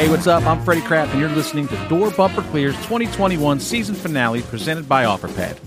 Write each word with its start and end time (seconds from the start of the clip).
Hey, 0.00 0.08
what's 0.08 0.26
up? 0.26 0.42
I'm 0.46 0.64
Freddie 0.64 0.80
Kraft, 0.80 1.10
and 1.10 1.20
you're 1.20 1.28
listening 1.28 1.68
to 1.68 1.88
Door 1.90 2.12
Bumper 2.12 2.40
Clear's 2.40 2.74
2021 2.76 3.60
season 3.60 3.94
finale 3.94 4.40
presented 4.40 4.88
by 4.88 5.04
OfferPad. 5.04 5.58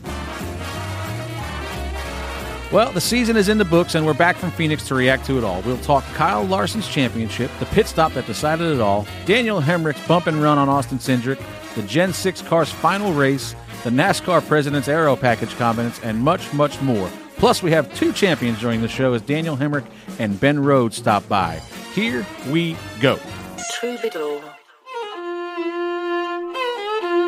Well, 2.71 2.91
the 2.91 2.99
season 2.99 3.37
is 3.37 3.47
in 3.47 3.59
the 3.59 3.65
books, 3.65 3.93
and 3.93 4.07
we're 4.07 4.15
back 4.15 4.35
from 4.37 4.49
Phoenix 4.49 4.87
to 4.87 4.95
react 4.95 5.27
to 5.27 5.37
it 5.37 5.43
all. 5.43 5.61
We'll 5.61 5.77
talk 5.77 6.03
Kyle 6.15 6.43
Larson's 6.43 6.87
championship, 6.87 7.51
the 7.59 7.67
pit 7.67 7.85
stop 7.85 8.13
that 8.13 8.25
decided 8.25 8.73
it 8.73 8.81
all, 8.81 9.05
Daniel 9.27 9.61
Hemric's 9.61 10.03
bump 10.07 10.25
and 10.25 10.41
run 10.41 10.57
on 10.57 10.67
Austin 10.67 10.97
Cindric, 10.97 11.39
the 11.75 11.83
Gen 11.83 12.11
6 12.11 12.41
car's 12.41 12.71
final 12.71 13.13
race, 13.13 13.53
the 13.83 13.91
NASCAR 13.91 14.43
President's 14.47 14.87
Aero 14.87 15.15
Package 15.15 15.55
comments, 15.57 15.99
and 16.01 16.17
much, 16.17 16.51
much 16.53 16.81
more. 16.81 17.07
Plus, 17.37 17.61
we 17.61 17.69
have 17.69 17.93
two 17.93 18.11
champions 18.11 18.59
during 18.59 18.81
the 18.81 18.87
show 18.87 19.13
as 19.13 19.21
Daniel 19.21 19.55
Hemric 19.55 19.85
and 20.17 20.39
Ben 20.39 20.57
Rhodes 20.57 20.97
stop 20.97 21.29
by. 21.29 21.61
Here 21.93 22.25
we 22.49 22.75
go. 22.99 23.19
Troubadour. 23.69 24.52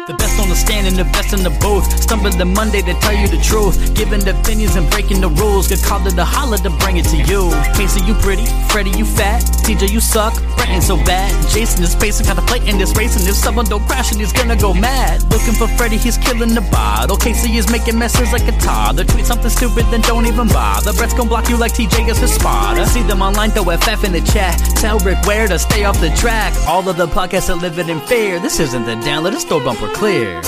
The 0.08 0.14
best 0.14 0.40
on 0.40 0.50
the 0.50 0.56
stand 0.56 0.86
and 0.86 0.96
the 0.96 1.04
best 1.06 1.34
in 1.34 1.42
the 1.42 1.50
booth. 1.50 1.90
Stumbling 1.98 2.38
the 2.38 2.46
Monday 2.46 2.84
to 2.84 2.94
tell 3.02 3.18
you 3.18 3.28
the 3.28 3.42
truth. 3.42 3.74
Giving 3.96 4.22
the 4.22 4.38
opinions 4.38 4.76
and 4.76 4.86
breaking 4.92 5.20
the 5.20 5.30
rules. 5.30 5.68
Get 5.68 5.82
called 5.82 6.06
to 6.06 6.14
the 6.14 6.24
holler 6.24 6.62
to 6.62 6.70
bring 6.78 6.98
it 6.98 7.10
to 7.10 7.18
you. 7.18 7.50
Casey, 7.74 8.06
you 8.06 8.14
pretty. 8.22 8.46
Freddie, 8.70 8.94
you 8.94 9.04
fat. 9.04 9.42
TJ, 9.66 9.90
you 9.90 10.00
suck. 10.00 10.38
Brett 10.58 10.70
ain't 10.70 10.84
so 10.84 10.96
bad. 11.10 11.34
Jason 11.50 11.82
is 11.82 11.96
pacing, 11.96 12.28
contemplating 12.28 12.78
this 12.78 12.94
race. 12.94 13.18
And 13.18 13.26
if 13.26 13.34
someone 13.34 13.66
don't 13.66 13.82
crash, 13.90 14.12
and 14.12 14.22
he's 14.22 14.32
gonna 14.32 14.56
go 14.56 14.76
mad. 14.76 15.26
Looking 15.34 15.58
for 15.58 15.68
Freddie, 15.74 15.98
he's 15.98 16.20
killing 16.20 16.54
the 16.54 16.62
bottle. 16.70 17.18
Casey 17.18 17.58
is 17.58 17.66
making 17.72 17.98
messes 17.98 18.32
like 18.32 18.46
a 18.46 18.54
toddler. 18.62 19.06
Tweet 19.06 19.26
something 19.26 19.50
stupid, 19.50 19.90
then 19.90 20.02
don't 20.02 20.28
even 20.28 20.48
bother. 20.50 20.94
Brett's 20.94 21.16
gonna 21.18 21.30
block 21.30 21.50
you 21.50 21.58
like 21.58 21.74
TJ 21.74 22.10
is 22.10 22.20
his 22.20 22.36
spotter. 22.36 22.86
See 22.86 23.02
them 23.02 23.24
online, 23.24 23.50
throw 23.50 23.74
FF 23.74 24.04
in 24.04 24.12
the 24.14 24.22
chat. 24.22 24.54
Tell 24.78 25.00
Rick 25.00 25.26
where 25.26 25.48
to 25.48 25.58
stay 25.58 25.84
off 25.84 26.00
the 26.00 26.14
track. 26.22 26.54
All 26.68 26.88
of 26.88 26.96
the 26.96 27.08
podcasts 27.08 27.50
are 27.50 27.58
living 27.58 27.90
in 27.90 28.00
fear. 28.02 28.40
This 28.40 28.60
isn't 28.60 28.86
the 28.86 28.94
download, 29.02 29.34
it's 29.34 29.46
door 29.46 29.62
bumper 29.62 29.95
clear. 29.96 30.42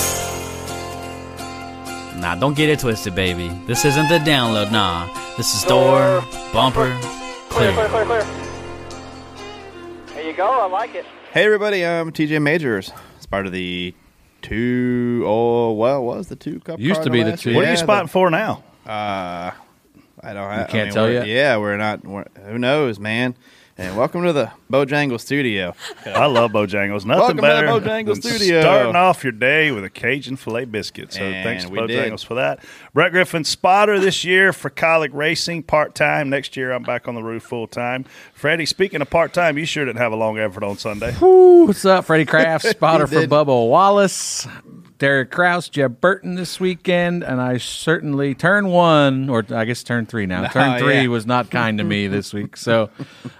Nah, 2.20 2.34
don't 2.34 2.56
get 2.56 2.68
it 2.68 2.80
twisted, 2.80 3.14
baby. 3.14 3.48
This 3.66 3.84
isn't 3.84 4.08
the 4.08 4.18
download, 4.18 4.70
nah. 4.72 5.08
This 5.36 5.54
is 5.54 5.62
door 5.64 6.20
bumper 6.52 6.96
clear. 7.48 7.72
Clear, 7.72 7.88
clear, 7.88 8.04
clear. 8.04 8.26
There 10.14 10.26
you 10.26 10.32
go. 10.34 10.46
I 10.48 10.66
like 10.66 10.94
it. 10.94 11.06
Hey, 11.32 11.44
everybody, 11.44 11.86
I'm 11.86 12.10
TJ 12.12 12.42
Majors. 12.42 12.92
It's 13.16 13.26
part 13.26 13.46
of 13.46 13.52
the 13.52 13.94
two, 14.42 15.22
oh, 15.26 15.72
well, 15.72 16.04
what 16.04 16.16
was 16.18 16.28
the 16.28 16.36
two 16.36 16.60
cup 16.60 16.78
Used 16.80 17.02
to 17.04 17.10
be 17.10 17.22
the 17.22 17.36
two. 17.36 17.54
What 17.54 17.64
are 17.64 17.68
you 17.68 17.72
Yeah, 17.72 17.76
spotting 17.76 18.08
for 18.08 18.30
now? 18.30 18.62
Uh, 18.86 19.52
I 20.20 20.32
don't 20.32 20.50
have, 20.50 20.68
can't 20.68 20.74
I 20.74 20.84
mean, 20.84 20.92
tell 20.94 21.04
we're- 21.04 21.14
yet? 21.14 21.26
Yeah, 21.28 21.56
we're 21.58 21.76
not, 21.76 22.04
we're, 22.04 22.24
who 22.46 22.58
knows, 22.58 22.98
man. 22.98 23.34
And 23.80 23.96
welcome 23.96 24.24
to 24.24 24.32
the 24.32 24.50
Bojangle 24.68 25.20
studio. 25.20 25.72
I 26.04 26.26
love 26.26 26.50
Bojangles. 26.50 27.04
Nothing 27.04 27.08
Welcome 27.08 27.36
to 27.36 27.42
the 27.42 27.46
better 27.46 27.66
Bojangles 27.68 28.20
than 28.22 28.32
studio. 28.36 28.60
starting 28.60 28.96
off 28.96 29.22
your 29.22 29.30
day 29.32 29.70
with 29.70 29.84
a 29.84 29.90
Cajun 29.90 30.34
filet 30.34 30.64
biscuit. 30.64 31.12
So 31.12 31.20
And 31.20 31.44
thanks 31.44 31.62
to 31.62 31.70
we 31.70 31.86
did. 31.86 32.12
Bojangles 32.12 32.26
for 32.26 32.34
that. 32.34 32.58
Brett 32.92 33.12
Griffin, 33.12 33.44
spotter 33.44 34.00
this 34.00 34.24
year 34.24 34.52
for 34.52 34.68
Kaulig 34.68 35.10
Racing, 35.12 35.62
part 35.62 35.94
time. 35.94 36.28
Next 36.28 36.56
year, 36.56 36.72
I'm 36.72 36.82
back 36.82 37.06
on 37.06 37.14
the 37.14 37.22
roof 37.22 37.44
full 37.44 37.68
time. 37.68 38.04
Freddie, 38.34 38.66
speaking 38.66 39.00
of 39.00 39.10
part 39.10 39.32
time, 39.32 39.56
you 39.56 39.64
sure 39.64 39.84
didn't 39.84 39.98
have 39.98 40.10
a 40.12 40.16
long 40.16 40.38
effort 40.40 40.64
on 40.64 40.76
Sunday. 40.76 41.12
What's 41.12 41.84
up, 41.84 42.04
Freddie 42.06 42.24
Kraft, 42.24 42.66
spotter 42.70 43.06
for 43.06 43.14
did. 43.14 43.30
Bubba 43.30 43.46
Wallace, 43.68 44.48
Derek 44.98 45.30
Kraus, 45.30 45.68
Jeb 45.68 46.00
Burton 46.00 46.34
this 46.34 46.58
weekend, 46.58 47.22
and 47.22 47.40
I 47.40 47.58
certainly 47.58 48.34
turn 48.34 48.68
one, 48.68 49.28
or 49.30 49.44
I 49.50 49.64
guess 49.64 49.84
turn 49.84 50.06
three 50.06 50.26
now. 50.26 50.48
Turn 50.48 50.74
Oh, 50.74 50.78
three 50.78 51.02
yeah. 51.02 51.06
was 51.06 51.24
not 51.24 51.50
kind 51.50 51.78
to 51.78 51.84
me 51.84 52.06
this 52.08 52.34
week, 52.34 52.56
so 52.56 52.90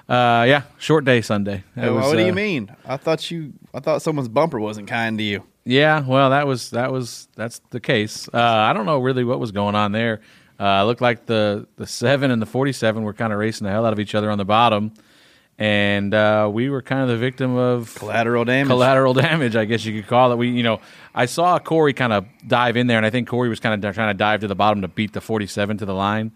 uh, 0.09 0.45
yeah, 0.47 0.63
short 0.79 1.05
day 1.05 1.21
Sunday. 1.21 1.65
Was, 1.77 1.91
what 1.91 2.17
do 2.17 2.23
uh, 2.23 2.27
you 2.27 2.33
mean? 2.33 2.75
I 2.87 2.97
thought 2.97 3.29
you, 3.31 3.53
I 3.75 3.81
thought 3.81 4.03
someone's 4.03 4.29
bumper 4.29 4.61
wasn't 4.61 4.89
kind 4.89 5.19
to 5.19 5.25
you. 5.25 5.43
Yeah, 5.65 6.01
well, 6.07 6.31
that 6.31 6.47
was 6.47 6.71
that 6.71 6.93
was 6.93 7.29
that's 7.35 7.61
the 7.71 7.81
case. 7.81 8.29
Uh, 8.33 8.39
I 8.39 8.73
don't 8.73 8.87
know 8.87 9.01
really 9.01 9.25
what 9.25 9.41
was 9.41 9.51
going 9.53 9.75
on 9.75 9.93
there. 9.93 10.21
Uh, 10.61 10.85
looked 10.85 11.01
like 11.01 11.27
the 11.27 11.67
the 11.77 11.87
seven 11.87 12.31
and 12.31 12.41
the 12.41 12.47
forty 12.47 12.73
seven 12.73 13.03
were 13.03 13.13
kind 13.13 13.33
of 13.33 13.39
racing 13.39 13.65
the 13.65 13.71
hell 13.71 13.85
out 13.85 13.93
of 13.93 14.01
each 14.01 14.15
other 14.15 14.31
on 14.31 14.39
the 14.39 14.45
bottom, 14.45 14.93
and 15.59 16.15
uh, 16.15 16.49
we 16.53 16.71
were 16.71 16.83
kind 16.83 17.03
of 17.03 17.09
the 17.09 17.17
victim 17.17 17.57
of 17.57 17.93
Collateral 17.97 18.45
damage. 18.45 18.69
collateral 18.69 19.13
damage, 19.15 19.57
I 19.57 19.65
guess 19.65 19.85
you 19.85 20.01
could 20.01 20.09
call 20.09 20.31
it. 20.31 20.37
We, 20.37 20.51
you 20.51 20.63
know, 20.63 20.81
I 21.15 21.27
saw 21.27 21.59
Corey 21.59 21.93
kind 21.93 22.13
of 22.13 22.27
dive 22.47 22.77
in 22.77 22.87
there, 22.87 22.97
and 22.97 23.05
I 23.05 23.11
think 23.11 23.27
Corey 23.29 23.49
was 23.49 23.59
kind 23.59 23.85
of 23.85 23.95
trying 23.95 24.11
to 24.11 24.17
dive 24.17 24.41
to 24.41 24.47
the 24.47 24.55
bottom 24.55 24.83
to 24.83 24.89
beat 24.89 25.13
the 25.13 25.21
47 25.21 25.79
to 25.79 25.85
the 25.85 25.95
line. 25.95 26.31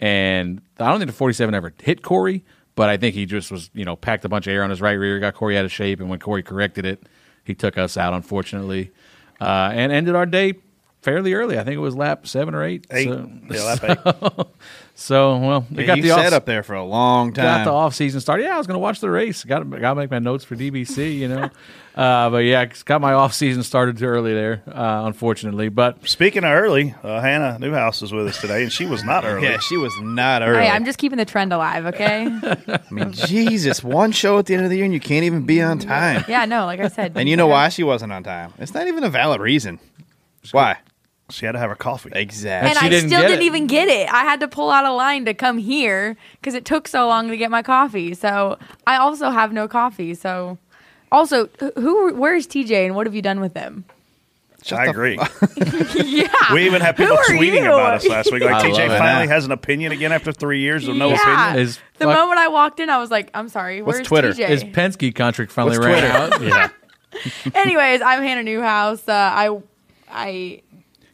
And 0.00 0.62
I 0.80 0.88
don't 0.88 0.98
think 0.98 1.10
the 1.10 1.16
47 1.16 1.54
ever 1.54 1.72
hit 1.82 2.02
Corey, 2.02 2.44
but 2.74 2.88
I 2.88 2.96
think 2.96 3.14
he 3.14 3.26
just 3.26 3.52
was, 3.52 3.70
you 3.74 3.84
know, 3.84 3.94
packed 3.94 4.24
a 4.24 4.28
bunch 4.30 4.46
of 4.46 4.54
air 4.54 4.64
on 4.64 4.70
his 4.70 4.80
right 4.80 4.92
rear, 4.92 5.20
got 5.20 5.34
Corey 5.34 5.58
out 5.58 5.66
of 5.66 5.72
shape, 5.72 6.00
and 6.00 6.08
when 6.08 6.18
Corey 6.18 6.42
corrected 6.42 6.86
it, 6.86 7.06
he 7.44 7.54
took 7.54 7.76
us 7.76 7.98
out, 7.98 8.14
unfortunately, 8.14 8.90
uh, 9.40 9.70
and 9.72 9.92
ended 9.92 10.14
our 10.14 10.26
day 10.26 10.54
fairly 11.02 11.34
early. 11.34 11.58
I 11.58 11.64
think 11.64 11.74
it 11.76 11.80
was 11.80 11.94
lap 11.94 12.26
seven 12.26 12.54
or 12.54 12.64
eight. 12.64 12.86
Eight. 12.90 13.04
So, 13.08 13.30
Yeah, 13.50 13.62
lap 13.64 13.84
eight. 13.84 14.46
so 14.94 15.36
well, 15.38 15.66
we 15.70 15.78
Yeah, 15.82 15.86
got 15.86 15.96
you 15.98 16.02
the 16.04 16.08
sat 16.10 16.26
off- 16.28 16.32
up 16.32 16.46
there 16.46 16.62
for 16.62 16.74
a 16.74 16.84
long 16.84 17.32
time. 17.32 17.44
got 17.44 17.64
the 17.64 17.72
off 17.72 17.94
season 17.94 18.20
started. 18.20 18.44
Yeah, 18.44 18.54
I 18.54 18.58
was 18.58 18.66
going 18.66 18.76
to 18.76 18.78
watch 18.80 19.00
the 19.00 19.10
race. 19.10 19.44
Got 19.44 19.58
to 19.60 19.64
got 19.64 19.90
to 19.90 19.94
make 20.00 20.10
my 20.10 20.18
notes 20.18 20.44
for 20.44 20.56
DBC, 20.56 21.16
you 21.18 21.28
know. 21.28 21.50
uh, 21.96 22.30
but 22.30 22.38
yeah, 22.38 22.64
got 22.84 23.00
my 23.00 23.12
off 23.12 23.34
season 23.34 23.62
started 23.62 23.98
too 23.98 24.06
early 24.06 24.32
there, 24.32 24.62
uh, 24.68 25.02
unfortunately. 25.06 25.68
But 25.68 26.06
Speaking 26.08 26.44
of 26.44 26.50
early, 26.52 26.94
uh, 27.02 27.20
Hannah 27.20 27.58
Newhouse 27.58 28.00
was 28.00 28.12
with 28.12 28.26
us 28.28 28.40
today, 28.40 28.62
and 28.62 28.72
she 28.72 28.86
was 28.86 29.02
not 29.04 29.24
early. 29.26 29.44
yeah, 29.46 29.58
she 29.58 29.76
was 29.76 29.92
not 30.00 30.42
early. 30.42 30.64
Hey, 30.64 30.70
I'm 30.70 30.84
just 30.84 30.98
keeping 30.98 31.18
the 31.18 31.24
trend 31.24 31.52
alive, 31.52 31.86
okay? 31.86 32.26
I 32.26 32.80
mean, 32.90 33.12
Jesus, 33.12 33.82
one 33.82 34.12
show 34.12 34.38
at 34.38 34.46
the 34.46 34.54
end 34.54 34.64
of 34.64 34.70
the 34.70 34.76
year 34.76 34.84
and 34.84 34.94
you 34.94 35.00
can't 35.00 35.24
even 35.24 35.42
be 35.46 35.60
on 35.60 35.78
time. 35.78 36.24
yeah, 36.28 36.44
no, 36.44 36.64
like 36.66 36.80
I 36.80 36.88
said. 36.88 37.12
And 37.16 37.28
you 37.28 37.36
know 37.36 37.46
why 37.48 37.68
she 37.70 37.82
wasn't 37.82 38.12
on 38.12 38.22
time? 38.22 38.52
It's 38.58 38.72
not 38.74 38.86
even 38.86 39.04
a 39.04 39.10
valid 39.10 39.40
reason. 39.40 39.78
Why? 40.50 40.76
She 41.30 41.46
had 41.46 41.52
to 41.52 41.58
have 41.58 41.70
her 41.70 41.76
coffee. 41.76 42.10
Exactly. 42.14 42.70
And 42.70 42.78
she 42.78 42.86
I 42.86 42.88
didn't 42.90 43.08
still 43.08 43.20
get 43.22 43.28
didn't 43.28 43.42
it. 43.42 43.46
even 43.46 43.66
get 43.66 43.88
it. 43.88 44.12
I 44.12 44.22
had 44.24 44.40
to 44.40 44.48
pull 44.48 44.70
out 44.70 44.84
a 44.84 44.92
line 44.92 45.24
to 45.24 45.34
come 45.34 45.56
here 45.58 46.16
because 46.40 46.54
it 46.54 46.64
took 46.64 46.86
so 46.88 47.06
long 47.06 47.28
to 47.30 47.36
get 47.36 47.50
my 47.50 47.62
coffee. 47.62 48.12
So 48.14 48.58
I 48.86 48.96
also 48.96 49.30
have 49.30 49.52
no 49.52 49.66
coffee. 49.66 50.12
So 50.14 50.58
also, 51.10 51.46
who? 51.76 52.12
Where's 52.14 52.46
TJ 52.46 52.86
and 52.86 52.94
what 52.94 53.06
have 53.06 53.14
you 53.14 53.22
done 53.22 53.40
with 53.40 53.54
him? 53.56 53.84
I 54.70 54.86
agree. 54.86 55.16
yeah, 55.96 56.52
We 56.54 56.66
even 56.66 56.80
had 56.82 56.96
people 56.96 57.16
tweeting 57.28 57.62
you? 57.64 57.72
about 57.72 57.94
us 57.94 58.06
last 58.06 58.30
week. 58.30 58.44
Like 58.44 58.54
I 58.54 58.62
TJ 58.68 58.72
love 58.74 58.90
it. 58.92 58.98
finally 58.98 59.26
has 59.26 59.44
an 59.44 59.50
opinion 59.50 59.90
again 59.90 60.12
after 60.12 60.32
three 60.32 60.60
years 60.60 60.86
of 60.86 60.94
no 60.96 61.08
yeah. 61.10 61.20
opinion. 61.50 61.66
Is 61.66 61.80
the 61.98 62.04
fuck- 62.04 62.14
moment 62.16 62.38
I 62.38 62.46
walked 62.48 62.78
in, 62.78 62.88
I 62.88 62.98
was 62.98 63.10
like, 63.10 63.28
"I'm 63.34 63.48
sorry, 63.48 63.82
What's 63.82 63.96
where's 63.98 64.06
Twitter? 64.06 64.32
TJ?" 64.32 64.46
his 64.48 64.62
Penske 64.64 65.12
contract 65.16 65.50
finally 65.50 65.78
What's 65.78 65.86
ran 65.86 66.28
Twitter? 66.30 66.46
out. 66.52 66.70
Yeah. 67.14 67.50
Anyways, 67.56 68.02
I'm 68.02 68.22
Hannah 68.22 68.44
Newhouse. 68.44 69.08
Uh, 69.08 69.12
I, 69.12 69.60
I, 70.08 70.62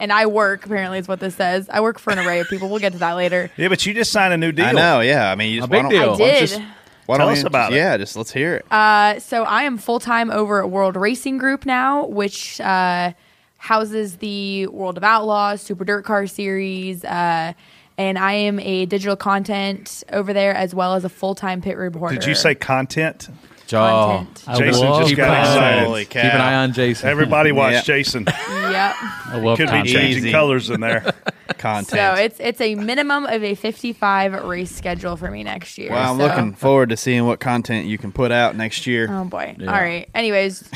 and 0.01 0.13
I 0.13 0.27
work. 0.27 0.67
Apparently, 0.67 0.99
is 0.99 1.09
what 1.09 1.21
this 1.21 1.35
says. 1.37 1.69
I 1.69 1.81
work 1.81 1.99
for 1.99 2.13
an 2.13 2.19
array 2.19 2.41
of 2.41 2.49
people. 2.49 2.69
We'll 2.69 2.79
get 2.81 2.93
to 2.93 2.99
that 2.99 3.13
later. 3.15 3.51
Yeah, 3.57 3.69
but 3.69 3.85
you 3.87 3.95
just 3.95 4.13
signed 4.13 4.33
a 4.33 4.37
new 4.39 4.53
deal. 4.53 4.67
I 4.67 4.73
know, 4.73 5.01
yeah. 5.01 5.31
I 5.31 5.35
mean, 5.35 5.53
you 5.53 5.61
just 5.61 5.69
A 5.69 5.71
big 5.71 5.85
why 5.85 5.91
don't- 5.91 5.91
deal. 5.91 6.03
I 6.03 6.07
why 6.13 6.19
don't 6.19 6.27
did. 6.29 6.41
just- 6.49 6.61
why 7.07 7.17
Tell 7.17 7.27
don't 7.27 7.33
us 7.33 7.41
you 7.43 7.47
about 7.47 7.71
just- 7.71 7.73
it. 7.73 7.77
Yeah, 7.79 7.97
just 7.97 8.17
let's 8.17 8.33
hear 8.33 8.55
it. 8.57 8.67
Uh, 8.71 9.19
so 9.19 9.45
I 9.45 9.63
am 9.63 9.79
full 9.79 9.99
time 9.99 10.31
over 10.31 10.63
at 10.63 10.69
World 10.71 10.95
Racing 10.95 11.39
Group 11.39 11.65
now, 11.65 12.05
which 12.07 12.61
uh, 12.61 13.13
houses 13.57 14.19
the 14.19 14.67
World 14.67 14.97
of 14.99 15.05
Outlaws, 15.05 15.63
Super 15.63 15.85
Dirt 15.85 16.05
Car 16.05 16.27
Series, 16.27 17.05
uh, 17.05 17.55
and 17.97 18.19
I 18.19 18.33
am 18.35 18.61
a 18.61 18.85
digital 18.87 19.17
content 19.17 20.05
over 20.13 20.33
there 20.33 20.55
as 20.55 20.75
well 20.75 20.95
as 20.95 21.05
a 21.05 21.09
full 21.09 21.35
time 21.35 21.61
pit 21.63 21.77
reporter. 21.79 22.15
Did 22.15 22.27
you 22.27 22.35
say 22.35 22.55
content? 22.55 23.29
Content. 23.71 24.59
Jason 24.59 24.87
love 24.89 25.03
just 25.03 25.17
got 25.17 25.27
content. 25.29 25.47
excited. 25.57 25.85
Holy 25.87 26.05
Keep 26.05 26.23
an 26.25 26.41
eye 26.41 26.55
on 26.55 26.73
Jason. 26.73 27.09
Everybody 27.09 27.53
watch 27.53 27.73
Yeah. 27.75 27.83
Jason. 27.83 28.27
Yep. 28.69 28.95
I 29.01 29.41
love 29.43 29.57
Could 29.57 29.65
be 29.67 29.71
content. 29.71 29.89
changing 29.89 30.23
Easy. 30.25 30.31
colors 30.33 30.69
in 30.71 30.81
there. 30.81 31.01
Content. 31.57 31.89
So 31.89 32.15
it's 32.23 32.39
it's 32.39 32.61
a 32.61 32.75
minimum 32.77 33.25
of 33.25 33.43
a 33.43 33.55
55 33.55 34.45
race 34.45 34.71
schedule 34.71 35.17
for 35.17 35.31
me 35.31 35.43
next 35.43 35.79
year. 35.79 35.91
well, 35.91 36.13
I'm 36.13 36.19
so- 36.19 36.27
looking 36.27 36.53
forward 36.55 36.91
to 36.91 36.97
seeing 36.97 37.27
what 37.27 37.41
content 37.41 37.87
you 37.87 37.97
can 37.99 38.13
put 38.13 38.31
out 38.31 38.55
next 38.55 38.87
year. 38.87 39.09
Oh 39.11 39.25
boy. 39.25 39.57
Yeah. 39.59 39.67
All 39.75 39.81
right. 39.81 40.09
Anyways, 40.15 40.71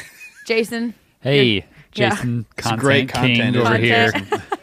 Jason. 0.46 0.94
Hey, 1.20 1.66
Jason, 1.92 2.46
It's 2.56 2.62
content 2.66 2.80
great 2.80 3.12
king 3.12 3.36
content, 3.36 3.56
over 3.56 3.76
isn't 3.76 4.24
here. 4.26 4.42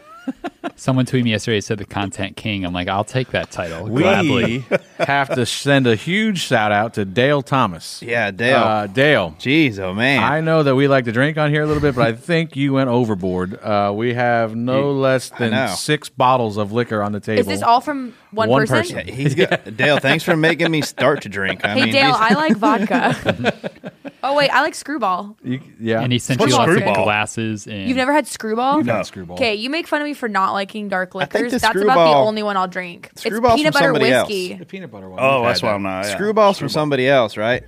Content. 0.80 0.90
Someone 0.90 1.06
tweeted 1.06 1.24
me 1.24 1.32
yesterday 1.32 1.62
said 1.62 1.78
the 1.78 1.86
content 1.86 2.36
king. 2.38 2.66
I'm 2.66 2.74
like, 2.74 2.88
I'll 2.88 3.04
take 3.04 3.30
that 3.32 3.52
title 3.52 3.86
We 3.88 4.02
gladly. 4.02 4.66
have 4.98 5.34
to 5.36 5.46
send 5.46 5.88
a 5.88 5.96
huge 5.96 6.40
shout 6.40 6.72
out 6.72 6.94
to 6.96 7.06
Dale 7.06 7.42
Thomas. 7.42 8.02
Yeah, 8.02 8.32
Dale. 8.32 8.58
Uh, 8.60 8.88
Dale. 8.88 9.36
Jeez, 9.40 9.80
oh 9.80 9.94
man. 9.94 10.24
I 10.24 10.42
know 10.42 10.64
that 10.64 10.76
we 10.76 10.88
like 10.88 11.06
to 11.06 11.12
drink 11.12 11.38
on 11.38 11.50
here 11.52 11.64
a 11.64 11.66
little 11.68 11.82
bit, 11.82 11.96
but 11.96 12.08
I 12.08 12.14
think 12.14 12.56
you 12.56 12.74
went 12.74 12.90
overboard. 12.90 13.60
Uh, 13.62 13.92
we 13.96 14.14
have 14.14 14.56
no 14.56 14.92
You- 14.92 15.00
less 15.00 15.30
than 15.30 15.70
six 15.76 16.10
bottles 16.10 16.58
of 16.58 16.72
liquor 16.72 17.02
on 17.04 17.12
the 17.12 17.20
table. 17.20 17.42
Is 17.42 17.48
this 17.48 17.62
all 17.62 17.82
from 17.82 18.14
one, 18.32 18.50
One 18.50 18.68
person? 18.68 18.78
person. 18.96 19.08
Yeah, 19.08 19.14
He's 19.14 19.36
got 19.36 19.76
Dale. 19.78 20.00
Thanks 20.00 20.24
for 20.24 20.36
making 20.36 20.72
me 20.72 20.82
start 20.82 21.22
to 21.24 21.30
drink. 21.30 21.64
I 21.66 21.74
Hey 21.74 21.84
mean, 21.86 21.94
Dale, 21.94 22.14
I 22.16 22.34
like 22.36 22.56
vodka. 22.58 23.72
oh 24.24 24.36
wait, 24.36 24.50
I 24.50 24.62
like 24.62 24.76
Screwball. 24.76 25.36
You- 25.44 25.62
yeah. 25.80 26.02
and 26.02 26.12
he 26.12 26.20
sent 26.20 26.40
What's 26.40 26.52
you 26.54 26.58
lots 26.58 26.72
of 26.72 26.84
glasses. 26.84 27.68
And 27.68 27.88
You've 27.88 27.98
never 27.98 28.14
had 28.14 28.28
Screwball? 28.28 28.84
Not 28.84 29.08
Screwball. 29.08 29.36
Okay, 29.38 29.56
you 29.56 29.70
make 29.70 29.88
fun 29.88 30.02
of 30.02 30.06
me 30.06 30.14
for 30.14 30.30
not 30.30 30.54
liking 30.70 30.88
dark 30.90 31.12
think 31.14 31.34
liquors. 31.34 31.52
the 31.54 31.60
That's 31.60 31.76
about 31.82 32.12
the 32.12 32.18
only 32.18 32.44
one 32.44 32.58
I'll 32.58 32.68
drink. 32.68 33.10
It's 33.12 33.24
peanut 33.24 33.42
from 33.42 33.58
butter 33.64 33.72
somebody 33.72 34.12
else. 34.12 34.28
whiskey. 34.28 34.54
The 34.54 34.66
peanut 34.66 34.92
butter 34.92 35.10
one. 35.10 35.20
Oh, 35.22 35.42
We've 35.42 35.50
that's 35.50 35.62
why. 35.62 35.74
I'm 35.74 35.82
not. 35.84 36.06
yeah. 36.06 36.16
Screwball's 36.16 36.58
from 36.60 36.70
somebody 36.70 37.08
else, 37.08 37.38
right? 37.38 37.64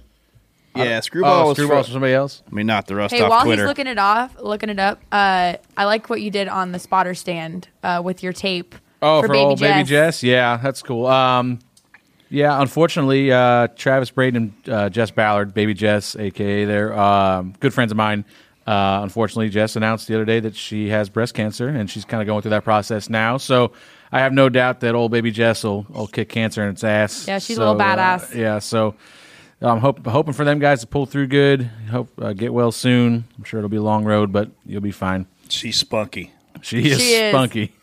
Yeah, 0.75 1.01
Screwball 1.01 1.43
Oh, 1.43 1.47
was 1.49 1.57
Screwball's 1.57 1.87
from, 1.87 1.91
from 1.91 1.93
somebody 1.95 2.13
else? 2.13 2.43
I 2.49 2.55
mean, 2.55 2.65
not 2.65 2.87
the 2.87 2.95
rust 2.95 3.13
Hey, 3.13 3.21
off 3.21 3.29
while 3.29 3.43
Twitter. 3.43 3.63
he's 3.63 3.67
looking 3.67 3.87
it 3.87 3.97
off, 3.97 4.37
looking 4.39 4.69
it 4.69 4.79
up, 4.79 5.01
uh, 5.11 5.55
I 5.75 5.83
like 5.85 6.09
what 6.09 6.21
you 6.21 6.31
did 6.31 6.47
on 6.47 6.71
the 6.71 6.79
spotter 6.79 7.13
stand 7.13 7.67
uh, 7.83 8.01
with 8.03 8.23
your 8.23 8.31
tape. 8.31 8.75
Oh, 9.01 9.21
for, 9.21 9.27
baby 9.27 9.39
old 9.39 9.59
Jess. 9.59 9.75
baby 9.75 9.89
Jess. 9.89 10.23
Yeah, 10.23 10.57
that's 10.63 10.81
cool. 10.81 11.07
Um, 11.07 11.59
yeah, 12.29 12.61
unfortunately, 12.61 13.33
uh, 13.33 13.67
Travis 13.75 14.11
Braden 14.11 14.53
and 14.65 14.73
uh, 14.73 14.89
Jess 14.89 15.11
Ballard, 15.11 15.53
baby 15.53 15.73
Jess, 15.73 16.15
aka 16.15 16.63
they're 16.63 16.97
um, 16.97 17.53
good 17.59 17.73
friends 17.73 17.91
of 17.91 17.97
mine. 17.97 18.23
Uh, 18.67 18.99
unfortunately, 19.03 19.49
Jess 19.49 19.75
announced 19.75 20.07
the 20.07 20.15
other 20.15 20.25
day 20.25 20.39
that 20.39 20.55
she 20.55 20.89
has 20.89 21.09
breast 21.09 21.33
cancer, 21.33 21.67
and 21.67 21.89
she's 21.89 22.05
kind 22.05 22.21
of 22.21 22.27
going 22.27 22.41
through 22.41 22.51
that 22.51 22.63
process 22.63 23.09
now. 23.09 23.37
So 23.37 23.71
I 24.11 24.19
have 24.19 24.33
no 24.33 24.49
doubt 24.49 24.81
that 24.81 24.93
old 24.95 25.11
baby 25.11 25.31
Jess 25.31 25.63
will, 25.63 25.85
will 25.89 26.07
kick 26.07 26.29
cancer 26.29 26.63
in 26.63 26.69
its 26.69 26.83
ass. 26.83 27.27
Yeah, 27.27 27.39
she's 27.39 27.57
a 27.57 27.61
little 27.61 27.75
badass. 27.75 28.35
Uh, 28.35 28.39
yeah, 28.39 28.59
so 28.59 28.95
I'm 29.61 29.79
hope, 29.79 30.05
hoping 30.05 30.33
for 30.33 30.45
them 30.45 30.59
guys 30.59 30.81
to 30.81 30.87
pull 30.87 31.05
through 31.07 31.27
good. 31.27 31.63
Hope 31.89 32.09
uh, 32.21 32.33
get 32.33 32.53
well 32.53 32.71
soon. 32.71 33.23
I'm 33.37 33.43
sure 33.43 33.59
it'll 33.59 33.69
be 33.69 33.77
a 33.77 33.81
long 33.81 34.03
road, 34.05 34.31
but 34.31 34.49
you'll 34.65 34.81
be 34.81 34.91
fine. 34.91 35.25
She's 35.49 35.77
spunky. 35.77 36.31
She 36.61 36.89
is 36.89 36.99
She 36.99 37.13
is. 37.15 37.31
spunky. 37.33 37.73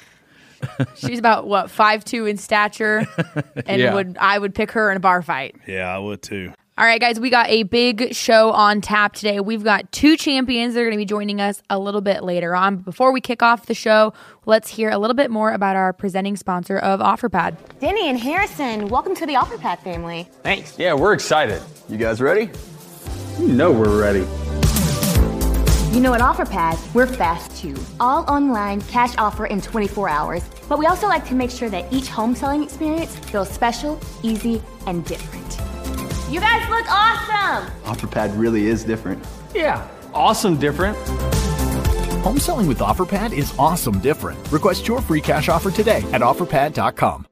She's 0.96 1.18
about 1.18 1.46
what 1.46 1.70
five 1.70 2.04
two 2.04 2.26
in 2.26 2.36
stature, 2.36 3.06
and 3.66 3.80
Yeah. 3.80 3.94
would 3.94 4.16
I 4.20 4.38
would 4.38 4.54
pick 4.54 4.72
her 4.72 4.90
in 4.90 4.96
a 4.96 5.00
bar 5.00 5.22
fight. 5.22 5.54
Yeah, 5.66 5.94
I 5.94 5.98
would 5.98 6.20
too. 6.20 6.52
All 6.78 6.84
right, 6.84 7.00
guys, 7.00 7.18
we 7.18 7.28
got 7.28 7.48
a 7.48 7.64
big 7.64 8.14
show 8.14 8.52
on 8.52 8.80
tap 8.80 9.14
today. 9.14 9.40
We've 9.40 9.64
got 9.64 9.90
two 9.90 10.16
champions 10.16 10.74
that 10.74 10.80
are 10.82 10.84
going 10.84 10.92
to 10.92 10.96
be 10.96 11.04
joining 11.04 11.40
us 11.40 11.60
a 11.68 11.76
little 11.76 12.00
bit 12.00 12.22
later 12.22 12.54
on. 12.54 12.76
But 12.76 12.84
before 12.84 13.10
we 13.10 13.20
kick 13.20 13.42
off 13.42 13.66
the 13.66 13.74
show, 13.74 14.12
let's 14.46 14.68
hear 14.68 14.88
a 14.88 14.96
little 14.96 15.16
bit 15.16 15.28
more 15.28 15.50
about 15.50 15.74
our 15.74 15.92
presenting 15.92 16.36
sponsor 16.36 16.78
of 16.78 17.00
OfferPad. 17.00 17.56
Denny 17.80 18.08
and 18.08 18.16
Harrison, 18.16 18.86
welcome 18.86 19.16
to 19.16 19.26
the 19.26 19.34
OfferPad 19.34 19.82
family. 19.82 20.28
Thanks. 20.44 20.78
Yeah, 20.78 20.94
we're 20.94 21.14
excited. 21.14 21.60
You 21.88 21.96
guys 21.96 22.20
ready? 22.20 22.48
You 23.40 23.48
know 23.48 23.72
we're 23.72 24.00
ready. 24.00 24.20
You 25.92 25.98
know, 25.98 26.14
at 26.14 26.20
OfferPad, 26.20 26.94
we're 26.94 27.08
fast 27.08 27.60
too. 27.60 27.74
All 27.98 28.22
online, 28.30 28.82
cash 28.82 29.16
offer 29.18 29.46
in 29.46 29.60
24 29.60 30.08
hours. 30.08 30.44
But 30.68 30.78
we 30.78 30.86
also 30.86 31.08
like 31.08 31.26
to 31.26 31.34
make 31.34 31.50
sure 31.50 31.70
that 31.70 31.92
each 31.92 32.06
home 32.06 32.36
selling 32.36 32.62
experience 32.62 33.16
feels 33.16 33.50
special, 33.50 33.98
easy, 34.22 34.62
and 34.86 35.04
different. 35.04 35.67
You 36.28 36.40
guys 36.40 36.68
look 36.68 36.84
awesome! 36.90 37.72
OfferPad 37.84 38.38
really 38.38 38.66
is 38.66 38.84
different. 38.84 39.24
Yeah, 39.54 39.88
awesome 40.12 40.58
different. 40.58 40.96
Home 42.22 42.38
selling 42.38 42.66
with 42.66 42.80
OfferPad 42.80 43.32
is 43.32 43.54
awesome 43.58 43.98
different. 44.00 44.52
Request 44.52 44.86
your 44.86 45.00
free 45.00 45.22
cash 45.22 45.48
offer 45.48 45.70
today 45.70 46.04
at 46.12 46.20
offerpad.com. 46.20 47.26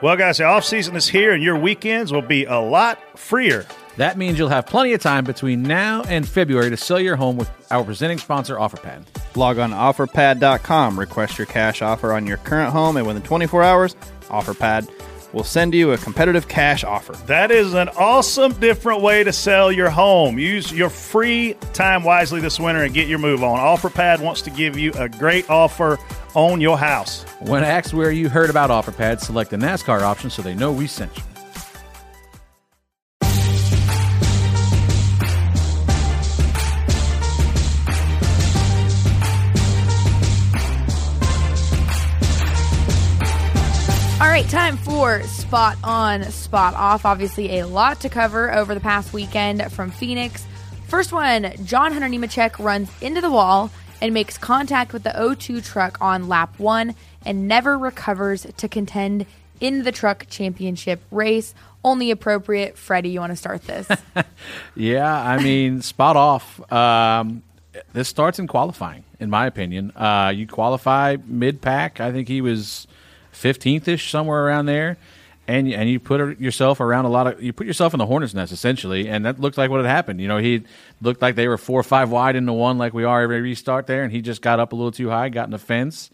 Well, 0.00 0.16
guys, 0.16 0.38
the 0.38 0.44
off 0.44 0.64
season 0.64 0.94
is 0.94 1.08
here, 1.08 1.32
and 1.32 1.42
your 1.42 1.58
weekends 1.58 2.12
will 2.12 2.22
be 2.22 2.44
a 2.44 2.58
lot 2.58 3.00
freer. 3.18 3.66
That 3.96 4.16
means 4.16 4.38
you'll 4.38 4.48
have 4.48 4.64
plenty 4.66 4.92
of 4.92 5.00
time 5.00 5.24
between 5.24 5.64
now 5.64 6.02
and 6.02 6.28
February 6.28 6.70
to 6.70 6.76
sell 6.76 7.00
your 7.00 7.16
home 7.16 7.36
with 7.36 7.50
our 7.72 7.82
presenting 7.82 8.18
sponsor, 8.18 8.54
OfferPad. 8.54 9.04
Log 9.34 9.58
on 9.58 9.72
offerpad.com, 9.72 10.96
request 10.96 11.36
your 11.38 11.48
cash 11.48 11.82
offer 11.82 12.12
on 12.12 12.24
your 12.28 12.36
current 12.36 12.70
home, 12.70 12.96
and 12.96 13.04
within 13.04 13.22
24 13.22 13.64
hours, 13.64 13.96
OfferPad 14.28 14.88
will 15.32 15.44
send 15.44 15.74
you 15.74 15.92
a 15.92 15.98
competitive 15.98 16.48
cash 16.48 16.84
offer. 16.84 17.12
That 17.26 17.50
is 17.50 17.74
an 17.74 17.88
awesome, 17.90 18.52
different 18.54 19.02
way 19.02 19.24
to 19.24 19.32
sell 19.32 19.70
your 19.70 19.90
home. 19.90 20.38
Use 20.38 20.72
your 20.72 20.90
free 20.90 21.54
time 21.72 22.04
wisely 22.04 22.40
this 22.40 22.58
winter 22.58 22.84
and 22.84 22.94
get 22.94 23.08
your 23.08 23.18
move 23.18 23.42
on. 23.42 23.58
OfferPad 23.58 24.20
wants 24.20 24.42
to 24.42 24.50
give 24.50 24.78
you 24.78 24.92
a 24.94 25.08
great 25.08 25.48
offer 25.50 25.98
on 26.34 26.60
your 26.60 26.78
house. 26.78 27.24
When 27.40 27.64
asked 27.64 27.94
where 27.94 28.10
you 28.10 28.28
heard 28.28 28.50
about 28.50 28.70
OfferPad, 28.70 29.20
select 29.20 29.50
the 29.50 29.56
NASCAR 29.56 30.00
option 30.00 30.30
so 30.30 30.42
they 30.42 30.54
know 30.54 30.72
we 30.72 30.86
sent 30.86 31.16
you. 31.16 31.22
Time 44.48 44.78
for 44.78 45.22
spot 45.24 45.76
on, 45.84 46.22
spot 46.24 46.72
off. 46.72 47.04
Obviously, 47.04 47.58
a 47.58 47.66
lot 47.66 48.00
to 48.00 48.08
cover 48.08 48.52
over 48.54 48.74
the 48.74 48.80
past 48.80 49.12
weekend 49.12 49.70
from 49.70 49.90
Phoenix. 49.90 50.46
First 50.86 51.12
one 51.12 51.52
John 51.64 51.92
Hunter 51.92 52.08
Nemechek 52.08 52.58
runs 52.58 52.90
into 53.02 53.20
the 53.20 53.30
wall 53.30 53.70
and 54.00 54.14
makes 54.14 54.38
contact 54.38 54.94
with 54.94 55.02
the 55.02 55.10
O2 55.10 55.62
truck 55.64 55.98
on 56.00 56.28
lap 56.28 56.58
one 56.58 56.94
and 57.26 57.46
never 57.46 57.76
recovers 57.76 58.46
to 58.56 58.68
contend 58.68 59.26
in 59.60 59.82
the 59.82 59.92
truck 59.92 60.26
championship 60.30 61.02
race. 61.10 61.54
Only 61.84 62.10
appropriate. 62.10 62.78
Freddie, 62.78 63.10
you 63.10 63.20
want 63.20 63.32
to 63.32 63.36
start 63.36 63.62
this? 63.64 63.88
Yeah, 64.74 65.12
I 65.12 65.42
mean, 65.42 65.82
spot 65.82 66.16
off. 66.16 66.72
Um, 66.72 67.42
this 67.92 68.08
starts 68.08 68.38
in 68.38 68.46
qualifying, 68.46 69.04
in 69.20 69.28
my 69.28 69.46
opinion. 69.46 69.92
Uh, 69.94 70.32
you 70.34 70.46
qualify 70.46 71.16
mid 71.26 71.60
pack. 71.60 72.00
I 72.00 72.12
think 72.12 72.28
he 72.28 72.40
was 72.40 72.86
15th 73.38 73.88
ish, 73.88 74.10
somewhere 74.10 74.44
around 74.44 74.66
there. 74.66 74.96
And, 75.46 75.72
and 75.72 75.88
you 75.88 75.98
put 75.98 76.38
yourself 76.38 76.78
around 76.78 77.06
a 77.06 77.08
lot 77.08 77.26
of 77.26 77.42
you 77.42 77.54
put 77.54 77.66
yourself 77.66 77.94
in 77.94 77.98
the 77.98 78.04
hornet's 78.04 78.34
nest 78.34 78.52
essentially, 78.52 79.08
and 79.08 79.24
that 79.24 79.40
looked 79.40 79.56
like 79.56 79.70
what 79.70 79.78
had 79.78 79.88
happened. 79.88 80.20
You 80.20 80.28
know, 80.28 80.36
he 80.36 80.64
looked 81.00 81.22
like 81.22 81.36
they 81.36 81.48
were 81.48 81.56
four 81.56 81.80
or 81.80 81.84
five 81.84 82.10
wide 82.10 82.36
into 82.36 82.52
one, 82.52 82.76
like 82.76 82.92
we 82.92 83.04
are 83.04 83.22
every 83.22 83.40
restart 83.40 83.86
there, 83.86 84.02
and 84.02 84.12
he 84.12 84.20
just 84.20 84.42
got 84.42 84.60
up 84.60 84.74
a 84.74 84.76
little 84.76 84.92
too 84.92 85.08
high, 85.08 85.30
got 85.30 85.46
in 85.46 85.52
the 85.52 85.58
fence, 85.58 86.10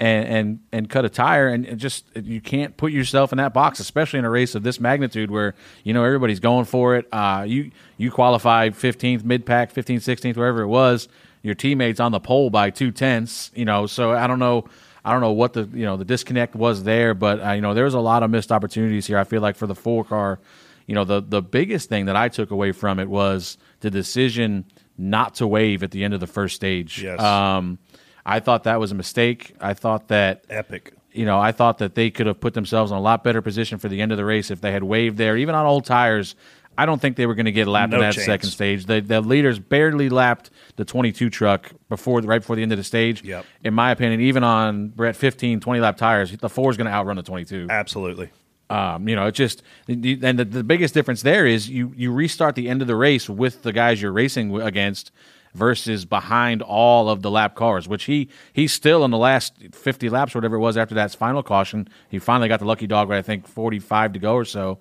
and 0.00 0.26
and 0.26 0.60
and 0.72 0.90
cut 0.90 1.04
a 1.04 1.08
tire, 1.08 1.46
and 1.46 1.78
just 1.78 2.06
you 2.16 2.40
can't 2.40 2.76
put 2.76 2.90
yourself 2.90 3.30
in 3.30 3.38
that 3.38 3.54
box, 3.54 3.78
especially 3.78 4.18
in 4.18 4.24
a 4.24 4.30
race 4.30 4.56
of 4.56 4.64
this 4.64 4.80
magnitude 4.80 5.30
where 5.30 5.54
you 5.84 5.94
know 5.94 6.02
everybody's 6.02 6.40
going 6.40 6.64
for 6.64 6.96
it. 6.96 7.06
Uh, 7.12 7.44
you 7.46 7.70
you 7.98 8.10
qualify 8.10 8.70
15th 8.70 9.22
mid 9.22 9.46
pack, 9.46 9.72
15th, 9.72 9.98
16th, 9.98 10.36
wherever 10.36 10.60
it 10.60 10.66
was. 10.66 11.06
Your 11.44 11.54
teammates 11.54 12.00
on 12.00 12.10
the 12.10 12.18
pole 12.18 12.50
by 12.50 12.70
two 12.70 12.90
tenths. 12.90 13.52
You 13.54 13.64
know, 13.64 13.86
so 13.86 14.10
I 14.12 14.26
don't 14.26 14.40
know. 14.40 14.64
I 15.04 15.12
don't 15.12 15.20
know 15.20 15.32
what 15.32 15.52
the 15.52 15.68
you 15.72 15.84
know 15.84 15.96
the 15.96 16.04
disconnect 16.04 16.54
was 16.54 16.84
there, 16.84 17.14
but 17.14 17.44
uh, 17.44 17.52
you 17.52 17.60
know 17.60 17.74
there 17.74 17.84
was 17.84 17.94
a 17.94 18.00
lot 18.00 18.22
of 18.22 18.30
missed 18.30 18.52
opportunities 18.52 19.06
here. 19.06 19.18
I 19.18 19.24
feel 19.24 19.42
like 19.42 19.56
for 19.56 19.66
the 19.66 19.74
four 19.74 20.04
car, 20.04 20.38
you 20.86 20.94
know 20.94 21.04
the 21.04 21.20
the 21.20 21.42
biggest 21.42 21.88
thing 21.88 22.06
that 22.06 22.16
I 22.16 22.28
took 22.28 22.50
away 22.50 22.72
from 22.72 22.98
it 22.98 23.08
was 23.08 23.58
the 23.80 23.90
decision 23.90 24.64
not 24.96 25.34
to 25.36 25.46
wave 25.46 25.82
at 25.82 25.90
the 25.90 26.04
end 26.04 26.14
of 26.14 26.20
the 26.20 26.26
first 26.26 26.54
stage. 26.54 27.02
Yes. 27.02 27.18
Um, 27.20 27.78
I 28.24 28.38
thought 28.38 28.64
that 28.64 28.78
was 28.78 28.92
a 28.92 28.94
mistake. 28.94 29.54
I 29.60 29.74
thought 29.74 30.08
that 30.08 30.44
Epic. 30.48 30.94
you 31.10 31.24
know, 31.24 31.40
I 31.40 31.50
thought 31.50 31.78
that 31.78 31.96
they 31.96 32.10
could 32.10 32.26
have 32.28 32.38
put 32.38 32.54
themselves 32.54 32.92
in 32.92 32.96
a 32.96 33.00
lot 33.00 33.24
better 33.24 33.42
position 33.42 33.78
for 33.78 33.88
the 33.88 34.00
end 34.00 34.12
of 34.12 34.18
the 34.18 34.24
race 34.24 34.50
if 34.50 34.60
they 34.60 34.70
had 34.70 34.84
waved 34.84 35.18
there, 35.18 35.36
even 35.36 35.54
on 35.56 35.66
old 35.66 35.84
tires. 35.84 36.36
I 36.78 36.86
don't 36.86 37.00
think 37.00 37.16
they 37.16 37.26
were 37.26 37.34
going 37.34 37.46
to 37.46 37.52
get 37.52 37.66
lapped 37.68 37.90
No 37.90 37.98
in 37.98 38.02
that 38.02 38.14
chance. 38.14 38.26
second 38.26 38.50
stage. 38.50 38.86
The, 38.86 39.00
the 39.00 39.20
leaders 39.20 39.58
barely 39.58 40.08
lapped 40.08 40.50
the 40.76 40.84
22 40.84 41.28
truck 41.30 41.70
before, 41.88 42.20
right 42.20 42.40
before 42.40 42.56
the 42.56 42.62
end 42.62 42.72
of 42.72 42.78
the 42.78 42.84
stage. 42.84 43.22
Yep. 43.22 43.44
In 43.62 43.74
my 43.74 43.90
opinion, 43.90 44.20
even 44.22 44.42
on 44.42 44.88
Brett 44.88 45.16
15, 45.16 45.60
20 45.60 45.80
lap 45.80 45.96
tires, 45.96 46.36
the 46.36 46.48
four 46.48 46.70
is 46.70 46.76
going 46.76 46.86
to 46.86 46.92
outrun 46.92 47.16
the 47.16 47.22
22. 47.22 47.66
Absolutely. 47.68 48.30
Um, 48.70 49.06
you 49.06 49.14
know, 49.14 49.26
it's 49.26 49.36
just, 49.36 49.62
and 49.86 50.02
the, 50.38 50.46
the 50.46 50.64
biggest 50.64 50.94
difference 50.94 51.20
there 51.22 51.44
is 51.44 51.68
you 51.68 51.92
you 51.94 52.10
restart 52.10 52.54
the 52.54 52.70
end 52.70 52.80
of 52.80 52.88
the 52.88 52.96
race 52.96 53.28
with 53.28 53.62
the 53.62 53.72
guys 53.72 54.00
you're 54.00 54.12
racing 54.12 54.58
against. 54.62 55.12
versus 55.54 56.06
behind 56.06 56.62
all 56.62 57.10
of 57.10 57.20
the 57.20 57.30
lap 57.30 57.54
cars, 57.54 57.86
which 57.86 58.04
he 58.04 58.30
he's 58.54 58.72
still 58.72 59.04
in 59.04 59.10
the 59.10 59.18
last 59.18 59.52
50 59.72 60.08
laps 60.08 60.34
whatever 60.34 60.56
it 60.56 60.60
was 60.60 60.78
after 60.78 60.94
that 60.94 61.14
final 61.14 61.42
caution. 61.42 61.86
He 62.08 62.18
finally 62.18 62.48
got 62.48 62.60
the 62.60 62.64
lucky 62.64 62.86
dog 62.86 63.08
with 63.10 63.18
I 63.18 63.20
think 63.22 63.46
45 63.46 64.14
to 64.14 64.18
go 64.18 64.34
or 64.34 64.46
so. 64.46 64.78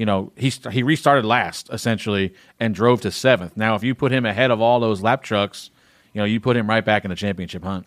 You 0.00 0.06
know, 0.06 0.32
he 0.34 0.48
he 0.70 0.82
restarted 0.82 1.26
last 1.26 1.68
essentially 1.70 2.32
and 2.58 2.74
drove 2.74 3.02
to 3.02 3.10
seventh. 3.10 3.54
Now, 3.54 3.74
if 3.74 3.84
you 3.84 3.94
put 3.94 4.12
him 4.12 4.24
ahead 4.24 4.50
of 4.50 4.58
all 4.58 4.80
those 4.80 5.02
lap 5.02 5.22
trucks, 5.22 5.68
you 6.14 6.22
know, 6.22 6.24
you 6.24 6.40
put 6.40 6.56
him 6.56 6.70
right 6.70 6.82
back 6.82 7.04
in 7.04 7.10
the 7.10 7.14
championship 7.14 7.62
hunt. 7.62 7.86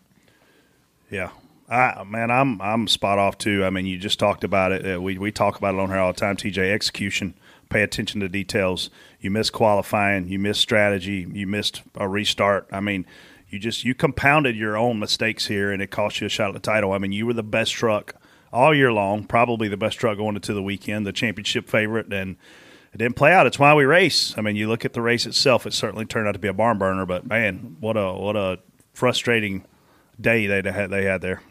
Yeah. 1.10 1.32
I, 1.67 2.03
man, 2.03 2.29
I'm 2.29 2.62
I'm 2.62 2.88
spot 2.88 3.17
off 3.17 3.39
too. 3.39 3.65
I 3.65 3.72
mean, 3.72 3.88
you 3.88 3.98
just 3.98 4.20
talked 4.20 4.43
about 4.43 4.72
it. 4.72 4.96
Uh, 4.96 5.01
we 5.01 5.17
we 5.17 5.32
talk 5.32 5.58
about 5.58 5.74
it 5.74 5.79
on 5.79 5.89
here 5.89 5.98
all 5.98 6.13
the 6.13 6.20
time. 6.20 6.38
TJ 6.38 6.72
execution, 6.72 7.34
pay 7.70 7.82
attention 7.82 8.22
to 8.22 8.29
details. 8.29 8.91
You 9.20 9.32
missed 9.32 9.53
qualifying, 9.53 10.27
you 10.27 10.38
missed 10.38 10.62
strategy, 10.62 11.27
you 11.34 11.48
missed 11.48 11.82
a 11.96 12.08
restart. 12.08 12.67
I 12.72 12.79
mean, 12.79 13.08
you 13.50 13.58
just 13.58 13.86
you 13.86 13.96
compounded 13.96 14.55
your 14.55 14.77
own 14.77 15.00
mistakes 15.00 15.48
here, 15.48 15.72
and 15.72 15.82
it 15.82 15.89
cost 15.89 16.22
you 16.22 16.27
a 16.27 16.29
shot 16.29 16.50
at 16.50 16.53
the 16.53 16.60
title. 16.60 16.91
I 16.91 17.00
mean, 17.00 17.12
you 17.12 17.25
were 17.25 17.34
the 17.34 17.41
best 17.41 17.74
truck 17.74 18.13
all 18.53 18.74
year 18.74 18.93
long, 18.93 19.25
probably 19.25 19.67
the 19.67 19.77
best 19.77 19.98
truck 19.98 20.17
going 20.17 20.36
into 20.36 20.53
the 20.53 20.62
weekend, 20.62 21.05
the 21.05 21.12
championship 21.12 21.67
favorite, 21.67 22.13
and 22.13 22.38
it 22.93 22.98
didn't 22.98 23.15
play 23.15 23.33
out. 23.33 23.48
It's 23.48 23.57
why 23.57 23.74
we 23.74 23.83
race. 23.83 24.38
I 24.38 24.41
mean, 24.41 24.55
you 24.55 24.67
look 24.67 24.86
at 24.86 24.93
the 24.93 25.01
race 25.01 25.25
itself; 25.25 25.65
it 25.65 25.74
certainly 25.74 26.05
turned 26.05 26.27
out 26.27 26.33
to 26.33 26.39
be 26.39 26.48
a 26.48 26.53
barn 26.53 26.77
burner. 26.77 27.05
But 27.05 27.25
man, 27.25 27.77
what 27.79 27.98
a 27.98 28.13
what 28.13 28.36
a 28.36 28.60
frustrating 28.93 29.65
day 30.22 30.45
they 30.45 30.72
had 30.72 30.91
they 30.91 31.03
had 31.03 31.22
there. 31.22 31.41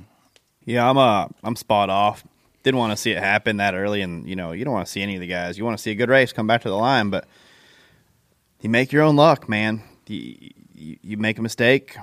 Yeah, 0.64 0.88
I'm 0.88 0.96
uh 0.96 1.26
I'm 1.42 1.56
spot 1.56 1.90
off. 1.90 2.24
Didn't 2.62 2.78
want 2.78 2.92
to 2.92 2.96
see 2.96 3.10
it 3.10 3.18
happen 3.18 3.56
that 3.56 3.74
early, 3.74 4.02
and 4.02 4.26
you 4.28 4.36
know 4.36 4.52
you 4.52 4.64
don't 4.64 4.72
want 4.72 4.86
to 4.86 4.92
see 4.92 5.02
any 5.02 5.16
of 5.16 5.20
the 5.20 5.26
guys. 5.26 5.58
You 5.58 5.64
want 5.64 5.76
to 5.76 5.82
see 5.82 5.90
a 5.90 5.96
good 5.96 6.08
race 6.08 6.32
come 6.32 6.46
back 6.46 6.62
to 6.62 6.68
the 6.68 6.76
line, 6.76 7.10
but 7.10 7.26
you 8.60 8.70
make 8.70 8.92
your 8.92 9.02
own 9.02 9.16
luck, 9.16 9.48
man. 9.48 9.82
You, 10.06 10.50
you, 10.72 10.96
you 11.02 11.16
make 11.16 11.38
a 11.38 11.42
mistake, 11.42 11.96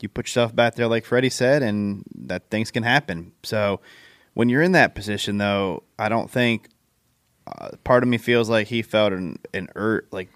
you 0.00 0.08
put 0.08 0.26
yourself 0.26 0.54
back 0.54 0.74
there, 0.74 0.88
like 0.88 1.04
Freddie 1.04 1.30
said, 1.30 1.62
and 1.62 2.04
that 2.14 2.50
things 2.50 2.72
can 2.72 2.82
happen. 2.82 3.32
So 3.44 3.80
when 4.34 4.48
you're 4.48 4.62
in 4.62 4.72
that 4.72 4.94
position, 4.94 5.38
though, 5.38 5.82
I 5.98 6.08
don't 6.08 6.30
think 6.30 6.68
uh, 7.46 7.70
part 7.84 8.02
of 8.02 8.08
me 8.08 8.18
feels 8.18 8.48
like 8.48 8.66
he 8.68 8.82
felt 8.82 9.12
an 9.12 9.38
an 9.52 9.68
ur- 9.76 10.04
like 10.10 10.28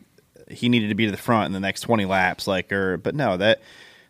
he 0.51 0.69
needed 0.69 0.89
to 0.89 0.95
be 0.95 1.05
to 1.07 1.11
the 1.11 1.17
front 1.19 1.47
in 1.47 1.53
the 1.53 1.61
next 1.61 1.83
20 1.83 2.05
laps, 2.07 2.47
like 2.47 2.73
or 2.73 2.97
but 2.97 3.15
no 3.15 3.37
that 3.37 3.61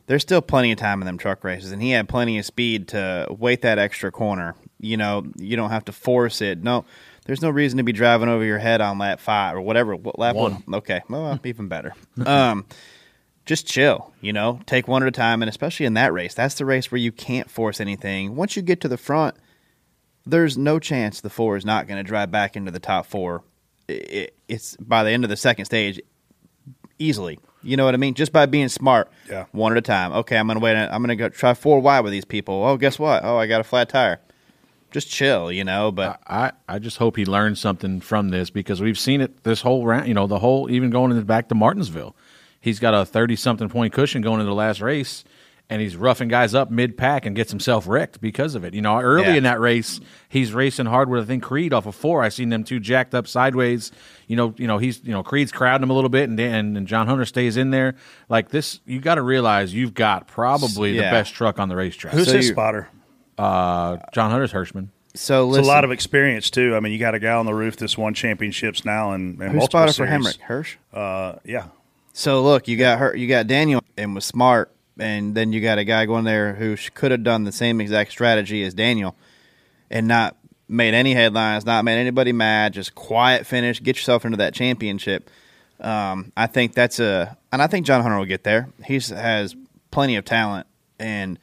there's 0.07 0.23
still 0.23 0.41
plenty 0.41 0.73
of 0.73 0.79
time 0.79 1.03
in 1.03 1.07
them 1.07 1.19
truck 1.19 1.45
races, 1.45 1.71
and 1.73 1.83
he 1.83 1.91
had 1.91 2.09
plenty 2.09 2.39
of 2.39 2.45
speed 2.47 2.89
to 2.89 3.27
wait 3.31 3.63
that 3.63 3.79
extra 3.79 4.11
corner. 4.11 4.55
You 4.81 4.97
know, 4.97 5.27
you 5.37 5.57
don't 5.57 5.71
have 5.71 5.85
to 5.87 5.93
force 5.93 6.41
it. 6.41 6.63
No, 6.63 6.85
there's 7.27 7.43
no 7.43 7.51
reason 7.51 7.77
to 7.77 7.83
be 7.83 7.93
driving 7.93 8.29
over 8.29 8.45
your 8.45 8.59
head 8.59 8.81
on 8.81 8.99
lap 8.99 9.21
five 9.21 9.55
or 9.55 9.61
whatever. 9.61 9.95
What 9.95 10.19
lap 10.19 10.35
One. 10.35 10.63
one? 10.65 10.75
Okay, 10.77 11.03
well, 11.09 11.39
even 11.45 11.69
better. 11.69 11.95
um, 12.27 12.65
just 13.45 13.67
chill. 13.67 14.13
You 14.21 14.33
know, 14.33 14.61
take 14.67 14.89
one 14.89 15.03
at 15.03 15.09
a 15.09 15.13
time, 15.13 15.43
and 15.43 15.49
especially 15.49 15.87
in 15.87 15.95
that 15.95 16.13
race, 16.13 16.35
that's 16.35 16.55
the 16.55 16.65
race 16.65 16.91
where 16.91 16.99
you 16.99 17.13
can't 17.13 17.51
force 17.51 17.81
anything. 17.81 18.35
Once 18.35 18.57
you 18.57 18.63
get 18.63 18.81
to 18.81 18.89
the 18.89 18.97
front, 18.97 19.37
there's 20.29 20.57
no 20.59 20.79
chance 20.79 21.21
the 21.21 21.31
four 21.31 21.57
is 21.57 21.65
not 21.65 21.87
going 21.87 21.99
to 21.99 22.03
drive 22.07 22.31
back 22.31 22.57
into 22.57 22.71
the 22.71 22.79
top 22.81 23.07
four. 23.07 23.43
It, 23.89 24.35
it's 24.49 24.77
by 24.77 25.03
the 25.05 25.11
end 25.11 25.25
of 25.25 25.31
the 25.31 25.37
second 25.37 25.65
stage, 25.65 26.01
easily. 26.99 27.39
You 27.63 27.77
know 27.77 27.85
what 27.85 27.95
I 27.95 27.97
mean? 27.97 28.15
Just 28.15 28.33
by 28.33 28.47
being 28.47 28.69
smart, 28.69 29.11
Yeah. 29.29 29.47
one 29.53 29.73
at 29.73 29.79
a 29.79 29.83
time. 29.83 30.13
Okay, 30.13 30.37
I'm 30.37 30.47
gonna 30.47 30.61
wait. 30.61 30.77
I'm 30.77 31.03
gonna 31.03 31.17
go 31.17 31.29
try 31.29 31.55
four 31.55 31.81
wide 31.81 32.01
with 32.01 32.13
these 32.13 32.25
people. 32.25 32.63
Oh, 32.65 32.77
guess 32.77 32.99
what? 32.99 33.25
Oh, 33.25 33.37
I 33.37 33.47
got 33.47 33.61
a 33.61 33.65
flat 33.65 33.89
tire. 33.89 34.21
Just 34.91 35.11
chill, 35.11 35.51
you 35.51 35.65
know. 35.65 35.91
But 35.91 36.21
I, 36.27 36.53
I 36.69 36.79
just 36.79 36.99
hope 36.99 37.17
he 37.17 37.25
learned 37.27 37.59
something 37.59 38.01
from 38.01 38.29
this 38.31 38.49
because 38.49 38.81
we've 38.81 38.99
seen 38.99 39.21
it 39.21 39.43
this 39.43 39.61
whole 39.61 39.85
round. 39.85 40.07
You 40.09 40.15
know, 40.15 40.27
the 40.27 40.39
whole 40.39 40.71
even 40.71 40.91
going 40.91 41.11
in 41.11 41.23
back 41.25 41.49
to 41.49 41.55
Martinsville, 41.55 42.15
he's 42.61 42.79
got 42.79 42.95
a 42.95 43.05
thirty 43.05 43.35
something 43.37 43.69
point 43.69 43.93
cushion 43.93 44.23
going 44.23 44.41
into 44.41 44.49
the 44.51 44.55
last 44.55 44.81
race, 44.81 45.25
and 45.71 45.83
he's 45.83 45.97
roughing 45.97 46.29
guys 46.29 46.55
up 46.55 46.71
mid 46.71 46.97
pack 46.97 47.27
and 47.27 47.37
gets 47.37 47.51
himself 47.51 47.87
wrecked 47.87 48.21
because 48.21 48.55
of 48.55 48.65
it. 48.65 48.73
You 48.75 48.81
know, 48.81 48.99
early 49.01 49.27
Yeah. 49.29 49.35
in 49.35 49.43
that 49.43 49.61
race, 49.61 50.01
he's 50.29 50.53
racing 50.53 50.87
hard 50.87 51.11
with 51.11 51.23
I 51.23 51.27
think 51.27 51.43
Creed 51.43 51.73
off 51.75 51.85
of 51.87 51.95
four. 51.95 52.23
I 52.23 52.31
seen 52.31 52.49
them 52.49 52.65
two 52.65 52.81
jacked 52.81 53.15
up 53.15 53.27
sideways. 53.27 53.93
You 54.27 54.37
know, 54.37 54.55
you 54.57 54.67
know 54.67 54.79
he's 54.79 55.03
you 55.05 55.13
know 55.13 55.23
Creed's 55.23 55.53
crowding 55.53 55.83
him 55.83 55.91
a 55.91 55.95
little 55.95 56.09
bit, 56.11 56.29
and 56.29 56.37
Dan, 56.39 56.77
and 56.77 56.87
John 56.87 57.07
Hunter 57.07 57.25
stays 57.27 57.57
in 57.57 57.71
there. 57.71 57.97
Like 58.29 58.49
this, 58.49 58.81
you 58.87 59.01
got 59.01 59.17
to 59.17 59.23
realize 59.23 59.75
you've 59.75 59.95
got 59.95 60.27
probably 60.27 60.93
the 60.95 61.03
best 61.03 61.35
truck 61.35 61.59
on 61.59 61.69
the 61.69 61.77
racetrack. 61.77 62.15
Who's 62.15 62.29
So 62.29 62.37
his 62.37 62.47
you- 62.49 62.53
spotter? 62.55 62.89
Uh, 63.37 63.99
John 64.13 64.31
Hunter's 64.33 64.53
Hirschman. 64.53 64.89
so 65.15 65.49
It's 65.55 65.59
a 65.59 65.63
lot 65.71 65.85
of 65.85 65.93
experience 65.93 66.51
too. 66.51 66.75
I 66.75 66.81
mean, 66.81 66.93
you 66.93 66.99
got 66.99 67.15
a 67.15 67.21
guy 67.21 67.33
on 67.35 67.47
the 67.47 67.55
roof 67.55 67.77
that's 67.77 67.97
won 67.97 68.13
championships 68.15 68.85
now 68.85 69.13
and, 69.13 69.41
and 69.41 69.53
who 69.53 69.59
multiple 69.59 69.87
spotted 69.89 69.95
for 69.95 70.07
series. 70.09 70.27
Hemric? 70.39 70.41
Hirsch. 70.41 70.77
Uh, 70.93 71.35
yeah, 71.45 71.67
So 72.13 72.43
look, 72.43 72.67
you 72.67 72.77
got 72.77 72.99
her, 72.99 73.15
you 73.17 73.29
got 73.29 73.47
Daniel 73.47 73.81
and 73.97 74.15
was 74.17 74.25
smart, 74.25 74.73
and 74.99 75.35
then 75.35 75.53
you 75.53 75.61
got 75.61 75.79
a 75.79 75.85
guy 75.85 76.07
going 76.07 76.25
there 76.25 76.55
who 76.55 76.77
could 76.95 77.11
have 77.11 77.23
done 77.23 77.45
the 77.45 77.53
same 77.53 77.81
exact 77.81 78.11
strategy 78.11 78.63
as 78.63 78.75
Daniel, 78.75 79.17
and 79.91 80.07
not 80.07 80.37
made 80.69 80.95
any 80.95 81.15
headlines, 81.15 81.65
not 81.65 81.85
made 81.85 81.99
anybody 81.99 82.33
mad, 82.33 82.75
just 82.75 82.95
quiet 82.95 83.47
finish, 83.47 83.83
get 83.83 83.97
yourself 83.97 84.25
into 84.25 84.37
that 84.39 84.55
championship. 84.55 85.31
Um, 85.81 86.33
I 86.37 86.47
think 86.47 86.75
that's 86.75 87.01
a, 87.01 87.37
and 87.53 87.63
I 87.63 87.67
think 87.67 87.87
John 87.87 88.03
Hunter 88.03 88.19
will 88.19 88.27
get 88.27 88.45
there. 88.45 88.69
He 88.85 88.95
has 88.95 89.55
plenty 89.91 90.17
of 90.17 90.25
talent 90.25 90.67
and 90.99 91.39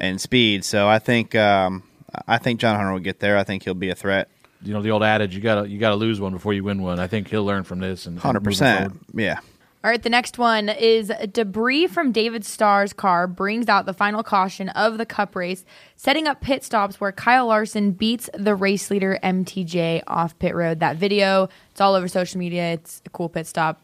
and 0.00 0.20
speed, 0.20 0.64
so 0.64 0.88
I 0.88 0.98
think 0.98 1.34
um, 1.34 1.82
I 2.26 2.38
think 2.38 2.60
John 2.60 2.76
Hunter 2.76 2.92
will 2.92 3.00
get 3.00 3.20
there. 3.20 3.36
I 3.36 3.44
think 3.44 3.64
he'll 3.64 3.74
be 3.74 3.90
a 3.90 3.94
threat, 3.94 4.28
you 4.62 4.72
know 4.72 4.82
the 4.82 4.90
old 4.90 5.02
adage 5.02 5.34
you 5.34 5.40
gotta 5.40 5.68
you 5.68 5.78
gotta 5.78 5.96
lose 5.96 6.20
one 6.20 6.32
before 6.32 6.52
you 6.52 6.64
win 6.64 6.82
one. 6.82 6.98
I 6.98 7.06
think 7.06 7.28
he'll 7.28 7.44
learn 7.44 7.64
from 7.64 7.78
this 7.78 8.06
and 8.06 8.18
hundred 8.18 8.44
percent. 8.44 8.98
Yeah. 9.14 9.38
All 9.84 9.90
right, 9.90 10.02
the 10.02 10.10
next 10.10 10.38
one 10.38 10.68
is 10.68 11.12
debris 11.30 11.86
from 11.86 12.10
David 12.10 12.44
Starr's 12.44 12.92
car 12.92 13.28
brings 13.28 13.68
out 13.68 13.86
the 13.86 13.92
final 13.92 14.24
caution 14.24 14.70
of 14.70 14.98
the 14.98 15.06
cup 15.06 15.36
race, 15.36 15.64
setting 15.94 16.26
up 16.26 16.40
pit 16.40 16.64
stops 16.64 17.00
where 17.00 17.12
Kyle 17.12 17.46
Larson 17.46 17.92
beats 17.92 18.28
the 18.34 18.56
race 18.56 18.90
leader 18.90 19.20
MTJ 19.22 20.02
off 20.08 20.36
pit 20.40 20.56
road. 20.56 20.80
That 20.80 20.96
video, 20.96 21.48
it's 21.70 21.80
all 21.80 21.94
over 21.94 22.08
social 22.08 22.40
media. 22.40 22.72
It's 22.72 23.02
a 23.06 23.10
cool 23.10 23.28
pit 23.28 23.46
stop. 23.46 23.80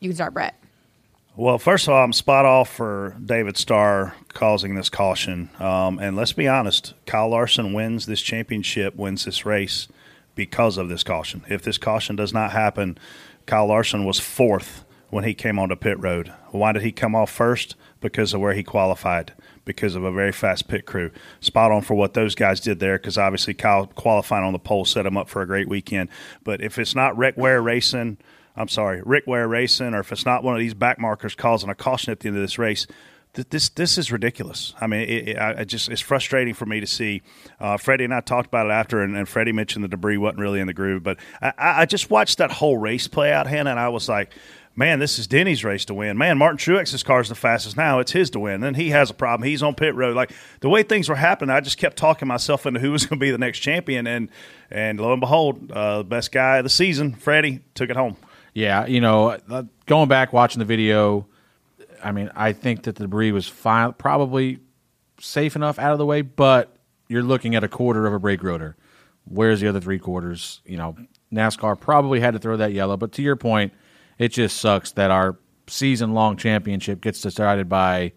You 0.00 0.08
can 0.08 0.16
start, 0.16 0.34
Brett. 0.34 0.56
Well, 1.36 1.58
first 1.58 1.86
of 1.86 1.94
all, 1.94 2.02
I'm 2.02 2.12
spot 2.12 2.44
off 2.44 2.68
for 2.68 3.16
David 3.24 3.56
Starr 3.56 4.16
causing 4.30 4.74
this 4.74 4.88
caution. 4.88 5.48
Um, 5.60 6.00
and 6.00 6.16
let's 6.16 6.32
be 6.32 6.48
honest, 6.48 6.94
Kyle 7.06 7.28
Larson 7.28 7.72
wins 7.72 8.06
this 8.06 8.20
championship, 8.20 8.96
wins 8.96 9.26
this 9.26 9.46
race 9.46 9.86
because 10.34 10.76
of 10.76 10.88
this 10.88 11.04
caution. 11.04 11.44
If 11.48 11.62
this 11.62 11.78
caution 11.78 12.16
does 12.16 12.34
not 12.34 12.50
happen, 12.50 12.98
Kyle 13.46 13.66
Larson 13.66 14.04
was 14.04 14.18
fourth 14.18 14.84
when 15.10 15.24
he 15.24 15.34
came 15.34 15.58
onto 15.58 15.76
pit 15.76 15.98
road. 16.00 16.32
Why 16.50 16.72
did 16.72 16.82
he 16.82 16.92
come 16.92 17.14
off 17.14 17.30
first? 17.30 17.76
Because 18.00 18.32
of 18.32 18.40
where 18.40 18.54
he 18.54 18.62
qualified, 18.62 19.34
because 19.64 19.94
of 19.94 20.04
a 20.04 20.12
very 20.12 20.32
fast 20.32 20.68
pit 20.68 20.86
crew. 20.86 21.10
Spot 21.40 21.70
on 21.70 21.82
for 21.82 21.94
what 21.94 22.14
those 22.14 22.34
guys 22.34 22.60
did 22.60 22.80
there, 22.80 22.98
because 22.98 23.18
obviously 23.18 23.54
Kyle 23.54 23.86
qualifying 23.86 24.44
on 24.44 24.52
the 24.52 24.58
pole 24.58 24.84
set 24.84 25.06
him 25.06 25.16
up 25.16 25.28
for 25.28 25.42
a 25.42 25.46
great 25.46 25.68
weekend. 25.68 26.08
But 26.42 26.62
if 26.62 26.78
it's 26.78 26.94
not 26.94 27.16
Rick 27.16 27.36
Ware 27.36 27.60
Racing, 27.60 28.16
I'm 28.56 28.68
sorry, 28.68 29.02
Rick 29.04 29.26
Ware 29.26 29.46
Racing, 29.46 29.94
or 29.94 30.00
if 30.00 30.12
it's 30.12 30.24
not 30.24 30.42
one 30.42 30.54
of 30.54 30.60
these 30.60 30.74
back 30.74 30.98
markers 30.98 31.34
causing 31.34 31.68
a 31.68 31.74
caution 31.74 32.10
at 32.10 32.20
the 32.20 32.28
end 32.28 32.36
of 32.36 32.42
this 32.42 32.58
race, 32.58 32.86
this 33.32 33.68
this 33.68 33.96
is 33.96 34.10
ridiculous. 34.10 34.74
I 34.80 34.88
mean, 34.88 35.02
it, 35.02 35.28
it, 35.28 35.38
I 35.38 35.64
just 35.64 35.88
it's 35.88 36.00
frustrating 36.00 36.52
for 36.52 36.66
me 36.66 36.80
to 36.80 36.86
see. 36.86 37.22
Uh, 37.60 37.76
Freddie 37.76 38.04
and 38.04 38.14
I 38.14 38.20
talked 38.20 38.48
about 38.48 38.66
it 38.66 38.72
after, 38.72 39.02
and, 39.02 39.16
and 39.16 39.28
Freddie 39.28 39.52
mentioned 39.52 39.84
the 39.84 39.88
debris 39.88 40.16
wasn't 40.16 40.40
really 40.40 40.58
in 40.58 40.66
the 40.66 40.74
groove, 40.74 41.04
but 41.04 41.18
I 41.40 41.52
I 41.58 41.86
just 41.86 42.10
watched 42.10 42.38
that 42.38 42.50
whole 42.50 42.76
race 42.76 43.06
play 43.06 43.32
out, 43.32 43.46
Hannah, 43.46 43.70
and 43.70 43.80
I 43.80 43.88
was 43.88 44.08
like. 44.08 44.32
Man, 44.80 44.98
this 44.98 45.18
is 45.18 45.26
Denny's 45.26 45.62
race 45.62 45.84
to 45.84 45.94
win. 45.94 46.16
Man, 46.16 46.38
Martin 46.38 46.56
Truex's 46.56 47.02
car 47.02 47.20
is 47.20 47.28
the 47.28 47.34
fastest 47.34 47.76
now. 47.76 47.98
It's 47.98 48.12
his 48.12 48.30
to 48.30 48.40
win. 48.40 48.62
Then 48.62 48.72
he 48.72 48.88
has 48.88 49.10
a 49.10 49.14
problem. 49.14 49.46
He's 49.46 49.62
on 49.62 49.74
pit 49.74 49.94
road. 49.94 50.16
Like 50.16 50.32
the 50.60 50.70
way 50.70 50.82
things 50.82 51.06
were 51.06 51.16
happening, 51.16 51.54
I 51.54 51.60
just 51.60 51.76
kept 51.76 51.98
talking 51.98 52.26
myself 52.26 52.64
into 52.64 52.80
who 52.80 52.90
was 52.90 53.04
going 53.04 53.20
to 53.20 53.22
be 53.22 53.30
the 53.30 53.36
next 53.36 53.58
champion, 53.58 54.06
and 54.06 54.30
and 54.70 54.98
lo 54.98 55.12
and 55.12 55.20
behold, 55.20 55.70
uh, 55.70 55.98
the 55.98 56.04
best 56.04 56.32
guy 56.32 56.56
of 56.56 56.64
the 56.64 56.70
season, 56.70 57.12
Freddie, 57.12 57.60
took 57.74 57.90
it 57.90 57.96
home. 57.96 58.16
Yeah, 58.54 58.86
you 58.86 59.02
know, 59.02 59.36
uh, 59.50 59.64
going 59.84 60.08
back 60.08 60.32
watching 60.32 60.60
the 60.60 60.64
video, 60.64 61.26
I 62.02 62.12
mean, 62.12 62.30
I 62.34 62.54
think 62.54 62.84
that 62.84 62.96
the 62.96 63.04
debris 63.04 63.32
was 63.32 63.46
fine, 63.46 63.92
probably 63.92 64.60
safe 65.20 65.56
enough 65.56 65.78
out 65.78 65.92
of 65.92 65.98
the 65.98 66.06
way, 66.06 66.22
but 66.22 66.74
you're 67.06 67.22
looking 67.22 67.54
at 67.54 67.62
a 67.62 67.68
quarter 67.68 68.06
of 68.06 68.14
a 68.14 68.18
brake 68.18 68.42
rotor. 68.42 68.78
Where's 69.26 69.60
the 69.60 69.68
other 69.68 69.80
three 69.80 69.98
quarters? 69.98 70.62
You 70.64 70.78
know, 70.78 70.96
NASCAR 71.30 71.78
probably 71.78 72.20
had 72.20 72.32
to 72.32 72.38
throw 72.38 72.56
that 72.56 72.72
yellow, 72.72 72.96
but 72.96 73.12
to 73.12 73.22
your 73.22 73.36
point, 73.36 73.74
it 74.20 74.28
just 74.28 74.58
sucks 74.58 74.92
that 74.92 75.10
our 75.10 75.36
season 75.66 76.12
long 76.12 76.36
championship 76.36 77.00
gets 77.00 77.22
decided 77.22 77.68
by 77.68 78.12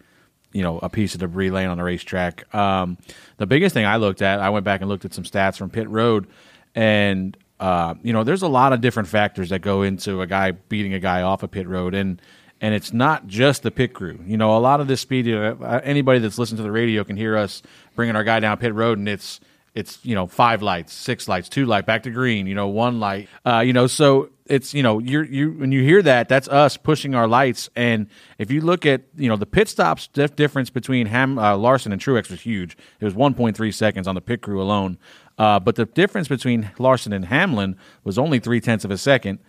you 0.51 0.61
know 0.61 0.77
a 0.79 0.89
piece 0.89 1.15
of 1.15 1.21
debris 1.21 1.49
laying 1.49 1.69
on 1.69 1.77
the 1.77 1.83
racetrack. 1.83 2.53
Um, 2.53 2.97
the 3.37 3.47
biggest 3.47 3.73
thing 3.73 3.85
I 3.85 3.95
looked 3.95 4.21
at, 4.21 4.39
I 4.39 4.49
went 4.49 4.65
back 4.65 4.81
and 4.81 4.89
looked 4.89 5.05
at 5.05 5.13
some 5.13 5.23
stats 5.23 5.57
from 5.57 5.69
pit 5.69 5.89
road, 5.89 6.27
and 6.75 7.35
uh, 7.59 7.95
you 8.03 8.11
know 8.11 8.23
there's 8.25 8.41
a 8.41 8.47
lot 8.49 8.73
of 8.73 8.81
different 8.81 9.07
factors 9.07 9.49
that 9.49 9.59
go 9.59 9.81
into 9.81 10.21
a 10.21 10.27
guy 10.27 10.51
beating 10.51 10.93
a 10.93 10.99
guy 10.99 11.21
off 11.21 11.41
a 11.41 11.47
pit 11.47 11.67
road, 11.67 11.95
and 11.95 12.21
and 12.59 12.75
it's 12.75 12.91
not 12.91 13.25
just 13.25 13.63
the 13.63 13.71
pit 13.71 13.93
crew. 13.93 14.19
You 14.27 14.35
know, 14.35 14.57
a 14.57 14.59
lot 14.59 14.81
of 14.81 14.87
this 14.87 14.99
speed. 14.99 15.33
Uh, 15.33 15.55
anybody 15.83 16.19
that's 16.19 16.37
listened 16.37 16.57
to 16.57 16.63
the 16.63 16.71
radio 16.71 17.05
can 17.05 17.15
hear 17.15 17.37
us 17.37 17.63
bringing 17.95 18.17
our 18.17 18.25
guy 18.25 18.41
down 18.41 18.57
pit 18.57 18.73
road, 18.73 18.97
and 18.97 19.07
it's 19.07 19.39
it's 19.75 19.99
you 20.03 20.15
know 20.15 20.27
five 20.27 20.61
lights, 20.61 20.93
six 20.93 21.27
lights, 21.27 21.49
two 21.49 21.65
light, 21.65 21.85
back 21.85 22.03
to 22.03 22.11
green, 22.11 22.47
you 22.47 22.55
know 22.55 22.67
one 22.67 22.99
light, 22.99 23.27
uh, 23.45 23.59
you 23.59 23.73
know 23.73 23.87
so 23.87 24.29
it's 24.45 24.73
you 24.73 24.83
know 24.83 24.99
you're 24.99 25.23
you 25.23 25.51
when 25.51 25.71
you 25.71 25.81
hear 25.83 26.01
that 26.01 26.27
that's 26.27 26.47
us 26.49 26.75
pushing 26.75 27.15
our 27.15 27.27
lights 27.27 27.69
and 27.75 28.07
if 28.37 28.51
you 28.51 28.59
look 28.59 28.85
at 28.85 29.01
you 29.15 29.29
know 29.29 29.37
the 29.37 29.45
pit 29.45 29.69
stops 29.69 30.07
dif- 30.07 30.35
difference 30.35 30.69
between 30.69 31.07
Ham 31.07 31.39
uh, 31.39 31.55
Larson 31.55 31.91
and 31.91 32.01
Truex 32.01 32.29
was 32.29 32.41
huge. 32.41 32.77
It 32.99 33.05
was 33.05 33.13
1.3 33.13 33.73
seconds 33.73 34.07
on 34.07 34.15
the 34.15 34.21
pit 34.21 34.41
crew 34.41 34.61
alone, 34.61 34.97
uh, 35.37 35.59
but 35.59 35.75
the 35.75 35.85
difference 35.85 36.27
between 36.27 36.71
Larson 36.77 37.13
and 37.13 37.25
Hamlin 37.25 37.77
was 38.03 38.17
only 38.17 38.39
three 38.39 38.61
tenths 38.61 38.85
of 38.85 38.91
a 38.91 38.97
second. 38.97 39.39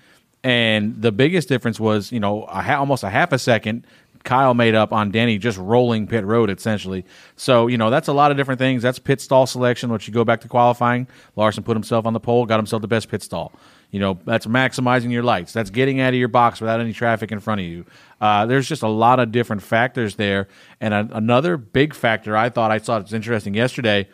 And 0.42 1.00
the 1.00 1.10
biggest 1.10 1.48
difference 1.48 1.80
was, 1.80 2.12
you 2.12 2.20
know, 2.20 2.42
a 2.44 2.60
ha- 2.60 2.78
almost 2.78 3.02
a 3.02 3.08
half 3.08 3.32
a 3.32 3.38
second 3.38 3.86
Kyle 4.24 4.54
made 4.54 4.74
up 4.74 4.92
on 4.92 5.10
Denny 5.10 5.38
just 5.38 5.58
rolling 5.58 6.06
pit 6.06 6.24
road 6.24 6.50
essentially. 6.50 7.04
So 7.36 7.66
you 7.66 7.78
know 7.78 7.90
that's 7.90 8.08
a 8.08 8.12
lot 8.12 8.30
of 8.30 8.36
different 8.36 8.58
things. 8.58 8.82
That's 8.82 8.98
pit 8.98 9.20
stall 9.20 9.46
selection. 9.46 9.90
Once 9.90 10.08
you 10.08 10.14
go 10.14 10.24
back 10.24 10.40
to 10.40 10.48
qualifying, 10.48 11.06
Larson 11.36 11.62
put 11.62 11.76
himself 11.76 12.06
on 12.06 12.12
the 12.14 12.20
pole, 12.20 12.46
got 12.46 12.58
himself 12.58 12.82
the 12.82 12.88
best 12.88 13.08
pit 13.08 13.22
stall. 13.22 13.52
You 13.90 14.00
know 14.00 14.18
that's 14.24 14.46
maximizing 14.46 15.12
your 15.12 15.22
lights. 15.22 15.52
That's 15.52 15.70
getting 15.70 16.00
out 16.00 16.14
of 16.14 16.18
your 16.18 16.28
box 16.28 16.60
without 16.60 16.80
any 16.80 16.92
traffic 16.92 17.30
in 17.30 17.38
front 17.38 17.60
of 17.60 17.66
you. 17.66 17.84
Uh, 18.20 18.46
there's 18.46 18.66
just 18.66 18.82
a 18.82 18.88
lot 18.88 19.20
of 19.20 19.30
different 19.30 19.62
factors 19.62 20.16
there. 20.16 20.48
And 20.80 20.94
a, 20.94 21.08
another 21.12 21.56
big 21.56 21.94
factor 21.94 22.36
I 22.36 22.48
thought 22.48 22.70
I 22.72 22.78
saw 22.78 22.96
it's 22.96 23.12
interesting 23.12 23.54
yesterday. 23.54 24.08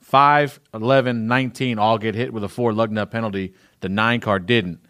5, 0.00 0.60
11, 0.72 1.26
19 1.26 1.80
all 1.80 1.98
get 1.98 2.14
hit 2.14 2.32
with 2.32 2.44
a 2.44 2.48
four 2.48 2.72
lug 2.72 2.92
nut 2.92 3.10
penalty. 3.10 3.54
The 3.80 3.88
nine 3.88 4.20
car 4.20 4.38
didn't 4.38 4.85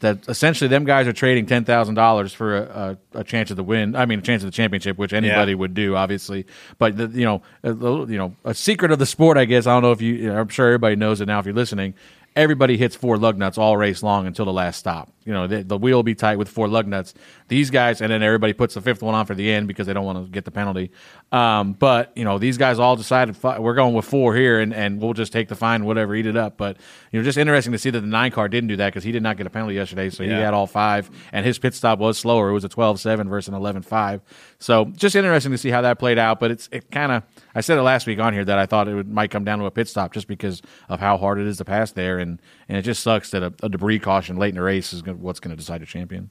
that 0.00 0.28
essentially 0.28 0.68
them 0.68 0.84
guys 0.84 1.06
are 1.06 1.12
trading 1.12 1.46
ten 1.46 1.64
thousand 1.64 1.94
dollars 1.94 2.32
for 2.32 2.56
a, 2.56 2.98
a, 3.14 3.20
a, 3.20 3.24
chance 3.24 3.50
of 3.50 3.56
the 3.56 3.64
win. 3.64 3.96
I 3.96 4.04
mean, 4.04 4.18
a 4.18 4.22
chance 4.22 4.42
of 4.42 4.46
the 4.46 4.52
championship, 4.52 4.98
which 4.98 5.12
anybody 5.12 5.52
yeah. 5.52 5.58
would 5.58 5.74
do, 5.74 5.96
obviously. 5.96 6.46
But 6.78 6.96
the, 6.96 7.06
you 7.08 7.24
know, 7.24 7.42
a, 7.62 7.72
you 7.72 8.18
know, 8.18 8.34
a 8.44 8.54
secret 8.54 8.90
of 8.90 8.98
the 8.98 9.06
sport, 9.06 9.38
I 9.38 9.46
guess. 9.46 9.66
I 9.66 9.72
don't 9.72 9.82
know 9.82 9.92
if 9.92 10.02
you. 10.02 10.14
you 10.14 10.32
I'm 10.32 10.48
sure 10.48 10.66
everybody 10.66 10.96
knows 10.96 11.20
it 11.20 11.26
now. 11.26 11.38
If 11.38 11.46
you're 11.46 11.54
listening, 11.54 11.94
everybody 12.36 12.76
hits 12.76 12.94
four 12.94 13.16
lug 13.16 13.38
nuts 13.38 13.56
all 13.56 13.76
race 13.76 14.02
long 14.02 14.26
until 14.26 14.44
the 14.44 14.52
last 14.52 14.76
stop. 14.76 15.10
You 15.24 15.32
know, 15.32 15.46
the, 15.48 15.64
the, 15.64 15.78
wheel 15.78 15.96
will 15.96 16.02
be 16.04 16.14
tight 16.14 16.36
with 16.36 16.48
four 16.48 16.68
lug 16.68 16.86
nuts. 16.86 17.14
These 17.48 17.70
guys, 17.70 18.00
and 18.00 18.12
then 18.12 18.22
everybody 18.22 18.52
puts 18.52 18.74
the 18.74 18.80
fifth 18.80 19.02
one 19.02 19.14
on 19.14 19.26
for 19.26 19.34
the 19.34 19.50
end 19.50 19.66
because 19.66 19.86
they 19.86 19.92
don't 19.92 20.04
want 20.04 20.24
to 20.24 20.30
get 20.30 20.44
the 20.44 20.50
penalty. 20.52 20.92
Um, 21.32 21.72
but 21.72 22.12
you 22.14 22.24
know, 22.24 22.38
these 22.38 22.58
guys 22.58 22.78
all 22.78 22.94
decided 22.94 23.42
we're 23.42 23.74
going 23.74 23.94
with 23.94 24.04
four 24.04 24.36
here, 24.36 24.60
and, 24.60 24.72
and 24.72 25.00
we'll 25.00 25.14
just 25.14 25.32
take 25.32 25.48
the 25.48 25.56
fine, 25.56 25.84
whatever, 25.84 26.14
eat 26.14 26.26
it 26.26 26.36
up. 26.36 26.56
But 26.56 26.76
you 27.10 27.18
know, 27.18 27.24
just 27.24 27.38
interesting 27.38 27.72
to 27.72 27.78
see 27.78 27.90
that 27.90 28.00
the 28.00 28.06
nine 28.06 28.30
car 28.30 28.48
didn't 28.48 28.68
do 28.68 28.76
that 28.76 28.86
because 28.86 29.02
he 29.02 29.10
did 29.10 29.22
not 29.22 29.36
get 29.36 29.46
a 29.46 29.50
penalty 29.50 29.74
yesterday, 29.74 30.10
so 30.10 30.22
yeah. 30.22 30.36
he 30.36 30.42
had 30.42 30.54
all 30.54 30.66
five, 30.66 31.10
and 31.32 31.44
his 31.44 31.58
pit 31.58 31.74
stop 31.74 31.98
was 31.98 32.18
slower. 32.18 32.50
It 32.50 32.52
was 32.52 32.64
a 32.64 32.68
12-7 32.68 33.28
versus 33.28 33.52
an 33.52 33.60
11-5. 33.60 34.20
So 34.58 34.84
just 34.96 35.16
interesting 35.16 35.52
to 35.52 35.58
see 35.58 35.70
how 35.70 35.80
that 35.80 35.98
played 35.98 36.18
out. 36.18 36.38
But 36.38 36.50
it's 36.52 36.68
it 36.70 36.90
kind 36.90 37.10
of 37.10 37.22
I 37.56 37.62
said 37.62 37.78
it 37.78 37.82
last 37.82 38.06
week 38.06 38.18
on 38.18 38.34
here 38.34 38.44
that 38.44 38.58
I 38.58 38.66
thought 38.66 38.86
it 38.86 38.94
would, 38.94 39.10
might 39.10 39.30
come 39.30 39.42
down 39.42 39.60
to 39.60 39.64
a 39.64 39.70
pit 39.70 39.88
stop 39.88 40.12
just 40.12 40.28
because 40.28 40.60
of 40.90 41.00
how 41.00 41.16
hard 41.16 41.40
it 41.40 41.46
is 41.46 41.56
to 41.56 41.64
pass 41.64 41.90
there, 41.90 42.18
and 42.18 42.38
and 42.68 42.76
it 42.76 42.82
just 42.82 43.02
sucks 43.02 43.30
that 43.30 43.42
a, 43.42 43.52
a 43.62 43.70
debris 43.70 43.98
caution 43.98 44.36
late 44.36 44.50
in 44.50 44.56
the 44.56 44.62
race 44.62 44.92
is 44.92 45.00
gonna, 45.00 45.16
what's 45.16 45.40
going 45.40 45.52
to 45.52 45.56
decide 45.56 45.80
a 45.80 45.86
champion. 45.86 46.28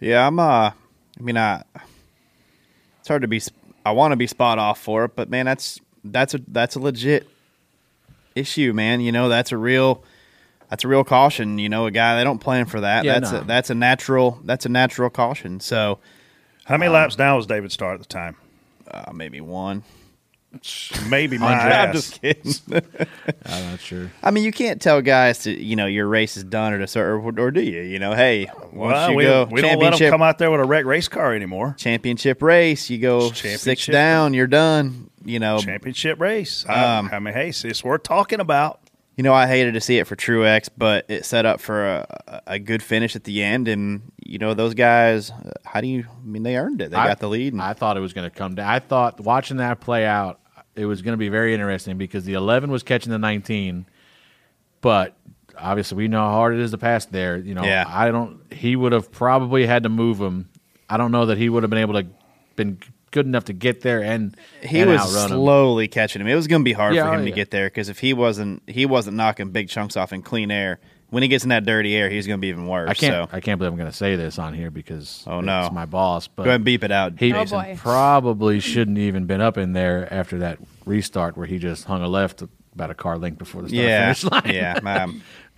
Yeah, 0.00 0.26
I'm. 0.26 0.38
Uh, 0.38 0.70
I 0.70 1.20
mean, 1.20 1.36
I. 1.36 1.62
It's 3.00 3.08
hard 3.08 3.20
to 3.20 3.28
be. 3.28 3.42
I 3.84 3.92
want 3.92 4.12
to 4.12 4.16
be 4.16 4.26
spot 4.26 4.58
off 4.58 4.80
for 4.80 5.04
it, 5.04 5.14
but 5.14 5.28
man, 5.28 5.44
that's 5.44 5.78
that's 6.02 6.32
a 6.32 6.40
that's 6.48 6.76
a 6.76 6.80
legit 6.80 7.28
issue, 8.34 8.72
man. 8.72 9.02
You 9.02 9.12
know, 9.12 9.28
that's 9.28 9.52
a 9.52 9.58
real 9.58 10.02
that's 10.70 10.84
a 10.84 10.88
real 10.88 11.04
caution. 11.04 11.58
You 11.58 11.68
know, 11.68 11.84
a 11.84 11.90
guy 11.90 12.16
they 12.16 12.24
don't 12.24 12.38
plan 12.38 12.64
for 12.64 12.80
that. 12.80 13.04
Yeah, 13.04 13.20
that's 13.20 13.32
no. 13.32 13.40
a, 13.40 13.44
that's 13.44 13.68
a 13.68 13.74
natural 13.74 14.40
that's 14.44 14.64
a 14.64 14.70
natural 14.70 15.10
caution. 15.10 15.60
So, 15.60 15.98
how 16.64 16.78
many 16.78 16.88
um, 16.88 16.94
laps 16.94 17.16
down 17.16 17.36
was 17.36 17.46
David 17.46 17.70
Starr 17.70 17.92
at 17.92 18.00
the 18.00 18.06
time? 18.06 18.36
Uh, 18.90 19.12
maybe 19.12 19.42
one. 19.42 19.82
Maybe 21.08 21.38
my 21.38 21.54
I'm 21.54 21.92
just 21.92 22.20
kidding. 22.20 22.52
I'm 23.46 23.70
not 23.70 23.80
sure. 23.80 24.10
I 24.22 24.30
mean, 24.30 24.44
you 24.44 24.52
can't 24.52 24.82
tell 24.82 25.00
guys 25.00 25.40
to 25.40 25.50
you 25.50 25.76
know 25.76 25.86
your 25.86 26.06
race 26.06 26.36
is 26.36 26.44
done 26.44 26.74
at 26.74 26.80
a 26.80 26.86
certain 26.86 27.24
or, 27.24 27.46
or 27.46 27.50
do 27.50 27.62
you? 27.62 27.80
You 27.80 27.98
know, 27.98 28.14
hey, 28.14 28.50
well, 28.72 29.10
you 29.10 29.16
we, 29.16 29.24
go 29.24 29.48
we 29.50 29.60
don't 29.62 29.78
let 29.78 29.98
them 29.98 30.10
come 30.10 30.22
out 30.22 30.38
there 30.38 30.50
with 30.50 30.60
a 30.60 30.64
wreck 30.64 30.84
race 30.84 31.08
car 31.08 31.34
anymore. 31.34 31.74
Championship 31.78 32.42
race, 32.42 32.90
you 32.90 32.98
go 32.98 33.32
six 33.32 33.86
down, 33.86 34.34
you're 34.34 34.46
done. 34.46 35.10
You 35.24 35.38
know, 35.38 35.58
championship 35.58 36.20
race. 36.20 36.64
Um, 36.68 37.08
I, 37.12 37.16
I 37.16 37.18
mean, 37.20 37.34
hey, 37.34 37.48
it's 37.48 37.84
worth 37.84 38.02
talking 38.02 38.40
about. 38.40 38.80
You 39.16 39.22
know, 39.22 39.34
I 39.34 39.46
hated 39.46 39.74
to 39.74 39.80
see 39.80 39.98
it 39.98 40.06
for 40.06 40.16
Truex, 40.16 40.70
but 40.76 41.04
it 41.08 41.26
set 41.26 41.44
up 41.44 41.60
for 41.60 41.86
a, 41.86 42.42
a 42.46 42.58
good 42.58 42.82
finish 42.82 43.14
at 43.14 43.24
the 43.24 43.42
end. 43.42 43.68
And 43.68 44.10
you 44.24 44.38
know, 44.38 44.54
those 44.54 44.72
guys, 44.72 45.30
how 45.64 45.82
do 45.82 45.86
you? 45.86 46.06
I 46.08 46.26
mean, 46.26 46.42
they 46.42 46.56
earned 46.56 46.80
it. 46.80 46.90
They 46.90 46.96
I, 46.96 47.08
got 47.08 47.20
the 47.20 47.28
lead. 47.28 47.52
And, 47.52 47.60
I 47.60 47.74
thought 47.74 47.96
it 47.96 48.00
was 48.00 48.14
going 48.14 48.28
to 48.28 48.34
come 48.36 48.54
down. 48.54 48.68
I 48.68 48.78
thought 48.78 49.20
watching 49.20 49.58
that 49.58 49.80
play 49.80 50.06
out, 50.06 50.40
it 50.74 50.86
was 50.86 51.02
going 51.02 51.12
to 51.12 51.18
be 51.18 51.28
very 51.28 51.54
interesting 51.54 51.98
because 51.98 52.24
the 52.24 52.34
11 52.34 52.70
was 52.70 52.82
catching 52.82 53.10
the 53.10 53.18
19, 53.18 53.86
but 54.80 55.16
obviously 55.58 55.96
we 55.96 56.08
know 56.08 56.20
how 56.20 56.30
hard 56.30 56.54
it 56.54 56.60
is 56.60 56.70
to 56.70 56.78
pass 56.78 57.04
there. 57.06 57.36
You 57.36 57.54
know, 57.54 57.64
yeah. 57.64 57.84
I 57.86 58.10
don't. 58.10 58.40
He 58.52 58.76
would 58.76 58.92
have 58.92 59.10
probably 59.10 59.66
had 59.66 59.82
to 59.84 59.88
move 59.88 60.20
him. 60.20 60.48
I 60.88 60.96
don't 60.96 61.12
know 61.12 61.26
that 61.26 61.38
he 61.38 61.48
would 61.48 61.62
have 61.62 61.70
been 61.70 61.78
able 61.78 61.94
to 61.94 62.06
been 62.56 62.78
good 63.12 63.26
enough 63.26 63.44
to 63.44 63.52
get 63.52 63.82
there 63.82 64.02
and 64.02 64.36
he 64.62 64.80
and 64.80 64.90
was 64.90 65.26
slowly 65.26 65.84
him. 65.84 65.90
catching 65.90 66.20
him. 66.20 66.28
It 66.28 66.34
was 66.34 66.46
going 66.46 66.62
to 66.62 66.64
be 66.64 66.72
hard 66.72 66.94
yeah, 66.94 67.04
for 67.04 67.14
him 67.14 67.20
oh, 67.20 67.24
to 67.24 67.30
yeah. 67.30 67.36
get 67.36 67.50
there 67.50 67.66
because 67.66 67.88
if 67.88 67.98
he 67.98 68.12
wasn't 68.14 68.62
he 68.66 68.86
wasn't 68.86 69.16
knocking 69.16 69.50
big 69.50 69.68
chunks 69.68 69.96
off 69.96 70.12
in 70.12 70.22
clean 70.22 70.50
air. 70.50 70.80
When 71.12 71.22
he 71.22 71.28
gets 71.28 71.44
in 71.44 71.50
that 71.50 71.66
dirty 71.66 71.94
air, 71.94 72.08
he's 72.08 72.26
going 72.26 72.38
to 72.38 72.40
be 72.40 72.48
even 72.48 72.66
worse. 72.66 72.88
I 72.88 72.94
can't. 72.94 73.30
So. 73.30 73.36
I 73.36 73.40
can't 73.40 73.58
believe 73.58 73.70
I'm 73.70 73.78
going 73.78 73.90
to 73.90 73.94
say 73.94 74.16
this 74.16 74.38
on 74.38 74.54
here 74.54 74.70
because 74.70 75.24
oh 75.26 75.42
no, 75.42 75.66
it's 75.66 75.74
my 75.74 75.84
boss. 75.84 76.26
But 76.26 76.44
go 76.44 76.48
ahead 76.48 76.60
and 76.60 76.64
beep 76.64 76.82
it 76.82 76.90
out. 76.90 77.18
He 77.18 77.34
oh 77.34 77.44
probably 77.76 78.60
shouldn't 78.60 78.96
even 78.96 79.26
been 79.26 79.42
up 79.42 79.58
in 79.58 79.74
there 79.74 80.10
after 80.10 80.38
that 80.38 80.58
restart 80.86 81.36
where 81.36 81.46
he 81.46 81.58
just 81.58 81.84
hung 81.84 82.02
a 82.02 82.08
left 82.08 82.42
about 82.74 82.90
a 82.90 82.94
car 82.94 83.18
length 83.18 83.36
before 83.36 83.60
the 83.60 83.68
start 83.68 83.84
yeah, 83.84 84.12
finish 84.14 84.32
line. 84.32 84.54
Yeah, 84.54 84.78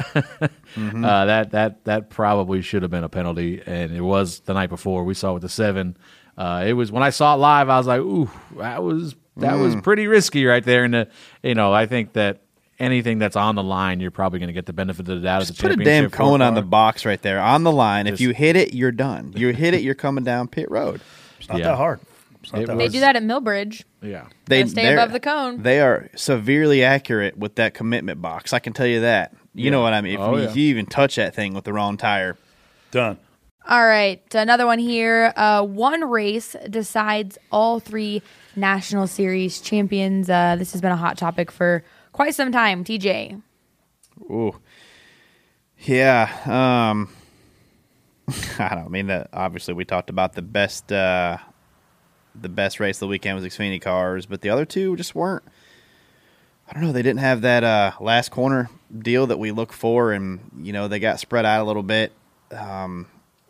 mm-hmm. 0.74 1.04
uh, 1.04 1.24
that 1.26 1.52
that 1.52 1.84
that 1.84 2.10
probably 2.10 2.60
should 2.60 2.82
have 2.82 2.90
been 2.90 3.04
a 3.04 3.08
penalty, 3.08 3.62
and 3.64 3.94
it 3.94 4.00
was 4.00 4.40
the 4.40 4.54
night 4.54 4.70
before. 4.70 5.04
We 5.04 5.14
saw 5.14 5.34
with 5.34 5.42
the 5.42 5.48
seven. 5.48 5.96
Uh, 6.36 6.64
it 6.66 6.72
was 6.72 6.90
when 6.90 7.04
I 7.04 7.10
saw 7.10 7.34
it 7.34 7.38
live, 7.38 7.68
I 7.68 7.78
was 7.78 7.86
like, 7.86 8.00
"Ooh, 8.00 8.28
that 8.56 8.82
was 8.82 9.14
that 9.36 9.54
mm. 9.54 9.62
was 9.62 9.76
pretty 9.76 10.08
risky 10.08 10.46
right 10.46 10.64
there." 10.64 10.82
And 10.82 11.06
you 11.44 11.54
know, 11.54 11.72
I 11.72 11.86
think 11.86 12.14
that 12.14 12.42
anything 12.78 13.18
that's 13.18 13.36
on 13.36 13.54
the 13.54 13.62
line, 13.62 14.00
you're 14.00 14.10
probably 14.10 14.38
going 14.38 14.48
to 14.48 14.52
get 14.52 14.66
the 14.66 14.72
benefit 14.72 15.00
of 15.00 15.06
the 15.06 15.20
doubt. 15.20 15.40
Just 15.46 15.60
put 15.60 15.72
a 15.72 15.76
damn 15.76 16.10
cone 16.10 16.42
on 16.42 16.54
the 16.54 16.62
box 16.62 17.04
right 17.04 17.20
there 17.20 17.40
on 17.40 17.64
the 17.64 17.72
line. 17.72 18.06
Just, 18.06 18.14
if 18.14 18.20
you 18.20 18.30
hit 18.30 18.56
it, 18.56 18.74
you're 18.74 18.92
done. 18.92 19.32
You 19.36 19.48
hit 19.52 19.74
it, 19.74 19.82
you're 19.82 19.94
coming 19.94 20.24
down 20.24 20.48
pit 20.48 20.70
road. 20.70 21.00
It's 21.38 21.48
not 21.48 21.58
yeah. 21.58 21.68
that 21.68 21.76
hard. 21.76 22.00
That 22.52 22.76
they 22.76 22.88
do 22.88 23.00
that 23.00 23.16
at 23.16 23.22
Millbridge. 23.22 23.84
Yeah, 24.02 24.26
they 24.44 24.66
stay 24.66 24.92
above 24.92 25.12
the 25.12 25.20
cone. 25.20 25.62
They 25.62 25.80
are 25.80 26.10
severely 26.14 26.84
accurate 26.84 27.38
with 27.38 27.54
that 27.54 27.72
commitment 27.72 28.20
box. 28.20 28.52
I 28.52 28.58
can 28.58 28.74
tell 28.74 28.86
you 28.86 29.00
that. 29.00 29.32
You 29.54 29.64
yeah. 29.64 29.70
know 29.70 29.80
what 29.80 29.94
I 29.94 30.02
mean? 30.02 30.14
If, 30.14 30.20
oh, 30.20 30.36
you, 30.36 30.42
yeah. 30.42 30.48
if 30.50 30.56
you 30.56 30.64
even 30.64 30.84
touch 30.84 31.16
that 31.16 31.34
thing 31.34 31.54
with 31.54 31.64
the 31.64 31.72
wrong 31.72 31.96
tire, 31.96 32.36
done. 32.90 33.18
All 33.66 33.86
right, 33.86 34.22
another 34.34 34.66
one 34.66 34.78
here. 34.78 35.32
Uh, 35.34 35.64
one 35.64 36.04
race 36.04 36.54
decides 36.68 37.38
all 37.50 37.80
three 37.80 38.20
national 38.56 39.06
series 39.06 39.62
champions. 39.62 40.28
Uh, 40.28 40.56
this 40.58 40.72
has 40.72 40.82
been 40.82 40.92
a 40.92 40.98
hot 40.98 41.16
topic 41.16 41.50
for 41.50 41.82
quite 42.14 42.34
some 42.34 42.52
time. 42.52 42.84
TJ. 42.84 43.42
Ooh, 44.30 44.58
yeah. 45.80 46.30
Um, 46.46 47.10
I 48.58 48.74
don't 48.74 48.90
mean 48.90 49.08
that. 49.08 49.28
Obviously, 49.32 49.74
we 49.74 49.84
talked 49.84 50.08
about 50.08 50.32
the 50.32 50.42
best, 50.42 50.90
uh, 50.90 51.36
the 52.34 52.48
best 52.48 52.80
race 52.80 52.96
of 52.96 53.00
the 53.00 53.06
weekend 53.08 53.34
was 53.34 53.44
Xfinity 53.44 53.82
cars, 53.82 54.24
but 54.24 54.40
the 54.40 54.48
other 54.48 54.64
two 54.64 54.96
just 54.96 55.14
weren't. 55.14 55.42
I 56.66 56.72
don't 56.72 56.84
know. 56.84 56.92
They 56.92 57.02
didn't 57.02 57.20
have 57.20 57.42
that 57.42 57.62
uh, 57.64 57.92
last 58.00 58.30
corner 58.30 58.70
deal 58.96 59.26
that 59.26 59.38
we 59.38 59.50
look 59.50 59.72
for, 59.72 60.12
and 60.12 60.40
you 60.56 60.72
know 60.72 60.88
they 60.88 60.98
got 60.98 61.20
spread 61.20 61.44
out 61.44 61.60
a 61.60 61.64
little 61.64 61.82
bit. 61.82 62.12
Um, 62.50 63.06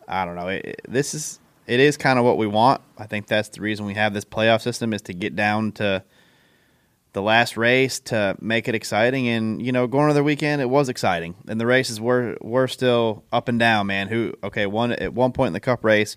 I 0.08 0.24
don't 0.24 0.34
know. 0.34 0.48
It, 0.48 0.64
it, 0.64 0.80
this 0.88 1.14
is 1.14 1.38
it 1.66 1.78
is 1.78 1.96
kind 1.96 2.18
of 2.18 2.24
what 2.24 2.38
we 2.38 2.48
want. 2.48 2.80
I 2.98 3.06
think 3.06 3.26
that's 3.28 3.50
the 3.50 3.60
reason 3.60 3.86
we 3.86 3.94
have 3.94 4.14
this 4.14 4.24
playoff 4.24 4.62
system 4.62 4.92
is 4.92 5.02
to 5.02 5.12
get 5.12 5.36
down 5.36 5.72
to 5.72 6.02
the 7.14 7.22
last 7.22 7.56
race 7.56 8.00
to 8.00 8.36
make 8.40 8.68
it 8.68 8.74
exciting. 8.74 9.28
And 9.28 9.64
you 9.64 9.72
know, 9.72 9.86
going 9.86 10.08
to 10.08 10.14
the 10.14 10.22
weekend, 10.22 10.60
it 10.60 10.68
was 10.68 10.90
exciting, 10.90 11.34
and 11.48 11.58
the 11.58 11.66
races 11.66 12.00
were 12.00 12.36
were 12.42 12.68
still 12.68 13.24
up 13.32 13.48
and 13.48 13.58
down. 13.58 13.86
Man, 13.86 14.08
who 14.08 14.34
okay? 14.44 14.66
One 14.66 14.92
at 14.92 15.14
one 15.14 15.32
point 15.32 15.48
in 15.48 15.52
the 15.54 15.60
Cup 15.60 15.82
race, 15.82 16.16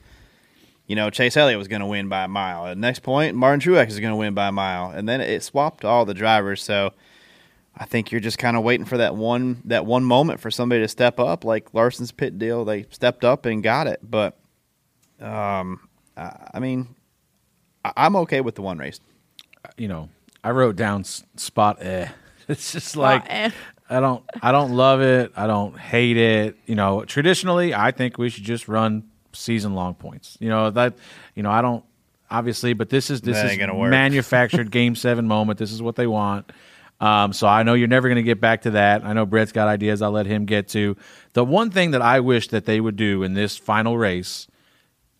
you 0.85 0.95
know, 0.95 1.09
Chase 1.09 1.37
Elliott 1.37 1.57
was 1.57 1.69
going 1.69 1.79
to 1.79 1.87
win 1.87 2.09
by 2.09 2.25
a 2.25 2.27
mile. 2.27 2.65
At 2.65 2.73
the 2.73 2.81
next 2.81 2.99
point, 2.99 3.35
Martin 3.35 3.61
Truex 3.61 3.89
is 3.89 3.99
going 3.99 4.11
to 4.11 4.17
win 4.17 4.33
by 4.33 4.47
a 4.47 4.51
mile, 4.51 4.91
and 4.91 5.07
then 5.07 5.21
it 5.21 5.41
swapped 5.43 5.85
all 5.85 6.05
the 6.05 6.13
drivers. 6.13 6.61
So. 6.61 6.93
I 7.79 7.85
think 7.85 8.11
you're 8.11 8.19
just 8.19 8.39
kind 8.39 8.57
of 8.57 8.63
waiting 8.63 8.87
for 8.87 8.97
that 8.97 9.15
one 9.15 9.61
that 9.65 9.85
one 9.85 10.03
moment 10.03 10.39
for 10.39 10.49
somebody 10.49 10.81
to 10.81 10.87
step 10.87 11.19
up, 11.19 11.45
like 11.45 11.75
Larson's 11.75 12.11
pit 12.11 12.39
deal. 12.39 12.65
They 12.65 12.87
stepped 12.89 13.23
up 13.23 13.45
and 13.45 13.61
got 13.61 13.85
it, 13.85 13.99
but 14.01 14.35
um, 15.21 15.87
I 16.17 16.59
mean, 16.59 16.95
I'm 17.95 18.15
okay 18.15 18.41
with 18.41 18.55
the 18.55 18.63
one 18.63 18.79
race. 18.79 18.99
You 19.77 19.89
know, 19.89 20.09
I 20.47 20.51
wrote 20.51 20.77
down 20.77 21.03
spot 21.03 21.79
eh. 21.81 22.07
It's 22.47 22.71
just 22.71 22.95
like 22.95 23.25
eh. 23.27 23.51
I 23.89 23.99
don't 23.99 24.23
I 24.41 24.53
don't 24.53 24.71
love 24.71 25.01
it. 25.01 25.33
I 25.35 25.45
don't 25.45 25.77
hate 25.77 26.15
it. 26.15 26.55
You 26.65 26.75
know, 26.75 27.03
traditionally, 27.03 27.73
I 27.73 27.91
think 27.91 28.17
we 28.17 28.29
should 28.29 28.45
just 28.45 28.69
run 28.69 29.09
season 29.33 29.75
long 29.75 29.95
points. 29.95 30.37
You 30.39 30.47
know 30.47 30.69
that. 30.71 30.95
You 31.35 31.43
know, 31.43 31.51
I 31.51 31.61
don't 31.61 31.83
obviously, 32.31 32.71
but 32.71 32.87
this 32.87 33.09
is 33.09 33.19
this 33.19 33.35
is 33.43 33.57
manufactured 33.59 34.71
game 34.79 34.95
seven 34.95 35.27
moment. 35.27 35.59
This 35.59 35.73
is 35.73 35.81
what 35.81 35.97
they 35.97 36.07
want. 36.07 36.49
Um, 37.01 37.33
so 37.33 37.45
I 37.45 37.63
know 37.63 37.73
you're 37.73 37.89
never 37.89 38.07
going 38.07 38.15
to 38.15 38.23
get 38.23 38.39
back 38.39 38.61
to 38.61 38.71
that. 38.71 39.03
I 39.03 39.11
know 39.11 39.25
Brett's 39.25 39.51
got 39.51 39.67
ideas. 39.67 40.01
I'll 40.01 40.11
let 40.11 40.27
him 40.27 40.45
get 40.45 40.69
to. 40.69 40.95
The 41.33 41.43
one 41.43 41.71
thing 41.71 41.91
that 41.91 42.01
I 42.01 42.21
wish 42.21 42.47
that 42.47 42.63
they 42.63 42.79
would 42.79 42.95
do 42.95 43.21
in 43.21 43.33
this 43.33 43.57
final 43.57 43.97
race, 43.97 44.47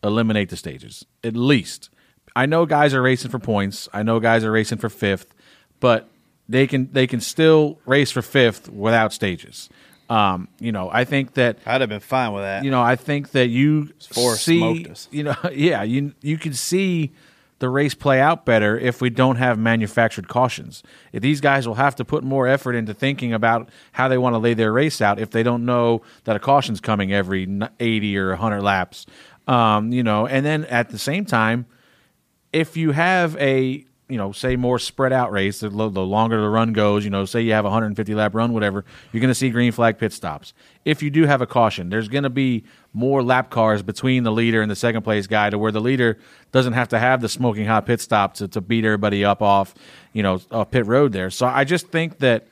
eliminate 0.01 0.49
the 0.49 0.55
stages 0.55 1.05
at 1.21 1.35
least. 1.35 1.89
I 2.38 2.45
know 2.45 2.67
guys 2.67 2.93
are 2.93 3.02
racing 3.02 3.32
for 3.32 3.39
points. 3.39 3.89
I 3.91 4.04
know 4.04 4.19
guys 4.19 4.43
are 4.43 4.52
racing 4.52 4.78
for 4.78 4.89
fifth, 4.89 5.34
but 5.80 6.08
they 6.47 6.67
can 6.67 6.88
they 6.93 7.08
can 7.08 7.19
still 7.19 7.80
race 7.88 8.12
for 8.12 8.21
fifth 8.21 8.69
without 8.69 9.12
stages. 9.12 9.69
Um, 10.08 10.47
you 10.60 10.71
know, 10.71 10.88
I 10.91 11.04
think 11.04 11.34
that 11.34 11.58
I'd 11.65 11.82
have 11.82 11.89
been 11.89 12.00
fine 12.00 12.34
with 12.34 12.43
that. 12.43 12.63
you 12.63 12.69
know, 12.69 12.82
I 12.82 12.95
think 12.95 13.32
that 13.32 13.47
you 13.47 13.91
Forrest 14.12 14.43
see, 14.43 14.86
us. 14.86 15.08
you 15.12 15.23
know, 15.23 15.36
yeah, 15.52 15.82
you 15.82 16.13
you 16.21 16.38
can 16.38 16.54
see 16.54 17.12
the 17.58 17.69
race 17.69 17.95
play 17.95 18.21
out 18.21 18.45
better 18.45 18.78
if 18.78 19.02
we 19.02 19.10
don't 19.10 19.38
have 19.38 19.58
manufactured 19.58 20.28
cautions. 20.28 20.84
If 21.12 21.23
these 21.23 21.41
guys 21.41 21.67
will 21.67 21.73
have 21.73 21.95
to 21.95 22.06
put 22.06 22.23
more 22.23 22.47
effort 22.47 22.76
into 22.76 22.93
thinking 22.93 23.34
about 23.34 23.69
how 23.93 24.08
they 24.08 24.17
want 24.19 24.36
to 24.36 24.38
lay 24.38 24.54
their 24.54 24.71
race 24.71 25.02
out 25.02 25.19
if 25.19 25.32
they 25.32 25.41
don't 25.41 25.65
know 25.65 26.04
that 26.26 26.36
a 26.36 26.39
caution's 26.39 26.80
coming 26.82 27.12
every 27.12 27.47
80 27.80 28.17
or 28.19 28.30
100 28.30 28.62
laps. 28.62 29.08
Um, 29.47 29.91
you 29.91 30.04
know, 30.04 30.28
and 30.28 30.45
then 30.45 30.65
at 30.65 30.89
the 30.89 31.00
same 31.00 31.26
time, 31.26 31.65
if 32.53 32.77
you 32.77 32.91
have 32.91 33.36
a 33.38 33.86
you 34.10 34.17
know 34.17 34.31
say 34.31 34.55
more 34.55 34.79
spread 34.79 35.12
out 35.12 35.31
race 35.31 35.60
the, 35.60 35.69
the 35.69 35.77
longer 35.77 36.39
the 36.39 36.47
run 36.47 36.71
goes 36.71 37.03
you 37.03 37.10
know 37.10 37.25
say 37.25 37.41
you 37.41 37.51
have 37.51 37.65
a 37.65 37.69
150 37.69 38.15
lap 38.15 38.33
run 38.33 38.53
whatever 38.53 38.86
you're 39.12 39.19
going 39.19 39.29
to 39.29 39.36
see 39.36 39.49
green 39.49 39.71
flag 39.71 39.97
pit 39.97 40.13
stops. 40.13 40.53
If 40.86 41.03
you 41.03 41.10
do 41.10 41.25
have 41.25 41.41
a 41.41 41.47
caution 41.47 41.89
there's 41.89 42.07
going 42.07 42.23
to 42.23 42.29
be 42.29 42.63
more 42.93 43.21
lap 43.21 43.49
cars 43.49 43.83
between 43.83 44.23
the 44.23 44.31
leader 44.31 44.62
and 44.62 44.71
the 44.71 44.75
second 44.75 45.01
place 45.01 45.27
guy 45.27 45.49
to 45.49 45.57
where 45.57 45.71
the 45.71 45.81
leader 45.81 46.17
doesn't 46.51 46.73
have 46.73 46.88
to 46.89 46.99
have 46.99 47.21
the 47.21 47.29
smoking 47.29 47.65
hot 47.65 47.86
pit 47.86 47.99
stop 47.99 48.33
to, 48.36 48.47
to 48.47 48.62
beat 48.62 48.86
everybody 48.86 49.25
up 49.25 49.41
off 49.41 49.75
you 50.13 50.23
know 50.23 50.39
off 50.51 50.71
pit 50.71 50.86
road 50.86 51.12
there. 51.12 51.29
So 51.29 51.45
i 51.45 51.63
just 51.63 51.88
think 51.88 52.19
that 52.19 52.47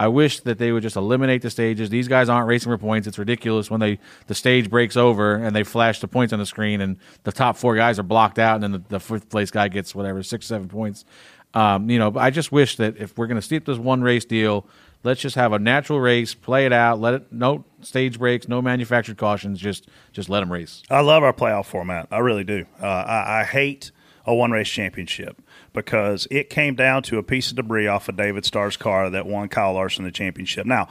I 0.00 0.08
wish 0.08 0.40
that 0.40 0.56
they 0.56 0.72
would 0.72 0.82
just 0.82 0.96
eliminate 0.96 1.42
the 1.42 1.50
stages. 1.50 1.90
These 1.90 2.08
guys 2.08 2.30
aren't 2.30 2.48
racing 2.48 2.72
for 2.72 2.78
points. 2.78 3.06
It's 3.06 3.18
ridiculous 3.18 3.70
when 3.70 3.80
they 3.80 3.98
the 4.28 4.34
stage 4.34 4.70
breaks 4.70 4.96
over 4.96 5.34
and 5.34 5.54
they 5.54 5.62
flash 5.62 6.00
the 6.00 6.08
points 6.08 6.32
on 6.32 6.38
the 6.38 6.46
screen 6.46 6.80
and 6.80 6.96
the 7.24 7.32
top 7.32 7.58
four 7.58 7.76
guys 7.76 7.98
are 7.98 8.02
blocked 8.02 8.38
out 8.38 8.54
and 8.54 8.62
then 8.62 8.72
the, 8.72 8.82
the 8.88 8.98
fifth 8.98 9.28
place 9.28 9.50
guy 9.50 9.68
gets 9.68 9.94
whatever 9.94 10.22
six 10.22 10.46
seven 10.46 10.68
points. 10.68 11.04
Um, 11.52 11.90
you 11.90 11.98
know, 11.98 12.14
I 12.16 12.30
just 12.30 12.50
wish 12.50 12.76
that 12.76 12.96
if 12.96 13.18
we're 13.18 13.26
going 13.26 13.36
to 13.36 13.42
steep 13.42 13.66
this 13.66 13.76
one 13.76 14.00
race 14.00 14.24
deal, 14.24 14.66
let's 15.04 15.20
just 15.20 15.36
have 15.36 15.52
a 15.52 15.58
natural 15.58 16.00
race, 16.00 16.32
play 16.32 16.64
it 16.64 16.72
out, 16.72 16.98
let 16.98 17.12
it 17.12 17.30
no 17.30 17.66
stage 17.82 18.18
breaks, 18.18 18.48
no 18.48 18.62
manufactured 18.62 19.18
cautions, 19.18 19.60
just 19.60 19.86
just 20.12 20.30
let 20.30 20.40
them 20.40 20.50
race. 20.50 20.82
I 20.88 21.02
love 21.02 21.22
our 21.22 21.34
playoff 21.34 21.66
format. 21.66 22.08
I 22.10 22.20
really 22.20 22.44
do. 22.44 22.64
Uh, 22.82 22.86
I, 22.86 23.40
I 23.40 23.44
hate 23.44 23.90
a 24.24 24.34
one 24.34 24.50
race 24.50 24.70
championship 24.70 25.42
because 25.72 26.26
it 26.30 26.50
came 26.50 26.74
down 26.74 27.02
to 27.04 27.18
a 27.18 27.22
piece 27.22 27.50
of 27.50 27.56
debris 27.56 27.86
off 27.86 28.08
of 28.08 28.16
David 28.16 28.44
Starr's 28.44 28.76
car 28.76 29.10
that 29.10 29.26
won 29.26 29.48
Kyle 29.48 29.74
Larson 29.74 30.04
the 30.04 30.10
championship. 30.10 30.66
Now, 30.66 30.88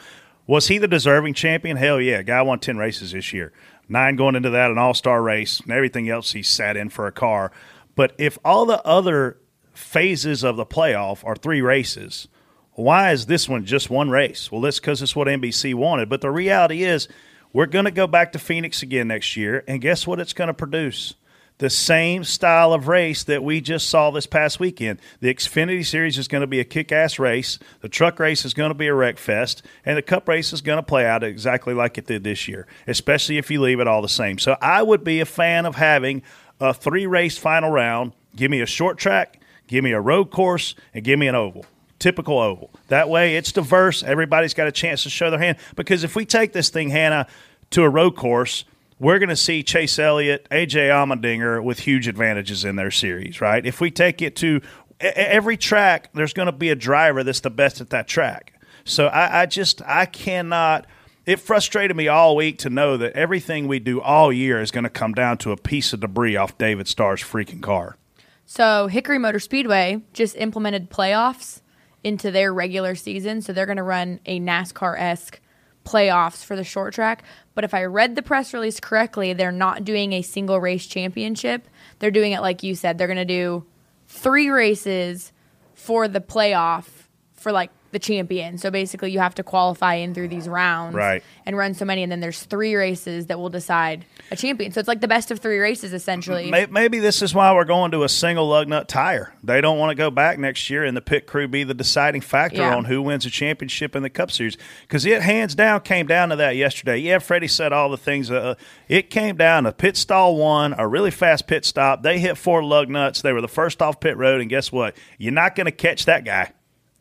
was 0.48 0.68
he 0.68 0.78
the 0.78 0.88
deserving 0.88 1.36
champion? 1.36 1.78
Hell 1.78 2.02
yeah. 2.02 2.22
Guy 2.22 2.42
won 2.42 2.60
10 2.60 2.78
races 2.78 3.12
this 3.12 3.34
year. 3.34 3.54
Nine 3.88 4.16
going 4.16 4.36
into 4.36 4.50
that, 4.52 4.72
an 4.72 4.78
all 4.78 4.94
star 4.94 5.22
race, 5.22 5.60
and 5.60 5.72
everything 5.72 6.10
else 6.10 6.32
he 6.32 6.44
sat 6.44 6.78
in 6.78 6.90
for 6.90 7.08
a 7.08 7.12
car. 7.12 7.52
But 7.96 8.14
if 8.18 8.38
all 8.46 8.66
the 8.66 8.84
other 8.86 9.38
phases 9.74 10.44
of 10.44 10.58
the 10.58 10.66
playoff 10.66 11.26
are 11.26 11.36
three 11.36 11.62
races, 11.62 12.28
why 12.74 13.12
is 13.12 13.26
this 13.26 13.50
one 13.50 13.66
just 13.66 13.90
one 13.90 14.10
race? 14.10 14.52
Well, 14.52 14.62
that's 14.62 14.80
because 14.80 15.02
it's 15.02 15.16
what 15.16 15.28
NBC 15.28 15.74
wanted. 15.74 16.08
But 16.08 16.22
the 16.22 16.32
reality 16.32 16.84
is, 16.84 17.08
we're 17.52 17.66
going 17.66 17.86
to 17.86 17.92
go 17.92 18.08
back 18.08 18.32
to 18.34 18.40
Phoenix 18.40 18.84
again 18.84 19.08
next 19.08 19.36
year, 19.36 19.64
and 19.68 19.82
guess 19.82 20.06
what 20.06 20.20
it's 20.20 20.34
going 20.34 20.48
to 20.48 20.54
produce? 20.54 21.16
The 21.60 21.70
same 21.70 22.24
style 22.24 22.72
of 22.72 22.88
race 22.88 23.24
that 23.26 23.44
we 23.44 23.60
just 23.60 23.90
saw 23.90 24.12
this 24.12 24.26
past 24.26 24.62
weekend. 24.62 25.00
The 25.20 25.34
Xfinity 25.34 25.86
Series 25.86 26.18
is 26.18 26.30
going 26.30 26.40
to 26.40 26.48
be 26.48 26.62
a 26.62 26.64
kick 26.64 26.94
ass 26.94 27.20
race. 27.20 27.60
The 27.82 27.90
truck 27.90 28.18
race 28.18 28.46
is 28.46 28.54
going 28.54 28.70
to 28.70 28.76
be 28.76 28.88
a 28.88 28.94
wreck 28.94 29.18
fest. 29.18 29.62
And 29.86 29.98
the 29.98 30.02
cup 30.02 30.30
race 30.30 30.54
is 30.54 30.62
going 30.62 30.78
to 30.78 30.84
play 30.84 31.06
out 31.06 31.22
exactly 31.22 31.74
like 31.74 31.98
it 31.98 32.08
did 32.08 32.24
this 32.24 32.48
year, 32.48 32.66
especially 32.88 33.38
if 33.38 33.52
you 33.52 33.60
leave 33.60 33.82
it 33.82 33.88
all 33.88 34.02
the 34.02 34.08
same. 34.08 34.40
So 34.40 34.56
I 34.62 34.82
would 34.82 35.04
be 35.04 35.20
a 35.20 35.26
fan 35.26 35.66
of 35.66 35.76
having 35.76 36.24
a 36.62 36.74
three 36.74 37.06
race 37.06 37.38
final 37.38 37.70
round. 37.70 38.14
Give 38.38 38.50
me 38.50 38.62
a 38.62 38.66
short 38.66 38.98
track, 38.98 39.42
give 39.68 39.84
me 39.84 39.92
a 39.92 40.00
road 40.00 40.32
course, 40.32 40.76
and 40.94 41.04
give 41.04 41.20
me 41.20 41.28
an 41.28 41.36
oval 41.36 41.66
typical 42.00 42.40
oval. 42.40 42.72
That 42.88 43.10
way 43.10 43.36
it's 43.36 43.52
diverse. 43.52 44.04
Everybody's 44.04 44.54
got 44.54 44.68
a 44.68 44.72
chance 44.72 45.04
to 45.04 45.10
show 45.10 45.30
their 45.30 45.40
hand. 45.40 45.58
Because 45.76 46.06
if 46.06 46.16
we 46.16 46.26
take 46.26 46.54
this 46.54 46.70
thing, 46.70 46.90
Hannah, 46.90 47.28
to 47.72 47.84
a 47.84 47.90
road 47.90 48.16
course, 48.16 48.64
we're 49.00 49.20
going 49.20 49.30
to 49.30 49.36
see 49.36 49.64
Chase 49.64 49.98
Elliott, 49.98 50.48
AJ 50.52 50.90
Allmendinger 50.90 51.64
with 51.64 51.80
huge 51.80 52.08
advantages 52.08 52.66
in 52.66 52.76
their 52.76 52.92
series, 52.92 53.40
right? 53.42 53.66
If 53.66 53.80
we 53.80 53.92
take 53.92 54.22
it 54.22 54.36
to 54.38 54.62
every 55.00 55.58
track, 55.58 56.10
there's 56.14 56.34
going 56.34 56.48
to 56.48 56.52
be 56.52 56.70
a 56.70 56.76
driver 56.76 57.24
that's 57.24 57.40
the 57.40 57.50
best 57.50 57.80
at 57.80 57.90
that 57.92 58.08
track. 58.08 58.54
So 58.84 59.08
I, 59.08 59.42
I 59.42 59.46
just, 59.46 59.82
I 59.84 60.06
cannot. 60.06 60.86
It 61.26 61.40
frustrated 61.40 61.96
me 61.96 62.08
all 62.08 62.36
week 62.36 62.58
to 62.60 62.70
know 62.70 62.98
that 62.98 63.14
everything 63.14 63.68
we 63.68 63.80
do 63.80 64.02
all 64.02 64.34
year 64.34 64.62
is 64.62 64.72
going 64.72 64.84
to 64.84 64.90
come 64.90 65.14
down 65.14 65.38
to 65.40 65.52
a 65.52 65.58
piece 65.58 65.94
of 65.94 66.00
debris 66.00 66.36
off 66.36 66.58
David 66.58 66.88
Starr's 66.88 67.22
freaking 67.22 67.62
car. 67.62 67.98
So 68.46 68.88
Hickory 68.88 69.20
Motor 69.20 69.40
Speedway 69.40 70.02
just 70.12 70.36
implemented 70.36 70.90
playoffs 70.90 71.62
into 72.04 72.32
their 72.32 72.54
regular 72.54 72.96
season, 72.96 73.42
so 73.42 73.54
they're 73.54 73.68
going 73.68 73.78
to 73.78 73.84
run 73.84 74.20
a 74.26 74.40
NASCAR 74.40 75.00
esque 75.00 75.40
playoffs 75.86 76.44
for 76.44 76.56
the 76.56 76.64
short 76.64 76.94
track. 76.94 77.24
But 77.56 77.64
if 77.64 77.74
I 77.74 77.86
read 77.86 78.16
the 78.16 78.22
press 78.22 78.54
release 78.54 78.80
correctly, 78.80 79.34
they're 79.34 79.52
not 79.52 79.84
doing 79.84 80.14
a 80.14 80.22
single 80.22 80.60
race 80.60 80.86
championship. 80.86 81.68
They're 82.00 82.12
doing 82.12 82.32
it 82.32 82.42
like 82.42 82.64
you 82.64 82.76
said. 82.76 82.98
They're 82.98 83.08
going 83.08 83.18
to 83.18 83.26
do 83.26 83.66
three 84.08 84.50
races 84.50 85.32
for 85.74 86.08
the 86.08 86.22
playoff 86.22 86.86
for 87.34 87.52
like 87.52 87.72
the 87.92 88.00
champion. 88.00 88.58
So 88.58 88.70
basically, 88.72 89.12
you 89.12 89.20
have 89.20 89.36
to 89.36 89.44
qualify 89.44 89.96
in 89.96 90.14
through 90.14 90.28
these 90.28 90.48
rounds 90.48 90.96
Right. 90.96 91.24
and 91.46 91.58
run 91.58 91.74
so 91.74 91.86
many, 91.86 92.04
and 92.04 92.12
then 92.12 92.20
there's 92.20 92.44
three 92.44 92.76
races 92.76 93.28
that 93.28 93.40
will 93.40 93.50
decide 93.50 94.06
a 94.32 94.36
champion. 94.36 94.72
So 94.72 94.80
it's 94.80 94.88
like 94.88 95.02
the 95.02 95.08
best 95.08 95.32
of 95.32 95.40
three 95.40 95.58
races 95.58 95.92
essentially. 95.94 96.52
Maybe 96.70 97.00
this 97.00 97.22
is 97.22 97.34
why 97.34 97.54
we're 97.54 97.64
going 97.66 97.92
to 97.92 98.04
a 98.04 98.10
single 98.10 98.48
lug 98.48 98.68
nut 98.68 98.88
tire. 98.88 99.34
They 99.44 99.60
don't 99.62 99.80
want 99.80 99.90
to 99.90 99.96
go 99.96 100.12
back 100.12 100.38
next 100.38 100.70
year 100.70 100.84
and 100.84 100.96
the 100.96 101.02
pit 101.02 101.26
crew 101.26 101.48
be 101.48 101.64
the 101.64 101.74
deciding 101.74 102.22
factor 102.22 102.58
Yeah. 102.60 102.76
on 102.76 102.86
who 102.86 103.02
wins 103.02 103.26
a 103.26 103.32
championship 103.32 103.96
in 103.96 104.04
the 104.04 104.10
Cup 104.10 104.30
Series. 104.30 104.56
Because 104.82 105.06
it 105.06 105.22
hands 105.24 105.56
down 105.56 105.82
came 105.82 106.06
down 106.06 106.30
to 106.30 106.36
that 106.36 106.56
yesterday. 106.56 106.98
Yeah, 106.98 107.18
Freddie 107.20 107.48
said 107.48 107.74
all 107.74 107.90
the 107.90 107.98
things. 107.98 108.30
Uh, 108.30 108.54
it 108.88 109.10
came 109.10 109.36
down 109.36 109.64
to 109.64 109.72
pit 109.72 109.98
stall 109.98 110.36
one, 110.36 110.76
a 110.78 110.88
really 110.88 111.12
fast 111.12 111.48
pit 111.48 111.66
stop. 111.66 112.04
They 112.04 112.20
hit 112.20 112.38
four 112.38 112.64
lug 112.64 112.88
nuts. 112.90 113.24
They 113.24 113.34
were 113.34 113.42
the 113.42 113.48
first 113.48 113.82
off 113.82 114.00
pit 114.00 114.16
road, 114.18 114.42
and 114.42 114.50
guess 114.50 114.72
what? 114.72 114.96
You're 115.18 115.34
not 115.34 115.56
going 115.56 115.66
to 115.66 115.72
catch 115.72 116.06
that 116.06 116.24
guy. 116.24 116.52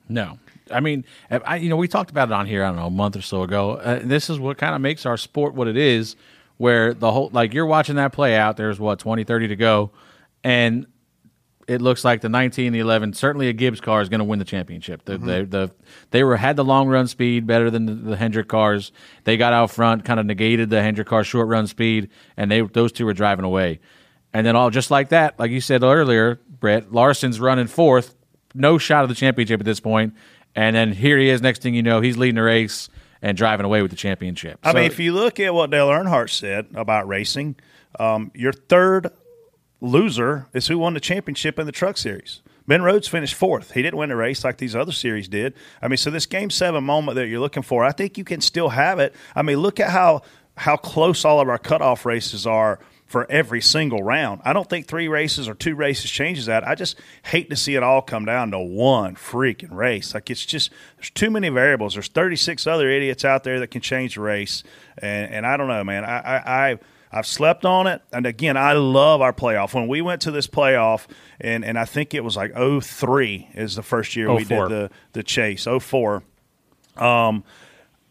No. 0.08 0.38
I 0.70 0.80
mean, 0.80 1.04
I, 1.30 1.56
you 1.56 1.68
know, 1.68 1.76
we 1.76 1.88
talked 1.88 2.10
about 2.10 2.28
it 2.28 2.32
on 2.32 2.46
here, 2.46 2.64
I 2.64 2.68
don't 2.68 2.76
know, 2.76 2.86
a 2.86 2.90
month 2.90 3.16
or 3.16 3.22
so 3.22 3.42
ago. 3.42 3.72
Uh, 3.72 4.00
this 4.02 4.30
is 4.30 4.38
what 4.38 4.58
kind 4.58 4.74
of 4.74 4.80
makes 4.80 5.06
our 5.06 5.16
sport 5.16 5.54
what 5.54 5.68
it 5.68 5.76
is, 5.76 6.16
where 6.56 6.94
the 6.94 7.10
whole, 7.12 7.30
like, 7.32 7.54
you're 7.54 7.66
watching 7.66 7.96
that 7.96 8.12
play 8.12 8.36
out. 8.36 8.56
There's 8.56 8.80
what, 8.80 8.98
20, 8.98 9.24
30 9.24 9.48
to 9.48 9.56
go. 9.56 9.90
And 10.44 10.86
it 11.68 11.82
looks 11.82 12.02
like 12.02 12.22
the 12.22 12.30
19, 12.30 12.72
the 12.72 12.78
11, 12.78 13.12
certainly 13.12 13.48
a 13.48 13.52
Gibbs 13.52 13.80
car 13.80 14.00
is 14.00 14.08
going 14.08 14.20
to 14.20 14.24
win 14.24 14.38
the 14.38 14.44
championship. 14.44 15.04
The, 15.04 15.18
the, 15.18 15.44
the, 15.44 15.70
they 16.10 16.24
were 16.24 16.38
had 16.38 16.56
the 16.56 16.64
long 16.64 16.88
run 16.88 17.06
speed 17.06 17.46
better 17.46 17.70
than 17.70 17.84
the, 17.84 17.94
the 17.94 18.16
Hendrick 18.16 18.48
cars. 18.48 18.90
They 19.24 19.36
got 19.36 19.52
out 19.52 19.70
front, 19.70 20.06
kind 20.06 20.18
of 20.18 20.24
negated 20.24 20.70
the 20.70 20.82
Hendrick 20.82 21.08
car 21.08 21.24
short 21.24 21.46
run 21.46 21.66
speed, 21.66 22.08
and 22.38 22.50
they 22.50 22.62
those 22.62 22.90
two 22.90 23.04
were 23.04 23.12
driving 23.12 23.44
away. 23.44 23.80
And 24.32 24.46
then 24.46 24.56
all 24.56 24.70
just 24.70 24.90
like 24.90 25.10
that, 25.10 25.38
like 25.38 25.50
you 25.50 25.60
said 25.60 25.82
earlier, 25.82 26.40
Brett 26.48 26.90
Larson's 26.90 27.38
running 27.38 27.66
fourth, 27.66 28.14
no 28.54 28.78
shot 28.78 29.02
of 29.02 29.10
the 29.10 29.14
championship 29.14 29.60
at 29.60 29.66
this 29.66 29.80
point. 29.80 30.14
And 30.58 30.74
then 30.74 30.90
here 30.92 31.16
he 31.18 31.28
is. 31.28 31.40
Next 31.40 31.62
thing 31.62 31.74
you 31.74 31.84
know, 31.84 32.00
he's 32.00 32.16
leading 32.16 32.34
the 32.34 32.42
race 32.42 32.88
and 33.22 33.36
driving 33.36 33.64
away 33.64 33.80
with 33.80 33.92
the 33.92 33.96
championship. 33.96 34.58
I 34.64 34.72
So- 34.72 34.74
mean, 34.78 34.84
if 34.86 34.98
you 34.98 35.12
look 35.12 35.38
at 35.38 35.54
what 35.54 35.70
Dale 35.70 35.88
Earnhardt 35.88 36.30
said 36.30 36.66
about 36.74 37.06
racing, 37.06 37.54
um, 38.00 38.32
your 38.34 38.52
third 38.52 39.08
loser 39.80 40.46
is 40.52 40.66
who 40.66 40.78
won 40.78 40.94
the 40.94 41.00
championship 41.00 41.60
in 41.60 41.66
the 41.66 41.70
Truck 41.72 41.96
Series. 41.96 42.40
Ben 42.66 42.82
Rhodes 42.82 43.06
finished 43.06 43.34
fourth. 43.36 43.70
He 43.72 43.82
didn't 43.82 43.98
win 43.98 44.08
the 44.08 44.16
race 44.16 44.42
like 44.44 44.58
these 44.58 44.74
other 44.74 44.90
series 44.92 45.28
did. 45.28 45.54
I 45.80 45.86
mean, 45.86 45.96
so 45.96 46.10
this 46.10 46.26
Game 46.26 46.50
Seven 46.50 46.82
moment 46.82 47.14
that 47.14 47.28
you're 47.28 47.40
looking 47.40 47.62
for, 47.62 47.84
I 47.84 47.92
think 47.92 48.18
you 48.18 48.24
can 48.24 48.40
still 48.40 48.70
have 48.70 48.98
it. 48.98 49.14
I 49.36 49.42
mean, 49.42 49.58
look 49.58 49.78
at 49.78 49.90
how 49.90 50.22
how 50.56 50.76
close 50.76 51.24
all 51.24 51.38
of 51.40 51.48
our 51.48 51.56
cutoff 51.58 52.04
races 52.04 52.46
are 52.48 52.80
for 53.08 53.28
every 53.30 53.62
single 53.62 54.02
round. 54.02 54.42
I 54.44 54.52
don't 54.52 54.68
think 54.68 54.86
three 54.86 55.08
races 55.08 55.48
or 55.48 55.54
two 55.54 55.74
races 55.74 56.10
changes 56.10 56.46
that. 56.46 56.66
I 56.68 56.74
just 56.74 56.96
hate 57.24 57.48
to 57.50 57.56
see 57.56 57.74
it 57.74 57.82
all 57.82 58.02
come 58.02 58.26
down 58.26 58.50
to 58.50 58.58
one 58.58 59.16
freaking 59.16 59.72
race. 59.74 60.14
Like 60.14 60.30
it's 60.30 60.44
just 60.44 60.70
there's 60.96 61.10
too 61.10 61.30
many 61.30 61.48
variables. 61.48 61.94
There's 61.94 62.08
36 62.08 62.66
other 62.66 62.88
idiots 62.90 63.24
out 63.24 63.44
there 63.44 63.58
that 63.60 63.68
can 63.68 63.80
change 63.80 64.14
the 64.14 64.20
race, 64.20 64.62
and 64.98 65.32
and 65.32 65.46
I 65.46 65.56
don't 65.56 65.68
know, 65.68 65.82
man. 65.82 66.04
I 66.04 66.18
I. 66.18 66.68
I 66.70 66.78
I've 67.10 67.26
slept 67.26 67.64
on 67.64 67.86
it, 67.86 68.02
and 68.12 68.26
again, 68.26 68.58
I 68.58 68.74
love 68.74 69.22
our 69.22 69.32
playoff. 69.32 69.72
When 69.72 69.88
we 69.88 70.02
went 70.02 70.20
to 70.22 70.30
this 70.30 70.46
playoff, 70.46 71.06
and, 71.40 71.64
and 71.64 71.78
I 71.78 71.86
think 71.86 72.12
it 72.12 72.22
was 72.22 72.36
like 72.36 72.52
03 72.54 73.48
is 73.54 73.76
the 73.76 73.82
first 73.82 74.14
year 74.14 74.30
we 74.30 74.44
did 74.44 74.68
the 74.68 74.90
the 75.14 75.22
chase. 75.22 75.66
04. 75.66 76.22
Um, 76.98 77.44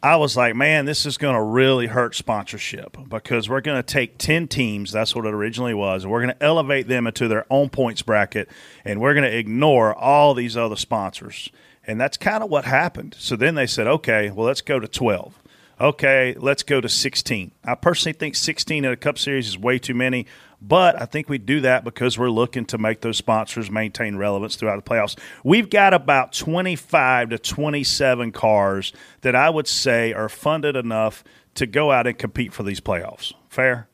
I 0.01 0.15
was 0.17 0.37
like, 0.37 0.55
man, 0.55 0.85
this 0.85 1.07
is 1.07 1.17
going 1.17 1.35
to 1.35 1.41
really 1.41 1.87
hurt 1.87 2.15
sponsorship 2.15 2.97
because 3.09 3.49
we're 3.49 3.61
going 3.61 3.81
to 3.81 3.93
take 3.93 4.19
10 4.19 4.47
teams. 4.47 4.91
That's 4.91 5.15
what 5.15 5.25
it 5.25 5.33
originally 5.33 5.73
was. 5.73 6.03
And 6.03 6.11
we're 6.11 6.21
going 6.21 6.35
to 6.35 6.43
elevate 6.43 6.87
them 6.87 7.07
into 7.07 7.27
their 7.27 7.45
own 7.49 7.69
points 7.69 8.03
bracket, 8.03 8.47
and 8.85 9.01
we're 9.01 9.15
going 9.15 9.29
to 9.29 9.35
ignore 9.35 9.95
all 9.95 10.35
these 10.35 10.55
other 10.55 10.75
sponsors. 10.75 11.49
And 11.87 11.99
that's 11.99 12.17
kind 12.17 12.43
of 12.43 12.49
what 12.49 12.65
happened. 12.65 13.15
So 13.17 13.35
then 13.35 13.55
they 13.55 13.65
said, 13.65 13.87
okay, 13.87 14.29
well, 14.29 14.45
let's 14.45 14.61
go 14.61 14.79
to 14.79 14.87
12. 14.87 15.41
Okay, 15.79 16.35
let's 16.37 16.63
go 16.63 16.81
to 16.81 16.89
16. 16.89 17.51
I 17.63 17.75
personally 17.75 18.13
think 18.13 18.35
16 18.35 18.85
in 18.85 18.91
a 18.91 18.95
Cup 18.95 19.17
Series 19.17 19.47
is 19.47 19.57
way 19.57 19.79
too 19.79 19.93
many, 19.93 20.25
but 20.61 20.99
I 20.99 21.05
think 21.05 21.29
we 21.29 21.37
do 21.37 21.61
that 21.61 21.83
because 21.83 22.17
we're 22.17 22.31
looking 22.31 22.65
to 22.65 22.77
make 22.77 23.01
those 23.01 23.17
sponsors 23.17 23.69
maintain 23.69 24.15
relevance 24.17 24.55
throughout 24.55 24.83
the 24.83 24.89
playoffs. 24.89 25.17
We've 25.43 25.69
got 25.69 25.93
about 25.93 26.33
25 26.33 27.29
to 27.29 27.39
27 27.39 28.31
cars 28.31 28.93
that 29.21 29.35
I 29.35 29.49
would 29.49 29.67
say 29.67 30.13
are 30.13 30.29
funded 30.29 30.75
enough 30.75 31.23
to 31.55 31.67
go 31.67 31.91
out 31.91 32.07
and 32.07 32.17
compete 32.17 32.53
for 32.53 32.63
these 32.63 32.79
playoffs. 32.79 33.33
Fair? 33.49 33.87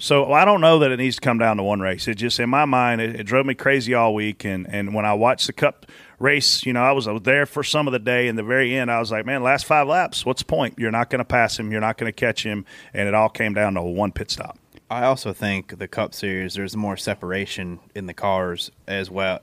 So 0.00 0.32
I 0.32 0.44
don't 0.44 0.60
know 0.60 0.78
that 0.78 0.92
it 0.92 0.98
needs 0.98 1.16
to 1.16 1.20
come 1.20 1.38
down 1.38 1.56
to 1.56 1.64
one 1.64 1.80
race. 1.80 2.06
It 2.06 2.14
just 2.14 2.38
in 2.38 2.48
my 2.48 2.64
mind, 2.64 3.00
it, 3.00 3.18
it 3.18 3.24
drove 3.24 3.44
me 3.44 3.54
crazy 3.54 3.94
all 3.94 4.14
week. 4.14 4.44
And, 4.44 4.72
and 4.72 4.94
when 4.94 5.04
I 5.04 5.14
watched 5.14 5.48
the 5.48 5.52
Cup 5.52 5.86
race, 6.20 6.64
you 6.64 6.72
know, 6.72 6.82
I 6.82 6.92
was, 6.92 7.08
I 7.08 7.12
was 7.12 7.22
there 7.22 7.46
for 7.46 7.64
some 7.64 7.88
of 7.88 7.92
the 7.92 7.98
day. 7.98 8.28
And 8.28 8.38
the 8.38 8.44
very 8.44 8.76
end, 8.76 8.92
I 8.92 9.00
was 9.00 9.10
like, 9.10 9.26
man, 9.26 9.42
last 9.42 9.66
five 9.66 9.88
laps, 9.88 10.24
what's 10.24 10.42
the 10.42 10.46
point? 10.46 10.78
You're 10.78 10.92
not 10.92 11.10
going 11.10 11.18
to 11.18 11.24
pass 11.24 11.58
him. 11.58 11.72
You're 11.72 11.80
not 11.80 11.98
going 11.98 12.08
to 12.08 12.14
catch 12.16 12.44
him. 12.44 12.64
And 12.94 13.08
it 13.08 13.14
all 13.14 13.28
came 13.28 13.54
down 13.54 13.74
to 13.74 13.82
one 13.82 14.12
pit 14.12 14.30
stop. 14.30 14.56
I 14.90 15.04
also 15.04 15.32
think 15.32 15.78
the 15.78 15.88
Cup 15.88 16.14
Series, 16.14 16.54
there's 16.54 16.76
more 16.76 16.96
separation 16.96 17.78
in 17.94 18.06
the 18.06 18.14
cars 18.14 18.70
as 18.86 19.10
well 19.10 19.40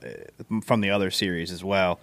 from 0.64 0.80
the 0.80 0.90
other 0.90 1.10
series 1.10 1.52
as 1.52 1.62
well. 1.62 2.00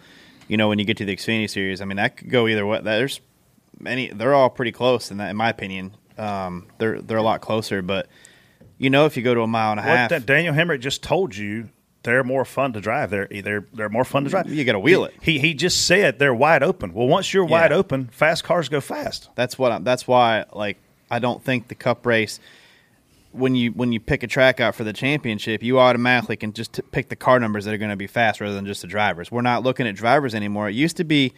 You 0.47 0.57
know, 0.57 0.69
when 0.69 0.79
you 0.79 0.85
get 0.85 0.97
to 0.97 1.05
the 1.05 1.15
Xfinity 1.15 1.49
Series, 1.49 1.81
I 1.81 1.85
mean, 1.85 1.97
that 1.97 2.17
could 2.17 2.29
go 2.29 2.47
either 2.47 2.65
way. 2.65 2.79
There's 2.81 3.19
many; 3.79 4.07
they're 4.07 4.33
all 4.33 4.49
pretty 4.49 4.71
close 4.71 5.11
in 5.11 5.17
that, 5.17 5.29
in 5.29 5.35
my 5.35 5.49
opinion. 5.49 5.95
Um, 6.17 6.67
they're 6.77 7.01
they're 7.01 7.17
a 7.17 7.23
lot 7.23 7.41
closer, 7.41 7.81
but 7.81 8.07
you 8.77 8.89
know, 8.89 9.05
if 9.05 9.17
you 9.17 9.23
go 9.23 9.33
to 9.33 9.41
a 9.41 9.47
mile 9.47 9.71
and 9.71 9.79
a 9.79 9.83
half, 9.83 10.11
What 10.11 10.25
Daniel 10.25 10.53
Hemric 10.53 10.79
just 10.81 11.01
told 11.03 11.35
you, 11.35 11.69
they're 12.03 12.23
more 12.23 12.45
fun 12.45 12.73
to 12.73 12.81
drive. 12.81 13.09
They're 13.09 13.27
they're 13.29 13.65
they're 13.73 13.89
more 13.89 14.05
fun 14.05 14.23
to 14.25 14.29
drive. 14.29 14.49
You 14.49 14.63
got 14.63 14.73
to 14.73 14.79
wheel 14.79 15.05
it. 15.05 15.13
He 15.21 15.39
he 15.39 15.53
just 15.53 15.85
said 15.85 16.19
they're 16.19 16.35
wide 16.35 16.63
open. 16.63 16.93
Well, 16.93 17.07
once 17.07 17.33
you're 17.33 17.45
wide 17.45 17.71
Yeah. 17.71 17.77
open, 17.77 18.07
fast 18.07 18.43
cars 18.43 18.69
go 18.69 18.79
fast. 18.81 19.29
That's 19.35 19.57
what. 19.57 19.71
I'm, 19.71 19.83
that's 19.83 20.07
why. 20.07 20.45
Like, 20.53 20.77
I 21.09 21.19
don't 21.19 21.43
think 21.43 21.67
the 21.67 21.75
Cup 21.75 22.05
race. 22.05 22.39
When 23.33 23.55
you 23.55 23.71
when 23.71 23.91
you 23.91 23.99
pick 23.99 24.23
a 24.23 24.27
track 24.27 24.59
out 24.59 24.75
for 24.75 24.83
the 24.83 24.93
championship, 24.93 25.61
you 25.63 25.79
automatically 25.79 26.37
can 26.37 26.53
just 26.53 26.73
t- 26.73 26.81
pick 26.91 27.09
the 27.09 27.15
car 27.15 27.39
numbers 27.39 27.65
that 27.65 27.73
are 27.73 27.77
going 27.77 27.89
to 27.91 27.95
be 27.97 28.07
fast 28.07 28.39
rather 28.39 28.53
than 28.53 28.65
just 28.65 28.81
the 28.81 28.87
drivers. 28.87 29.31
We're 29.31 29.41
not 29.41 29.63
looking 29.63 29.87
at 29.87 29.95
drivers 29.95 30.35
anymore. 30.35 30.69
It 30.69 30.75
used 30.75 30.97
to 30.97 31.03
be 31.03 31.33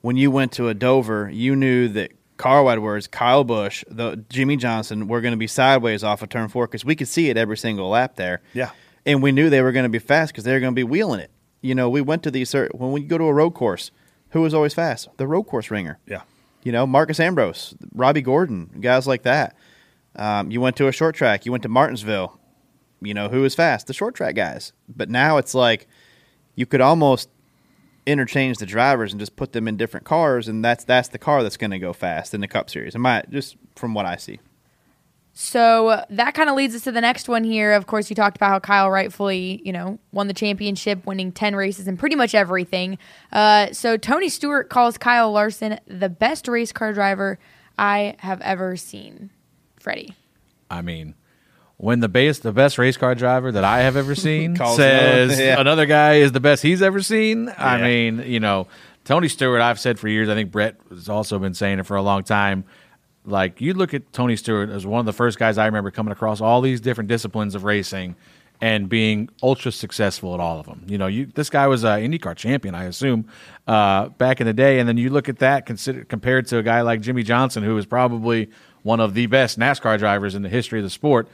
when 0.00 0.16
you 0.16 0.30
went 0.30 0.52
to 0.52 0.68
a 0.68 0.74
Dover, 0.74 1.28
you 1.30 1.54
knew 1.56 1.88
that 1.88 2.12
Carl 2.36 2.70
Edwards, 2.70 3.06
Kyle 3.06 3.44
Busch, 3.44 3.84
the 3.88 4.24
Jimmie 4.30 4.56
Johnson 4.56 5.08
were 5.08 5.20
going 5.20 5.32
to 5.32 5.36
be 5.38 5.46
sideways 5.46 6.02
off 6.04 6.22
of 6.22 6.28
turn 6.30 6.48
four 6.48 6.66
because 6.66 6.84
we 6.84 6.96
could 6.96 7.08
see 7.08 7.28
it 7.28 7.36
every 7.36 7.56
single 7.58 7.88
lap 7.90 8.16
there. 8.16 8.40
Yeah. 8.54 8.70
and 9.04 9.22
we 9.22 9.32
knew 9.32 9.50
they 9.50 9.60
were 9.60 9.72
going 9.72 9.82
to 9.82 9.88
be 9.90 9.98
fast 9.98 10.32
because 10.32 10.44
they 10.44 10.52
were 10.52 10.60
going 10.60 10.72
to 10.72 10.76
be 10.76 10.84
wheeling 10.84 11.20
it. 11.20 11.30
You 11.60 11.74
know, 11.74 11.90
we 11.90 12.00
went 12.00 12.22
to 12.22 12.30
these 12.30 12.52
when 12.54 12.92
we 12.92 13.02
go 13.02 13.18
to 13.18 13.24
a 13.24 13.34
road 13.34 13.50
course. 13.50 13.90
Who 14.30 14.40
was 14.42 14.54
always 14.54 14.72
fast? 14.72 15.08
The 15.16 15.26
road 15.26 15.42
course 15.44 15.70
ringer. 15.70 15.98
Yeah. 16.06 16.22
You 16.62 16.72
know, 16.72 16.86
Marcos 16.86 17.18
Ambrose, 17.20 17.74
Robby 17.94 18.22
Gordon, 18.22 18.70
guys 18.80 19.06
like 19.06 19.22
that. 19.24 19.56
Um, 20.16 20.50
you 20.50 20.60
went 20.60 20.76
to 20.76 20.88
a 20.88 20.92
short 20.92 21.14
track. 21.14 21.46
You 21.46 21.52
went 21.52 21.62
to 21.62 21.68
Martinsville. 21.68 22.38
You 23.00 23.14
know 23.14 23.28
who 23.28 23.42
was 23.42 23.54
fast? 23.54 23.86
The 23.86 23.94
short 23.94 24.14
track 24.14 24.34
guys. 24.34 24.72
But 24.88 25.08
now 25.08 25.38
it's 25.38 25.54
like 25.54 25.88
you 26.54 26.66
could 26.66 26.80
almost 26.80 27.30
interchange 28.06 28.58
the 28.58 28.66
drivers 28.66 29.12
and 29.12 29.20
just 29.20 29.36
put 29.36 29.52
them 29.52 29.68
in 29.68 29.76
different 29.76 30.04
cars, 30.04 30.48
and 30.48 30.64
that's 30.64 30.84
that's 30.84 31.08
the 31.08 31.18
car 31.18 31.42
that's 31.42 31.56
going 31.56 31.70
to 31.70 31.78
go 31.78 31.92
fast 31.92 32.34
in 32.34 32.40
the 32.40 32.48
Cup 32.48 32.68
Series. 32.68 32.94
Am 32.94 33.06
I 33.06 33.22
just 33.30 33.56
from 33.76 33.94
what 33.94 34.06
I 34.06 34.16
see? 34.16 34.40
So 35.32 36.04
that 36.10 36.34
kind 36.34 36.50
of 36.50 36.56
leads 36.56 36.74
us 36.74 36.82
to 36.82 36.92
the 36.92 37.00
next 37.00 37.28
one 37.28 37.44
here. 37.44 37.72
Of 37.72 37.86
course, 37.86 38.10
you 38.10 38.16
talked 38.16 38.36
about 38.36 38.50
how 38.50 38.58
Kyle 38.58 38.90
rightfully, 38.90 39.62
you 39.64 39.72
know, 39.72 39.98
won 40.12 40.26
the 40.26 40.34
championship, 40.34 41.06
winning 41.06 41.30
10 41.30 41.54
races 41.54 41.86
and 41.86 41.98
pretty 41.98 42.16
much 42.16 42.34
everything. 42.34 42.98
Uh, 43.32 43.72
so 43.72 43.96
Tony 43.96 44.28
Stewart 44.28 44.68
calls 44.68 44.98
Kyle 44.98 45.30
Larson 45.30 45.78
the 45.86 46.08
best 46.08 46.48
race 46.48 46.72
car 46.72 46.92
driver 46.92 47.38
I 47.78 48.16
have 48.18 48.40
ever 48.40 48.76
seen. 48.76 49.30
Freddie. 49.80 50.14
I 50.70 50.82
mean, 50.82 51.14
when 51.76 52.00
the 52.00 52.08
best 52.08 52.42
the 52.42 52.52
best 52.52 52.78
race 52.78 52.96
car 52.96 53.14
driver 53.14 53.50
that 53.50 53.64
I 53.64 53.80
have 53.80 53.96
ever 53.96 54.14
seen 54.26 54.54
says 54.56 55.30
another- 55.32 55.42
yeah. 55.44 55.60
another 55.60 55.86
guy 55.86 56.14
is 56.16 56.32
the 56.32 56.40
best 56.40 56.62
he's 56.62 56.82
ever 56.82 57.02
seen, 57.02 57.52
I 57.58 57.80
mean, 57.80 58.22
you 58.26 58.38
know, 58.38 58.68
Tony 59.04 59.28
Stewart, 59.28 59.60
I've 59.60 59.80
said 59.80 59.98
for 59.98 60.06
years, 60.08 60.28
I 60.28 60.34
think 60.34 60.52
Brett 60.52 60.76
has 60.90 61.08
also 61.08 61.38
been 61.38 61.54
saying 61.54 61.78
it 61.80 61.86
for 61.86 61.96
a 61.96 62.02
long 62.02 62.22
time. 62.22 62.64
Like 63.24 63.60
you 63.60 63.74
look 63.74 63.92
at 63.94 64.12
Tony 64.12 64.36
Stewart 64.36 64.70
as 64.70 64.86
one 64.86 65.00
of 65.00 65.06
the 65.06 65.12
first 65.12 65.38
guys 65.38 65.58
I 65.58 65.66
remember 65.66 65.90
coming 65.90 66.12
across 66.12 66.40
all 66.40 66.60
these 66.60 66.80
different 66.80 67.08
disciplines 67.08 67.54
of 67.54 67.64
racing 67.64 68.16
and 68.62 68.88
being 68.90 69.28
ultra 69.42 69.72
successful 69.72 70.34
at 70.34 70.40
all 70.40 70.60
of 70.60 70.66
them. 70.66 70.84
You 70.86 70.98
know, 70.98 71.06
you 71.06 71.26
this 71.26 71.48
guy 71.48 71.66
was 71.66 71.82
an 71.84 72.00
IndyCar 72.00 72.36
champion, 72.36 72.74
I 72.74 72.84
assume, 72.84 73.26
uh, 73.66 74.08
back 74.10 74.40
in 74.40 74.46
the 74.46 74.52
day, 74.52 74.78
and 74.78 74.88
then 74.88 74.96
you 74.98 75.08
look 75.10 75.28
at 75.30 75.38
that 75.38 75.64
consider, 75.64 76.04
compared 76.04 76.46
to 76.48 76.58
a 76.58 76.62
guy 76.62 76.82
like 76.82 77.00
Jimmie 77.00 77.22
Johnson, 77.22 77.62
who 77.62 77.76
is 77.78 77.86
probably 77.86 78.50
one 78.82 79.00
of 79.00 79.14
the 79.14 79.26
best 79.26 79.58
NASCAR 79.58 79.98
drivers 79.98 80.34
in 80.34 80.42
the 80.42 80.48
history 80.48 80.78
of 80.78 80.84
the 80.84 80.90
sport. 80.90 81.28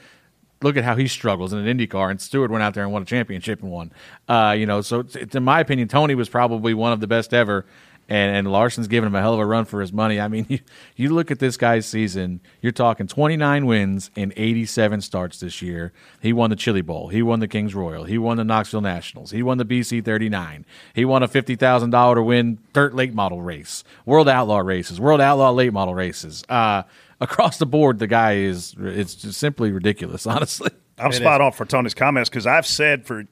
Look 0.62 0.76
at 0.76 0.85
how 0.85 0.96
he 0.96 1.06
struggles 1.06 1.52
in 1.52 1.66
an 1.66 1.78
IndyCar, 1.78 2.11
and 2.11 2.20
Stewart 2.20 2.50
went 2.50 2.62
out 2.62 2.74
there 2.74 2.82
and 2.82 2.92
won 2.92 3.02
a 3.02 3.06
championship 3.06 3.62
and 3.62 3.70
won. 3.70 3.92
Uh, 4.26 4.54
you 4.56 4.64
know, 4.64 4.80
so 4.80 5.00
it's, 5.00 5.35
in 5.35 5.44
my 5.44 5.61
opinion, 5.61 5.88
Tony 5.88 6.14
was 6.14 6.28
probably 6.30 6.72
one 6.72 6.92
of 6.92 7.00
the 7.00 7.06
best 7.06 7.35
ever, 7.35 7.66
and, 8.09 8.37
and 8.37 8.50
Larson's 8.50 8.88
giving 8.88 9.06
him 9.06 9.14
a 9.14 9.20
hell 9.20 9.35
of 9.35 9.40
a 9.40 9.46
run 9.46 9.64
for 9.64 9.80
his 9.80 9.92
money. 9.92 10.20
I 10.20 10.28
mean, 10.28 10.46
you, 10.48 10.61
you 10.94 11.11
look 11.11 11.30
at 11.30 11.38
this 11.38 11.56
guy's 11.56 11.87
season, 11.87 12.40
you're 12.61 12.72
talking 12.72 13.06
29 13.06 13.66
wins 13.66 14.11
and 14.16 14.32
87 14.37 15.00
starts 15.00 15.40
this 15.40 15.61
year. 15.62 15.92
He 16.20 16.32
won 16.32 16.50
the 16.50 16.56
Chili 16.56 16.82
Bowl, 16.82 17.09
he 17.09 17.22
won 17.22 17.40
the 17.40 17.48
Kings 17.48 17.74
Royal, 17.74 18.04
he 18.04 18.18
won 18.18 18.37
the 18.37 18.44
Knoxville 18.44 18.80
Nationals, 18.80 19.30
he 19.30 19.42
won 19.42 19.59
the 19.59 19.64
BC 19.64 20.04
39, 20.04 20.64
he 20.94 21.04
won 21.04 21.22
a 21.22 21.28
$50,000 21.28 22.14
to 22.14 22.22
win 22.22 22.59
dirt 22.72 22.94
late 22.94 23.14
model 23.14 23.42
race, 23.42 23.85
World 24.04 24.28
Outlaw 24.28 24.59
races, 24.59 25.00
World 25.00 25.20
Outlaw 25.20 25.50
late 25.50 25.72
model 25.72 25.94
races. 25.94 26.44
Uh, 26.48 26.82
across 27.20 27.59
the 27.59 27.66
board, 27.66 27.98
the 27.98 28.07
guy 28.07 28.37
is 28.37 28.74
it's 28.79 29.14
just 29.14 29.38
simply 29.38 29.72
ridiculous, 29.72 30.26
honestly. 30.26 30.70
I'm 30.98 31.12
spot 31.12 31.42
on 31.42 31.52
for 31.52 31.66
Tony's 31.66 31.92
comments 31.92 32.31
because 32.31 32.46
I've 32.46 32.66
said 32.66 33.05
for 33.05 33.24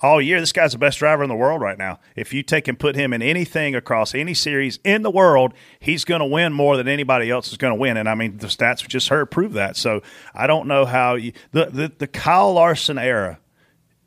all 0.00 0.22
year 0.22 0.38
this 0.38 0.52
guy's 0.52 0.70
the 0.70 0.78
best 0.78 1.00
driver 1.00 1.24
in 1.24 1.28
the 1.28 1.34
world 1.34 1.60
right 1.60 1.76
now. 1.76 1.98
If 2.14 2.32
you 2.32 2.44
take 2.44 2.68
and 2.68 2.78
put 2.78 2.94
him 2.94 3.12
in 3.12 3.22
anything 3.22 3.74
across 3.74 4.14
any 4.14 4.34
series 4.34 4.78
in 4.84 5.02
the 5.02 5.10
world, 5.10 5.52
he's 5.80 6.04
going 6.04 6.20
to 6.20 6.26
win 6.26 6.52
more 6.52 6.76
than 6.76 6.86
anybody 6.86 7.28
else 7.28 7.50
is 7.50 7.56
going 7.56 7.72
to 7.74 7.80
win. 7.80 7.96
And 7.96 8.08
I 8.08 8.14
mean, 8.14 8.38
the 8.38 8.46
stats 8.46 8.82
we 8.82 8.88
just 8.88 9.08
heard 9.08 9.32
prove 9.32 9.54
that. 9.54 9.76
So 9.76 10.00
I 10.32 10.46
don't 10.46 10.68
know 10.68 10.84
how 10.84 11.16
you, 11.16 11.32
the, 11.50 11.66
the 11.66 11.92
the 11.98 12.06
Kyle 12.06 12.52
Larson 12.52 12.98
era 12.98 13.40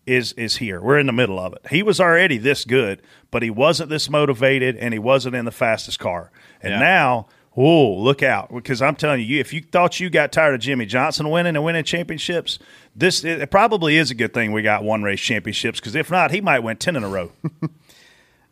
is 0.06 0.32
is 0.34 0.56
here. 0.58 0.80
We're 0.82 0.98
in 1.00 1.08
the 1.08 1.12
middle 1.13 1.38
of 1.38 1.52
it. 1.52 1.67
He 1.70 1.84
was 1.84 2.00
already 2.00 2.38
this 2.38 2.63
good, 2.63 3.02
but 3.30 3.44
he 3.44 3.50
wasn't 3.50 3.89
this 3.89 4.10
motivated, 4.10 4.78
and 4.78 4.94
he 4.94 5.00
wasn't 5.00 5.36
in 5.36 5.44
the 5.44 5.52
fastest 5.52 6.00
car. 6.00 6.32
And 6.62 6.72
Yeah. 6.72 6.80
now, 6.80 7.28
oh, 7.58 7.94
look 7.94 8.24
out! 8.24 8.54
Because 8.54 8.82
I'm 8.82 8.96
telling 8.96 9.22
you, 9.22 9.40
if 9.40 9.54
you 9.54 9.62
thought 9.62 10.00
you 10.00 10.10
got 10.10 10.32
tired 10.32 10.56
of 10.56 10.62
Jimmie 10.62 10.86
Johnson 10.86 11.30
winning 11.30 11.56
and 11.56 11.66
winning 11.66 11.84
championships, 11.84 12.60
this 12.96 13.24
it 13.24 13.52
probably 13.52 13.98
is 13.98 14.12
a 14.12 14.16
good 14.16 14.34
thing 14.34 14.52
we 14.52 14.62
got 14.62 14.84
one 14.84 15.04
race 15.04 15.22
championships. 15.22 15.80
Because 15.80 15.96
if 15.96 16.12
not, 16.12 16.32
he 16.32 16.42
might 16.42 16.60
win 16.60 16.78
ten 16.78 16.96
in 16.96 17.04
a 17.04 17.10
row. 17.10 17.32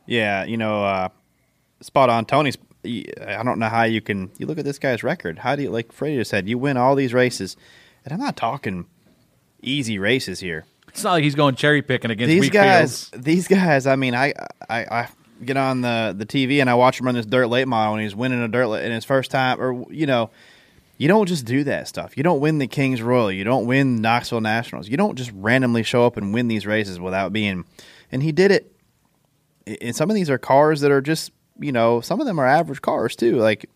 Yeah, 0.10 0.44
you 0.44 0.58
know, 0.58 0.84
uh, 0.84 1.10
spot 1.82 2.10
on. 2.10 2.26
Tony's. 2.26 2.58
I 2.84 3.44
don't 3.44 3.60
know 3.60 3.70
how 3.70 3.84
you 3.84 4.02
can. 4.02 4.32
You 4.40 4.48
look 4.48 4.58
at 4.58 4.66
this 4.66 4.80
guy's 4.80 5.04
record. 5.04 5.38
How 5.38 5.56
do 5.56 5.62
you 5.62 5.70
like 5.70 5.92
Freddie 5.92 6.16
just 6.16 6.32
said? 6.32 6.50
You 6.50 6.58
win 6.58 6.78
all 6.78 6.96
these 6.96 7.14
races, 7.14 7.56
and 8.04 8.12
I'm 8.12 8.20
not 8.20 8.36
talking 8.36 8.88
easy 9.62 10.00
races 10.00 10.40
here. 10.40 10.66
It's 10.88 11.04
not 11.04 11.12
like 11.12 11.24
he's 11.24 11.36
going 11.36 11.54
cherry 11.54 11.84
picking 11.84 12.10
against 12.10 12.32
these 12.32 12.50
guys, 12.50 13.10
fields. 13.10 13.24
these 13.24 13.48
guys. 13.48 13.86
I 13.86 13.98
mean, 13.98 14.16
I, 14.16 14.34
I, 14.68 14.80
I 14.80 15.08
get 15.44 15.58
on 15.58 15.82
the 15.82 16.14
the 16.18 16.26
TV 16.26 16.60
and 16.62 16.70
I 16.70 16.76
watch 16.76 17.00
him 17.00 17.06
run 17.06 17.16
this 17.16 17.26
dirt 17.26 17.48
late 17.48 17.68
mile, 17.68 17.94
and 17.94 18.02
he's 18.04 18.16
winning 18.16 18.42
a 18.42 18.48
dirt 18.48 18.68
late 18.68 18.86
in 18.86 18.92
his 18.92 19.06
first 19.06 19.32
time, 19.32 19.60
or 19.62 19.86
you 19.92 20.06
know, 20.06 20.30
you 20.98 21.08
don't 21.08 21.28
just 21.28 21.46
do 21.46 21.64
that 21.66 21.88
stuff. 21.88 22.18
You 22.18 22.24
don't 22.24 22.40
win 22.40 22.58
the 22.58 22.68
Kings 22.68 23.02
Royal. 23.02 23.32
You 23.32 23.44
don't 23.44 23.66
win 23.66 24.02
Knoxville 24.02 24.42
Nationals. 24.42 24.90
You 24.90 24.98
don't 24.98 25.16
just 25.16 25.32
randomly 25.34 25.84
show 25.84 26.06
up 26.06 26.18
and 26.18 26.34
win 26.34 26.48
these 26.48 26.66
races 26.66 27.00
without 27.00 27.32
being. 27.34 27.66
And 28.12 28.22
he 28.24 28.32
did 28.32 28.52
it. 28.52 28.72
And 29.82 29.96
some 29.96 30.10
of 30.10 30.16
these 30.16 30.30
are 30.30 30.38
cars 30.38 30.82
that 30.82 30.90
are 30.92 31.02
just, 31.02 31.32
you 31.60 31.72
know, 31.72 32.02
some 32.02 32.20
of 32.20 32.26
them 32.26 32.40
are 32.40 32.46
average 32.48 32.82
cars 32.82 33.16
too. 33.16 33.36
Like 33.38 33.70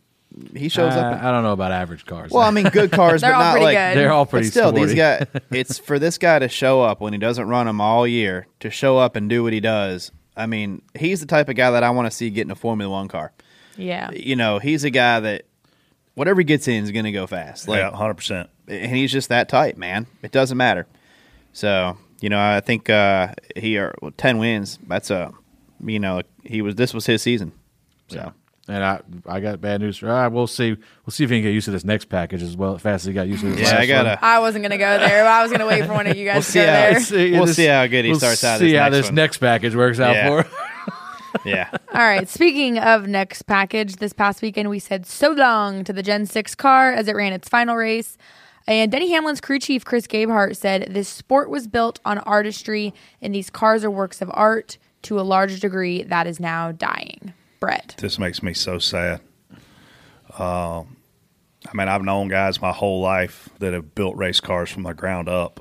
he 0.56 0.67
shows 0.67 0.93
Uh, 0.95 0.99
up. 0.99 1.13
in- 1.19 1.26
I 1.26 1.32
don't 1.32 1.43
know 1.43 1.54
about 1.54 1.71
average 1.71 2.06
cars. 2.06 2.32
well, 2.32 2.41
I 2.41 2.49
mean, 2.49 2.67
good 2.69 2.91
cars, 2.99 3.21
but 3.21 3.30
not 3.30 3.60
like 3.62 3.78
good. 3.78 3.97
They're 3.97 4.12
all 4.12 4.26
pretty 4.26 4.47
But 4.47 4.52
still, 4.52 4.71
these 4.71 4.91
sporty. 4.91 4.95
guys. 4.95 5.28
It's 5.52 5.78
for 5.78 5.99
this 5.99 6.17
guy 6.17 6.39
to 6.39 6.49
show 6.49 6.82
up 6.82 6.99
when 6.99 7.13
he 7.13 7.19
doesn't 7.19 7.47
run 7.47 7.67
them 7.67 7.80
all 7.80 8.08
year 8.08 8.47
to 8.62 8.71
show 8.71 8.97
up 8.97 9.15
and 9.15 9.30
do 9.30 9.43
what 9.43 9.54
he 9.54 9.60
does. 9.60 10.12
I 10.36 10.46
mean, 10.46 10.82
he's 10.98 11.19
the 11.19 11.26
type 11.26 11.50
of 11.50 11.56
guy 11.56 11.72
that 11.72 11.84
I 11.84 11.89
want 11.91 12.08
to 12.08 12.12
see 12.12 12.30
get 12.30 12.46
in 12.46 12.52
a 12.52 12.56
Formula 12.56 12.91
One 12.91 13.08
car. 13.08 13.32
Yeah. 13.78 14.12
You 14.12 14.36
know, 14.36 14.60
he's 14.60 14.84
a 14.84 14.89
guy 14.89 15.19
that 15.19 15.46
whatever 16.15 16.41
he 16.41 16.46
gets 16.46 16.67
in 16.67 16.84
is 16.84 16.91
going 16.91 17.06
to 17.06 17.12
go 17.12 17.28
fast. 17.28 17.67
Like, 17.67 17.80
yeah, 17.80 17.91
hundred 17.91 18.15
percent. 18.15 18.50
and 18.67 18.96
he's 18.96 19.12
just 19.12 19.30
that 19.30 19.50
type, 19.50 19.78
man. 19.78 20.08
It 20.22 20.32
doesn't 20.32 20.58
matter. 20.58 20.88
So 21.54 21.98
you 22.24 22.30
know, 22.30 22.39
I 22.39 22.62
think 22.62 22.89
uh, 22.89 23.34
he 23.58 23.78
are 23.78 23.93
well, 24.02 24.12
ten 24.15 24.38
wins. 24.38 24.80
That's 24.88 25.12
a, 25.12 25.34
you 25.84 26.00
know, 26.00 26.22
he 26.43 26.62
was 26.62 26.76
this 26.76 26.93
was 26.93 27.06
his 27.06 27.22
season. 27.22 27.52
So 28.08 28.32
And 28.67 28.82
I, 28.84 29.02
I 29.26 29.41
got 29.41 29.60
bad 29.60 29.82
news. 29.82 29.97
For, 29.97 30.10
ah, 30.10 30.30
we'll 30.30 30.47
see. 30.47 30.71
We'll 30.71 31.12
see 31.12 31.26
if 31.26 31.30
he 31.30 31.38
can 31.38 31.43
get 31.43 31.54
used 31.54 31.65
to 31.65 31.71
this 31.71 31.84
next 31.84 32.06
package 32.06 32.41
as 32.41 32.56
well, 32.56 32.76
as 32.76 32.82
fast 32.82 33.04
as 33.04 33.08
he 33.08 33.13
got 33.13 33.28
used 33.28 33.41
to 33.41 33.49
this. 33.49 33.60
yeah, 33.60 33.65
last 33.71 33.73
I 33.82 33.86
gotta. 33.88 34.10
one. 34.10 34.17
I 34.21 34.39
wasn't 34.39 34.62
going 34.63 34.71
to 34.71 34.78
go 34.78 34.99
there, 34.99 35.23
but 35.26 35.32
I 35.32 35.41
was 35.41 35.52
going 35.52 35.60
to 35.60 35.65
wait 35.65 35.86
for 35.86 35.91
one 35.93 36.08
of 36.08 36.15
you 36.15 36.26
guys 36.28 36.36
We'll 36.36 36.43
to 36.43 36.52
see 36.52 36.60
go 36.60 36.65
how 36.67 36.71
there. 36.71 36.89
it's- 36.91 37.12
We'll 37.12 37.47
see 37.47 37.65
how 37.65 37.88
good 37.88 38.06
he 38.06 38.12
we'll 38.12 38.19
starts 38.19 38.43
out 38.45 38.60
See 38.60 38.71
this 38.71 38.80
how 38.80 38.86
next 38.86 38.95
this 38.97 39.06
one. 39.08 39.15
next 39.15 39.38
package 39.39 39.76
works 39.76 39.99
out 39.99 40.15
Yeah. 40.15 40.41
for. 40.43 40.49
Yeah. 41.45 41.69
All 41.91 41.99
right. 41.99 42.30
Speaking 42.30 42.78
of 42.78 43.08
next 43.08 43.41
package, 43.47 43.95
this 43.95 44.13
past 44.13 44.43
weekend 44.43 44.69
we 44.69 44.78
said 44.78 45.08
so 45.08 45.32
long 45.32 45.84
to 45.84 45.91
the 45.91 46.04
Gen 46.04 46.28
6 46.28 46.54
car 46.56 46.91
as 46.93 47.08
it 47.08 47.15
ran 47.15 47.34
its 47.34 47.49
final 47.49 47.76
race. 47.76 48.19
And 48.67 48.91
Denny 48.91 49.10
Hamlin's 49.12 49.41
crew 49.41 49.58
chief, 49.58 49.84
Chris 49.84 50.06
Gabehart, 50.06 50.56
said 50.56 50.89
this 50.91 51.10
sport 51.10 51.49
was 51.49 51.67
built 51.67 51.99
on 52.06 52.19
artistry 52.19 52.93
and 53.19 53.34
these 53.34 53.49
cars 53.49 53.84
are 53.84 53.89
works 53.89 54.21
of 54.21 54.30
art 54.34 54.78
to 55.02 55.19
a 55.19 55.23
large 55.23 55.60
degree 55.60 56.04
that 56.04 56.28
is 56.28 56.39
now 56.39 56.71
dying. 56.71 57.34
This 57.97 58.19
makes 58.19 58.43
me 58.43 58.54
so 58.54 58.80
sad. 58.80 59.21
Uh, 60.38 60.82
I 60.82 61.73
mean, 61.73 61.88
I've 61.88 62.04
known 62.04 62.28
guys 62.28 62.62
my 62.62 62.71
whole 62.71 63.02
life 63.02 63.49
that 63.60 63.73
have 63.73 63.95
built 63.95 64.17
race 64.17 64.39
cars 64.39 64.69
from 64.69 64.84
the 64.84 64.93
ground 64.93 65.30
up. 65.30 65.60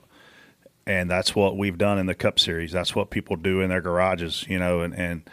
And 0.85 1.09
that's 1.09 1.35
what 1.35 1.57
we've 1.57 1.79
done 1.79 1.99
in 1.99 2.07
the 2.07 2.15
Cup 2.15 2.41
Series. 2.41 2.73
That's 2.73 2.95
what 2.95 3.11
people 3.11 3.37
do 3.37 3.61
in 3.61 3.69
their 3.69 3.81
garages, 3.81 4.45
you 4.49 4.59
know. 4.59 4.81
And, 4.81 4.95
and 4.95 5.31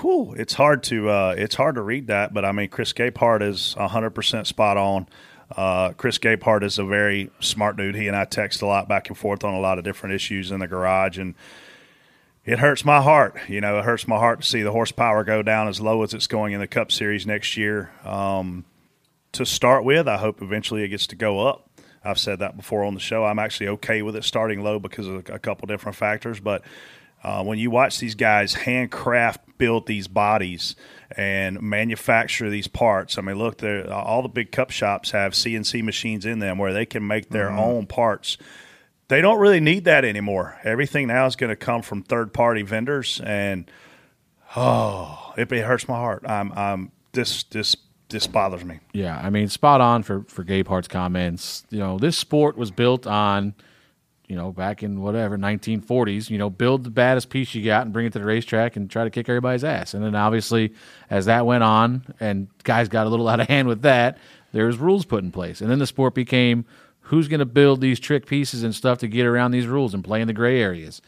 whew, 0.00 0.34
it's 0.34 0.54
hard 0.54 0.82
to 0.84 1.08
uh, 1.08 1.34
it's 1.36 1.54
hard 1.54 1.74
to 1.76 1.82
read 1.82 2.06
that, 2.08 2.34
but 2.34 2.44
I 2.44 2.52
mean, 2.52 2.68
Chris 2.68 2.92
Gabehart 2.92 3.42
is 3.42 3.74
hundred 3.74 4.10
percent 4.10 4.46
spot 4.46 4.76
on. 4.76 5.08
Uh, 5.56 5.92
Chris 5.92 6.18
Gabehart 6.18 6.64
is 6.64 6.78
a 6.78 6.84
very 6.84 7.30
smart 7.40 7.76
dude. 7.76 7.94
He 7.94 8.08
and 8.08 8.16
I 8.16 8.24
text 8.24 8.62
a 8.62 8.66
lot 8.66 8.88
back 8.88 9.08
and 9.08 9.16
forth 9.16 9.44
on 9.44 9.54
a 9.54 9.60
lot 9.60 9.78
of 9.78 9.84
different 9.84 10.14
issues 10.14 10.50
in 10.50 10.60
the 10.60 10.66
garage, 10.66 11.18
and 11.18 11.34
it 12.46 12.60
hurts 12.60 12.84
my 12.84 13.02
heart. 13.02 13.36
You 13.48 13.60
know, 13.60 13.78
it 13.78 13.84
hurts 13.84 14.06
my 14.06 14.16
heart 14.16 14.40
to 14.40 14.46
see 14.46 14.62
the 14.62 14.70
horsepower 14.70 15.24
go 15.24 15.42
down 15.42 15.66
as 15.66 15.80
low 15.80 16.04
as 16.04 16.14
it's 16.14 16.28
going 16.28 16.52
in 16.52 16.60
the 16.60 16.68
Cup 16.68 16.92
Series 16.92 17.26
next 17.26 17.56
year. 17.56 17.90
Um, 18.04 18.64
to 19.32 19.44
start 19.44 19.84
with, 19.84 20.06
I 20.08 20.16
hope 20.16 20.40
eventually 20.40 20.82
it 20.84 20.88
gets 20.88 21.08
to 21.08 21.16
go 21.16 21.46
up. 21.46 21.68
I've 22.04 22.20
said 22.20 22.38
that 22.38 22.56
before 22.56 22.84
on 22.84 22.94
the 22.94 23.00
show. 23.00 23.24
I'm 23.24 23.40
actually 23.40 23.68
okay 23.68 24.00
with 24.00 24.14
it 24.14 24.22
starting 24.22 24.62
low 24.62 24.78
because 24.78 25.08
of 25.08 25.28
a 25.28 25.38
couple 25.40 25.66
different 25.66 25.96
factors. 25.96 26.38
But 26.38 26.62
uh, 27.24 27.42
when 27.42 27.58
you 27.58 27.70
watch 27.70 27.98
these 27.98 28.14
guys 28.14 28.54
handcraft 28.54 29.58
build 29.58 29.86
these 29.86 30.06
bodies 30.06 30.76
and 31.16 31.60
manufacture 31.60 32.48
these 32.48 32.68
parts, 32.68 33.18
I 33.18 33.22
mean, 33.22 33.36
look, 33.36 33.60
all 33.90 34.22
the 34.22 34.28
big 34.28 34.52
cup 34.52 34.70
shops 34.70 35.10
have 35.10 35.32
CNC 35.32 35.82
machines 35.82 36.24
in 36.24 36.38
them 36.38 36.58
where 36.58 36.72
they 36.72 36.86
can 36.86 37.04
make 37.04 37.30
their 37.30 37.48
mm-hmm. 37.48 37.58
own 37.58 37.86
parts. 37.86 38.38
They 39.08 39.20
don't 39.20 39.38
really 39.38 39.60
need 39.60 39.84
that 39.84 40.04
anymore. 40.04 40.58
Everything 40.64 41.06
now 41.06 41.26
is 41.26 41.36
going 41.36 41.50
to 41.50 41.56
come 41.56 41.82
from 41.82 42.02
third 42.02 42.32
party 42.32 42.62
vendors, 42.62 43.20
and 43.24 43.70
oh, 44.56 45.32
it, 45.36 45.50
it 45.52 45.64
hurts 45.64 45.86
my 45.88 45.96
heart. 45.96 46.24
I'm, 46.28 46.52
I'm 46.52 46.92
this 47.12 47.44
this 47.44 47.76
this 48.08 48.26
bothers 48.26 48.64
me. 48.64 48.80
Yeah, 48.92 49.16
I 49.16 49.30
mean, 49.30 49.48
spot 49.48 49.80
on 49.80 50.02
for 50.02 50.22
for 50.24 50.44
Gabehart's 50.44 50.88
comments. 50.88 51.64
You 51.70 51.78
know, 51.78 51.98
this 51.98 52.18
sport 52.18 52.56
was 52.56 52.72
built 52.72 53.06
on, 53.06 53.54
you 54.26 54.34
know, 54.34 54.52
back 54.52 54.82
in 54.82 55.00
whatever 55.00 55.38
1940s. 55.38 56.28
You 56.28 56.38
know, 56.38 56.50
build 56.50 56.82
the 56.82 56.90
baddest 56.90 57.30
piece 57.30 57.54
you 57.54 57.64
got 57.64 57.82
and 57.82 57.92
bring 57.92 58.06
it 58.06 58.12
to 58.14 58.18
the 58.18 58.24
racetrack 58.24 58.74
and 58.74 58.90
try 58.90 59.04
to 59.04 59.10
kick 59.10 59.28
everybody's 59.28 59.64
ass. 59.64 59.94
And 59.94 60.04
then 60.04 60.16
obviously, 60.16 60.74
as 61.10 61.26
that 61.26 61.46
went 61.46 61.62
on 61.62 62.12
and 62.18 62.48
guys 62.64 62.88
got 62.88 63.06
a 63.06 63.10
little 63.10 63.28
out 63.28 63.38
of 63.38 63.46
hand 63.46 63.68
with 63.68 63.82
that, 63.82 64.18
there 64.52 64.66
was 64.66 64.78
rules 64.78 65.04
put 65.04 65.22
in 65.22 65.30
place, 65.30 65.60
and 65.60 65.70
then 65.70 65.78
the 65.78 65.86
sport 65.86 66.14
became 66.14 66.64
who's 67.06 67.28
going 67.28 67.40
to 67.40 67.46
build 67.46 67.80
these 67.80 68.00
trick 68.00 68.26
pieces 68.26 68.62
and 68.62 68.74
stuff 68.74 68.98
to 68.98 69.08
get 69.08 69.26
around 69.26 69.50
these 69.50 69.66
rules 69.66 69.94
and 69.94 70.02
play 70.02 70.20
in 70.20 70.26
the 70.26 70.32
gray 70.32 70.60
areas 70.60 71.00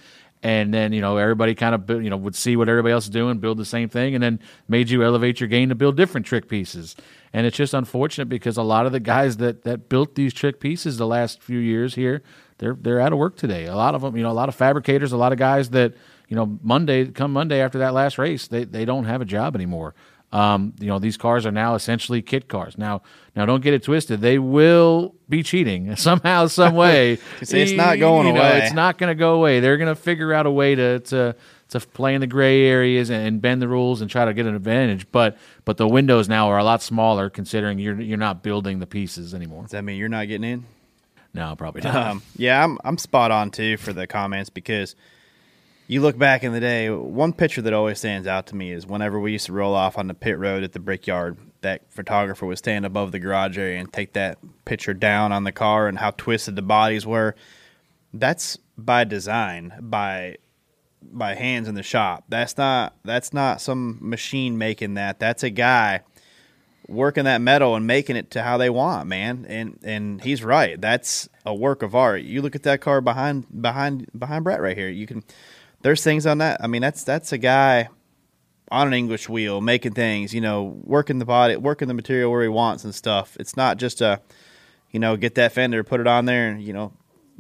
and 0.43 0.73
then 0.73 0.93
you 0.93 1.01
know 1.01 1.17
everybody 1.17 1.55
kind 1.55 1.75
of 1.75 2.03
you 2.03 2.11
know 2.11 2.17
would 2.17 2.35
see 2.35 2.57
what 2.57 2.69
everybody 2.69 2.93
else 2.93 3.05
is 3.05 3.11
doing, 3.11 3.39
build 3.39 3.59
the 3.59 3.65
same 3.65 3.89
thing, 3.89 4.15
and 4.15 4.23
then 4.23 4.41
made 4.69 4.91
you 4.91 5.03
elevate 5.03 5.41
your 5.41 5.49
game 5.49 5.69
to 5.69 5.75
build 5.75 5.97
different 5.97 6.27
trick 6.27 6.49
pieces. 6.49 6.97
And 7.33 7.47
it's 7.47 7.57
just 7.57 7.75
unfortunate 7.75 8.29
because 8.29 8.57
a 8.57 8.63
lot 8.63 8.87
of 8.87 8.93
the 8.93 9.01
guys 9.01 9.39
that 9.39 9.65
that 9.65 9.89
built 9.89 10.15
these 10.15 10.33
trick 10.33 10.61
pieces 10.61 10.97
the 10.97 11.07
last 11.07 11.43
few 11.43 11.59
years 11.59 11.95
here, 11.95 12.23
they're 12.59 12.77
they're 12.81 13.01
out 13.01 13.13
of 13.13 13.19
work 13.19 13.37
today. 13.37 13.67
A 13.67 13.75
lot 13.75 13.95
of 13.95 14.03
them, 14.03 14.17
you 14.17 14.23
know, 14.23 14.31
a 14.31 14.33
lot 14.33 14.49
of 14.49 14.55
fabricators, 14.55 15.13
a 15.13 15.17
lot 15.17 15.33
of 15.33 15.39
guys 15.39 15.71
that 15.71 15.95
you 16.29 16.37
know 16.37 16.59
Monday 16.63 17.07
come 17.07 17.33
Monday 17.33 17.61
after 17.61 17.79
that 17.79 17.93
last 17.93 18.19
race, 18.19 18.47
they 18.47 18.65
they 18.65 18.85
don't 18.85 19.05
have 19.05 19.21
a 19.21 19.27
job 19.27 19.57
anymore. 19.57 19.95
Um, 20.31 20.75
you 20.79 20.89
know, 20.89 20.99
these 20.99 21.17
cars 21.17 21.47
are 21.47 21.51
now 21.51 21.75
essentially 21.75 22.21
kit 22.21 22.49
cars. 22.49 22.77
Now, 22.77 23.03
now 23.35 23.47
don't 23.47 23.63
get 23.63 23.73
it 23.73 23.83
twisted. 23.83 24.21
They 24.21 24.39
will 24.39 25.15
be 25.29 25.43
cheating 25.43 25.97
somehow, 25.97 26.49
some 26.49 26.75
way. 26.77 27.17
See, 27.43 27.61
it's 27.61 27.73
not 27.73 27.99
going 27.99 28.27
you 28.27 28.35
know, 28.35 28.41
away. 28.41 28.61
It's 28.63 28.75
not 28.75 28.99
going 28.99 29.09
to 29.11 29.19
go 29.19 29.35
away. 29.35 29.61
They're 29.61 29.79
going 29.79 29.95
to 29.95 30.01
figure 30.01 30.35
out 30.35 30.47
a 30.47 30.51
way 30.51 30.75
to, 30.75 31.01
to 31.01 31.37
to 31.69 31.81
play 31.81 32.15
in 32.15 32.21
the 32.21 32.27
gray 32.27 32.65
areas 32.65 33.11
and 33.11 33.43
bend 33.43 33.61
the 33.61 33.69
rules 33.69 34.01
and 34.01 34.11
try 34.11 34.25
to 34.25 34.33
get 34.33 34.47
an 34.47 34.55
advantage. 34.55 35.11
But 35.13 35.37
but 35.65 35.77
the 35.77 35.89
windows 35.89 36.29
now 36.29 36.49
are 36.49 36.59
a 36.59 36.65
lot 36.65 36.83
smaller, 36.83 37.31
considering 37.31 37.79
you're 37.79 38.01
you're 38.01 38.19
not 38.19 38.43
building 38.43 38.79
the 38.79 38.87
pieces 38.87 39.35
anymore. 39.35 39.63
Does 39.63 39.73
that 39.73 39.83
mean 39.83 39.99
you're 39.99 40.09
not 40.09 40.29
getting 40.29 40.51
in? 40.51 40.65
No, 41.35 41.55
probably 41.57 41.83
not. 41.83 41.95
Um, 41.95 42.23
yeah, 42.37 42.63
I'm 42.65 42.79
I'm 42.85 42.99
spot 42.99 43.31
on 43.31 43.51
too 43.51 43.77
for 43.77 43.93
the 43.93 44.07
comments 44.07 44.51
because 44.51 44.97
you 45.91 46.03
look 46.03 46.19
back 46.19 46.45
in 46.45 46.53
the 46.53 46.61
day, 46.61 46.91
one 46.91 47.33
picture 47.33 47.63
that 47.63 47.73
always 47.73 47.99
stands 47.99 48.29
out 48.29 48.47
to 48.49 48.55
me 48.55 48.73
is 48.73 48.87
whenever 48.87 49.19
we 49.19 49.33
used 49.33 49.47
to 49.47 49.55
roll 49.55 49.75
off 49.75 49.97
on 49.97 50.07
the 50.07 50.15
pit 50.15 50.39
road 50.39 50.63
at 50.63 50.75
the 50.75 50.79
brickyard, 50.79 51.39
that 51.63 51.91
photographer 51.91 52.45
would 52.45 52.59
stand 52.59 52.85
above 52.85 53.11
the 53.11 53.19
garage 53.19 53.57
area 53.57 53.81
and 53.81 53.91
take 53.91 54.13
that 54.13 54.39
picture 54.67 54.93
down 54.93 55.33
on 55.33 55.45
the 55.45 55.51
car 55.51 55.89
and 55.89 55.99
how 55.99 56.11
twisted 56.11 56.57
the 56.57 56.63
bodies 56.63 57.07
were. 57.07 57.35
That's 58.13 58.59
by 58.77 59.05
design, 59.05 59.73
by 59.81 60.37
by 61.03 61.35
hands 61.35 61.69
in 61.69 61.75
the 61.75 61.83
shop. 61.83 62.25
That's 62.29 62.59
not 62.59 62.95
that's 63.03 63.33
not 63.33 63.63
some 63.63 63.97
machine 64.03 64.59
making 64.59 64.95
that. 64.95 65.19
That's 65.19 65.43
a 65.43 65.51
guy 65.51 66.03
working 66.87 67.25
that 67.25 67.41
metal 67.41 67.75
and 67.75 67.87
making 67.87 68.17
it 68.17 68.31
to 68.33 68.43
how 68.43 68.59
they 68.59 68.69
want, 68.69 69.09
man. 69.09 69.47
And 69.49 69.79
and 69.83 70.23
he's 70.23 70.45
right. 70.45 70.79
That's 70.79 71.31
a 71.47 71.55
work 71.55 71.83
of 71.83 71.95
art. 71.95 72.23
You 72.23 72.43
look 72.43 72.55
at 72.55 72.63
that 72.65 72.83
car 72.83 73.01
behind 73.01 73.47
behind 73.63 74.11
behind 74.17 74.45
Brett 74.45 74.61
right 74.61 74.77
here. 74.77 74.91
You 74.91 75.07
can 75.07 75.25
there's 75.83 76.03
things 76.03 76.27
on 76.27 76.39
that. 76.39 76.63
I 76.63 76.67
mean, 76.67 76.83
that's 76.83 77.05
that's 77.05 77.33
a 77.33 77.39
guy 77.39 77.89
on 78.71 78.87
an 78.87 78.93
English 78.93 79.29
wheel 79.29 79.61
making 79.61 79.95
things. 79.95 80.35
You 80.35 80.41
know, 80.41 80.79
working 80.83 81.19
the 81.19 81.25
body, 81.25 81.57
working 81.57 81.89
the 81.89 81.95
material 81.95 82.31
where 82.31 82.43
he 82.43 82.49
wants 82.49 82.85
and 82.85 82.95
stuff. 82.95 83.37
It's 83.39 83.57
not 83.57 83.79
just 83.79 84.01
a, 84.01 84.21
you 84.91 85.01
know, 85.01 85.17
get 85.17 85.37
that 85.37 85.53
fender, 85.53 85.85
put 85.85 86.01
it 86.01 86.07
on 86.07 86.25
there, 86.25 86.49
and 86.49 86.63
you 86.63 86.73
know, 86.73 86.93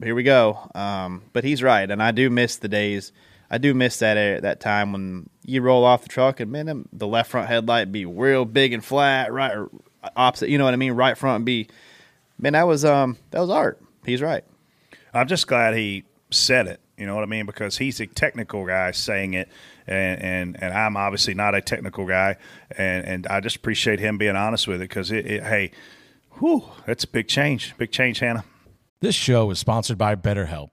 here 0.02 0.14
we 0.14 0.22
go. 0.22 0.70
Um, 0.74 1.22
but 1.32 1.44
he's 1.44 1.62
right, 1.62 1.90
and 1.90 2.02
I 2.02 2.12
do 2.12 2.30
miss 2.30 2.56
the 2.56 2.68
days. 2.68 3.12
I 3.50 3.58
do 3.58 3.72
miss 3.72 3.98
that 4.00 4.42
that 4.42 4.60
time 4.60 4.92
when 4.92 5.30
you 5.44 5.62
roll 5.62 5.84
off 5.84 6.02
the 6.02 6.08
truck 6.08 6.38
and 6.40 6.52
man, 6.52 6.88
the 6.92 7.06
left 7.06 7.30
front 7.30 7.48
headlight 7.48 7.90
be 7.90 8.04
real 8.04 8.44
big 8.44 8.72
and 8.72 8.84
flat, 8.84 9.32
right 9.32 9.56
opposite. 10.16 10.50
You 10.50 10.58
know 10.58 10.64
what 10.64 10.74
I 10.74 10.76
mean? 10.76 10.92
Right 10.92 11.16
front 11.16 11.44
be, 11.44 11.68
man, 12.38 12.52
that 12.52 12.66
was 12.66 12.84
um 12.84 13.16
that 13.30 13.40
was 13.40 13.50
art. 13.50 13.80
He's 14.04 14.22
right. 14.22 14.44
I'm 15.14 15.26
just 15.26 15.46
glad 15.46 15.74
he 15.74 16.04
said 16.30 16.66
it 16.66 16.80
you 16.98 17.06
know 17.06 17.14
what 17.14 17.22
I 17.22 17.26
mean? 17.26 17.46
Because 17.46 17.78
he's 17.78 18.00
a 18.00 18.06
technical 18.06 18.66
guy 18.66 18.90
saying 18.90 19.34
it, 19.34 19.48
and 19.86 20.22
and, 20.22 20.62
and 20.62 20.74
I'm 20.74 20.96
obviously 20.96 21.34
not 21.34 21.54
a 21.54 21.60
technical 21.60 22.06
guy, 22.06 22.36
and, 22.76 23.06
and 23.06 23.26
I 23.28 23.40
just 23.40 23.56
appreciate 23.56 24.00
him 24.00 24.18
being 24.18 24.36
honest 24.36 24.66
with 24.66 24.82
it 24.82 24.88
because 24.88 25.10
it, 25.10 25.26
it, 25.26 25.42
hey, 25.42 25.70
whew, 26.38 26.64
that's 26.86 27.04
a 27.04 27.08
big 27.08 27.28
change, 27.28 27.76
big 27.78 27.92
change, 27.92 28.18
Hannah. 28.18 28.44
This 29.00 29.14
show 29.14 29.50
is 29.50 29.58
sponsored 29.60 29.96
by 29.96 30.16
BetterHelp. 30.16 30.70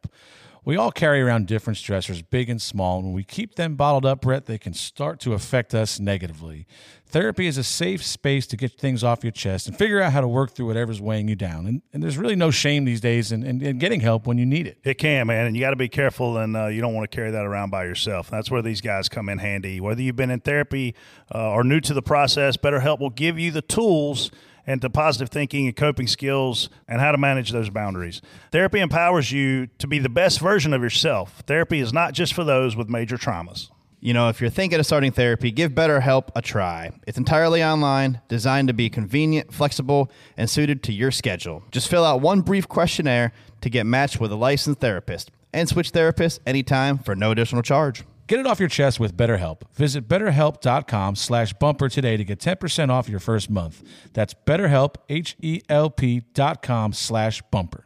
We 0.65 0.78
all 0.78 0.91
carry 0.91 1.21
around 1.21 1.45
different 1.45 1.78
stressors, 1.78 2.23
big 2.28 2.49
and 2.49 2.60
small, 2.60 2.97
and 2.97 3.06
when 3.06 3.13
we 3.13 3.23
keep 3.23 3.54
them 3.54 3.75
bottled 3.75 4.04
up, 4.04 4.21
Brett, 4.21 4.47
they 4.47 4.58
can 4.58 4.73
start 4.73 5.19
to 5.19 5.34
affect 5.34 5.75
us 5.75 5.99
negatively. 5.99 6.65
Therapy 7.06 7.45
is 7.45 7.60
a 7.60 7.63
safe 7.63 8.04
space 8.04 8.47
to 8.47 8.58
get 8.58 8.71
things 8.71 9.04
off 9.04 9.23
your 9.23 9.32
chest 9.32 9.67
and 9.67 9.78
figure 9.78 10.01
out 10.01 10.12
how 10.12 10.21
to 10.21 10.28
work 10.28 10.56
through 10.56 10.65
whatever's 10.65 10.99
weighing 10.99 11.28
you 11.28 11.36
down. 11.36 11.67
And, 11.67 11.84
and 11.93 12.01
there's 12.01 12.17
really 12.17 12.36
no 12.36 12.49
shame 12.49 12.84
these 12.84 12.99
days 12.99 13.32
in, 13.32 13.43
in, 13.43 13.62
in, 13.62 13.78
getting 13.78 13.99
help 13.99 14.25
when 14.25 14.39
you 14.39 14.45
need 14.47 14.65
it. 14.65 14.80
It 14.84 14.95
can, 14.95 15.28
man, 15.28 15.45
and 15.45 15.56
you 15.56 15.62
got 15.62 15.69
to 15.69 15.75
be 15.75 15.88
careful, 15.88 16.39
and 16.39 16.58
uh, 16.58 16.65
you 16.65 16.82
don't 16.82 16.95
want 16.95 17.10
to 17.10 17.15
carry 17.15 17.30
that 17.30 17.45
around 17.45 17.69
by 17.69 17.86
yourself. 17.86 18.32
That's 18.32 18.49
where 18.49 18.63
these 18.63 18.82
guys 18.82 19.08
come 19.08 19.30
in 19.30 19.38
handy. 19.38 19.80
Whether 19.80 20.01
you've 20.01 20.15
been 20.15 20.32
in 20.32 20.39
therapy 20.39 20.95
uh, 21.34 21.51
or 21.51 21.63
new 21.63 21.80
to 21.82 21.93
the 21.93 22.01
process, 22.01 22.58
BetterHelp 22.58 22.99
will 22.99 23.12
give 23.12 23.38
you 23.38 23.51
the 23.51 23.62
tools– 23.62 24.32
and 24.67 24.82
to 24.82 24.89
positive 24.89 25.30
thinking 25.30 25.67
and 25.67 25.75
coping 25.75 26.08
skills 26.08 26.69
and 26.88 26.99
how 27.01 27.12
to 27.12 27.17
manage 27.17 27.51
those 27.51 27.69
boundaries. 27.69 28.21
Therapy 28.51 28.80
empowers 28.80 29.32
you 29.32 29.67
to 29.80 29.88
be 29.88 29.99
the 29.99 30.10
best 30.10 30.39
version 30.39 30.73
of 30.73 30.82
yourself. 30.82 31.43
Therapy 31.47 31.80
is 31.80 31.93
not 31.93 32.13
just 32.13 32.34
for 32.34 32.43
those 32.43 32.75
with 32.75 32.89
major 32.89 33.17
traumas. 33.17 33.69
You 33.99 34.13
know, 34.13 34.30
if 34.30 34.39
you're 34.39 34.51
thinking 34.51 34.80
of 34.80 34.86
starting 34.86 35.12
therapy, 35.12 35.49
give 35.51 35.71
BetterHelp 35.71 36.30
a 36.36 36.41
try. 36.41 36.91
It's 37.08 37.17
entirely 37.17 37.63
online, 37.63 38.21
designed 38.28 38.67
to 38.67 38.73
be 38.73 38.88
convenient, 38.88 39.51
flexible, 39.51 40.12
and 40.38 40.47
suited 40.47 40.84
to 40.84 40.93
your 40.93 41.10
schedule. 41.10 41.63
Just 41.71 41.89
fill 41.89 42.06
out 42.06 42.21
one 42.21 42.41
brief 42.41 42.67
questionnaire 42.67 43.32
to 43.62 43.69
get 43.69 43.88
matched 43.88 44.19
with 44.19 44.32
a 44.32 44.36
licensed 44.36 44.80
therapist 44.80 45.32
and 45.54 45.67
switch 45.67 45.91
therapists 45.91 46.39
anytime 46.45 46.99
for 46.99 47.15
no 47.15 47.32
additional 47.32 47.63
charge. 47.63 48.04
Get 48.28 48.40
it 48.40 48.48
off 48.48 48.60
your 48.60 48.70
chest 48.70 48.99
with 48.99 49.16
BetterHelp. 49.16 49.62
Visit 49.74 50.08
betterhelp.com 50.08 51.16
slash 51.16 51.54
bumper 51.54 51.89
today 51.89 52.18
to 52.18 52.24
get 52.24 52.39
10% 52.39 52.89
off 52.89 53.08
your 53.08 53.20
first 53.20 53.52
month. 53.52 53.84
That's 54.14 54.34
betterhelp, 54.34 54.95
H-E-L-P 55.10 56.22
dot 56.34 56.64
com 56.64 56.91
slash 56.93 57.43
bumper. 57.52 57.86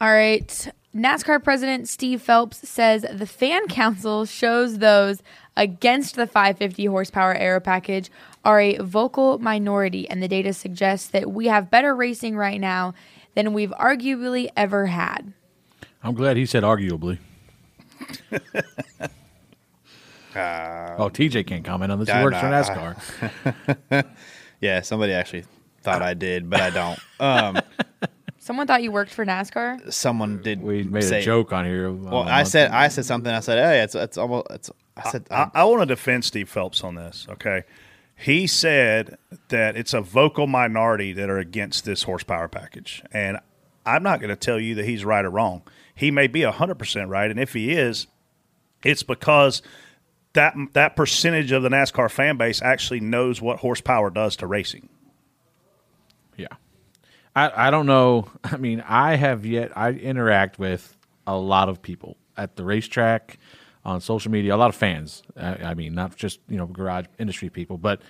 All 0.00 0.12
right. 0.12 0.68
NASCAR 0.94 1.44
President 1.44 1.88
Steve 1.88 2.22
Phelps 2.22 2.68
says 2.68 3.04
the 3.12 3.26
fan 3.26 3.68
council 3.68 4.24
shows 4.24 4.78
those 4.78 5.22
against 5.56 6.16
the 6.16 6.26
550 6.26 6.86
horsepower 6.86 7.34
aero 7.34 7.60
package 7.60 8.10
are 8.44 8.60
a 8.60 8.78
vocal 8.78 9.38
minority, 9.38 10.08
and 10.08 10.22
the 10.22 10.26
data 10.26 10.54
suggests 10.54 11.08
that 11.08 11.30
we 11.30 11.46
have 11.46 11.70
better 11.70 11.94
racing 11.94 12.34
right 12.34 12.60
now 12.60 12.94
than 13.34 13.52
we've 13.52 13.72
arguably 13.72 14.48
ever 14.56 14.86
had. 14.86 15.32
I'm 16.02 16.14
glad 16.14 16.38
he 16.38 16.46
said 16.46 16.62
arguably. 16.62 17.18
oh, 20.34 21.10
TJ 21.10 21.46
can't 21.46 21.64
comment 21.64 21.92
on 21.92 21.98
this. 21.98 22.08
He 22.08 22.14
I 22.14 22.22
works 22.22 22.38
for. 22.38 22.46
NASCAR. 22.46 24.04
yeah, 24.60 24.80
somebody 24.80 25.12
actually 25.12 25.44
thought 25.82 26.02
I 26.02 26.14
did, 26.14 26.48
but 26.48 26.60
I 26.60 26.70
don't. 26.70 26.98
Um, 27.18 27.60
Someone 28.42 28.66
thought 28.66 28.82
you 28.82 28.90
worked 28.90 29.12
for 29.12 29.26
NASCAR. 29.26 29.92
someone 29.92 30.40
did. 30.40 30.62
We 30.62 30.82
made 30.82 31.04
say, 31.04 31.20
a 31.20 31.22
joke 31.22 31.52
on 31.52 31.66
here. 31.66 31.92
Well, 31.92 32.22
I 32.22 32.44
said 32.44 32.70
I 32.70 32.88
said 32.88 33.04
something. 33.04 33.30
I 33.30 33.40
said, 33.40 33.58
"Hey, 33.58 33.82
it's 33.82 33.94
it's 33.94 34.16
almost." 34.16 34.46
It's, 34.50 34.70
I 34.96 35.10
said, 35.10 35.26
I, 35.30 35.50
I 35.54 35.64
want 35.64 35.82
to 35.82 35.86
defend 35.86 36.24
Steve 36.24 36.48
Phelps 36.48 36.82
on 36.82 36.94
this. 36.94 37.26
Okay, 37.30 37.64
he 38.16 38.46
said 38.46 39.18
that 39.48 39.76
it's 39.76 39.92
a 39.92 40.00
vocal 40.00 40.46
minority 40.46 41.12
that 41.12 41.28
are 41.28 41.38
against 41.38 41.84
this 41.84 42.04
horsepower 42.04 42.48
package, 42.48 43.02
and 43.12 43.38
I'm 43.84 44.02
not 44.02 44.20
going 44.20 44.30
to 44.30 44.36
tell 44.36 44.58
you 44.58 44.74
that 44.76 44.86
he's 44.86 45.04
right 45.04 45.24
or 45.24 45.30
wrong. 45.30 45.62
He 45.94 46.10
may 46.10 46.26
be 46.26 46.42
hundred 46.42 46.76
percent 46.76 47.10
right, 47.10 47.30
and 47.30 47.38
if 47.38 47.52
he 47.52 47.72
is, 47.72 48.06
it's 48.82 49.02
because 49.02 49.60
that 50.34 50.54
that 50.72 50.96
percentage 50.96 51.52
of 51.52 51.62
the 51.62 51.68
NASCAR 51.68 52.10
fan 52.10 52.36
base 52.36 52.62
actually 52.62 53.00
knows 53.00 53.40
what 53.40 53.58
horsepower 53.58 54.10
does 54.10 54.36
to 54.36 54.46
racing. 54.46 54.88
Yeah. 56.36 56.48
I, 57.34 57.68
I 57.68 57.70
don't 57.70 57.86
know. 57.86 58.28
I 58.44 58.56
mean, 58.56 58.82
I 58.86 59.16
have 59.16 59.44
yet, 59.44 59.76
I 59.76 59.90
interact 59.90 60.58
with 60.58 60.96
a 61.26 61.36
lot 61.36 61.68
of 61.68 61.82
people 61.82 62.16
at 62.36 62.56
the 62.56 62.64
racetrack, 62.64 63.38
on 63.84 64.00
social 64.00 64.30
media, 64.30 64.54
a 64.54 64.58
lot 64.58 64.68
of 64.68 64.74
fans. 64.74 65.22
I, 65.36 65.54
I 65.54 65.74
mean, 65.74 65.94
not 65.94 66.14
just, 66.16 66.40
you 66.48 66.56
know, 66.56 66.66
garage 66.66 67.06
industry 67.18 67.48
people, 67.48 67.78
but 67.78 68.02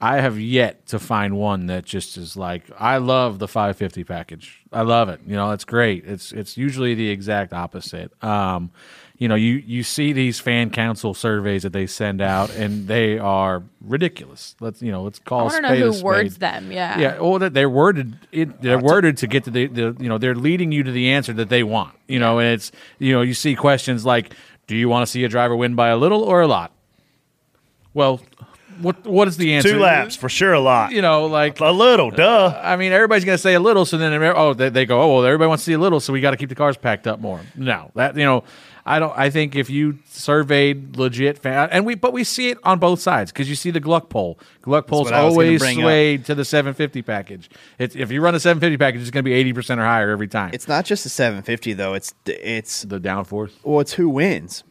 I 0.00 0.20
have 0.20 0.38
yet 0.38 0.86
to 0.88 0.98
find 0.98 1.38
one 1.38 1.66
that 1.66 1.86
just 1.86 2.18
is 2.18 2.36
like, 2.36 2.64
I 2.78 2.98
love 2.98 3.38
the 3.38 3.48
550 3.48 4.04
package. 4.04 4.62
I 4.72 4.82
love 4.82 5.08
it. 5.08 5.20
You 5.26 5.36
know, 5.36 5.52
it's 5.52 5.64
great. 5.64 6.04
It's 6.04 6.32
it's 6.32 6.58
usually 6.58 6.94
the 6.94 7.08
exact 7.08 7.54
opposite. 7.54 8.12
Um, 8.22 8.70
you 9.18 9.28
know, 9.28 9.34
you 9.34 9.62
you 9.66 9.82
see 9.82 10.12
these 10.12 10.38
fan 10.38 10.68
council 10.68 11.14
surveys 11.14 11.62
that 11.62 11.72
they 11.72 11.86
send 11.86 12.20
out, 12.20 12.50
and 12.50 12.86
they 12.86 13.18
are 13.18 13.62
ridiculous. 13.80 14.54
Let's 14.60 14.82
you 14.82 14.92
know, 14.92 15.02
let's 15.02 15.18
call. 15.18 15.38
I 15.38 15.40
call. 15.40 15.46
want 15.46 15.56
to 15.56 15.62
know 15.62 15.68
spade 15.68 15.82
a 15.82 15.86
who 15.86 15.92
spade. 15.92 16.04
words 16.04 16.38
them. 16.38 16.72
Yeah. 16.72 16.98
Yeah, 16.98 17.20
well, 17.20 17.38
that 17.38 17.54
they're 17.54 17.70
worded. 17.70 18.18
It, 18.30 18.60
they're 18.60 18.78
worded 18.78 19.16
to 19.18 19.26
get 19.26 19.44
to 19.44 19.50
the, 19.50 19.66
the, 19.68 19.96
you 19.98 20.08
know, 20.08 20.18
they're 20.18 20.34
leading 20.34 20.70
you 20.70 20.82
to 20.82 20.92
the 20.92 21.10
answer 21.10 21.32
that 21.32 21.48
they 21.48 21.62
want. 21.62 21.94
You 22.08 22.18
know, 22.18 22.38
and 22.38 22.52
it's, 22.52 22.72
you 22.98 23.14
know, 23.14 23.22
you 23.22 23.32
see 23.32 23.54
questions 23.54 24.04
like, 24.04 24.34
"Do 24.66 24.76
you 24.76 24.88
want 24.88 25.06
to 25.06 25.10
see 25.10 25.24
a 25.24 25.28
driver 25.28 25.56
win 25.56 25.74
by 25.74 25.88
a 25.88 25.96
little 25.96 26.22
or 26.22 26.42
a 26.42 26.46
lot?" 26.46 26.72
Well, 27.94 28.20
what 28.80 29.06
what 29.06 29.28
is 29.28 29.36
the 29.36 29.54
answer? 29.54 29.70
Two 29.70 29.78
laps 29.78 30.16
for 30.16 30.28
sure, 30.28 30.52
a 30.52 30.60
lot. 30.60 30.92
You 30.92 31.02
know, 31.02 31.26
like 31.26 31.60
a 31.60 31.70
little, 31.70 32.10
duh. 32.10 32.60
I 32.62 32.76
mean, 32.76 32.92
everybody's 32.92 33.24
going 33.24 33.36
to 33.36 33.42
say 33.42 33.54
a 33.54 33.60
little, 33.60 33.84
so 33.84 33.96
then 33.96 34.12
oh, 34.22 34.54
they, 34.54 34.68
they 34.68 34.86
go, 34.86 35.00
oh, 35.00 35.14
well, 35.14 35.24
everybody 35.24 35.48
wants 35.48 35.64
to 35.64 35.70
see 35.70 35.72
a 35.72 35.78
little, 35.78 36.00
so 36.00 36.12
we 36.12 36.20
got 36.20 36.32
to 36.32 36.36
keep 36.36 36.48
the 36.48 36.54
cars 36.54 36.76
packed 36.76 37.06
up 37.06 37.20
more. 37.20 37.40
No, 37.54 37.90
that 37.94 38.16
you 38.16 38.24
know, 38.24 38.44
I 38.86 39.00
don't. 39.00 39.12
I 39.18 39.30
think 39.30 39.56
if 39.56 39.68
you 39.68 39.98
surveyed 40.08 40.96
legit 40.96 41.38
fan, 41.38 41.68
and 41.72 41.84
we, 41.84 41.96
but 41.96 42.12
we 42.12 42.22
see 42.22 42.50
it 42.50 42.58
on 42.62 42.78
both 42.78 43.00
sides 43.00 43.32
because 43.32 43.48
you 43.48 43.56
see 43.56 43.72
the 43.72 43.80
Gluck 43.80 44.08
poll. 44.08 44.38
Gluck 44.62 44.86
poll's 44.86 45.06
what 45.06 45.14
I 45.14 45.24
was 45.24 45.34
gonna 45.34 45.46
always 45.46 45.60
bring 45.60 45.82
up. 46.20 46.26
to 46.26 46.34
the 46.36 46.44
750 46.44 47.02
package. 47.02 47.50
It's, 47.80 47.96
if 47.96 48.12
you 48.12 48.20
run 48.20 48.36
a 48.36 48.40
750 48.40 48.76
package, 48.78 49.00
it's 49.00 49.10
going 49.10 49.24
to 49.24 49.28
be 49.28 49.32
80 49.34 49.52
percent 49.54 49.80
or 49.80 49.84
higher 49.84 50.10
every 50.10 50.28
time. 50.28 50.52
It's 50.54 50.68
not 50.68 50.84
just 50.84 51.02
the 51.02 51.10
750 51.10 51.72
though. 51.72 51.94
It's 51.94 52.14
it's 52.26 52.82
the 52.82 53.00
downforce. 53.00 53.52
Well, 53.64 53.80
it's 53.80 53.94
who 53.94 54.08
wins. 54.08 54.62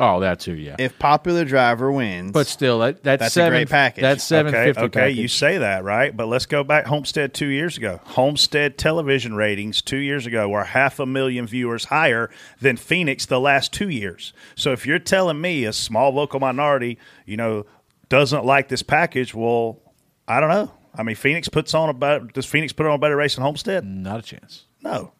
Oh, 0.00 0.20
that 0.20 0.38
too, 0.38 0.54
yeah. 0.54 0.76
If 0.78 0.96
popular 1.00 1.44
driver 1.44 1.90
wins, 1.90 2.30
But 2.30 2.46
still, 2.46 2.78
that, 2.78 3.02
that's, 3.02 3.20
That's 3.20 3.32
a 3.32 3.34
seven, 3.34 3.58
great 3.58 3.68
package. 3.68 4.02
That's 4.02 4.22
seven 4.22 4.54
Okay, 4.54 4.66
fifty. 4.66 4.82
okay, 4.82 5.10
you 5.10 5.26
say 5.26 5.58
that 5.58 5.82
right, 5.82 6.16
but 6.16 6.28
let's 6.28 6.46
go 6.46 6.62
back 6.62 6.86
Homestead 6.86 7.34
two 7.34 7.48
years 7.48 7.76
ago. 7.76 8.00
Homestead 8.04 8.78
television 8.78 9.34
ratings 9.34 9.82
two 9.82 9.96
years 9.96 10.24
ago 10.24 10.48
were 10.48 10.62
half 10.62 11.00
a 11.00 11.06
million 11.06 11.48
viewers 11.48 11.86
higher 11.86 12.30
than 12.60 12.76
Phoenix 12.76 13.26
the 13.26 13.40
last 13.40 13.72
two 13.72 13.88
years. 13.88 14.32
So 14.54 14.70
if 14.70 14.86
you're 14.86 15.00
telling 15.00 15.40
me 15.40 15.64
a 15.64 15.72
small 15.72 16.12
local 16.14 16.38
minority, 16.38 16.96
you 17.26 17.36
know, 17.36 17.66
doesn't 18.08 18.44
like 18.44 18.68
this 18.68 18.82
package, 18.84 19.34
well, 19.34 19.80
I 20.28 20.38
don't 20.38 20.48
know. 20.50 20.70
I 20.94 21.02
mean, 21.02 21.16
Phoenix 21.16 21.48
puts 21.48 21.74
on 21.74 21.88
a 21.88 21.92
better. 21.92 22.24
Does 22.26 22.46
Phoenix 22.46 22.72
put 22.72 22.86
on 22.86 22.92
a 22.92 22.98
better 22.98 23.16
race 23.16 23.34
than 23.34 23.42
Homestead? 23.42 23.84
Not 23.84 24.20
a 24.20 24.22
chance. 24.22 24.64
No, 24.80 25.12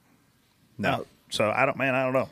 no. 0.78 1.04
So 1.30 1.50
I 1.50 1.66
don't, 1.66 1.76
man. 1.76 1.94
I 1.94 2.04
don't 2.04 2.12
know. 2.12 2.28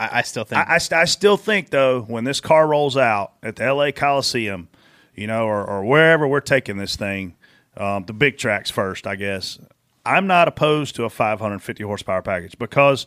I, 0.00 0.18
I 0.18 0.22
still 0.22 0.44
think 0.44 0.66
I, 0.66 0.74
I, 0.76 1.00
I 1.02 1.04
still 1.04 1.36
think 1.36 1.70
though 1.70 2.00
when 2.00 2.24
this 2.24 2.40
car 2.40 2.66
rolls 2.66 2.96
out 2.96 3.34
at 3.42 3.56
the 3.56 3.64
L.A. 3.64 3.92
Coliseum, 3.92 4.68
you 5.14 5.26
know, 5.26 5.44
or, 5.44 5.64
or 5.64 5.84
wherever 5.84 6.26
we're 6.26 6.40
taking 6.40 6.78
this 6.78 6.96
thing, 6.96 7.36
um, 7.76 8.04
the 8.06 8.12
big 8.14 8.38
tracks 8.38 8.70
first, 8.70 9.06
I 9.06 9.16
guess. 9.16 9.58
I'm 10.06 10.26
not 10.26 10.48
opposed 10.48 10.96
to 10.96 11.04
a 11.04 11.10
550 11.10 11.84
horsepower 11.84 12.22
package 12.22 12.58
because 12.58 13.06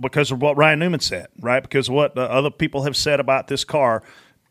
because 0.00 0.30
of 0.32 0.42
what 0.42 0.56
Ryan 0.56 0.80
Newman 0.80 1.00
said, 1.00 1.28
right? 1.40 1.62
Because 1.62 1.88
of 1.88 1.94
what 1.94 2.14
the 2.16 2.30
other 2.30 2.50
people 2.50 2.82
have 2.82 2.96
said 2.96 3.20
about 3.20 3.46
this 3.48 3.64
car. 3.64 4.02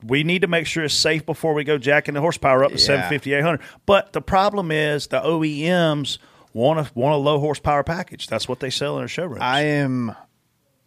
We 0.04 0.24
need 0.24 0.42
to 0.42 0.48
make 0.48 0.68
sure 0.68 0.84
it's 0.84 0.94
safe 0.94 1.26
before 1.26 1.54
we 1.54 1.64
go 1.64 1.78
jacking 1.78 2.14
the 2.16 2.22
horsepower 2.22 2.64
up 2.64 2.72
to 2.72 2.78
Yeah. 2.78 2.84
750, 2.84 3.34
800. 3.34 3.62
But 3.86 4.14
the 4.14 4.22
problem 4.22 4.72
is 4.72 5.08
the 5.08 5.20
OEMs 5.22 6.18
want 6.54 6.80
a 6.80 6.90
want 6.96 7.14
a 7.14 7.18
low 7.18 7.40
horsepower 7.40 7.84
package. 7.84 8.28
That's 8.28 8.48
what 8.48 8.60
they 8.60 8.70
sell 8.70 8.96
in 8.96 9.02
their 9.02 9.08
showrooms. 9.08 9.42
I 9.42 9.62
am 9.62 10.16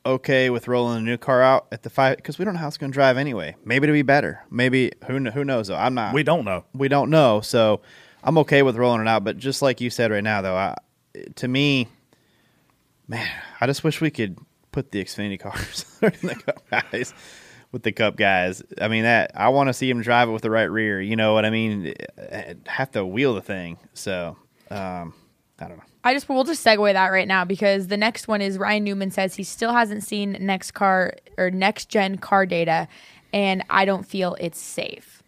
okay 0.08 0.50
with 0.50 0.68
rolling 0.68 0.98
a 0.98 1.00
new 1.00 1.16
car 1.16 1.42
out 1.42 1.66
at 1.72 1.82
the 1.82 1.90
five 1.90 2.16
because 2.16 2.38
we 2.38 2.44
don't 2.44 2.54
know 2.54 2.60
how 2.60 2.68
it's 2.68 2.78
going 2.78 2.90
to 2.90 2.94
drive 2.94 3.16
anyway. 3.16 3.54
Maybe 3.64 3.84
it'll 3.84 3.94
be 3.94 4.02
better. 4.02 4.44
Maybe 4.50 4.92
who 5.06 5.20
kn- 5.20 5.32
who 5.32 5.44
knows 5.44 5.68
though. 5.68 5.76
I'm 5.76 5.94
not. 5.94 6.14
we 6.14 6.22
don't 6.22 6.44
know. 6.44 6.64
we 6.72 6.88
don't 6.88 7.10
know. 7.10 7.40
So 7.40 7.82
I'm 8.22 8.38
okay 8.38 8.62
with 8.62 8.76
rolling 8.76 9.00
it 9.02 9.08
out. 9.08 9.24
But 9.24 9.36
just 9.38 9.62
like 9.62 9.80
you 9.80 9.90
said 9.90 10.10
right 10.10 10.24
now, 10.24 10.40
though, 10.42 10.56
I, 10.56 10.76
to 11.36 11.48
me, 11.48 11.88
man, 13.06 13.28
I 13.60 13.66
just 13.66 13.84
wish 13.84 14.00
we 14.00 14.10
could 14.10 14.38
put 14.72 14.90
the 14.92 15.04
Xfinity 15.04 15.38
cars 15.38 15.84
in 16.02 16.12
the 16.22 16.34
Cup 16.34 16.62
guys 16.70 17.14
with 17.72 17.82
the 17.82 17.92
Cup 17.92 18.16
guys. 18.16 18.62
I 18.80 18.88
mean, 18.88 19.04
that 19.04 19.32
I 19.34 19.50
want 19.50 19.68
to 19.68 19.72
see 19.74 19.88
him 19.90 20.00
drive 20.00 20.28
it 20.28 20.32
with 20.32 20.42
the 20.42 20.50
right 20.50 20.70
rear. 20.70 21.00
You 21.00 21.16
know 21.16 21.34
what 21.34 21.44
I 21.44 21.50
mean? 21.50 21.94
Have 22.66 22.90
to 22.92 23.04
wheel 23.04 23.34
the 23.34 23.42
thing. 23.42 23.78
So 23.94 24.36
um, 24.70 25.14
I 25.58 25.68
don't 25.68 25.78
know. 25.78 25.84
I 26.04 26.14
just 26.14 26.28
we'll 26.28 26.44
just 26.44 26.64
segue 26.64 26.92
that 26.92 27.08
right 27.08 27.28
now 27.28 27.44
because 27.44 27.88
the 27.88 27.96
next 27.96 28.28
one 28.28 28.40
is 28.40 28.58
Ryan 28.58 28.84
Newman 28.84 29.10
says 29.10 29.34
he 29.34 29.42
still 29.42 29.72
hasn't 29.72 30.04
seen 30.04 30.36
next 30.40 30.72
car 30.72 31.14
or 31.36 31.50
next 31.50 31.88
gen 31.88 32.18
car 32.18 32.46
data, 32.46 32.88
and 33.32 33.62
I 33.68 33.84
don't 33.84 34.06
feel 34.06 34.36
it's 34.40 34.60
safe. 34.60 35.22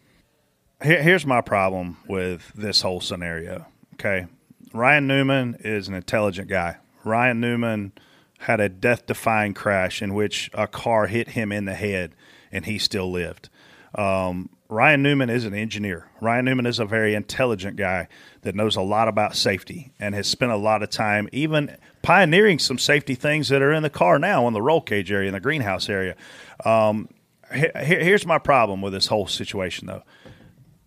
Here, 0.83 1.03
here's 1.03 1.27
my 1.27 1.41
problem 1.41 1.99
with 2.09 2.53
this 2.55 2.83
whole 2.83 3.01
scenario. 3.01 3.67
Okay. 3.95 4.27
Ryan 4.73 5.07
Newman 5.07 5.57
is 5.61 5.89
an 5.89 5.95
intelligent 5.95 6.49
guy. 6.49 6.77
Ryan 7.05 7.41
Newman 7.41 7.93
had 8.39 8.61
a 8.61 8.69
death 8.69 9.07
defying 9.07 9.53
crash 9.53 10.01
in 10.01 10.15
which 10.15 10.51
a 10.55 10.67
car 10.67 11.07
hit 11.07 11.31
him 11.31 11.53
in 11.53 11.65
the 11.65 11.75
head 11.75 12.15
and 12.51 12.65
he 12.65 12.79
still 12.79 13.11
lived. 13.11 13.49
Um, 13.95 14.49
Ryan 14.71 15.03
Newman 15.03 15.31
is 15.31 15.45
an 15.45 15.53
engineer. 15.53 16.07
Ryan 16.21 16.45
Newman 16.45 16.65
is 16.65 16.79
a 16.79 16.85
very 16.85 17.17
intelligent 17.17 17.77
guy 17.77 18.07
that 18.43 18.55
knows 18.55 18.77
a 18.77 18.83
lot 18.83 19.09
about 19.09 19.35
safety 19.35 19.91
and 19.99 20.15
has 20.15 20.29
spent 20.29 20.53
a 20.53 20.57
lot 20.57 20.85
of 20.85 20.91
time 20.91 21.29
even 21.33 21.77
pioneering 22.03 22.61
some 22.61 22.79
safety 22.79 23.17
things 23.17 23.49
that 23.49 23.63
are 23.63 23.73
in 23.73 23.83
the 23.83 23.91
car 23.91 24.17
now 24.21 24.47
in 24.47 24.55
the 24.55 24.63
roll 24.63 24.81
cage 24.81 25.11
area, 25.11 25.27
in 25.27 25.35
the 25.35 25.41
greenhouse 25.41 25.89
area. 25.89 26.15
Um, 26.65 27.09
he- 27.53 27.67
he- 27.85 28.05
here's 28.05 28.25
my 28.25 28.39
problem 28.39 28.81
with 28.81 28.93
this 28.93 29.09
whole 29.09 29.27
situation, 29.27 29.89
though 29.89 30.05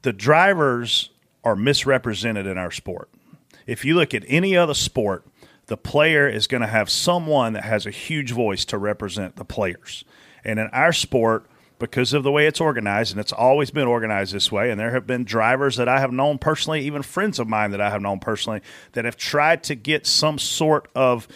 the 0.04 0.14
drivers 0.14 1.10
are 1.44 1.56
misrepresented 1.56 2.46
in 2.48 2.58
our 2.58 2.72
sport. 2.72 3.10
If 3.68 3.84
you 3.84 3.96
look 3.96 4.14
at 4.14 4.24
any 4.30 4.56
other 4.56 4.74
sport, 4.74 5.26
the 5.68 5.78
player 5.78 6.26
is 6.28 6.48
going 6.48 6.62
to 6.62 6.68
have 6.68 6.90
someone 6.90 7.52
that 7.54 7.66
has 7.66 7.86
a 7.86 7.92
huge 7.92 8.32
voice 8.32 8.64
to 8.66 8.78
represent 8.78 9.36
the 9.36 9.46
players. 9.46 10.06
And 10.46 10.58
in 10.58 10.68
our 10.68 10.94
sport, 10.94 11.48
because 11.80 12.14
of 12.14 12.24
the 12.24 12.32
way 12.32 12.48
it's 12.48 12.62
organized, 12.62 13.12
and 13.12 13.20
it's 13.20 13.34
always 13.34 13.72
been 13.72 13.88
organized 13.88 14.34
this 14.34 14.52
way, 14.52 14.72
and 14.72 14.80
there 14.80 14.92
have 14.92 15.06
been 15.06 15.24
drivers 15.24 15.76
that 15.78 15.90
I 15.90 16.00
have 16.00 16.12
known 16.12 16.38
personally, 16.38 16.82
even 16.82 17.02
friends 17.02 17.40
of 17.40 17.48
mine 17.48 17.72
that 17.72 17.82
I 17.82 17.90
have 17.90 18.02
known 18.02 18.20
personally, 18.20 18.62
that 18.94 19.06
have 19.06 19.18
tried 19.18 19.64
to 19.66 19.76
get 19.76 20.06
some 20.08 20.40
sort 20.40 20.88
of 20.96 21.28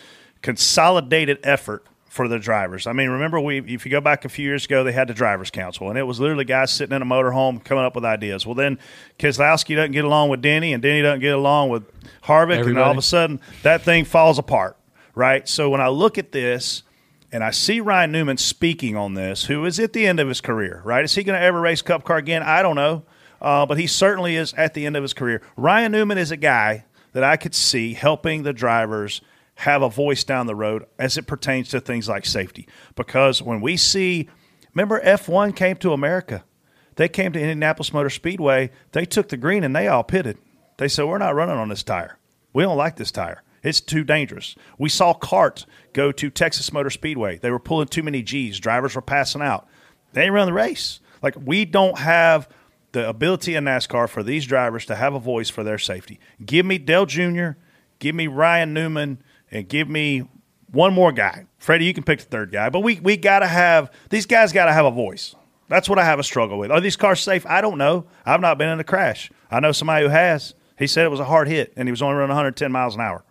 consolidated 0.41 1.39
effort 1.43 1.85
for 2.05 2.27
the 2.27 2.39
drivers. 2.39 2.87
I 2.87 2.93
mean, 2.93 3.09
remember 3.09 3.39
we 3.39 3.59
if 3.59 3.85
you 3.85 3.91
go 3.91 4.01
back 4.01 4.25
a 4.25 4.29
few 4.29 4.45
years 4.45 4.65
ago, 4.65 4.83
they 4.83 4.91
had 4.91 5.07
the 5.07 5.13
drivers' 5.13 5.51
council, 5.51 5.89
and 5.89 5.97
it 5.97 6.03
was 6.03 6.19
literally 6.19 6.45
guys 6.45 6.71
sitting 6.71 6.95
in 6.95 7.01
a 7.01 7.05
motorhome 7.05 7.63
coming 7.63 7.83
up 7.83 7.93
with 7.95 8.05
ideas. 8.05 8.45
Well, 8.45 8.55
then 8.55 8.79
Keselowski 9.19 9.75
doesn't 9.75 9.91
get 9.91 10.05
along 10.05 10.29
with 10.29 10.41
Denny, 10.41 10.73
and 10.73 10.81
Denny 10.81 11.01
doesn't 11.01 11.19
get 11.19 11.35
along 11.35 11.69
with 11.69 11.83
Harvick, 12.23 12.65
and 12.65 12.79
all 12.79 12.91
of 12.91 12.97
a 12.97 13.01
sudden 13.01 13.39
that 13.63 13.81
thing 13.83 14.05
falls 14.05 14.39
apart, 14.39 14.77
right? 15.13 15.47
So 15.47 15.69
when 15.69 15.81
I 15.81 15.89
look 15.89 16.17
at 16.17 16.31
this. 16.31 16.83
And 17.31 17.43
I 17.43 17.51
see 17.51 17.79
Ryan 17.81 18.11
Newman 18.11 18.37
speaking 18.37 18.95
on 18.95 19.13
this, 19.13 19.45
who 19.45 19.65
is 19.65 19.79
at 19.79 19.93
the 19.93 20.07
end 20.07 20.19
of 20.19 20.27
his 20.27 20.39
career, 20.39 20.81
right? 20.85 21.03
Is 21.03 21.15
he 21.15 21.23
going 21.23 21.37
to 21.37 21.45
ever 21.45 21.59
race 21.59 21.81
Cup 21.81 22.03
car 22.03 22.17
again? 22.17 22.41
I 22.41 22.61
don't 22.61 22.75
know. 22.75 23.03
Uh, 23.41 23.65
but 23.65 23.77
he 23.77 23.85
certainly 23.87 24.35
is 24.35 24.53
at 24.53 24.73
the 24.73 24.85
end 24.85 24.95
of 24.95 25.03
his 25.03 25.13
career. 25.13 25.41
Ryan 25.55 25.91
Newman 25.91 26.17
is 26.17 26.31
a 26.31 26.37
guy 26.37 26.85
that 27.13 27.23
I 27.23 27.37
could 27.37 27.53
see 27.53 27.93
helping 27.93 28.43
the 28.43 28.53
drivers 28.53 29.21
have 29.55 29.81
a 29.81 29.89
voice 29.89 30.23
down 30.23 30.47
the 30.47 30.55
road 30.55 30.85
as 30.99 31.17
it 31.17 31.27
pertains 31.27 31.69
to 31.69 31.79
things 31.79 32.07
like 32.07 32.25
safety. 32.25 32.67
Because 32.95 33.41
when 33.41 33.61
we 33.61 33.77
see, 33.77 34.29
remember 34.73 35.01
F1 35.01 35.55
came 35.55 35.77
to 35.77 35.93
America, 35.93 36.43
they 36.95 37.09
came 37.09 37.31
to 37.33 37.39
Indianapolis 37.39 37.93
Motor 37.93 38.09
Speedway, 38.09 38.71
they 38.91 39.05
took 39.05 39.29
the 39.29 39.37
green 39.37 39.63
and 39.63 39.75
they 39.75 39.87
all 39.87 40.03
pitted. 40.03 40.37
They 40.77 40.87
said, 40.87 41.05
We're 41.05 41.17
not 41.17 41.35
running 41.35 41.57
on 41.57 41.69
this 41.69 41.83
tire. 41.83 42.17
We 42.53 42.63
don't 42.63 42.77
like 42.77 42.95
this 42.95 43.11
tire. 43.11 43.41
It's 43.67 43.81
too 43.81 44.05
dangerous. 44.05 44.55
We 44.77 44.87
saw 44.87 45.13
Cart 45.13 45.65
go 45.91 46.13
to 46.13 46.29
Texas 46.29 46.71
Motor 46.71 46.89
Speedway. 46.89 47.37
They 47.37 47.51
were 47.51 47.59
pulling 47.59 47.89
too 47.89 48.01
many 48.01 48.21
G's. 48.21 48.59
Drivers 48.59 48.95
were 48.95 49.01
passing 49.01 49.41
out. 49.41 49.67
They 50.13 50.21
didn't 50.21 50.35
run 50.35 50.45
the 50.47 50.53
race. 50.53 51.01
Like 51.21 51.35
we 51.35 51.65
don't 51.65 51.97
have 51.97 52.47
the 52.93 53.09
ability 53.09 53.55
in 53.55 53.65
NASCAR 53.65 54.07
for 54.07 54.23
these 54.23 54.45
drivers 54.45 54.85
to 54.85 54.95
have 54.95 55.13
a 55.13 55.19
voice 55.19 55.49
for 55.49 55.65
their 55.65 55.77
safety. 55.77 56.17
Give 56.45 56.65
me 56.65 56.77
Dale 56.77 57.05
Jr., 57.05 57.51
give 57.99 58.15
me 58.15 58.27
Ryan 58.27 58.73
Newman, 58.73 59.21
and 59.51 59.67
give 59.67 59.89
me 59.89 60.29
one 60.71 60.93
more 60.93 61.11
guy. 61.11 61.45
Freddie, 61.57 61.85
you 61.85 61.93
can 61.93 62.03
pick 62.03 62.19
the 62.19 62.25
third 62.25 62.53
guy, 62.53 62.69
but 62.69 62.79
we 62.79 63.01
we 63.01 63.17
got 63.17 63.39
to 63.39 63.47
have 63.47 63.91
these 64.09 64.25
guys 64.25 64.53
got 64.53 64.65
to 64.65 64.73
have 64.73 64.85
a 64.85 64.91
voice. 64.91 65.35
That's 65.67 65.89
what 65.89 65.99
I 65.99 66.05
have 66.05 66.19
a 66.19 66.23
struggle 66.23 66.57
with. 66.57 66.71
Are 66.71 66.79
these 66.79 66.95
cars 66.95 67.19
safe? 67.19 67.45
I 67.45 67.59
don't 67.59 67.77
know. 67.77 68.05
I've 68.25 68.39
not 68.39 68.57
been 68.57 68.69
in 68.69 68.79
a 68.79 68.85
crash. 68.85 69.29
I 69.51 69.59
know 69.59 69.73
somebody 69.73 70.05
who 70.05 70.09
has. 70.09 70.53
He 70.79 70.87
said 70.87 71.05
it 71.05 71.09
was 71.09 71.19
a 71.19 71.25
hard 71.25 71.49
hit, 71.49 71.73
and 71.75 71.89
he 71.89 71.91
was 71.91 72.01
only 72.01 72.15
running 72.15 72.29
110 72.29 72.71
miles 72.71 72.95
an 72.95 73.01
hour. 73.01 73.25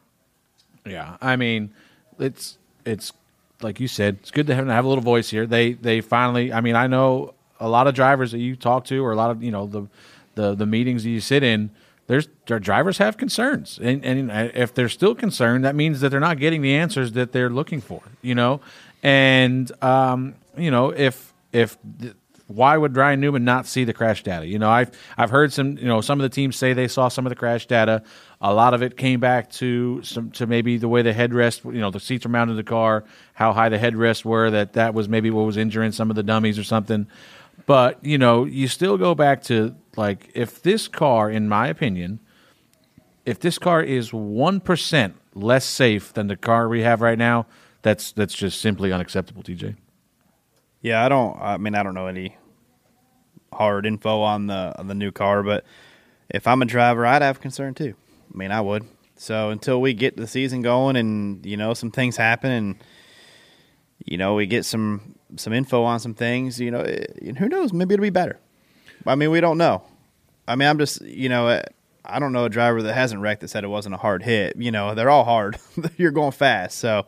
Yeah, 0.86 1.16
I 1.20 1.36
mean, 1.36 1.70
it's 2.18 2.58
it's 2.84 3.12
like 3.62 3.80
you 3.80 3.88
said, 3.88 4.18
it's 4.20 4.30
good 4.30 4.46
to 4.46 4.54
have, 4.54 4.66
have 4.66 4.84
a 4.84 4.88
little 4.88 5.04
voice 5.04 5.30
here. 5.30 5.46
They 5.46 5.72
they 5.72 6.00
finally. 6.00 6.52
I 6.52 6.60
mean, 6.60 6.76
I 6.76 6.86
know 6.86 7.34
a 7.58 7.68
lot 7.68 7.86
of 7.86 7.94
drivers 7.94 8.32
that 8.32 8.38
you 8.38 8.56
talk 8.56 8.84
to, 8.86 9.04
or 9.04 9.12
a 9.12 9.16
lot 9.16 9.30
of 9.30 9.42
you 9.42 9.50
know 9.50 9.66
the 9.66 9.86
the 10.34 10.54
the 10.54 10.66
meetings 10.66 11.02
that 11.04 11.10
you 11.10 11.20
sit 11.20 11.42
in. 11.42 11.70
There's 12.06 12.28
their 12.46 12.60
drivers 12.60 12.98
have 12.98 13.16
concerns, 13.16 13.80
and, 13.82 14.04
and 14.04 14.30
if 14.54 14.72
they're 14.72 14.88
still 14.88 15.16
concerned, 15.16 15.64
that 15.64 15.74
means 15.74 16.00
that 16.00 16.10
they're 16.10 16.20
not 16.20 16.38
getting 16.38 16.62
the 16.62 16.72
answers 16.72 17.12
that 17.12 17.32
they're 17.32 17.50
looking 17.50 17.80
for. 17.80 18.00
You 18.22 18.36
know, 18.36 18.60
and 19.02 19.70
um, 19.82 20.36
you 20.56 20.70
know 20.70 20.90
if 20.90 21.32
if 21.52 21.76
why 22.46 22.76
would 22.76 22.96
Ryan 22.96 23.20
Newman 23.20 23.44
not 23.44 23.66
see 23.66 23.84
the 23.84 23.92
crash 23.92 24.22
data? 24.22 24.46
You 24.46 24.58
know, 24.58 24.70
I've 24.70 24.92
I've 25.18 25.30
heard 25.30 25.52
some 25.52 25.78
you 25.78 25.86
know 25.86 26.00
some 26.00 26.20
of 26.20 26.22
the 26.22 26.34
teams 26.34 26.56
say 26.56 26.72
they 26.72 26.88
saw 26.88 27.08
some 27.08 27.26
of 27.26 27.30
the 27.30 27.36
crash 27.36 27.66
data. 27.66 28.02
A 28.40 28.52
lot 28.52 28.74
of 28.74 28.82
it 28.82 28.96
came 28.96 29.18
back 29.18 29.50
to 29.52 30.02
some 30.02 30.30
to 30.32 30.46
maybe 30.46 30.76
the 30.76 30.88
way 30.88 31.02
the 31.02 31.14
headrest, 31.14 31.64
you 31.64 31.80
know, 31.80 31.90
the 31.90 32.00
seats 32.00 32.24
were 32.24 32.30
mounted 32.30 32.52
in 32.52 32.56
the 32.58 32.64
car, 32.64 33.04
how 33.32 33.52
high 33.52 33.70
the 33.70 33.78
headrests 33.78 34.24
were. 34.24 34.50
That 34.50 34.74
that 34.74 34.92
was 34.92 35.08
maybe 35.08 35.30
what 35.30 35.46
was 35.46 35.56
injuring 35.56 35.92
some 35.92 36.10
of 36.10 36.16
the 36.16 36.22
dummies 36.22 36.58
or 36.58 36.64
something. 36.64 37.06
But 37.64 38.04
you 38.04 38.18
know, 38.18 38.44
you 38.44 38.68
still 38.68 38.98
go 38.98 39.14
back 39.14 39.42
to 39.44 39.74
like 39.96 40.30
if 40.34 40.62
this 40.62 40.86
car, 40.86 41.30
in 41.30 41.48
my 41.48 41.68
opinion, 41.68 42.20
if 43.24 43.40
this 43.40 43.58
car 43.58 43.82
is 43.82 44.12
one 44.12 44.60
percent 44.60 45.16
less 45.34 45.64
safe 45.64 46.12
than 46.12 46.26
the 46.26 46.36
car 46.36 46.68
we 46.68 46.82
have 46.82 47.00
right 47.00 47.18
now, 47.18 47.46
that's 47.82 48.12
that's 48.12 48.34
just 48.34 48.60
simply 48.60 48.92
unacceptable, 48.92 49.42
TJ. 49.42 49.76
Yeah, 50.82 51.04
I 51.04 51.08
don't. 51.08 51.36
I 51.40 51.56
mean, 51.56 51.74
I 51.74 51.82
don't 51.82 51.94
know 51.94 52.06
any 52.06 52.36
hard 53.52 53.86
info 53.86 54.20
on 54.20 54.46
the 54.46 54.78
on 54.78 54.88
the 54.88 54.94
new 54.94 55.10
car, 55.10 55.42
but 55.42 55.64
if 56.28 56.46
I'm 56.46 56.60
a 56.62 56.66
driver, 56.66 57.06
I'd 57.06 57.22
have 57.22 57.40
concern 57.40 57.74
too. 57.74 57.94
I 58.36 58.38
mean, 58.38 58.52
I 58.52 58.60
would. 58.60 58.86
So 59.16 59.48
until 59.48 59.80
we 59.80 59.94
get 59.94 60.16
the 60.16 60.26
season 60.26 60.60
going 60.60 60.96
and 60.96 61.44
you 61.46 61.56
know 61.56 61.72
some 61.72 61.90
things 61.90 62.18
happen 62.18 62.50
and 62.50 62.76
you 64.04 64.18
know 64.18 64.34
we 64.34 64.46
get 64.46 64.66
some 64.66 65.14
some 65.36 65.54
info 65.54 65.82
on 65.82 66.00
some 66.00 66.14
things, 66.14 66.60
you 66.60 66.70
know, 66.70 66.80
it, 66.80 67.36
who 67.38 67.48
knows? 67.48 67.72
Maybe 67.72 67.94
it'll 67.94 68.02
be 68.02 68.10
better. 68.10 68.38
I 69.06 69.14
mean, 69.14 69.30
we 69.30 69.40
don't 69.40 69.58
know. 69.58 69.82
I 70.46 70.54
mean, 70.54 70.68
I'm 70.68 70.78
just 70.78 71.00
you 71.02 71.28
know. 71.28 71.62
I 72.08 72.20
don't 72.20 72.32
know 72.32 72.44
a 72.44 72.48
driver 72.48 72.82
that 72.82 72.94
hasn't 72.94 73.20
wrecked 73.20 73.40
that 73.40 73.48
said 73.48 73.64
it 73.64 73.66
wasn't 73.66 73.96
a 73.96 73.98
hard 73.98 74.22
hit. 74.22 74.54
You 74.56 74.70
know, 74.70 74.94
they're 74.94 75.10
all 75.10 75.24
hard. 75.24 75.56
You're 75.96 76.12
going 76.12 76.30
fast, 76.30 76.78
so 76.78 77.04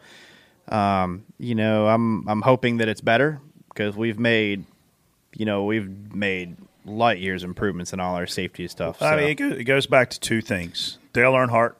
um, 0.68 1.24
you 1.38 1.54
know, 1.54 1.86
I'm 1.86 2.28
I'm 2.28 2.42
hoping 2.42 2.78
that 2.78 2.88
it's 2.88 3.00
better 3.00 3.40
because 3.68 3.96
we've 3.96 4.18
made, 4.18 4.64
you 5.36 5.46
know, 5.46 5.64
we've 5.64 5.88
made 6.12 6.56
light 6.84 7.18
years 7.18 7.44
improvements 7.44 7.92
in 7.92 8.00
all 8.00 8.16
our 8.16 8.26
safety 8.26 8.66
stuff. 8.68 8.98
So. 8.98 9.06
I 9.06 9.16
mean, 9.16 9.36
it, 9.38 9.64
goes 9.64 9.86
back 9.86 10.10
to 10.10 10.20
two 10.20 10.40
things: 10.40 10.98
Dale 11.18 11.32
Earnhardt, 11.32 11.74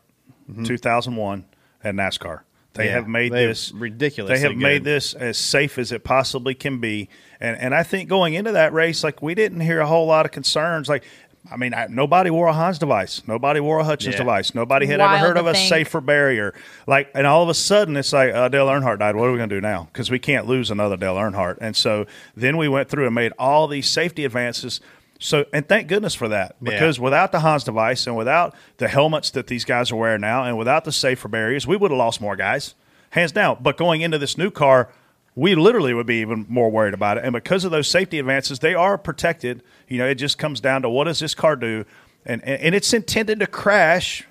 mm-hmm. 0.51 0.65
2001, 0.65 1.45
and 1.85 1.99
NASCAR. 1.99 2.41
They 2.75 2.87
yeah, 2.87 2.93
have 2.93 3.09
made 3.09 3.33
this 3.33 3.73
ridiculous. 3.73 4.31
They 4.31 4.41
have 4.41 4.53
good. 4.53 4.63
made 4.63 4.85
this 4.85 5.15
as 5.15 5.39
safe 5.39 5.79
as 5.79 5.91
it 5.91 6.05
possibly 6.05 6.55
can 6.55 6.79
be, 6.81 7.09
and 7.41 7.57
and 7.57 7.75
I 7.75 7.83
think 7.83 8.09
going 8.09 8.35
into 8.35 8.53
that 8.53 8.73
race, 8.73 9.03
like 9.03 9.23
we 9.23 9.35
didn't 9.35 9.61
hear 9.61 9.81
a 9.81 9.87
whole 9.87 10.07
lot 10.07 10.27
of 10.27 10.33
concerns. 10.33 10.89
Like 10.89 11.05
I 11.51 11.57
mean, 11.57 11.73
I, 11.73 11.87
nobody 11.89 12.31
wore 12.31 12.49
a 12.49 12.53
Hans 12.53 12.79
device. 12.79 13.23
Nobody 13.27 13.61
wore 13.61 13.81
a 13.81 13.85
Hutchens 13.85 14.13
yeah. 14.13 14.19
device. 14.19 14.55
Nobody 14.55 14.87
had 14.87 15.01
Wild 15.01 15.19
ever 15.19 15.27
heard 15.27 15.37
of 15.39 15.47
a 15.47 15.55
safer 15.55 16.01
barrier. 16.01 16.53
Like, 16.87 17.11
and 17.15 17.27
all 17.27 17.43
of 17.43 17.49
a 17.49 17.55
sudden, 17.55 17.97
it's 17.97 18.13
like 18.13 18.35
uh, 18.35 18.49
Dale 18.49 18.67
Earnhardt 18.67 18.99
died. 18.99 19.17
What 19.17 19.29
are 19.29 19.33
we 19.33 19.39
going 19.39 19.49
to 19.49 19.57
do 19.57 19.61
now? 19.61 19.89
Because 19.93 20.11
we 20.11 20.19
can't 20.19 20.47
lose 20.47 20.71
another 20.71 20.97
Dale 20.97 21.17
Earnhardt. 21.17 21.59
And 21.61 21.75
so 21.75 22.07
then 22.37 22.57
we 22.59 22.69
went 22.69 22.89
through 22.89 23.07
and 23.07 23.15
made 23.15 23.33
all 23.39 23.67
these 23.67 23.89
safety 23.89 24.25
advances. 24.25 24.81
So, 25.21 25.47
and 25.53 25.69
thank 25.69 25.89
goodness 25.89 26.15
for 26.15 26.29
that, 26.29 26.55
because 26.63 26.99
yeah. 26.99 27.05
without 27.05 27.33
the 27.33 27.41
Hans 27.41 27.65
device 27.65 28.07
and 28.07 28.17
without 28.17 28.55
the 28.77 28.87
helmets 28.87 29.31
that 29.33 29.49
these 29.49 29.65
guys 29.65 29.91
are 29.91 29.97
wearing 29.97 30.21
now, 30.21 30.45
and 30.45 30.57
without 30.57 30.85
the 30.85 30.93
safer 30.93 31.27
barriers, 31.27 31.67
we 31.67 31.77
would 31.77 31.91
have 31.91 31.99
lost 31.99 32.21
more 32.21 32.37
guys, 32.37 32.77
hands 33.11 33.33
down. 33.33 33.59
But 33.61 33.77
going 33.77 34.01
into 34.01 34.19
this 34.19 34.39
new 34.39 34.53
car, 34.53 34.91
we 35.35 35.57
literally 35.57 35.93
would 35.93 36.07
be 36.07 36.21
even 36.21 36.47
more 36.49 36.71
worried 36.71 36.95
about 36.95 37.19
it. 37.19 37.25
And 37.25 37.33
because 37.33 37.65
of 37.65 37.73
those 37.73 37.89
safety 37.89 38.21
advances, 38.21 38.61
they 38.61 38.75
are 38.75 38.97
protected. 38.97 39.63
You 39.89 39.99
know, 39.99 40.07
it 40.07 40.15
just 40.15 40.39
comes 40.39 40.61
down 40.61 40.83
to 40.83 40.89
what 40.89 41.05
does 41.05 41.19
this 41.19 41.35
car 41.35 41.57
do, 41.57 41.85
and 42.25 42.41
and, 42.45 42.61
and 42.61 42.75
it's 42.77 42.93
intended 42.93 43.41
to 43.41 43.49
crash, 43.49 44.25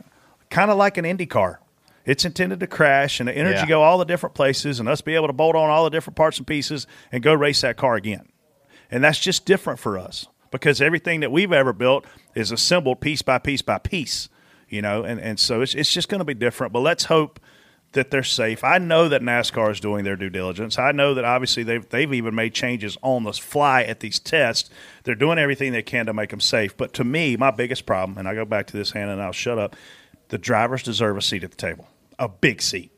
kind 0.50 0.72
of 0.72 0.78
like 0.78 0.98
an 0.98 1.04
Indy 1.04 1.26
car. 1.26 1.60
It's 2.06 2.24
intended 2.24 2.62
to 2.62 2.68
crash 2.68 3.20
and 3.20 3.28
the 3.28 3.36
energy 3.36 3.60
yeah. 3.60 3.66
go 3.66 3.84
all 3.84 3.98
the 3.98 4.06
different 4.06 4.36
places, 4.36 4.80
and 4.80 4.88
us 4.88 5.02
be 5.02 5.16
able 5.16 5.28
to 5.28 5.34
bolt 5.34 5.58
on 5.58 5.70
all 5.70 5.84
the 5.84 5.90
different 5.90 6.16
parts 6.16 6.38
and 6.38 6.48
pieces 6.48 6.88
and 7.12 7.22
go 7.22 7.34
race 7.34 7.60
that 7.60 7.76
car 7.76 7.96
again. 7.96 8.30
And 8.90 9.04
that's 9.04 9.20
just 9.20 9.46
different 9.46 9.82
for 9.82 9.98
us 9.98 10.28
because 10.52 10.82
everything 10.82 11.20
that 11.22 11.32
we've 11.32 11.54
ever 11.54 11.74
built 11.74 12.06
is 12.36 12.52
assembled 12.52 13.02
piece 13.02 13.22
by 13.22 13.38
piece 13.40 13.62
by 13.62 13.78
piece. 13.78 14.30
You 14.70 14.82
know, 14.82 15.04
and, 15.04 15.20
and 15.20 15.40
so 15.40 15.62
it's, 15.62 15.74
it's 15.76 15.94
just 15.94 16.10
going 16.10 16.20
to 16.20 16.26
be 16.26 16.34
different. 16.34 16.74
But 16.74 16.82
let's 16.82 17.06
hope 17.06 17.40
that 17.94 18.12
they're 18.12 18.24
safe. 18.24 18.64
I 18.64 18.78
know 18.78 19.08
that 19.10 19.22
NASCAR 19.22 19.72
is 19.72 19.80
doing 19.80 20.04
their 20.04 20.16
due 20.16 20.30
diligence. 20.30 20.78
I 20.78 20.92
know 20.92 21.14
that 21.14 21.24
obviously 21.24 21.64
they've 21.64 21.88
they've 21.88 22.14
even 22.14 22.36
made 22.36 22.54
changes 22.54 22.98
on 23.02 23.24
the 23.24 23.34
fly 23.34 23.84
at 23.84 24.02
these 24.02 24.20
tests. 24.20 24.70
They're 25.04 25.16
doing 25.16 25.40
everything 25.40 25.72
they 25.72 25.84
can 25.84 26.06
to 26.08 26.14
make 26.14 26.32
them 26.32 26.42
safe. 26.42 26.76
But 26.76 26.94
to 26.94 27.04
me, 27.04 27.38
my 27.38 27.52
biggest 27.52 27.86
problem, 27.86 28.18
and 28.18 28.28
I 28.28 28.36
go 28.36 28.46
back 28.46 28.68
to 28.68 28.78
this, 28.78 28.92
Hannah, 28.92 29.14
and 29.14 29.22
I'll 29.22 29.32
shut 29.32 29.58
up. 29.58 29.76
The 30.30 30.38
drivers 30.38 30.84
deserve 30.84 31.18
a 31.18 31.22
seat 31.22 31.44
at 31.44 31.52
the 31.52 31.58
table, 31.58 31.88
a 32.20 32.28
big 32.28 32.62
seat. 32.62 32.92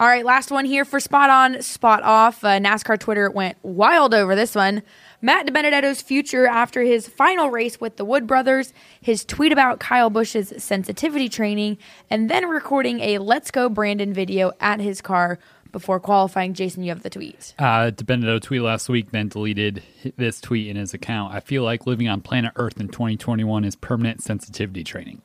All 0.00 0.08
right, 0.08 0.24
last 0.24 0.50
one 0.50 0.64
here 0.64 0.84
for 0.84 0.98
spot 0.98 1.30
on, 1.30 1.62
spot 1.62 2.02
off. 2.02 2.42
Uh, 2.42 2.58
NASCAR 2.58 2.98
Twitter 2.98 3.30
went 3.30 3.56
wild 3.62 4.14
over 4.14 4.34
this 4.34 4.54
one. 4.54 4.82
Matt 5.24 5.46
DiBenedetto's 5.46 6.02
future 6.02 6.48
after 6.48 6.82
his 6.82 7.06
final 7.06 7.48
race 7.48 7.80
with 7.80 7.96
the 7.96 8.04
Wood 8.04 8.26
brothers, 8.26 8.72
his 9.00 9.24
tweet 9.24 9.52
about 9.52 9.78
Kyle 9.78 10.10
Busch's 10.10 10.52
sensitivity 10.60 11.28
training, 11.28 11.78
and 12.10 12.28
then 12.28 12.48
recording 12.48 12.98
a 12.98 13.18
Let's 13.18 13.52
Go 13.52 13.68
Brandon 13.68 14.12
video 14.12 14.50
at 14.58 14.80
his 14.80 15.00
car 15.00 15.38
before 15.70 16.00
qualifying. 16.00 16.54
Jason, 16.54 16.82
you 16.82 16.88
have 16.88 17.04
the 17.04 17.08
tweet. 17.08 17.54
Uh, 17.56 17.92
DiBenedetto 17.92 18.42
tweet 18.42 18.62
last 18.62 18.88
week, 18.88 19.12
then 19.12 19.28
deleted 19.28 19.84
this 20.16 20.40
tweet 20.40 20.66
in 20.66 20.74
his 20.74 20.92
account. 20.92 21.32
I 21.32 21.38
feel 21.38 21.62
like 21.62 21.86
living 21.86 22.08
on 22.08 22.20
planet 22.20 22.50
Earth 22.56 22.80
in 22.80 22.88
2021 22.88 23.64
is 23.64 23.76
permanent 23.76 24.24
sensitivity 24.24 24.82
training. 24.82 25.22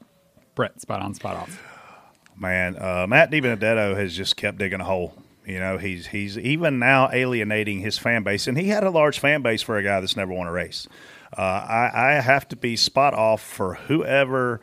Brett, 0.53 0.79
spot 0.79 1.01
on, 1.01 1.15
spot 1.15 1.37
off. 1.37 1.59
Man, 2.35 2.77
uh, 2.77 3.07
Matt 3.09 3.31
DiBenedetto 3.31 3.95
has 3.95 4.15
just 4.15 4.37
kept 4.37 4.59
digging 4.59 4.79
a 4.79 4.83
hole. 4.83 5.15
You 5.47 5.61
know, 5.61 5.77
he's 5.77 6.07
he's 6.07 6.37
even 6.37 6.77
now 6.77 7.09
alienating 7.13 7.79
his 7.79 7.97
fan 7.97 8.23
base, 8.23 8.47
and 8.47 8.57
he 8.57 8.67
had 8.67 8.83
a 8.83 8.89
large 8.89 9.17
fan 9.17 9.41
base 9.41 9.61
for 9.61 9.77
a 9.77 9.83
guy 9.83 10.01
that's 10.01 10.17
never 10.17 10.33
won 10.33 10.45
a 10.45 10.51
race. 10.51 10.89
Uh, 11.35 11.41
I, 11.41 11.91
I 11.93 12.11
have 12.19 12.49
to 12.49 12.57
be 12.57 12.75
spot 12.75 13.13
off 13.13 13.41
for 13.41 13.75
whoever 13.75 14.59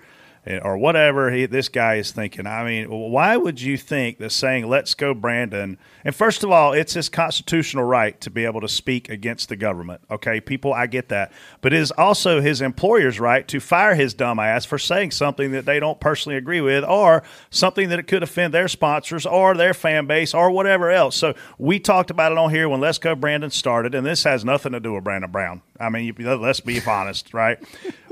or 0.46 0.76
whatever 0.76 1.30
he, 1.30 1.46
this 1.46 1.68
guy 1.68 1.94
is 1.94 2.12
thinking. 2.12 2.46
I 2.46 2.64
mean, 2.64 2.88
why 2.90 3.36
would 3.36 3.60
you 3.60 3.76
think 3.76 4.18
that 4.18 4.30
saying 4.30 4.68
"Let's 4.68 4.94
go, 4.94 5.14
Brandon"? 5.14 5.78
And 6.04 6.14
first 6.14 6.44
of 6.44 6.50
all, 6.50 6.72
it's 6.72 6.94
his 6.94 7.08
constitutional 7.08 7.84
right 7.84 8.20
to 8.20 8.30
be 8.30 8.44
able 8.44 8.60
to 8.60 8.68
speak 8.68 9.08
against 9.08 9.48
the 9.48 9.56
government. 9.56 10.02
Okay, 10.10 10.40
people, 10.40 10.72
I 10.72 10.86
get 10.86 11.08
that, 11.08 11.32
but 11.60 11.72
it 11.72 11.78
is 11.78 11.90
also 11.92 12.40
his 12.40 12.60
employer's 12.60 13.18
right 13.18 13.48
to 13.48 13.60
fire 13.60 13.94
his 13.94 14.12
dumb 14.12 14.38
ass 14.38 14.64
for 14.64 14.78
saying 14.78 15.12
something 15.12 15.52
that 15.52 15.64
they 15.64 15.80
don't 15.80 16.00
personally 16.00 16.36
agree 16.36 16.60
with, 16.60 16.84
or 16.84 17.22
something 17.50 17.88
that 17.88 17.98
it 17.98 18.06
could 18.06 18.22
offend 18.22 18.52
their 18.52 18.68
sponsors 18.68 19.24
or 19.24 19.54
their 19.54 19.74
fan 19.74 20.06
base 20.06 20.34
or 20.34 20.50
whatever 20.50 20.90
else. 20.90 21.16
So 21.16 21.34
we 21.58 21.78
talked 21.78 22.10
about 22.10 22.32
it 22.32 22.38
on 22.38 22.50
here 22.50 22.68
when 22.68 22.80
"Let's 22.80 22.98
go, 22.98 23.14
Brandon" 23.14 23.50
started, 23.50 23.94
and 23.94 24.06
this 24.06 24.24
has 24.24 24.44
nothing 24.44 24.72
to 24.72 24.80
do 24.80 24.92
with 24.92 25.04
Brandon 25.04 25.30
Brown. 25.30 25.62
I 25.80 25.88
mean, 25.88 26.14
let's 26.18 26.60
be 26.60 26.80
honest, 26.86 27.34
right? 27.34 27.58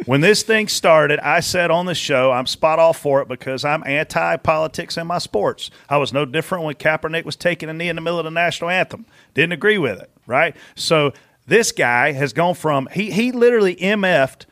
when 0.06 0.20
this 0.20 0.42
thing 0.42 0.68
started, 0.68 1.20
I 1.20 1.40
said 1.40 1.70
on 1.70 1.86
the 1.86 1.94
show, 1.94 2.32
I'm 2.32 2.46
spot 2.46 2.78
off 2.78 2.98
for 2.98 3.22
it 3.22 3.28
because 3.28 3.64
I'm 3.64 3.84
anti 3.86 4.36
politics 4.38 4.96
in 4.96 5.06
my 5.06 5.18
sports. 5.18 5.70
I 5.88 5.98
was 5.98 6.12
no 6.12 6.24
different 6.24 6.64
when 6.64 6.74
Kaepernick 6.74 7.24
was 7.24 7.36
taking 7.36 7.68
a 7.68 7.72
knee 7.72 7.88
in 7.88 7.96
the 7.96 8.02
middle 8.02 8.18
of 8.18 8.24
the 8.24 8.30
national 8.30 8.70
anthem. 8.70 9.06
Didn't 9.34 9.52
agree 9.52 9.78
with 9.78 10.00
it, 10.00 10.10
right? 10.26 10.56
So 10.74 11.12
this 11.46 11.72
guy 11.72 12.12
has 12.12 12.32
gone 12.32 12.54
from, 12.54 12.88
he, 12.92 13.10
he 13.10 13.32
literally 13.32 13.76
MF'd 13.76 14.46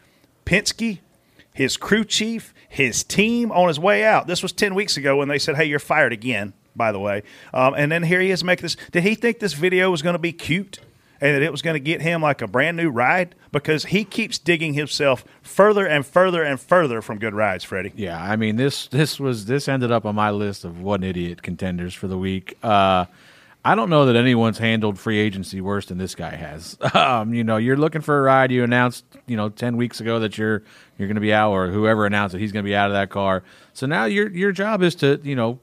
Penske, 0.45 0.99
his 1.53 1.77
crew 1.77 2.05
chief, 2.05 2.55
his 2.69 3.03
team 3.03 3.51
on 3.53 3.69
his 3.69 3.79
way 3.79 4.05
out. 4.05 4.27
This 4.27 4.43
was 4.43 4.53
10 4.53 4.75
weeks 4.75 4.97
ago 4.97 5.17
when 5.17 5.29
they 5.29 5.39
said, 5.39 5.57
hey, 5.57 5.65
you're 5.65 5.79
fired 5.79 6.13
again, 6.13 6.53
by 6.77 6.93
the 6.93 7.01
way. 7.01 7.23
Um, 7.53 7.75
and 7.75 7.91
then 7.91 8.05
here 8.05 8.21
he 8.21 8.31
is 8.31 8.45
making 8.45 8.63
this. 8.63 8.77
Did 8.93 9.03
he 9.03 9.15
think 9.15 9.41
this 9.41 9.55
video 9.55 9.91
was 9.91 10.03
going 10.03 10.15
to 10.15 10.21
be 10.21 10.33
cute? 10.33 10.79
And 11.21 11.35
that 11.35 11.43
it 11.43 11.51
was 11.51 11.63
going 11.63 11.75
to 11.75 11.81
get 11.81 12.01
him 12.01 12.23
like 12.23 12.43
a 12.43 12.47
brand 12.47 12.77
new 12.77 12.91
ride 12.91 13.35
because 13.53 13.87
he 13.87 14.05
keeps 14.05 14.39
digging 14.39 14.75
himself 14.75 15.25
further 15.43 15.87
and 15.87 16.07
further 16.07 16.43
and 16.43 16.59
further 16.59 17.03
from 17.03 17.19
good 17.19 17.35
rides, 17.35 17.65
Freddie. 17.65 17.93
Yeah, 17.95 18.21
I 18.21 18.37
mean 18.37 18.57
this 18.57 18.87
this 18.89 19.21
was 19.21 19.47
this 19.47 19.69
ended 19.69 19.93
up 19.93 20.07
on 20.07 20.15
my 20.15 20.31
list 20.31 20.65
of 20.65 20.81
one 20.81 21.03
idiot 21.03 21.43
contenders 21.43 21.95
for 21.95 22.09
the 22.09 22.19
week. 22.19 22.57
Uh, 22.63 23.07
I 23.63 23.75
don't 23.75 23.91
know 23.91 24.07
that 24.07 24.17
anyone's 24.17 24.57
handled 24.57 24.99
free 24.99 25.19
agency 25.19 25.61
worse 25.61 25.87
than 25.87 25.99
this 25.99 26.15
guy 26.15 26.35
has. 26.35 26.79
Um, 26.95 27.35
you 27.35 27.45
know, 27.45 27.57
you're 27.57 27.77
looking 27.77 28.01
for 28.03 28.19
a 28.19 28.23
ride. 28.23 28.51
You 28.51 28.65
announced, 28.65 29.05
you 29.27 29.37
know, 29.37 29.49
ten 29.49 29.77
weeks 29.77 30.01
ago 30.01 30.19
that 30.21 30.37
you're 30.39 30.63
you're 30.99 31.09
going 31.09 31.17
to 31.17 31.21
be 31.21 31.33
out, 31.33 31.51
or 31.53 31.69
whoever 31.69 32.05
announced 32.05 32.33
that 32.33 32.41
he's 32.41 32.53
going 32.53 32.65
to 32.65 32.69
be 32.69 32.75
out 32.75 32.91
of 32.91 32.95
that 32.95 33.11
car. 33.11 33.43
So 33.73 33.87
now 33.87 34.05
your 34.05 34.29
your 34.31 34.53
job 34.53 34.83
is 34.83 34.95
to, 34.97 35.21
you 35.23 35.35
know, 35.37 35.59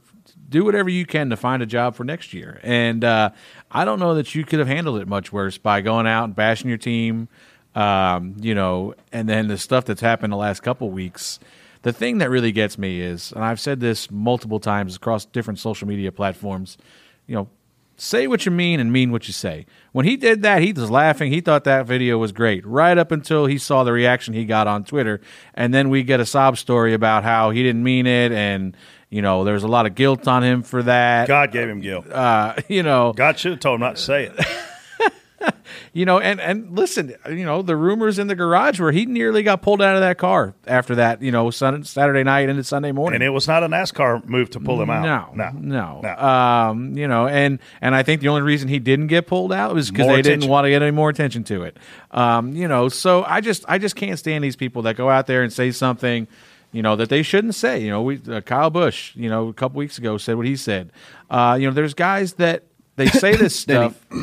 do 0.49 0.63
whatever 0.63 0.89
you 0.89 1.05
can 1.05 1.29
to 1.29 1.37
find 1.37 1.61
a 1.61 1.65
job 1.65 1.95
for 1.95 2.03
next 2.03 2.33
year. 2.33 2.59
And 2.63 3.03
uh, 3.03 3.31
I 3.71 3.85
don't 3.85 3.99
know 3.99 4.15
that 4.15 4.33
you 4.33 4.45
could 4.45 4.59
have 4.59 4.67
handled 4.67 4.99
it 4.99 5.07
much 5.07 5.31
worse 5.31 5.57
by 5.57 5.81
going 5.81 6.07
out 6.07 6.25
and 6.25 6.35
bashing 6.35 6.69
your 6.69 6.77
team. 6.77 7.27
Um, 7.75 8.35
you 8.41 8.55
know, 8.55 8.95
and 9.11 9.29
then 9.29 9.49
the 9.49 9.57
stuff 9.57 9.85
that's 9.85 10.01
happened 10.01 10.33
the 10.33 10.37
last 10.37 10.63
couple 10.63 10.89
weeks. 10.89 11.39
The 11.83 11.93
thing 11.93 12.17
that 12.17 12.31
really 12.31 12.51
gets 12.51 12.75
me 12.77 13.01
is, 13.01 13.31
and 13.31 13.43
I've 13.43 13.59
said 13.59 13.79
this 13.79 14.09
multiple 14.09 14.59
times 14.59 14.95
across 14.95 15.25
different 15.25 15.59
social 15.59 15.87
media 15.87 16.11
platforms, 16.11 16.79
you 17.27 17.35
know, 17.35 17.49
say 17.95 18.25
what 18.25 18.45
you 18.45 18.51
mean 18.51 18.79
and 18.79 18.91
mean 18.91 19.11
what 19.11 19.27
you 19.27 19.33
say. 19.33 19.67
When 19.91 20.05
he 20.05 20.17
did 20.17 20.41
that, 20.41 20.63
he 20.63 20.73
was 20.73 20.89
laughing. 20.89 21.31
He 21.31 21.39
thought 21.39 21.65
that 21.65 21.85
video 21.85 22.17
was 22.17 22.31
great, 22.31 22.65
right 22.65 22.97
up 22.97 23.11
until 23.11 23.45
he 23.45 23.59
saw 23.59 23.83
the 23.83 23.91
reaction 23.91 24.33
he 24.33 24.45
got 24.45 24.65
on 24.65 24.83
Twitter. 24.83 25.21
And 25.53 25.71
then 25.71 25.89
we 25.89 26.01
get 26.01 26.19
a 26.19 26.25
sob 26.25 26.57
story 26.57 26.93
about 26.93 27.23
how 27.23 27.51
he 27.51 27.61
didn't 27.61 27.83
mean 27.83 28.07
it 28.07 28.31
and, 28.31 28.75
you 29.09 29.21
know, 29.21 29.43
there's 29.43 29.63
a 29.63 29.67
lot 29.67 29.85
of 29.85 29.95
guilt 29.95 30.27
on 30.27 30.43
him 30.43 30.63
for 30.63 30.83
that. 30.83 31.27
God 31.27 31.51
gave 31.51 31.69
him 31.69 31.79
guilt. 31.79 32.09
Uh, 32.11 32.55
you 32.67 32.83
know, 32.83 33.13
God 33.13 33.39
should 33.39 33.51
have 33.51 33.59
told 33.59 33.75
him 33.75 33.81
not 33.81 33.95
to 33.95 34.01
say 34.01 34.25
it. 34.25 35.53
you 35.93 36.05
know, 36.05 36.19
and 36.19 36.39
and 36.41 36.75
listen, 36.75 37.15
you 37.29 37.45
know, 37.45 37.61
the 37.61 37.75
rumors 37.75 38.19
in 38.19 38.27
the 38.27 38.35
garage 38.35 38.79
where 38.79 38.91
he 38.91 39.05
nearly 39.05 39.43
got 39.43 39.61
pulled 39.61 39.81
out 39.81 39.95
of 39.95 40.01
that 40.01 40.17
car 40.17 40.55
after 40.65 40.95
that, 40.95 41.21
you 41.21 41.31
know, 41.31 41.49
Sun, 41.51 41.83
Saturday 41.85 42.23
night 42.23 42.49
into 42.49 42.63
Sunday 42.63 42.91
morning. 42.91 43.15
And 43.15 43.23
it 43.23 43.29
was 43.29 43.47
not 43.47 43.63
a 43.63 43.67
NASCAR 43.67 44.25
move 44.25 44.49
to 44.51 44.59
pull 44.59 44.81
him 44.81 44.89
out. 44.89 45.33
No, 45.35 45.51
no, 45.51 46.01
no. 46.01 46.17
Um, 46.17 46.97
you 46.97 47.07
know, 47.07 47.27
and 47.27 47.59
and 47.81 47.95
I 47.95 48.03
think 48.03 48.21
the 48.21 48.27
only 48.27 48.41
reason 48.41 48.67
he 48.67 48.79
didn't 48.79 49.07
get 49.07 49.27
pulled 49.27 49.53
out 49.53 49.73
was 49.73 49.89
because 49.89 50.07
they 50.07 50.13
attention. 50.19 50.41
didn't 50.41 50.51
want 50.51 50.65
to 50.65 50.69
get 50.69 50.81
any 50.81 50.91
more 50.91 51.09
attention 51.09 51.43
to 51.45 51.63
it. 51.63 51.77
Um, 52.11 52.53
you 52.53 52.67
know, 52.67 52.89
so 52.89 53.23
I 53.23 53.41
just 53.41 53.63
I 53.67 53.77
just 53.77 53.95
can't 53.95 54.19
stand 54.19 54.43
these 54.43 54.55
people 54.55 54.81
that 54.83 54.97
go 54.97 55.09
out 55.09 55.27
there 55.27 55.43
and 55.43 55.53
say 55.53 55.71
something. 55.71 56.27
You 56.71 56.81
know 56.81 56.95
that 56.95 57.09
they 57.09 57.23
shouldn't 57.23 57.55
say. 57.55 57.81
You 57.81 57.89
know, 57.89 58.01
we 58.01 58.21
uh, 58.29 58.41
Kyle 58.41 58.69
Busch. 58.69 59.15
You 59.15 59.29
know, 59.29 59.47
a 59.47 59.53
couple 59.53 59.77
weeks 59.77 59.97
ago 59.97 60.17
said 60.17 60.35
what 60.35 60.45
he 60.45 60.55
said. 60.55 60.91
Uh, 61.29 61.57
you 61.59 61.67
know, 61.67 61.73
there's 61.73 61.93
guys 61.93 62.33
that 62.33 62.63
they 62.97 63.07
say 63.07 63.35
this 63.35 63.55
stuff. 63.59 64.05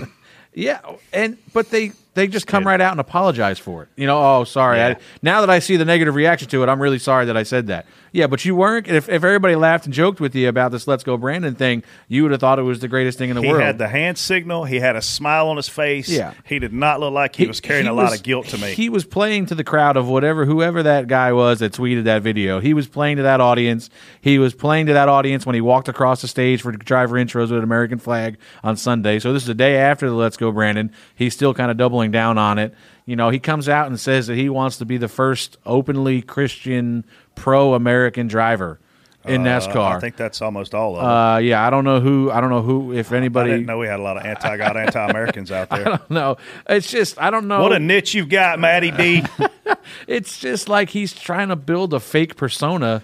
Yeah, 0.56 0.78
and 1.12 1.36
but 1.52 1.70
they 1.70 1.90
they 2.14 2.28
just 2.28 2.46
come 2.46 2.64
right 2.64 2.80
out 2.80 2.92
and 2.92 3.00
apologize 3.00 3.58
for 3.58 3.82
it. 3.82 3.88
You 3.96 4.06
know, 4.06 4.22
oh 4.22 4.44
sorry. 4.44 4.80
I, 4.80 4.96
now 5.20 5.40
that 5.40 5.50
I 5.50 5.58
see 5.58 5.76
the 5.76 5.84
negative 5.84 6.14
reaction 6.14 6.48
to 6.50 6.62
it, 6.62 6.68
I'm 6.68 6.80
really 6.80 7.00
sorry 7.00 7.26
that 7.26 7.36
I 7.36 7.42
said 7.42 7.66
that. 7.66 7.86
Yeah, 8.14 8.28
but 8.28 8.44
you 8.44 8.54
weren't. 8.54 8.86
If, 8.86 9.08
if 9.08 9.24
everybody 9.24 9.56
laughed 9.56 9.86
and 9.86 9.92
joked 9.92 10.20
with 10.20 10.36
you 10.36 10.48
about 10.48 10.70
this 10.70 10.86
"Let's 10.86 11.02
Go 11.02 11.16
Brandon" 11.16 11.56
thing, 11.56 11.82
you 12.06 12.22
would 12.22 12.30
have 12.30 12.38
thought 12.38 12.60
it 12.60 12.62
was 12.62 12.78
the 12.78 12.86
greatest 12.86 13.18
thing 13.18 13.28
in 13.28 13.34
the 13.34 13.42
he 13.42 13.48
world. 13.48 13.60
He 13.60 13.66
had 13.66 13.76
the 13.76 13.88
hand 13.88 14.18
signal. 14.18 14.64
He 14.66 14.78
had 14.78 14.94
a 14.94 15.02
smile 15.02 15.48
on 15.48 15.56
his 15.56 15.68
face. 15.68 16.08
Yeah. 16.08 16.32
He 16.44 16.60
did 16.60 16.72
not 16.72 17.00
look 17.00 17.12
like 17.12 17.34
he, 17.34 17.48
was 17.48 17.58
carrying 17.60 17.86
he 17.86 17.90
a 17.90 17.92
lot 17.92 18.10
was- 18.12 18.20
of 18.20 18.22
guilt 18.22 18.46
to 18.50 18.58
me. 18.58 18.72
He 18.72 18.88
was 18.88 19.04
playing 19.04 19.46
to 19.46 19.56
the 19.56 19.64
crowd 19.64 19.96
of 19.96 20.06
whatever 20.06 20.44
whoever 20.44 20.84
that 20.84 21.08
guy 21.08 21.32
was 21.32 21.58
that 21.58 21.72
tweeted 21.72 22.04
that 22.04 22.22
video. 22.22 22.60
He 22.60 22.72
was 22.72 22.86
playing 22.86 23.16
to 23.16 23.24
that 23.24 23.40
audience. 23.40 23.90
He 24.20 24.38
was 24.38 24.54
playing 24.54 24.86
to 24.86 24.92
that 24.92 25.08
audience 25.08 25.44
when 25.44 25.56
he 25.56 25.60
walked 25.60 25.88
across 25.88 26.22
the 26.22 26.28
stage 26.28 26.62
for 26.62 26.70
driver 26.70 27.16
intros 27.16 27.50
with 27.50 27.58
an 27.58 27.64
American 27.64 27.98
flag 27.98 28.38
on 28.62 28.76
Sunday. 28.76 29.18
So 29.18 29.32
this 29.32 29.42
is 29.42 29.48
the 29.48 29.54
day 29.54 29.76
after 29.76 30.08
the 30.08 30.14
Let's 30.14 30.36
Go 30.36 30.52
Brandon. 30.52 30.92
He's 31.16 31.34
still 31.34 31.52
kind 31.52 31.68
of 31.68 31.76
doubling 31.76 32.12
down 32.12 32.38
on 32.38 32.60
it. 32.60 32.74
You 33.06 33.16
know, 33.16 33.28
he 33.28 33.38
comes 33.38 33.68
out 33.68 33.88
and 33.88 34.00
says 34.00 34.28
that 34.28 34.36
he 34.36 34.48
wants 34.48 34.78
to 34.78 34.86
be 34.86 34.96
the 34.96 35.08
first 35.08 35.58
openly 35.66 36.22
Christian 36.22 37.04
pro 37.34 37.74
American 37.74 38.26
driver 38.28 38.78
in 39.26 39.46
Uh, 39.46 39.58
NASCAR. 39.58 39.96
I 39.96 40.00
think 40.00 40.16
that's 40.16 40.42
almost 40.42 40.74
all 40.74 40.96
of 40.96 41.00
them. 41.02 41.10
uh, 41.10 41.38
yeah, 41.38 41.66
I 41.66 41.70
don't 41.70 41.84
know 41.84 42.00
who. 42.00 42.30
I 42.30 42.40
don't 42.40 42.50
know 42.50 42.60
who. 42.62 42.92
If 42.92 43.10
I 43.12 43.16
anybody, 43.16 43.50
didn't 43.52 43.66
know 43.66 43.78
we 43.78 43.86
had 43.86 43.98
a 44.00 44.02
lot 44.02 44.16
of 44.18 44.24
anti-God, 44.26 44.76
anti-Americans 44.76 45.50
out 45.50 45.70
there. 45.70 45.78
I 45.80 45.82
there. 45.84 45.96
don't 45.98 46.10
know. 46.10 46.36
It's 46.68 46.90
just 46.90 47.18
I 47.20 47.30
don't 47.30 47.48
know. 47.48 47.62
What 47.62 47.72
a 47.72 47.78
niche 47.78 48.14
you've 48.14 48.28
got, 48.28 48.58
Matty 48.58 48.90
D. 48.90 49.24
it's 50.06 50.38
just 50.38 50.68
like 50.68 50.90
he's 50.90 51.12
trying 51.12 51.48
to 51.48 51.56
build 51.56 51.94
a 51.94 52.00
fake 52.00 52.36
persona 52.36 53.02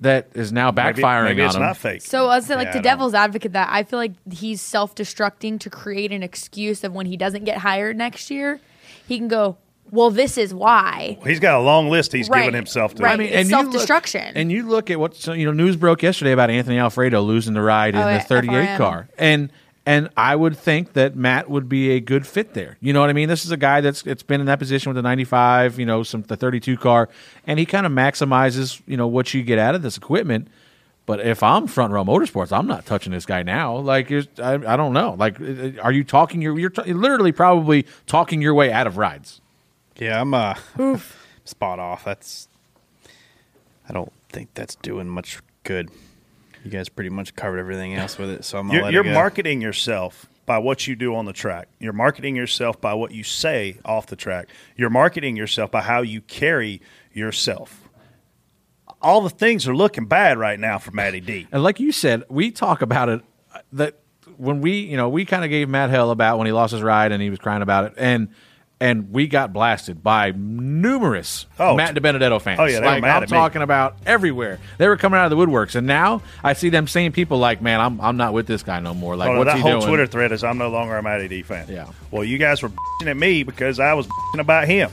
that 0.00 0.28
is 0.34 0.52
now 0.52 0.70
backfiring 0.70 1.24
maybe 1.24 1.42
on 1.42 1.46
it's 1.48 1.56
him. 1.56 1.62
not 1.62 1.76
fake. 1.76 2.02
So 2.02 2.28
I'll 2.28 2.40
say, 2.40 2.54
like 2.54 2.66
Yeah, 2.68 2.72
the 2.74 2.80
devil's 2.82 3.14
advocate, 3.14 3.52
that 3.54 3.68
I 3.70 3.82
feel 3.82 3.98
like 3.98 4.12
he's 4.32 4.60
self-destructing 4.62 5.58
to 5.60 5.70
create 5.70 6.12
an 6.12 6.22
excuse 6.22 6.84
of 6.84 6.92
when 6.94 7.06
he 7.06 7.16
doesn't 7.16 7.42
get 7.44 7.58
hired 7.58 7.96
next 7.96 8.30
year, 8.30 8.60
he 9.08 9.18
can 9.18 9.26
go, 9.26 9.56
"Well, 9.90 10.10
this 10.10 10.38
is 10.38 10.52
why." 10.54 11.18
He's 11.24 11.40
got 11.40 11.58
a 11.58 11.62
long 11.62 11.88
list 11.90 12.12
he's 12.12 12.28
Right, 12.28 12.40
given 12.42 12.54
himself 12.54 12.94
to. 12.96 13.02
right. 13.02 13.18
It's 13.20 13.50
you 13.50 13.56
look- 13.56 13.64
self-destruction. 13.64 14.32
and 14.36 14.50
you 14.52 14.66
look 14.68 14.90
at 14.90 14.98
what 15.00 15.14
so, 15.16 15.32
you 15.32 15.44
know. 15.44 15.52
News 15.52 15.76
broke 15.76 16.02
yesterday 16.02 16.32
about 16.32 16.50
Anthony 16.50 16.78
Alfredo 16.78 17.20
losing 17.22 17.54
the 17.54 17.62
ride 17.62 17.94
in 17.94 18.00
Oh, 18.00 18.04
the 18.04 18.12
yeah, 18.12 18.18
38 18.20 18.68
FRM. 18.68 18.76
car, 18.78 19.08
and 19.18 19.50
and 19.86 20.10
I 20.18 20.36
would 20.36 20.54
think 20.56 20.92
that 20.92 21.16
Matt 21.16 21.48
would 21.48 21.66
be 21.66 21.92
a 21.92 22.00
good 22.00 22.26
fit 22.26 22.52
there. 22.52 22.76
You 22.80 22.92
know 22.92 23.00
what 23.00 23.08
I 23.08 23.14
mean? 23.14 23.28
This 23.30 23.46
is 23.46 23.50
a 23.50 23.56
guy 23.56 23.80
that's 23.80 24.02
it's 24.02 24.22
been 24.22 24.40
in 24.40 24.46
that 24.46 24.58
position 24.58 24.90
with 24.90 24.96
the 24.96 25.02
95, 25.02 25.78
you 25.78 25.86
know, 25.86 26.02
some 26.02 26.22
the 26.22 26.36
32 26.36 26.76
car, 26.76 27.08
and 27.46 27.58
he 27.58 27.64
kind 27.64 27.86
of 27.86 27.92
maximizes 27.92 28.82
you 28.86 28.96
know 28.98 29.06
what 29.06 29.32
you 29.32 29.42
get 29.42 29.58
out 29.58 29.74
of 29.74 29.82
this 29.82 29.96
equipment. 29.96 30.48
But 31.06 31.20
if 31.20 31.42
I'm 31.42 31.66
front 31.66 31.94
row 31.94 32.04
motorsports, 32.04 32.52
I'm 32.52 32.66
not 32.66 32.84
touching 32.84 33.12
this 33.12 33.24
guy 33.24 33.42
now. 33.42 33.78
Like, 33.78 34.10
it's- 34.10 34.38
I, 34.38 34.74
I 34.74 34.76
don't 34.76 34.92
know. 34.92 35.16
Like, 35.18 35.40
uh, 35.40 35.70
are 35.82 35.90
you 35.90 36.04
talking? 36.04 36.42
Your, 36.42 36.58
you're 36.58 36.68
t- 36.68 36.92
literally 36.92 37.32
probably 37.32 37.86
talking 38.06 38.42
your 38.42 38.52
way 38.52 38.70
out 38.70 38.86
of 38.86 38.98
rides. 38.98 39.40
Yeah, 39.98 40.20
I'm 40.20 40.32
uh, 40.34 40.54
spot 41.44 41.78
off. 41.78 42.04
That's. 42.04 42.48
I 43.88 43.92
don't 43.92 44.12
think 44.28 44.50
that's 44.54 44.74
doing 44.76 45.08
much 45.08 45.40
good. 45.64 45.90
You 46.64 46.70
guys 46.70 46.88
pretty 46.88 47.10
much 47.10 47.34
covered 47.34 47.58
everything 47.58 47.94
else 47.94 48.18
with 48.18 48.30
it, 48.30 48.44
so 48.44 48.58
I'm 48.58 48.66
gonna 48.66 48.74
You're, 48.78 48.84
let 48.84 48.92
you're 48.92 49.04
it 49.04 49.08
go. 49.08 49.14
marketing 49.14 49.60
yourself 49.62 50.26
by 50.44 50.58
what 50.58 50.86
you 50.86 50.96
do 50.96 51.14
on 51.14 51.24
the 51.24 51.32
track. 51.32 51.68
You're 51.78 51.92
marketing 51.92 52.36
yourself 52.36 52.80
by 52.80 52.94
what 52.94 53.12
you 53.12 53.22
say 53.22 53.78
off 53.84 54.06
the 54.06 54.16
track. 54.16 54.48
You're 54.76 54.90
marketing 54.90 55.36
yourself 55.36 55.70
by 55.70 55.82
how 55.82 56.02
you 56.02 56.20
carry 56.20 56.80
yourself. 57.12 57.88
All 59.00 59.20
the 59.20 59.30
things 59.30 59.68
are 59.68 59.76
looking 59.76 60.06
bad 60.06 60.38
right 60.38 60.58
now 60.58 60.78
for 60.78 60.90
Matty 60.90 61.20
D. 61.20 61.46
And 61.52 61.62
like 61.62 61.80
you 61.80 61.92
said, 61.92 62.24
we 62.28 62.50
talk 62.50 62.82
about 62.82 63.08
it 63.08 63.22
uh, 63.54 63.60
that 63.72 64.00
when 64.36 64.60
we, 64.60 64.80
you 64.80 64.96
know, 64.96 65.08
we 65.08 65.24
kind 65.24 65.44
of 65.44 65.50
gave 65.50 65.68
Matt 65.68 65.90
hell 65.90 66.10
about 66.10 66.38
when 66.38 66.46
he 66.46 66.52
lost 66.52 66.72
his 66.72 66.82
ride 66.82 67.12
and 67.12 67.22
he 67.22 67.30
was 67.30 67.38
crying 67.38 67.62
about 67.62 67.84
it, 67.84 67.94
and 67.96 68.28
and 68.80 69.10
we 69.12 69.26
got 69.26 69.52
blasted 69.52 70.02
by 70.02 70.32
numerous 70.36 71.46
Oh, 71.58 71.74
Matt 71.76 71.94
DiBenedetto 71.94 72.40
fans. 72.40 72.60
oh, 72.60 72.64
yeah, 72.64 72.74
they 72.78 72.80
were 72.80 72.86
like 72.86 73.02
mad 73.02 73.16
I'm 73.16 73.22
at 73.24 73.30
me. 73.30 73.36
talking 73.36 73.62
about 73.62 73.96
everywhere. 74.06 74.58
They 74.78 74.86
were 74.88 74.96
coming 74.96 75.18
out 75.18 75.30
of 75.30 75.36
the 75.36 75.44
woodworks, 75.44 75.74
and 75.74 75.86
now 75.86 76.22
I 76.44 76.52
see 76.52 76.68
them 76.68 76.86
same 76.86 77.10
people 77.12 77.38
like, 77.38 77.60
man, 77.60 77.80
I'm 77.80 78.00
I'm 78.00 78.16
not 78.16 78.32
with 78.32 78.46
this 78.46 78.62
guy 78.62 78.78
no 78.80 78.94
more. 78.94 79.16
Like, 79.16 79.30
Oh, 79.30 79.32
no, 79.32 79.38
what's 79.40 79.50
that 79.50 79.56
he 79.56 79.62
whole 79.62 79.80
doing? 79.80 79.86
Twitter 79.88 80.06
thread 80.06 80.32
is 80.32 80.44
I'm 80.44 80.58
no 80.58 80.68
longer 80.70 80.96
a 80.96 81.02
Matty 81.02 81.28
D 81.28 81.42
fan. 81.42 81.66
Yeah. 81.68 81.88
Well, 82.10 82.22
you 82.24 82.38
guys 82.38 82.62
were 82.62 82.70
at 83.06 83.16
me 83.16 83.42
because 83.42 83.80
I 83.80 83.94
was 83.94 84.06
about 84.38 84.66
him. 84.68 84.90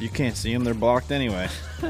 You 0.00 0.08
can't 0.08 0.36
see 0.36 0.52
them; 0.52 0.64
they're 0.64 0.74
blocked 0.74 1.12
anyway. 1.12 1.48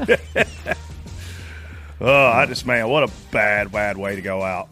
Oh, 2.01 2.25
I 2.27 2.45
just 2.47 2.65
man, 2.65 2.89
what 2.89 3.03
a 3.03 3.11
bad, 3.31 3.71
bad 3.71 3.97
way 3.97 4.15
to 4.15 4.21
go 4.21 4.41
out. 4.43 4.67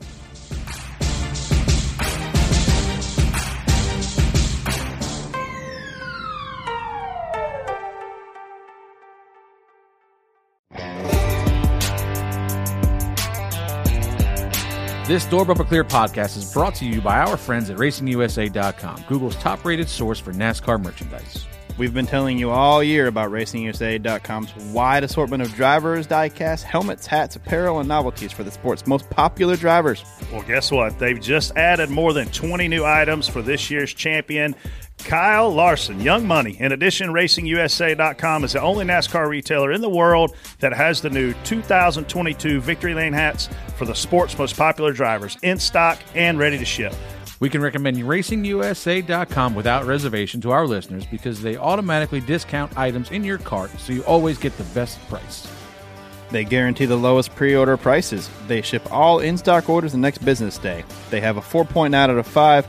This 15.11 15.25
Door 15.25 15.43
Bumper 15.43 15.65
Clear 15.65 15.83
podcast 15.83 16.37
is 16.37 16.53
brought 16.53 16.73
to 16.75 16.85
you 16.85 17.01
by 17.01 17.19
our 17.19 17.35
friends 17.35 17.69
at 17.69 17.75
RacingUSA.com, 17.75 19.03
Google's 19.09 19.35
top-rated 19.35 19.89
source 19.89 20.19
for 20.19 20.31
NASCAR 20.31 20.81
merchandise. 20.81 21.47
We've 21.77 21.93
been 21.93 22.05
telling 22.05 22.37
you 22.37 22.51
all 22.51 22.83
year 22.83 23.07
about 23.07 23.31
RacingUSA.com's 23.31 24.55
wide 24.73 25.03
assortment 25.03 25.41
of 25.41 25.53
drivers, 25.55 26.05
diecast, 26.05 26.63
helmets, 26.63 27.07
hats, 27.07 27.35
apparel, 27.35 27.79
and 27.79 27.87
novelties 27.87 28.31
for 28.31 28.43
the 28.43 28.51
sport's 28.51 28.85
most 28.85 29.09
popular 29.09 29.55
drivers. 29.55 30.03
Well, 30.31 30.43
guess 30.43 30.71
what? 30.71 30.99
They've 30.99 31.19
just 31.19 31.55
added 31.55 31.89
more 31.89 32.13
than 32.13 32.27
20 32.27 32.67
new 32.67 32.83
items 32.85 33.27
for 33.27 33.41
this 33.41 33.71
year's 33.71 33.93
champion, 33.93 34.55
Kyle 34.99 35.51
Larson, 35.51 35.99
Young 35.99 36.27
Money. 36.27 36.57
In 36.59 36.71
addition, 36.71 37.09
RacingUSA.com 37.09 38.43
is 38.43 38.53
the 38.53 38.61
only 38.61 38.85
NASCAR 38.85 39.27
retailer 39.27 39.71
in 39.71 39.81
the 39.81 39.89
world 39.89 40.35
that 40.59 40.73
has 40.73 41.01
the 41.01 41.09
new 41.09 41.33
2022 41.43 42.61
Victory 42.61 42.93
Lane 42.93 43.13
hats 43.13 43.49
for 43.77 43.85
the 43.85 43.95
sport's 43.95 44.37
most 44.37 44.55
popular 44.55 44.93
drivers 44.93 45.37
in 45.41 45.57
stock 45.57 45.99
and 46.15 46.37
ready 46.37 46.57
to 46.57 46.65
ship. 46.65 46.93
We 47.41 47.49
can 47.49 47.63
recommend 47.63 47.97
RacingUSA.com 47.97 49.55
without 49.55 49.85
reservation 49.85 50.41
to 50.41 50.51
our 50.51 50.67
listeners 50.67 51.07
because 51.07 51.41
they 51.41 51.57
automatically 51.57 52.21
discount 52.21 52.77
items 52.77 53.09
in 53.09 53.23
your 53.23 53.39
cart 53.39 53.71
so 53.79 53.93
you 53.93 54.03
always 54.03 54.37
get 54.37 54.55
the 54.59 54.63
best 54.75 54.99
price. 55.09 55.51
They 56.29 56.43
guarantee 56.43 56.85
the 56.85 56.95
lowest 56.95 57.33
pre 57.33 57.55
order 57.55 57.77
prices. 57.77 58.29
They 58.45 58.61
ship 58.61 58.87
all 58.91 59.21
in 59.21 59.39
stock 59.39 59.67
orders 59.69 59.93
the 59.93 59.97
next 59.97 60.19
business 60.19 60.59
day. 60.59 60.85
They 61.09 61.19
have 61.19 61.37
a 61.37 61.41
4.9 61.41 61.95
out 61.95 62.11
of 62.11 62.27
5 62.27 62.67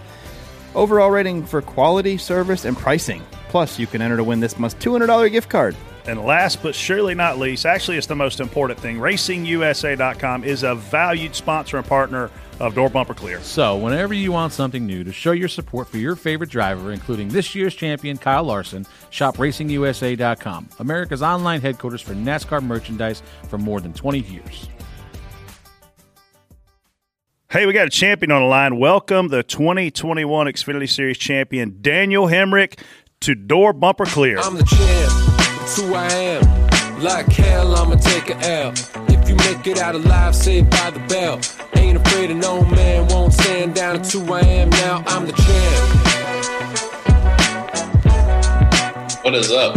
overall 0.74 1.10
rating 1.10 1.44
for 1.44 1.60
quality, 1.60 2.16
service, 2.16 2.64
and 2.64 2.74
pricing. 2.74 3.22
Plus, 3.50 3.78
you 3.78 3.86
can 3.86 4.00
enter 4.00 4.16
to 4.16 4.24
win 4.24 4.40
this 4.40 4.58
month's 4.58 4.82
$200 4.82 5.30
gift 5.30 5.50
card. 5.50 5.76
And 6.06 6.24
last 6.24 6.62
but 6.62 6.74
surely 6.74 7.14
not 7.14 7.38
least, 7.38 7.66
actually, 7.66 7.98
it's 7.98 8.06
the 8.06 8.16
most 8.16 8.40
important 8.40 8.80
thing. 8.80 8.96
RacingUSA.com 8.96 10.44
is 10.44 10.62
a 10.62 10.74
valued 10.74 11.34
sponsor 11.34 11.76
and 11.76 11.86
partner 11.86 12.30
of 12.60 12.74
Door 12.74 12.90
Bumper 12.90 13.14
Clear. 13.14 13.40
So, 13.42 13.76
whenever 13.76 14.14
you 14.14 14.32
want 14.32 14.52
something 14.52 14.86
new 14.86 15.04
to 15.04 15.12
show 15.12 15.32
your 15.32 15.48
support 15.48 15.88
for 15.88 15.98
your 15.98 16.16
favorite 16.16 16.50
driver, 16.50 16.92
including 16.92 17.28
this 17.28 17.54
year's 17.54 17.74
champion 17.74 18.18
Kyle 18.18 18.44
Larson, 18.44 18.86
shop 19.10 19.36
RacingUSA.com, 19.36 20.68
America's 20.78 21.22
online 21.22 21.60
headquarters 21.60 22.00
for 22.00 22.14
NASCAR 22.14 22.62
merchandise 22.62 23.22
for 23.48 23.58
more 23.58 23.80
than 23.80 23.92
20 23.92 24.20
years. 24.20 24.68
Hey, 27.50 27.66
we 27.66 27.74
got 27.74 27.86
a 27.86 27.90
champion 27.90 28.30
on 28.30 28.40
the 28.40 28.48
line. 28.48 28.78
Welcome 28.78 29.28
the 29.28 29.42
2021 29.42 30.46
Xfinity 30.46 30.88
Series 30.88 31.18
champion, 31.18 31.78
Daniel 31.82 32.26
Hemric, 32.26 32.80
to 33.20 33.34
Door 33.34 33.74
Bumper 33.74 34.06
Clear. 34.06 34.38
I'm 34.38 34.56
the 34.56 34.64
champ, 34.64 35.62
it's 35.62 35.78
who 35.78 35.92
I 35.94 36.06
am. 36.06 37.02
Like 37.02 37.26
hell, 37.26 37.74
I'ma 37.76 37.96
take 37.96 38.30
a 38.30 38.36
L. 38.48 38.72
If 39.32 39.46
you 39.46 39.54
make 39.54 39.66
it 39.66 39.78
out 39.78 39.94
alive, 39.94 40.36
saved 40.36 40.68
by 40.70 40.90
the 40.90 40.98
bell. 41.08 41.40
Ain't 41.76 41.96
afraid 41.96 42.30
of 42.30 42.36
no 42.36 42.62
man, 42.66 43.06
won't 43.08 43.32
stand 43.32 43.74
down. 43.74 43.96
It's 43.96 44.12
who 44.12 44.30
I 44.30 44.40
am 44.40 44.68
now. 44.68 45.02
I'm 45.06 45.26
the 45.26 45.32
champ. 45.32 46.04
What 49.24 49.34
is 49.34 49.50
up? 49.50 49.76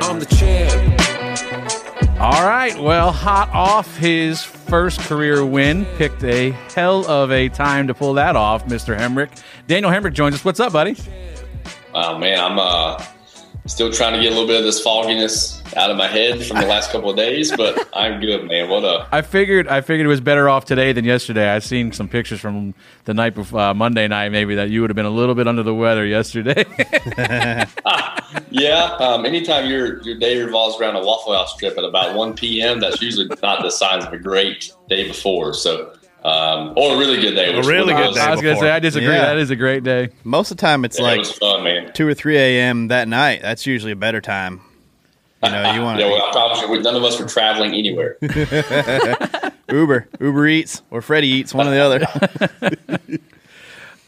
I'm 0.00 0.18
the 0.18 0.26
champ. 0.26 2.20
All 2.20 2.46
right. 2.46 2.78
Well, 2.78 3.12
hot 3.12 3.48
off 3.54 3.96
his 3.96 4.42
first 4.42 5.00
career 5.00 5.42
win, 5.44 5.86
picked 5.96 6.22
a 6.24 6.50
hell 6.74 7.06
of 7.06 7.32
a 7.32 7.48
time 7.48 7.86
to 7.86 7.94
pull 7.94 8.12
that 8.14 8.36
off, 8.36 8.66
Mr. 8.66 8.94
Hemric. 8.98 9.30
Daniel 9.68 9.90
Hemric 9.90 10.12
joins 10.12 10.34
us. 10.34 10.44
What's 10.44 10.60
up, 10.60 10.74
buddy? 10.74 10.96
Oh 11.94 12.18
man, 12.18 12.38
I'm 12.38 12.58
uh, 12.58 13.02
still 13.66 13.92
trying 13.92 14.14
to 14.14 14.20
get 14.20 14.28
a 14.28 14.34
little 14.34 14.46
bit 14.46 14.58
of 14.58 14.64
this 14.64 14.82
fogginess 14.82 15.62
out 15.76 15.90
of 15.90 15.96
my 15.96 16.08
head 16.08 16.44
from 16.44 16.60
the 16.60 16.66
last 16.66 16.90
couple 16.90 17.10
of 17.10 17.16
days, 17.16 17.54
but 17.56 17.88
I'm 17.94 18.20
good, 18.20 18.46
man. 18.46 18.68
What 18.68 18.84
up? 18.84 19.08
I 19.12 19.22
figured 19.22 19.68
I 19.68 19.80
figured 19.80 20.04
it 20.04 20.08
was 20.08 20.20
better 20.20 20.48
off 20.48 20.64
today 20.64 20.92
than 20.92 21.04
yesterday. 21.04 21.48
I've 21.48 21.64
seen 21.64 21.92
some 21.92 22.08
pictures 22.08 22.40
from 22.40 22.74
the 23.04 23.14
night 23.14 23.34
before 23.34 23.60
uh, 23.60 23.74
Monday 23.74 24.08
night, 24.08 24.30
maybe 24.30 24.56
that 24.56 24.70
you 24.70 24.80
would 24.80 24.90
have 24.90 24.96
been 24.96 25.06
a 25.06 25.10
little 25.10 25.34
bit 25.34 25.46
under 25.46 25.62
the 25.62 25.74
weather 25.74 26.04
yesterday. 26.04 26.64
yeah, 28.50 28.96
um, 28.98 29.24
anytime 29.24 29.68
your 29.68 30.02
your 30.02 30.18
day 30.18 30.42
revolves 30.42 30.80
around 30.80 30.96
a 30.96 31.04
Waffle 31.04 31.34
House 31.34 31.56
trip 31.56 31.78
at 31.78 31.84
about 31.84 32.16
1 32.16 32.34
p.m., 32.34 32.80
that's 32.80 33.00
usually 33.00 33.28
not 33.42 33.62
the 33.62 33.70
signs 33.70 34.04
of 34.04 34.12
a 34.12 34.18
great 34.18 34.72
day 34.88 35.06
before. 35.06 35.54
So. 35.54 35.94
Um, 36.24 36.74
or 36.76 36.94
a 36.94 36.98
really 36.98 37.20
good 37.20 37.34
day. 37.34 37.52
A 37.52 37.62
really 37.62 37.92
good 37.94 38.14
day. 38.14 38.20
I 38.20 38.30
was 38.30 38.40
going 38.40 38.54
to 38.54 38.60
say, 38.60 38.70
I 38.70 38.78
disagree. 38.78 39.08
Yeah. 39.12 39.26
That 39.26 39.38
is 39.38 39.50
a 39.50 39.56
great 39.56 39.82
day. 39.82 40.10
Most 40.22 40.50
of 40.52 40.56
the 40.56 40.60
time, 40.60 40.84
it's 40.84 40.98
Yeah, 40.98 41.04
like 41.06 41.18
was 41.18 41.32
fun, 41.32 41.64
man. 41.64 41.92
two 41.94 42.06
or 42.06 42.14
three 42.14 42.36
a.m. 42.38 42.88
that 42.88 43.08
night. 43.08 43.42
That's 43.42 43.66
usually 43.66 43.92
a 43.92 43.96
better 43.96 44.20
time. 44.20 44.60
You 45.42 45.50
know, 45.50 45.72
you 45.74 45.82
want 45.82 45.98
yeah, 46.00 46.06
well, 46.06 46.22
I 46.22 46.30
promise 46.30 46.60
you, 46.62 46.80
none 46.82 46.94
of 46.94 47.02
us 47.02 47.18
were 47.18 47.26
traveling 47.26 47.74
anywhere. 47.74 48.16
Uber, 49.68 50.08
Uber 50.20 50.46
Eats, 50.46 50.82
or 50.90 51.02
Freddie 51.02 51.26
Eats, 51.28 51.52
one 51.52 51.66
or 51.66 51.70
the 51.70 51.78
other. 51.80 53.18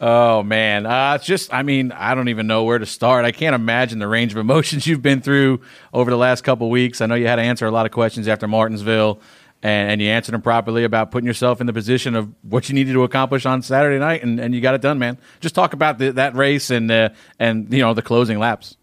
Oh 0.00 0.42
man, 0.42 0.84
uh, 0.86 1.14
it's 1.14 1.24
just 1.24 1.54
I 1.54 1.62
mean 1.62 1.90
I 1.92 2.14
don't 2.14 2.28
even 2.28 2.46
know 2.46 2.64
where 2.64 2.78
to 2.78 2.84
start. 2.84 3.24
I 3.24 3.32
can't 3.32 3.54
imagine 3.54 4.00
the 4.00 4.08
range 4.08 4.32
of 4.32 4.38
emotions 4.38 4.86
you've 4.86 5.00
been 5.00 5.22
through 5.22 5.62
over 5.94 6.10
the 6.10 6.16
last 6.16 6.42
couple 6.42 6.68
weeks. 6.68 7.00
I 7.00 7.06
know 7.06 7.14
you 7.14 7.26
had 7.26 7.36
to 7.36 7.42
answer 7.42 7.64
a 7.64 7.70
lot 7.70 7.86
of 7.86 7.92
questions 7.92 8.28
after 8.28 8.46
Martinsville, 8.48 9.20
and, 9.64 9.92
and 9.92 10.02
you 10.02 10.08
answered 10.08 10.32
them 10.32 10.42
properly 10.42 10.84
about 10.84 11.10
putting 11.10 11.26
yourself 11.26 11.60
in 11.60 11.66
the 11.66 11.72
position 11.72 12.14
of 12.14 12.30
what 12.42 12.68
you 12.68 12.74
needed 12.74 12.92
to 12.92 13.02
accomplish 13.02 13.46
on 13.46 13.62
Saturday 13.62 13.98
night, 13.98 14.22
and, 14.22 14.38
and 14.38 14.54
you 14.54 14.60
got 14.60 14.74
it 14.74 14.82
done, 14.82 14.98
man. 14.98 15.18
Just 15.40 15.54
talk 15.54 15.72
about 15.72 15.98
the, 15.98 16.12
that 16.12 16.34
race 16.36 16.70
and 16.70 16.90
uh, 16.90 17.08
and 17.40 17.72
you 17.72 17.80
know 17.80 17.94
the 17.94 18.02
closing 18.02 18.38
laps. 18.38 18.76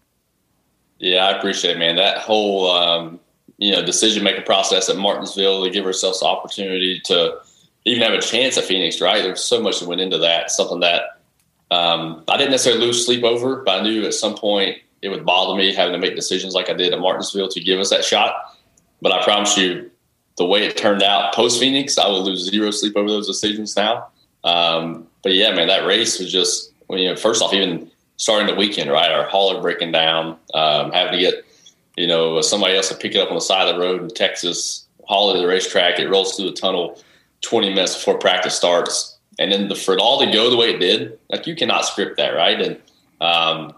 Yeah, 0.98 1.26
I 1.26 1.38
appreciate 1.38 1.76
it, 1.76 1.78
man. 1.78 1.96
That 1.96 2.18
whole 2.18 2.68
um, 2.70 3.20
you 3.58 3.70
know 3.70 3.86
decision 3.86 4.24
making 4.24 4.42
process 4.42 4.88
at 4.88 4.96
Martinsville 4.96 5.64
to 5.64 5.70
give 5.70 5.86
ourselves 5.86 6.18
the 6.18 6.26
opportunity 6.26 7.00
to 7.04 7.38
even 7.84 8.02
have 8.02 8.12
a 8.12 8.20
chance 8.20 8.58
at 8.58 8.64
Phoenix, 8.64 9.00
right? 9.00 9.22
There's 9.22 9.42
so 9.42 9.62
much 9.62 9.78
that 9.78 9.88
went 9.88 10.00
into 10.00 10.18
that. 10.18 10.50
Something 10.50 10.80
that 10.80 11.20
um, 11.70 12.24
I 12.28 12.36
didn't 12.36 12.50
necessarily 12.50 12.84
lose 12.84 13.06
sleep 13.06 13.22
over, 13.22 13.62
but 13.62 13.80
I 13.80 13.82
knew 13.84 14.04
at 14.04 14.14
some 14.14 14.34
point 14.34 14.78
it 15.00 15.10
would 15.10 15.24
bother 15.24 15.56
me 15.56 15.72
having 15.72 15.92
to 15.92 15.98
make 15.98 16.16
decisions 16.16 16.54
like 16.54 16.68
I 16.68 16.74
did 16.74 16.92
at 16.92 16.98
Martinsville 16.98 17.48
to 17.50 17.60
give 17.60 17.78
us 17.78 17.90
that 17.90 18.04
shot. 18.04 18.34
But 19.00 19.12
I 19.12 19.22
promise 19.24 19.56
you, 19.56 19.90
the 20.36 20.46
way 20.46 20.64
it 20.64 20.76
turned 20.76 21.02
out 21.02 21.34
post 21.34 21.60
Phoenix, 21.60 21.98
I 21.98 22.08
would 22.08 22.22
lose 22.22 22.50
zero 22.50 22.70
sleep 22.70 22.96
over 22.96 23.08
those 23.08 23.26
decisions 23.26 23.76
now. 23.76 24.08
Um, 24.44 25.06
but 25.22 25.34
yeah, 25.34 25.54
man, 25.54 25.68
that 25.68 25.86
race 25.86 26.18
was 26.18 26.32
just, 26.32 26.72
well, 26.88 26.98
you 26.98 27.08
know, 27.08 27.16
first 27.16 27.42
off, 27.42 27.52
even 27.52 27.90
starting 28.16 28.46
the 28.46 28.54
weekend, 28.54 28.90
right? 28.90 29.10
Our 29.10 29.28
hauler 29.28 29.60
breaking 29.60 29.92
down, 29.92 30.36
um, 30.54 30.92
having 30.92 31.12
to 31.12 31.18
get, 31.18 31.44
you 31.96 32.06
know, 32.06 32.40
somebody 32.40 32.76
else 32.76 32.88
to 32.88 32.94
pick 32.94 33.14
it 33.14 33.18
up 33.18 33.28
on 33.28 33.34
the 33.34 33.40
side 33.40 33.68
of 33.68 33.74
the 33.74 33.80
road 33.80 34.02
in 34.02 34.08
Texas, 34.08 34.86
haul 35.06 35.30
it 35.30 35.34
to 35.34 35.40
the 35.40 35.46
racetrack. 35.46 35.98
It 35.98 36.08
rolls 36.08 36.36
through 36.36 36.50
the 36.50 36.56
tunnel 36.56 37.00
20 37.42 37.70
minutes 37.70 37.96
before 37.96 38.18
practice 38.18 38.54
starts. 38.54 39.18
And 39.38 39.52
then 39.52 39.68
the, 39.68 39.74
for 39.74 39.94
it 39.94 40.00
all 40.00 40.18
to 40.20 40.30
go 40.30 40.50
the 40.50 40.56
way 40.56 40.74
it 40.74 40.78
did, 40.78 41.18
like 41.30 41.46
you 41.46 41.56
cannot 41.56 41.84
script 41.84 42.16
that, 42.16 42.30
right? 42.30 42.60
And, 42.60 42.80
um, 43.20 43.74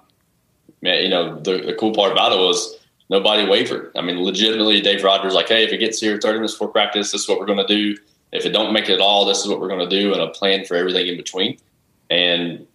man, 0.83 1.03
you 1.03 1.09
know, 1.09 1.39
the, 1.41 1.59
the 1.59 1.75
cool 1.75 1.95
part 1.95 2.13
about 2.13 2.33
it 2.33 2.39
was 2.39 2.79
nobody 3.11 3.47
wavered. 3.49 3.93
I 3.97 4.03
mean, 4.03 4.23
legitimately, 4.23 4.81
Dave 4.81 5.05
Rogers 5.05 5.35
like, 5.35 5.49
hey, 5.49 5.65
if 5.65 5.73
it 5.73 5.79
gets 5.79 6.01
here 6.01 6.19
30 6.19 6.39
minutes 6.39 6.55
before 6.55 6.69
practice, 6.69 7.13
this 7.13 7.23
is 7.23 7.29
what 7.29 7.39
we're 7.39 7.47
going 7.47 7.67
to 7.67 7.67
do. 7.67 7.97
If 8.33 8.47
it 8.47 8.51
don't 8.51 8.73
make 8.73 8.89
it 8.89 8.95
at 8.95 9.01
all, 9.01 9.25
this 9.25 9.41
is 9.41 9.49
what 9.49 9.61
we're 9.61 9.69
going 9.69 9.89
to 9.89 10.01
do, 10.01 10.13
and 10.13 10.21
a 10.21 10.29
plan 10.29 10.65
for 10.65 10.75
everything 10.77 11.07
in 11.07 11.17
between. 11.17 11.59
And 12.11 12.67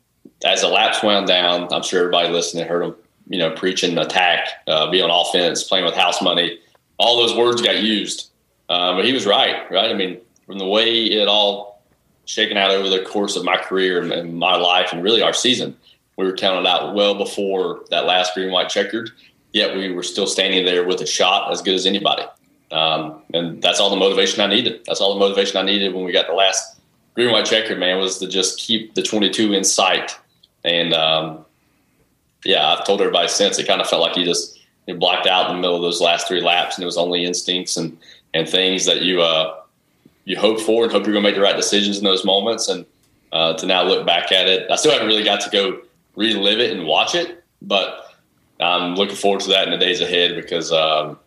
as 0.45 0.61
the 0.61 0.67
laps 0.67 1.03
wound 1.03 1.27
down, 1.27 1.71
I'm 1.73 1.83
sure 1.83 1.99
everybody 1.99 2.29
listening 2.29 2.65
heard 2.65 2.83
him, 2.83 2.95
you 3.27 3.39
know, 3.39 3.51
preaching 3.51 3.97
attack, 3.97 4.47
uh, 4.67 4.89
be 4.89 5.01
on 5.01 5.09
offense, 5.09 5.63
playing 5.63 5.85
with 5.85 5.95
house 5.95 6.21
money. 6.21 6.59
All 6.97 7.17
those 7.17 7.35
words 7.35 7.61
got 7.61 7.81
used, 7.81 8.29
um, 8.69 8.95
but 8.95 9.05
he 9.05 9.13
was 9.13 9.25
right, 9.25 9.69
right? 9.71 9.89
I 9.89 9.93
mean, 9.93 10.19
from 10.45 10.59
the 10.59 10.67
way 10.67 11.05
it 11.05 11.27
all 11.27 11.83
shaken 12.25 12.57
out 12.57 12.71
over 12.71 12.89
the 12.89 13.03
course 13.03 13.35
of 13.35 13.43
my 13.43 13.57
career 13.57 14.01
and, 14.01 14.11
and 14.11 14.33
my 14.35 14.55
life, 14.55 14.93
and 14.93 15.03
really 15.03 15.21
our 15.21 15.33
season, 15.33 15.75
we 16.17 16.25
were 16.25 16.33
counted 16.33 16.67
out 16.67 16.95
well 16.95 17.15
before 17.15 17.85
that 17.89 18.05
last 18.05 18.33
green 18.33 18.51
white 18.51 18.69
checkered. 18.69 19.09
Yet 19.51 19.75
we 19.75 19.91
were 19.91 20.03
still 20.03 20.27
standing 20.27 20.65
there 20.65 20.85
with 20.85 21.01
a 21.01 21.07
shot 21.07 21.51
as 21.51 21.61
good 21.61 21.73
as 21.73 21.85
anybody, 21.85 22.23
um, 22.71 23.21
and 23.33 23.61
that's 23.61 23.79
all 23.79 23.89
the 23.89 23.95
motivation 23.95 24.41
I 24.41 24.47
needed. 24.47 24.81
That's 24.85 25.01
all 25.01 25.13
the 25.13 25.19
motivation 25.19 25.57
I 25.57 25.63
needed 25.63 25.93
when 25.93 26.05
we 26.05 26.11
got 26.11 26.27
the 26.27 26.33
last 26.33 26.79
green 27.15 27.31
white 27.31 27.45
checkered. 27.45 27.79
Man, 27.79 27.97
was 27.97 28.19
to 28.19 28.27
just 28.27 28.59
keep 28.59 28.93
the 28.93 29.01
22 29.01 29.53
in 29.53 29.63
sight, 29.63 30.15
and 30.63 30.93
um, 30.93 31.45
yeah, 32.45 32.67
I've 32.67 32.85
told 32.85 33.01
everybody 33.01 33.27
since 33.27 33.57
it 33.57 33.67
kind 33.67 33.81
of 33.81 33.87
felt 33.87 34.01
like 34.01 34.15
you 34.17 34.23
just 34.23 34.59
you 34.87 34.95
blacked 34.95 35.27
out 35.27 35.49
in 35.49 35.55
the 35.55 35.61
middle 35.61 35.75
of 35.75 35.81
those 35.81 36.01
last 36.01 36.27
three 36.27 36.41
laps, 36.41 36.75
and 36.75 36.83
it 36.83 36.85
was 36.85 36.97
only 36.97 37.25
instincts 37.25 37.77
and 37.77 37.97
and 38.33 38.47
things 38.47 38.85
that 38.85 39.01
you 39.01 39.21
uh, 39.21 39.59
you 40.25 40.37
hope 40.37 40.59
for 40.59 40.83
and 40.83 40.91
hope 40.91 41.05
you're 41.05 41.13
going 41.13 41.23
to 41.23 41.29
make 41.29 41.35
the 41.35 41.41
right 41.41 41.55
decisions 41.55 41.97
in 41.97 42.03
those 42.03 42.23
moments. 42.23 42.69
And 42.69 42.85
uh, 43.31 43.53
to 43.53 43.65
now 43.65 43.83
look 43.83 44.05
back 44.05 44.31
at 44.31 44.47
it, 44.47 44.69
I 44.69 44.75
still 44.75 44.91
haven't 44.91 45.07
really 45.07 45.23
got 45.23 45.41
to 45.41 45.49
go 45.49 45.81
relive 46.15 46.59
it 46.59 46.71
and 46.71 46.85
watch 46.85 47.15
it, 47.15 47.43
but 47.61 48.08
I'm 48.59 48.95
looking 48.95 49.15
forward 49.15 49.41
to 49.41 49.49
that 49.49 49.67
in 49.67 49.71
the 49.71 49.77
days 49.77 50.01
ahead 50.01 50.35
because, 50.35 50.71
um, 50.71 51.17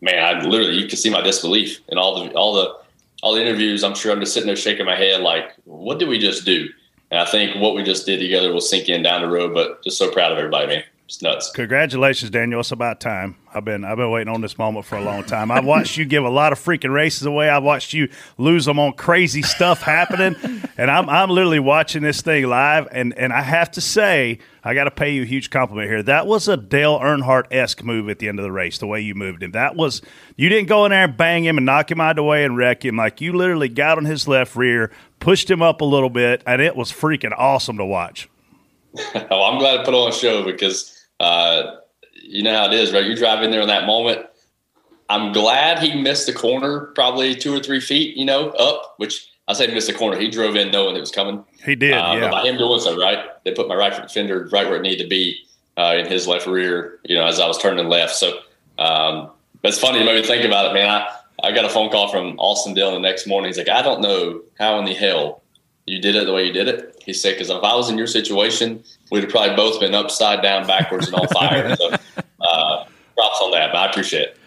man, 0.00 0.22
I 0.22 0.44
literally 0.44 0.74
you 0.74 0.86
can 0.86 0.98
see 0.98 1.10
my 1.10 1.22
disbelief 1.22 1.80
in 1.88 1.98
all 1.98 2.22
the 2.24 2.32
all 2.34 2.54
the 2.54 2.76
all 3.22 3.34
the 3.34 3.40
interviews. 3.40 3.82
I'm 3.82 3.94
sure 3.94 4.12
I'm 4.12 4.20
just 4.20 4.34
sitting 4.34 4.46
there 4.46 4.56
shaking 4.56 4.86
my 4.86 4.96
head 4.96 5.22
like, 5.22 5.52
what 5.64 5.98
did 5.98 6.08
we 6.08 6.18
just 6.18 6.44
do? 6.44 6.68
And 7.10 7.20
I 7.20 7.24
think 7.24 7.56
what 7.56 7.74
we 7.74 7.82
just 7.82 8.06
did 8.06 8.20
together 8.20 8.52
will 8.52 8.60
sink 8.60 8.88
in 8.88 9.02
down 9.02 9.22
the 9.22 9.28
road. 9.28 9.54
But 9.54 9.82
just 9.82 9.98
so 9.98 10.10
proud 10.10 10.32
of 10.32 10.38
everybody, 10.38 10.66
man. 10.66 10.84
It's 11.14 11.22
nuts. 11.22 11.52
Congratulations, 11.52 12.28
Daniel. 12.32 12.58
It's 12.58 12.72
about 12.72 12.98
time. 12.98 13.36
I've 13.54 13.64
been 13.64 13.84
I've 13.84 13.98
been 13.98 14.10
waiting 14.10 14.34
on 14.34 14.40
this 14.40 14.58
moment 14.58 14.84
for 14.84 14.96
a 14.96 15.00
long 15.00 15.22
time. 15.22 15.52
I've 15.52 15.64
watched 15.64 15.96
you 15.96 16.04
give 16.04 16.24
a 16.24 16.28
lot 16.28 16.50
of 16.50 16.58
freaking 16.58 16.92
races 16.92 17.24
away. 17.24 17.48
I've 17.48 17.62
watched 17.62 17.92
you 17.92 18.08
lose 18.36 18.64
them 18.64 18.80
on 18.80 18.94
crazy 18.94 19.42
stuff 19.42 19.80
happening, 19.80 20.34
and 20.76 20.90
I'm 20.90 21.08
I'm 21.08 21.30
literally 21.30 21.60
watching 21.60 22.02
this 22.02 22.20
thing 22.20 22.48
live. 22.48 22.88
And 22.90 23.16
and 23.16 23.32
I 23.32 23.42
have 23.42 23.70
to 23.72 23.80
say, 23.80 24.40
I 24.64 24.74
got 24.74 24.84
to 24.84 24.90
pay 24.90 25.12
you 25.14 25.22
a 25.22 25.24
huge 25.24 25.50
compliment 25.50 25.88
here. 25.88 26.02
That 26.02 26.26
was 26.26 26.48
a 26.48 26.56
Dale 26.56 26.98
Earnhardt 26.98 27.44
esque 27.52 27.84
move 27.84 28.08
at 28.08 28.18
the 28.18 28.26
end 28.26 28.40
of 28.40 28.42
the 28.42 28.50
race. 28.50 28.78
The 28.78 28.88
way 28.88 29.00
you 29.00 29.14
moved 29.14 29.44
him, 29.44 29.52
that 29.52 29.76
was 29.76 30.02
you 30.34 30.48
didn't 30.48 30.66
go 30.66 30.84
in 30.84 30.90
there 30.90 31.04
and 31.04 31.16
bang 31.16 31.44
him 31.44 31.58
and 31.58 31.64
knock 31.64 31.92
him 31.92 32.00
out 32.00 32.10
of 32.10 32.16
the 32.16 32.24
way 32.24 32.44
and 32.44 32.56
wreck 32.56 32.84
him. 32.84 32.96
Like 32.96 33.20
you 33.20 33.34
literally 33.34 33.68
got 33.68 33.98
on 33.98 34.04
his 34.04 34.26
left 34.26 34.56
rear, 34.56 34.90
pushed 35.20 35.48
him 35.48 35.62
up 35.62 35.80
a 35.80 35.84
little 35.84 36.10
bit, 36.10 36.42
and 36.44 36.60
it 36.60 36.74
was 36.74 36.90
freaking 36.90 37.32
awesome 37.38 37.76
to 37.76 37.84
watch. 37.84 38.28
well, 39.14 39.44
I'm 39.44 39.58
glad 39.58 39.76
to 39.76 39.84
put 39.84 39.94
on 39.94 40.08
a 40.08 40.12
show 40.12 40.44
because 40.44 40.93
uh, 41.20 41.76
you 42.12 42.42
know 42.42 42.54
how 42.54 42.66
it 42.66 42.74
is, 42.74 42.92
right? 42.92 43.04
You 43.04 43.16
drive 43.16 43.42
in 43.42 43.50
there 43.50 43.60
in 43.60 43.68
that 43.68 43.86
moment. 43.86 44.26
I'm 45.08 45.32
glad 45.32 45.80
he 45.80 46.00
missed 46.00 46.26
the 46.26 46.32
corner, 46.32 46.92
probably 46.94 47.34
two 47.34 47.54
or 47.54 47.60
three 47.60 47.80
feet, 47.80 48.16
you 48.16 48.24
know, 48.24 48.50
up. 48.50 48.94
Which 48.96 49.28
I 49.48 49.52
say 49.52 49.66
missed 49.66 49.88
the 49.88 49.94
corner. 49.94 50.18
He 50.18 50.28
drove 50.28 50.56
in 50.56 50.70
knowing 50.70 50.96
it 50.96 51.00
was 51.00 51.10
coming. 51.10 51.44
He 51.64 51.74
did, 51.74 51.92
uh, 51.92 52.16
yeah. 52.18 52.30
By 52.30 52.42
him 52.42 52.56
doing 52.56 52.80
so, 52.80 52.98
right, 52.98 53.26
they 53.44 53.52
put 53.52 53.68
my 53.68 53.74
right 53.74 54.10
fender 54.10 54.48
right 54.52 54.66
where 54.66 54.76
it 54.76 54.82
needed 54.82 55.02
to 55.02 55.08
be 55.08 55.38
uh, 55.76 55.94
in 55.98 56.06
his 56.06 56.26
left 56.26 56.46
rear. 56.46 57.00
You 57.04 57.16
know, 57.16 57.26
as 57.26 57.40
I 57.40 57.46
was 57.46 57.58
turning 57.58 57.88
left. 57.88 58.14
So 58.14 58.38
um, 58.78 59.30
it's 59.62 59.78
funny. 59.78 59.98
You 59.98 60.04
made 60.04 60.20
me 60.20 60.26
think 60.26 60.44
about 60.44 60.70
it, 60.70 60.74
man. 60.74 60.88
I 60.88 61.14
I 61.42 61.52
got 61.52 61.64
a 61.64 61.68
phone 61.68 61.90
call 61.90 62.08
from 62.08 62.38
Austin 62.38 62.74
Dillon 62.74 62.94
the 62.94 63.00
next 63.00 63.26
morning. 63.26 63.48
He's 63.48 63.58
like, 63.58 63.68
I 63.68 63.82
don't 63.82 64.00
know 64.00 64.40
how 64.58 64.78
in 64.78 64.84
the 64.84 64.94
hell 64.94 65.42
you 65.86 66.00
did 66.00 66.16
it 66.16 66.26
the 66.26 66.32
way 66.32 66.46
you 66.46 66.52
did 66.52 66.68
it. 66.68 67.02
He 67.04 67.12
said, 67.12 67.34
because 67.34 67.50
if 67.50 67.62
I 67.62 67.74
was 67.74 67.90
in 67.90 67.98
your 67.98 68.06
situation, 68.06 68.82
we'd 69.10 69.24
have 69.24 69.30
probably 69.30 69.56
both 69.56 69.80
been 69.80 69.94
upside 69.94 70.42
down, 70.42 70.66
backwards, 70.66 71.08
and 71.08 71.16
on 71.16 71.28
fire. 71.28 71.76
so, 71.76 71.90
uh, 72.40 72.84
props 73.14 73.40
on 73.42 73.50
that, 73.52 73.72
but 73.72 73.78
I 73.78 73.90
appreciate 73.90 74.22
it. 74.22 74.38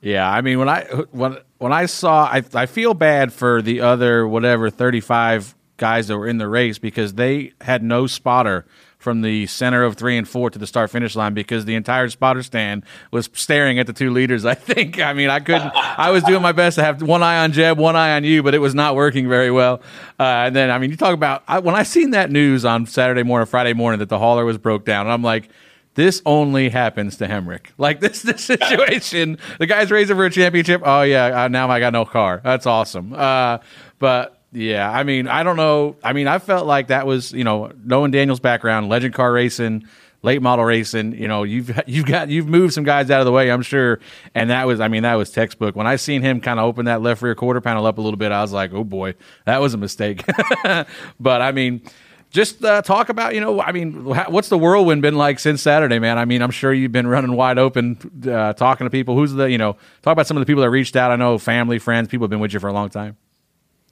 Yeah, 0.00 0.30
I 0.30 0.42
mean 0.42 0.58
when 0.58 0.68
I 0.68 0.84
when 1.12 1.38
when 1.56 1.72
I 1.72 1.86
saw 1.86 2.26
I 2.26 2.44
I 2.52 2.66
feel 2.66 2.92
bad 2.92 3.32
for 3.32 3.62
the 3.62 3.80
other 3.80 4.28
whatever 4.28 4.68
35 4.68 5.54
guys 5.78 6.08
that 6.08 6.18
were 6.18 6.26
in 6.26 6.36
the 6.36 6.46
race 6.46 6.78
because 6.78 7.14
they 7.14 7.52
had 7.62 7.82
no 7.82 8.06
spotter 8.06 8.66
from 9.04 9.20
the 9.20 9.46
center 9.46 9.84
of 9.84 9.96
3 9.96 10.16
and 10.16 10.28
4 10.28 10.50
to 10.50 10.58
the 10.58 10.66
start 10.66 10.90
finish 10.90 11.14
line 11.14 11.34
because 11.34 11.66
the 11.66 11.74
entire 11.74 12.08
spotter 12.08 12.42
stand 12.42 12.84
was 13.12 13.28
staring 13.34 13.78
at 13.78 13.86
the 13.86 13.92
two 13.92 14.10
leaders. 14.10 14.44
I 14.54 14.54
think 14.54 14.98
I 14.98 15.12
mean 15.12 15.30
I 15.30 15.38
couldn't 15.38 15.70
I 15.74 16.10
was 16.10 16.24
doing 16.24 16.42
my 16.42 16.52
best 16.52 16.76
to 16.76 16.82
have 16.82 17.02
one 17.02 17.22
eye 17.22 17.44
on 17.44 17.52
Jeb, 17.52 17.78
one 17.78 17.94
eye 17.94 18.16
on 18.16 18.24
you, 18.24 18.42
but 18.42 18.54
it 18.54 18.58
was 18.58 18.74
not 18.74 18.96
working 18.96 19.28
very 19.28 19.50
well. 19.50 19.82
Uh, 20.18 20.48
and 20.48 20.56
then 20.56 20.70
I 20.70 20.78
mean 20.78 20.90
you 20.90 20.96
talk 20.96 21.14
about 21.14 21.44
I, 21.46 21.60
when 21.60 21.76
I 21.76 21.84
seen 21.84 22.10
that 22.10 22.30
news 22.30 22.64
on 22.64 22.86
Saturday 22.86 23.22
morning, 23.22 23.46
Friday 23.46 23.74
morning 23.74 24.00
that 24.00 24.08
the 24.08 24.18
hauler 24.18 24.44
was 24.44 24.58
broke 24.58 24.84
down, 24.84 25.06
and 25.06 25.12
I'm 25.12 25.22
like 25.22 25.50
this 25.94 26.22
only 26.26 26.70
happens 26.70 27.18
to 27.18 27.28
Hemric. 27.28 27.66
Like 27.78 28.00
this, 28.00 28.22
this 28.22 28.42
situation, 28.42 29.38
the 29.58 29.66
guy's 29.66 29.90
racing 29.90 30.16
for 30.16 30.24
a 30.24 30.30
championship. 30.30 30.80
Oh 30.84 31.02
yeah, 31.02 31.44
uh, 31.44 31.48
now 31.48 31.68
I 31.68 31.80
got 31.80 31.92
no 31.92 32.06
car. 32.06 32.40
That's 32.42 32.66
awesome. 32.66 33.12
Uh, 33.12 33.58
but 33.98 34.42
yeah, 34.54 34.88
I 34.88 35.02
mean, 35.02 35.26
I 35.26 35.42
don't 35.42 35.56
know. 35.56 35.96
I 36.02 36.12
mean, 36.12 36.28
I 36.28 36.38
felt 36.38 36.66
like 36.66 36.88
that 36.88 37.06
was 37.06 37.32
you 37.32 37.44
know 37.44 37.72
knowing 37.84 38.12
Daniel's 38.12 38.40
background, 38.40 38.88
legend 38.88 39.12
car 39.12 39.32
racing, 39.32 39.84
late 40.22 40.40
model 40.40 40.64
racing. 40.64 41.12
You 41.12 41.26
know, 41.26 41.42
you've 41.42 41.78
you've 41.86 42.06
got 42.06 42.28
you've 42.28 42.48
moved 42.48 42.72
some 42.72 42.84
guys 42.84 43.10
out 43.10 43.20
of 43.20 43.26
the 43.26 43.32
way, 43.32 43.50
I'm 43.50 43.62
sure. 43.62 43.98
And 44.34 44.50
that 44.50 44.66
was, 44.66 44.80
I 44.80 44.88
mean, 44.88 45.02
that 45.02 45.14
was 45.14 45.30
textbook. 45.30 45.74
When 45.74 45.86
I 45.86 45.96
seen 45.96 46.22
him 46.22 46.40
kind 46.40 46.60
of 46.60 46.66
open 46.66 46.86
that 46.86 47.02
left 47.02 47.20
rear 47.22 47.34
quarter 47.34 47.60
panel 47.60 47.84
up 47.84 47.98
a 47.98 48.00
little 48.00 48.16
bit, 48.16 48.30
I 48.32 48.42
was 48.42 48.52
like, 48.52 48.72
oh 48.72 48.84
boy, 48.84 49.14
that 49.44 49.60
was 49.60 49.74
a 49.74 49.78
mistake. 49.78 50.24
but 51.20 51.42
I 51.42 51.52
mean 51.52 51.82
just 52.30 52.64
uh, 52.64 52.82
talk 52.82 53.10
about 53.10 53.32
you 53.32 53.40
know 53.40 53.60
i 53.60 53.70
mean 53.70 54.04
what's 54.04 54.48
the 54.48 54.58
whirlwind 54.58 55.00
been 55.00 55.14
like 55.14 55.38
since 55.38 55.62
saturday 55.62 56.00
man 56.00 56.18
i 56.18 56.24
mean 56.24 56.42
i'm 56.42 56.50
sure 56.50 56.72
you've 56.72 56.90
been 56.90 57.06
running 57.06 57.36
wide 57.36 57.58
open 57.58 57.96
uh, 58.28 58.52
talking 58.54 58.86
to 58.86 58.90
people 58.90 59.14
who's 59.14 59.32
the 59.34 59.48
you 59.48 59.56
know 59.56 59.74
talk 60.02 60.10
about 60.10 60.26
some 60.26 60.36
of 60.36 60.40
the 60.40 60.44
people 60.44 60.60
that 60.60 60.70
reached 60.70 60.96
out 60.96 61.12
i 61.12 61.16
know 61.16 61.38
family 61.38 61.78
friends 61.78 62.08
people 62.08 62.24
have 62.24 62.30
been 62.30 62.40
with 62.40 62.52
you 62.52 62.58
for 62.58 62.66
a 62.66 62.72
long 62.72 62.88
time 62.88 63.16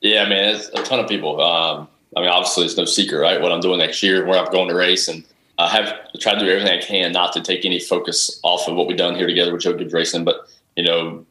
yeah 0.02 0.22
I 0.22 0.28
mean, 0.28 0.38
it's 0.38 0.68
a 0.68 0.82
ton 0.82 1.00
of 1.00 1.08
people 1.08 1.40
um, 1.40 1.88
i 2.16 2.20
mean 2.20 2.28
obviously 2.28 2.66
it's 2.66 2.76
no 2.76 2.84
secret 2.84 3.18
right 3.18 3.40
what 3.40 3.52
i'm 3.52 3.60
doing 3.60 3.78
next 3.78 4.02
year 4.02 4.26
where 4.26 4.38
i'm 4.38 4.52
going 4.52 4.68
to 4.68 4.74
race 4.74 5.08
and 5.08 5.24
i 5.58 5.68
have 5.68 5.94
tried 6.20 6.34
to 6.34 6.40
do 6.40 6.50
everything 6.50 6.78
i 6.78 6.80
can 6.80 7.12
not 7.12 7.32
to 7.32 7.40
take 7.40 7.64
any 7.64 7.78
focus 7.78 8.40
off 8.42 8.68
of 8.68 8.76
what 8.76 8.86
we've 8.86 8.96
done 8.96 9.14
here 9.14 9.26
together 9.26 9.52
with 9.52 9.62
joe 9.62 9.72
gibbs 9.72 9.92
racing 9.92 10.24
but 10.24 10.46
you 10.76 10.84
know 10.84 11.24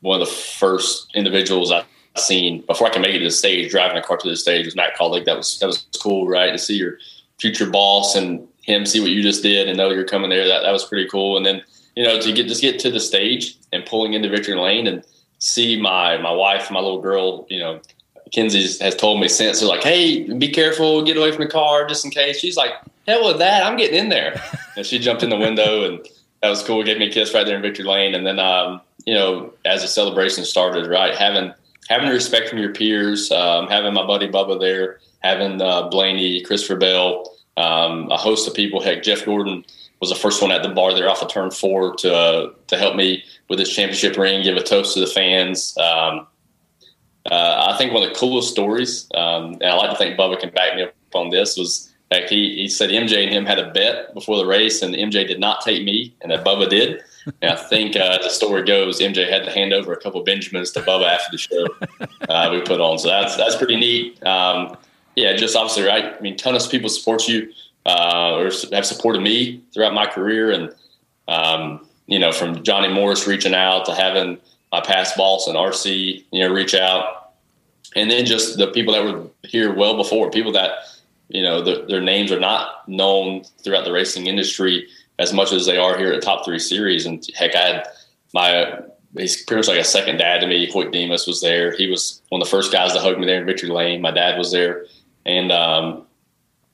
one 0.00 0.20
of 0.20 0.26
the 0.26 0.32
first 0.32 1.10
individuals 1.14 1.72
I've 1.72 1.86
seen 2.16 2.62
before 2.66 2.86
I 2.86 2.90
can 2.90 3.02
make 3.02 3.14
it 3.14 3.18
to 3.18 3.24
the 3.24 3.30
stage, 3.30 3.70
driving 3.70 3.96
a 3.96 4.02
car 4.02 4.16
to 4.16 4.28
the 4.28 4.36
stage 4.36 4.64
was 4.64 4.76
Matt 4.76 4.96
Kaulig. 4.96 5.24
That 5.24 5.36
was 5.36 5.58
that 5.58 5.66
was 5.66 5.86
cool, 6.00 6.28
right? 6.28 6.50
To 6.50 6.58
see 6.58 6.76
your 6.76 6.98
future 7.38 7.68
boss 7.68 8.14
and 8.14 8.46
him 8.62 8.84
see 8.84 9.00
what 9.00 9.10
you 9.10 9.22
just 9.22 9.42
did 9.42 9.68
and 9.68 9.76
know 9.76 9.90
you're 9.90 10.04
coming 10.04 10.30
there. 10.30 10.46
That 10.46 10.62
that 10.62 10.72
was 10.72 10.84
pretty 10.84 11.08
cool. 11.08 11.36
And 11.36 11.44
then 11.44 11.62
you 11.96 12.04
know 12.04 12.20
to 12.20 12.32
get 12.32 12.48
just 12.48 12.60
get 12.60 12.78
to 12.80 12.90
the 12.90 13.00
stage 13.00 13.56
and 13.72 13.84
pulling 13.84 14.14
into 14.14 14.28
victory 14.28 14.54
lane 14.54 14.86
and 14.86 15.04
see 15.38 15.80
my 15.80 16.16
my 16.18 16.32
wife, 16.32 16.70
my 16.70 16.80
little 16.80 17.00
girl, 17.00 17.46
you 17.48 17.58
know. 17.58 17.80
Kenzie 18.32 18.82
has 18.84 18.94
told 18.94 19.20
me 19.20 19.28
since 19.28 19.60
they're 19.60 19.68
like, 19.68 19.82
"Hey, 19.82 20.32
be 20.32 20.48
careful, 20.48 21.02
get 21.02 21.16
away 21.16 21.30
from 21.32 21.44
the 21.44 21.50
car, 21.50 21.86
just 21.86 22.04
in 22.04 22.10
case." 22.10 22.38
She's 22.38 22.56
like, 22.56 22.72
"Hell 23.06 23.26
with 23.26 23.38
that, 23.38 23.64
I'm 23.64 23.76
getting 23.76 23.98
in 23.98 24.08
there." 24.08 24.40
and 24.76 24.86
she 24.86 24.98
jumped 24.98 25.22
in 25.22 25.30
the 25.30 25.36
window, 25.36 25.84
and 25.84 26.06
that 26.42 26.48
was 26.48 26.62
cool. 26.62 26.82
Gave 26.82 26.98
me 26.98 27.08
a 27.08 27.12
kiss 27.12 27.34
right 27.34 27.46
there 27.46 27.56
in 27.56 27.62
victory 27.62 27.84
lane, 27.84 28.14
and 28.14 28.26
then 28.26 28.38
um, 28.38 28.80
you 29.06 29.14
know, 29.14 29.52
as 29.64 29.82
the 29.82 29.88
celebration 29.88 30.44
started, 30.44 30.86
right, 30.86 31.14
having 31.14 31.52
having 31.88 32.08
respect 32.10 32.48
from 32.48 32.58
your 32.58 32.72
peers, 32.72 33.30
um, 33.30 33.66
having 33.68 33.94
my 33.94 34.06
buddy 34.06 34.28
Bubba 34.28 34.60
there, 34.60 35.00
having 35.20 35.60
uh, 35.60 35.88
Blaney, 35.88 36.42
Christopher 36.42 36.76
Bell, 36.76 37.34
um, 37.56 38.10
a 38.10 38.16
host 38.16 38.46
of 38.46 38.54
people. 38.54 38.80
Heck, 38.80 39.02
Jeff 39.02 39.24
Gordon 39.24 39.64
was 40.00 40.10
the 40.10 40.16
first 40.16 40.40
one 40.42 40.52
at 40.52 40.62
the 40.62 40.68
bar 40.68 40.94
there 40.94 41.08
off 41.08 41.22
of 41.22 41.28
turn 41.28 41.50
four 41.50 41.94
to 41.96 42.14
uh, 42.14 42.52
to 42.68 42.76
help 42.76 42.96
me 42.96 43.24
with 43.48 43.58
this 43.58 43.74
championship 43.74 44.16
ring, 44.16 44.42
give 44.42 44.56
a 44.56 44.62
toast 44.62 44.94
to 44.94 45.00
the 45.00 45.06
fans. 45.06 45.76
Um, 45.78 46.26
uh, 47.30 47.70
I 47.72 47.76
think 47.76 47.92
one 47.92 48.02
of 48.02 48.08
the 48.08 48.14
coolest 48.14 48.50
stories, 48.50 49.08
um, 49.14 49.54
and 49.54 49.64
I 49.64 49.74
like 49.74 49.90
to 49.90 49.96
think 49.96 50.18
Bubba 50.18 50.38
can 50.40 50.50
back 50.50 50.76
me 50.76 50.82
up 50.84 50.94
on 51.14 51.30
this, 51.30 51.56
was 51.56 51.92
that 52.10 52.30
he, 52.30 52.54
he 52.54 52.68
said 52.68 52.90
MJ 52.90 53.24
and 53.24 53.32
him 53.32 53.44
had 53.44 53.58
a 53.58 53.70
bet 53.70 54.14
before 54.14 54.36
the 54.38 54.46
race, 54.46 54.82
and 54.82 54.94
MJ 54.94 55.26
did 55.26 55.38
not 55.38 55.60
take 55.60 55.84
me, 55.84 56.14
and 56.22 56.30
that 56.30 56.44
Bubba 56.44 56.68
did. 56.68 57.02
And 57.42 57.50
I 57.50 57.56
think 57.56 57.94
uh, 57.94 58.16
the 58.22 58.30
story 58.30 58.64
goes, 58.64 59.00
MJ 59.00 59.28
had 59.28 59.44
to 59.44 59.50
hand 59.50 59.74
over 59.74 59.92
a 59.92 60.00
couple 60.00 60.24
Benjamins 60.24 60.70
to 60.70 60.80
Bubba 60.80 61.10
after 61.10 61.30
the 61.30 61.36
show 61.36 61.66
uh, 62.28 62.48
we 62.50 62.62
put 62.62 62.80
on. 62.80 62.98
So 62.98 63.08
that's 63.08 63.36
that's 63.36 63.54
pretty 63.54 63.76
neat. 63.76 64.24
Um, 64.24 64.78
yeah, 65.14 65.34
just 65.34 65.54
obviously, 65.54 65.82
right? 65.82 66.14
I 66.16 66.20
mean, 66.20 66.38
ton 66.38 66.56
of 66.56 66.70
people 66.70 66.88
support 66.88 67.28
you 67.28 67.52
uh, 67.84 68.36
or 68.36 68.44
have 68.72 68.86
supported 68.86 69.20
me 69.20 69.62
throughout 69.74 69.92
my 69.92 70.06
career, 70.06 70.52
and 70.52 70.72
um, 71.26 71.86
you 72.06 72.18
know, 72.18 72.32
from 72.32 72.62
Johnny 72.62 72.88
Morris 72.88 73.26
reaching 73.26 73.54
out 73.54 73.84
to 73.86 73.94
having 73.94 74.38
my 74.72 74.80
past 74.80 75.16
boss 75.16 75.46
and 75.46 75.56
RC, 75.56 76.24
you 76.30 76.40
know, 76.40 76.52
reach 76.52 76.74
out, 76.74 77.32
and 77.96 78.10
then 78.10 78.26
just 78.26 78.58
the 78.58 78.68
people 78.68 78.92
that 78.92 79.04
were 79.04 79.26
here 79.42 79.74
well 79.74 79.96
before, 79.96 80.30
people 80.30 80.52
that 80.52 80.72
you 81.28 81.42
know 81.42 81.62
the, 81.62 81.84
their 81.88 82.00
names 82.00 82.32
are 82.32 82.40
not 82.40 82.88
known 82.88 83.44
throughout 83.62 83.84
the 83.84 83.92
racing 83.92 84.26
industry 84.26 84.86
as 85.18 85.32
much 85.32 85.52
as 85.52 85.66
they 85.66 85.76
are 85.76 85.98
here 85.98 86.12
at 86.12 86.20
the 86.20 86.26
Top 86.26 86.44
Three 86.44 86.58
Series. 86.58 87.06
And 87.06 87.24
heck, 87.34 87.54
I 87.54 87.58
had 87.58 87.86
my 88.34 88.80
he's 89.16 89.42
pretty 89.44 89.60
much 89.60 89.68
like 89.68 89.78
a 89.78 89.84
second 89.84 90.18
dad 90.18 90.40
to 90.40 90.46
me. 90.46 90.70
Hoyt 90.70 90.92
Demas 90.92 91.26
was 91.26 91.40
there. 91.40 91.76
He 91.76 91.88
was 91.88 92.22
one 92.28 92.40
of 92.40 92.46
the 92.46 92.50
first 92.50 92.72
guys 92.72 92.92
to 92.92 93.00
hug 93.00 93.18
me 93.18 93.26
there 93.26 93.40
in 93.40 93.46
Victory 93.46 93.70
Lane. 93.70 94.00
My 94.00 94.10
dad 94.10 94.38
was 94.38 94.52
there, 94.52 94.86
and 95.26 95.50
um, 95.50 96.06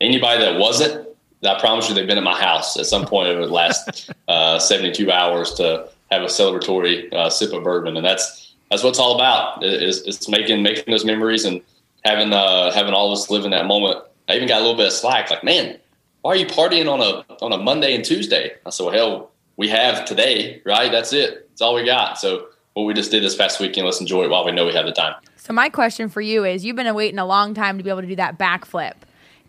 anybody 0.00 0.40
that 0.40 0.58
wasn't, 0.58 1.08
I 1.44 1.58
promise 1.60 1.88
you, 1.88 1.94
they've 1.94 2.06
been 2.06 2.18
at 2.18 2.24
my 2.24 2.38
house 2.38 2.76
at 2.76 2.86
some 2.86 3.06
point 3.06 3.28
over 3.28 3.46
the 3.46 3.52
last 3.52 4.10
uh, 4.28 4.58
72 4.58 5.10
hours 5.10 5.54
to 5.54 5.88
have 6.14 6.22
a 6.22 6.26
celebratory 6.26 7.12
uh, 7.12 7.30
sip 7.30 7.52
of 7.52 7.64
bourbon, 7.64 7.96
and 7.96 8.04
that's 8.06 8.54
that's 8.70 8.82
what 8.82 8.90
it's 8.90 8.98
all 8.98 9.14
about. 9.14 9.62
Is 9.62 10.02
it's 10.06 10.28
making 10.28 10.62
making 10.62 10.84
those 10.86 11.04
memories 11.04 11.44
and 11.44 11.60
having 12.04 12.32
uh, 12.32 12.72
having 12.72 12.94
all 12.94 13.12
of 13.12 13.18
us 13.18 13.30
live 13.30 13.44
in 13.44 13.50
that 13.50 13.66
moment. 13.66 14.04
I 14.28 14.36
even 14.36 14.48
got 14.48 14.58
a 14.58 14.60
little 14.60 14.76
bit 14.76 14.86
of 14.86 14.92
slack, 14.92 15.30
like 15.30 15.44
man, 15.44 15.78
why 16.22 16.32
are 16.32 16.36
you 16.36 16.46
partying 16.46 16.90
on 16.90 17.00
a 17.00 17.24
on 17.44 17.52
a 17.52 17.58
Monday 17.58 17.94
and 17.94 18.04
Tuesday? 18.04 18.52
I 18.64 18.70
said, 18.70 18.84
well, 18.84 18.94
hell, 18.94 19.30
we 19.56 19.68
have 19.68 20.04
today, 20.04 20.62
right? 20.64 20.90
That's 20.90 21.12
it. 21.12 21.48
That's 21.50 21.60
all 21.60 21.74
we 21.74 21.84
got. 21.84 22.18
So 22.18 22.46
what 22.72 22.84
we 22.84 22.94
just 22.94 23.10
did 23.10 23.22
this 23.22 23.36
past 23.36 23.60
weekend, 23.60 23.84
let's 23.84 24.00
enjoy 24.00 24.24
it 24.24 24.30
while 24.30 24.44
we 24.44 24.52
know 24.52 24.64
we 24.66 24.72
have 24.72 24.86
the 24.86 24.92
time. 24.92 25.14
So 25.36 25.52
my 25.52 25.68
question 25.68 26.08
for 26.08 26.22
you 26.22 26.44
is: 26.44 26.64
You've 26.64 26.76
been 26.76 26.92
waiting 26.94 27.18
a 27.18 27.26
long 27.26 27.52
time 27.52 27.76
to 27.76 27.84
be 27.84 27.90
able 27.90 28.00
to 28.00 28.06
do 28.06 28.16
that 28.16 28.38
backflip. 28.38 28.94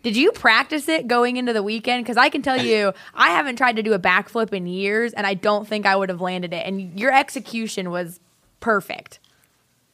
Did 0.06 0.16
you 0.16 0.30
practice 0.30 0.88
it 0.88 1.08
going 1.08 1.36
into 1.36 1.52
the 1.52 1.64
weekend? 1.64 2.04
Because 2.04 2.16
I 2.16 2.28
can 2.28 2.40
tell 2.40 2.62
you, 2.62 2.92
I 3.12 3.30
haven't 3.30 3.56
tried 3.56 3.74
to 3.74 3.82
do 3.82 3.92
a 3.92 3.98
backflip 3.98 4.52
in 4.52 4.64
years, 4.68 5.12
and 5.12 5.26
I 5.26 5.34
don't 5.34 5.66
think 5.66 5.84
I 5.84 5.96
would 5.96 6.10
have 6.10 6.20
landed 6.20 6.52
it. 6.52 6.64
And 6.64 6.96
your 6.96 7.12
execution 7.12 7.90
was 7.90 8.20
perfect. 8.60 9.18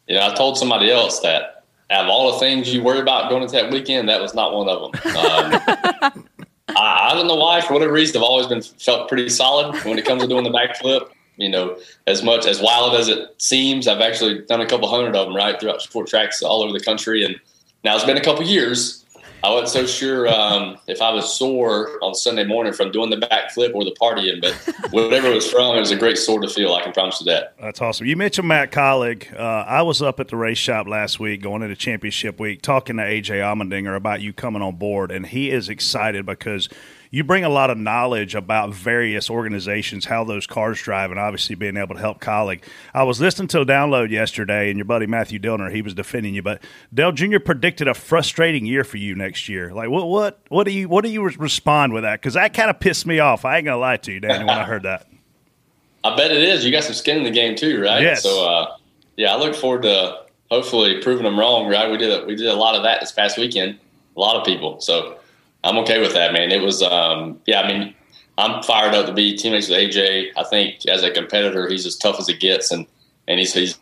Yeah, 0.06 0.28
I 0.28 0.34
told 0.34 0.58
somebody 0.58 0.90
else 0.90 1.20
that 1.20 1.64
out 1.88 2.04
of 2.04 2.10
all 2.10 2.30
the 2.30 2.38
things 2.40 2.74
you 2.74 2.82
worry 2.82 3.00
about 3.00 3.30
going 3.30 3.42
into 3.42 3.54
that 3.54 3.72
weekend, 3.72 4.10
that 4.10 4.20
was 4.20 4.34
not 4.34 4.52
one 4.52 4.68
of 4.68 4.92
them. 4.92 5.16
Um, 5.16 6.24
I, 6.68 7.08
I, 7.10 7.14
don't 7.14 7.26
know 7.26 7.36
why. 7.36 7.62
For 7.62 7.72
whatever 7.72 7.94
reason, 7.94 8.18
I've 8.18 8.22
always 8.22 8.46
been 8.46 8.60
felt 8.60 9.08
pretty 9.08 9.30
solid 9.30 9.82
when 9.86 9.98
it 9.98 10.04
comes 10.04 10.20
to 10.20 10.28
doing 10.28 10.44
the 10.44 10.50
backflip. 10.50 11.08
You 11.38 11.48
know, 11.48 11.78
as 12.06 12.22
much 12.22 12.44
as 12.44 12.60
wild 12.60 12.96
as 12.96 13.08
it 13.08 13.34
seems, 13.40 13.88
I've 13.88 14.02
actually 14.02 14.42
done 14.42 14.60
a 14.60 14.66
couple 14.66 14.88
hundred 14.88 15.16
of 15.16 15.28
them 15.28 15.34
right 15.34 15.58
throughout 15.58 15.80
sport 15.80 16.08
tracks 16.08 16.42
all 16.42 16.62
over 16.62 16.78
the 16.78 16.84
country. 16.84 17.24
And 17.24 17.40
now 17.82 17.94
it's 17.94 18.04
been 18.04 18.18
a 18.18 18.22
couple 18.22 18.44
years, 18.44 19.01
I 19.44 19.50
wasn't 19.50 19.68
so 19.70 19.86
sure 19.86 20.28
um, 20.28 20.78
if 20.86 21.02
I 21.02 21.12
was 21.12 21.36
sore 21.36 21.98
on 22.02 22.14
Sunday 22.14 22.44
morning 22.44 22.72
from 22.72 22.92
doing 22.92 23.10
the 23.10 23.16
backflip 23.16 23.74
or 23.74 23.84
the 23.84 23.94
partying, 24.00 24.40
but 24.40 24.54
whatever 24.92 25.28
it 25.28 25.34
was 25.34 25.50
from, 25.50 25.76
it 25.76 25.80
was 25.80 25.90
a 25.90 25.96
great 25.96 26.16
sore 26.16 26.40
to 26.40 26.48
feel. 26.48 26.74
I 26.74 26.82
can 26.82 26.92
promise 26.92 27.20
you 27.20 27.26
that. 27.26 27.54
That's 27.60 27.80
awesome. 27.80 28.06
You 28.06 28.16
mentioned 28.16 28.46
Matt 28.46 28.70
Kaulig. 28.70 29.32
Uh, 29.34 29.42
I 29.66 29.82
was 29.82 30.00
up 30.00 30.20
at 30.20 30.28
the 30.28 30.36
race 30.36 30.58
shop 30.58 30.86
last 30.86 31.18
week, 31.18 31.42
going 31.42 31.62
into 31.62 31.74
championship 31.74 32.38
week, 32.38 32.62
talking 32.62 32.98
to 32.98 33.02
AJ 33.02 33.40
Allmendinger 33.40 33.96
about 33.96 34.20
you 34.20 34.32
coming 34.32 34.62
on 34.62 34.76
board, 34.76 35.10
and 35.10 35.26
he 35.26 35.50
is 35.50 35.68
excited 35.68 36.24
because 36.24 36.68
you 37.12 37.22
bring 37.22 37.44
a 37.44 37.48
lot 37.50 37.68
of 37.68 37.76
knowledge 37.76 38.34
about 38.34 38.72
various 38.72 39.28
organizations, 39.28 40.06
how 40.06 40.24
those 40.24 40.46
cars 40.46 40.80
drive, 40.80 41.10
and 41.10 41.20
obviously 41.20 41.54
being 41.54 41.76
able 41.76 41.94
to 41.94 42.00
help 42.00 42.20
Kaulig. 42.20 42.62
I 42.94 43.02
was 43.02 43.20
listening 43.20 43.48
to 43.48 43.60
a 43.60 43.66
download 43.66 44.08
yesterday, 44.08 44.70
and 44.70 44.78
your 44.78 44.86
buddy 44.86 45.06
Matthew 45.06 45.38
Dillner, 45.38 45.70
he 45.70 45.82
was 45.82 45.92
defending 45.92 46.34
you, 46.34 46.40
but 46.40 46.64
Dale 46.92 47.12
Jr. 47.12 47.38
predicted 47.38 47.86
a 47.86 47.92
frustrating 47.92 48.64
year 48.64 48.82
for 48.82 48.96
you 48.96 49.14
next 49.14 49.46
year. 49.46 49.74
Like, 49.74 49.90
what, 49.90 50.08
what, 50.08 50.40
what 50.48 50.64
do 50.64 50.72
you, 50.72 50.88
what 50.88 51.04
do 51.04 51.10
you 51.10 51.22
respond 51.22 51.92
with 51.92 52.02
that? 52.02 52.18
Because 52.18 52.32
that 52.32 52.54
kind 52.54 52.70
of 52.70 52.80
pissed 52.80 53.06
me 53.06 53.18
off. 53.18 53.44
I 53.44 53.58
ain't 53.58 53.66
gonna 53.66 53.76
lie 53.76 53.98
to 53.98 54.10
you, 54.10 54.18
Danny, 54.18 54.44
when 54.44 54.56
I 54.56 54.64
heard 54.64 54.84
that. 54.84 55.06
I 56.04 56.16
bet 56.16 56.30
it 56.30 56.42
is. 56.42 56.64
You 56.64 56.72
got 56.72 56.82
some 56.82 56.94
skin 56.94 57.18
in 57.18 57.24
the 57.24 57.30
game 57.30 57.54
too, 57.56 57.82
right? 57.82 58.00
Yes. 58.00 58.22
So, 58.22 58.48
uh, 58.48 58.76
yeah, 59.18 59.34
I 59.34 59.38
look 59.38 59.54
forward 59.54 59.82
to 59.82 60.22
hopefully 60.50 61.00
proving 61.02 61.24
them 61.24 61.38
wrong. 61.38 61.68
Right? 61.68 61.90
We 61.90 61.98
did 61.98 62.10
a, 62.10 62.24
we 62.24 62.34
did 62.36 62.48
a 62.48 62.56
lot 62.56 62.74
of 62.74 62.82
that 62.84 63.00
this 63.00 63.12
past 63.12 63.36
weekend. 63.36 63.78
A 64.16 64.20
lot 64.20 64.36
of 64.36 64.44
people. 64.44 64.80
So 64.80 65.18
I'm 65.64 65.78
okay 65.78 66.00
with 66.00 66.12
that, 66.14 66.32
man. 66.32 66.50
It 66.50 66.62
was, 66.62 66.82
um, 66.82 67.40
yeah, 67.46 67.60
I 67.60 67.68
mean, 67.68 67.94
I'm 68.38 68.62
fired 68.62 68.94
up 68.94 69.06
to 69.06 69.12
be 69.12 69.36
teammates 69.36 69.68
with 69.68 69.78
AJ. 69.78 70.30
I 70.36 70.44
think 70.44 70.86
as 70.86 71.02
a 71.02 71.10
competitor, 71.10 71.68
he's 71.68 71.86
as 71.86 71.96
tough 71.96 72.18
as 72.18 72.28
it 72.28 72.40
gets, 72.40 72.70
and 72.70 72.86
and 73.28 73.38
he's 73.38 73.52
he's, 73.52 73.78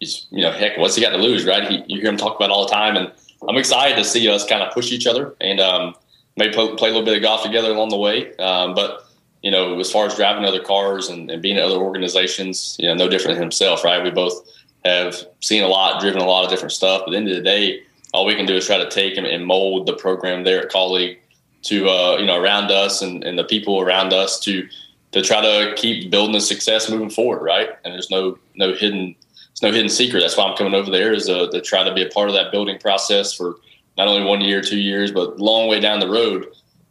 he's 0.00 0.26
you 0.30 0.42
know, 0.42 0.52
heck, 0.52 0.76
what's 0.78 0.96
he 0.96 1.02
got 1.02 1.10
to 1.10 1.16
lose, 1.16 1.46
right? 1.46 1.66
He, 1.68 1.82
you 1.86 2.00
hear 2.00 2.10
him 2.10 2.16
talk 2.16 2.36
about 2.36 2.50
all 2.50 2.66
the 2.66 2.72
time, 2.72 2.96
and 2.96 3.10
I'm 3.48 3.56
excited 3.56 3.96
to 3.96 4.04
see 4.04 4.28
us 4.28 4.46
kind 4.46 4.62
of 4.62 4.72
push 4.74 4.92
each 4.92 5.06
other 5.06 5.34
and 5.40 5.60
um, 5.60 5.94
maybe 6.36 6.52
play, 6.52 6.74
play, 6.76 6.88
a 6.90 6.92
little 6.92 7.06
bit 7.06 7.16
of 7.16 7.22
golf 7.22 7.42
together 7.42 7.70
along 7.70 7.90
the 7.90 7.96
way. 7.96 8.36
Um, 8.36 8.74
but 8.74 9.06
you 9.42 9.50
know, 9.50 9.78
as 9.80 9.90
far 9.90 10.06
as 10.06 10.14
driving 10.14 10.44
other 10.44 10.62
cars 10.62 11.08
and, 11.08 11.30
and 11.30 11.42
being 11.42 11.56
at 11.56 11.64
other 11.64 11.78
organizations, 11.78 12.76
you 12.78 12.86
know, 12.86 12.94
no 12.94 13.08
different 13.08 13.36
than 13.36 13.42
himself, 13.42 13.84
right? 13.84 14.02
We 14.02 14.10
both 14.10 14.48
have 14.84 15.16
seen 15.40 15.62
a 15.62 15.68
lot, 15.68 16.00
driven 16.00 16.20
a 16.20 16.26
lot 16.26 16.44
of 16.44 16.50
different 16.50 16.72
stuff. 16.72 17.02
But 17.04 17.08
at 17.08 17.10
the 17.12 17.16
end 17.18 17.28
of 17.28 17.36
the 17.36 17.42
day, 17.42 17.82
all 18.12 18.26
we 18.26 18.34
can 18.34 18.46
do 18.46 18.56
is 18.56 18.66
try 18.66 18.78
to 18.78 18.90
take 18.90 19.16
and, 19.16 19.26
and 19.26 19.46
mold 19.46 19.86
the 19.86 19.94
program 19.94 20.44
there 20.44 20.62
at 20.62 20.70
Kaulig 20.70 21.18
to, 21.62 21.88
uh, 21.88 22.16
you 22.18 22.26
know, 22.26 22.40
around 22.40 22.70
us 22.70 23.02
and, 23.02 23.24
and 23.24 23.38
the 23.38 23.44
people 23.44 23.80
around 23.80 24.12
us 24.12 24.38
to 24.40 24.68
to 25.12 25.20
try 25.20 25.42
to 25.42 25.74
keep 25.76 26.10
building 26.10 26.32
the 26.32 26.40
success 26.40 26.88
moving 26.88 27.10
forward, 27.10 27.42
right? 27.42 27.68
And 27.84 27.92
there's 27.92 28.10
no 28.10 28.38
no 28.54 28.74
hidden 28.74 29.14
it's 29.50 29.62
no 29.62 29.70
hidden 29.70 29.90
secret. 29.90 30.20
That's 30.20 30.36
why 30.36 30.44
I'm 30.44 30.56
coming 30.56 30.74
over 30.74 30.90
there 30.90 31.12
is 31.12 31.28
uh, 31.28 31.48
to 31.50 31.60
try 31.60 31.84
to 31.84 31.94
be 31.94 32.02
a 32.02 32.08
part 32.08 32.28
of 32.28 32.34
that 32.34 32.50
building 32.50 32.78
process 32.78 33.34
for 33.34 33.56
not 33.98 34.08
only 34.08 34.24
one 34.26 34.40
year, 34.40 34.62
two 34.62 34.78
years, 34.78 35.12
but 35.12 35.38
long 35.38 35.68
way 35.68 35.78
down 35.78 36.00
the 36.00 36.08
road. 36.08 36.46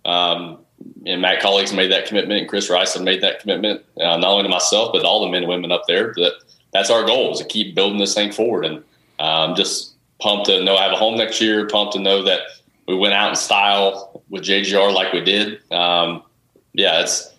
Um, 0.05 0.59
and 1.05 1.21
Matt 1.21 1.41
Kaulig's 1.41 1.73
made 1.73 1.91
that 1.91 2.05
commitment, 2.05 2.39
and 2.39 2.49
Chris 2.49 2.69
Rice 2.69 2.93
had 2.93 3.03
made 3.03 3.21
that 3.21 3.39
commitment, 3.39 3.83
uh, 3.99 4.17
not 4.17 4.25
only 4.25 4.43
to 4.43 4.49
myself, 4.49 4.91
but 4.93 5.03
all 5.03 5.21
the 5.21 5.31
men 5.31 5.43
and 5.43 5.49
women 5.49 5.71
up 5.71 5.83
there. 5.87 6.13
That 6.15 6.33
that's 6.73 6.89
our 6.89 7.03
goal 7.03 7.33
is 7.33 7.39
to 7.39 7.45
keep 7.45 7.75
building 7.75 7.99
this 7.99 8.13
thing 8.13 8.31
forward, 8.31 8.65
and 8.65 8.83
um, 9.19 9.55
just 9.55 9.90
pumped 10.21 10.45
to 10.45 10.63
know 10.63 10.77
I 10.77 10.83
have 10.83 10.93
a 10.93 10.97
home 10.97 11.17
next 11.17 11.41
year. 11.41 11.67
Pumped 11.67 11.93
to 11.93 11.99
know 11.99 12.23
that 12.23 12.41
we 12.87 12.95
went 12.95 13.13
out 13.13 13.29
in 13.29 13.35
style 13.35 14.23
with 14.29 14.43
JGR 14.43 14.93
like 14.93 15.13
we 15.13 15.21
did. 15.21 15.59
Um, 15.71 16.23
yeah, 16.73 17.01
it's 17.01 17.33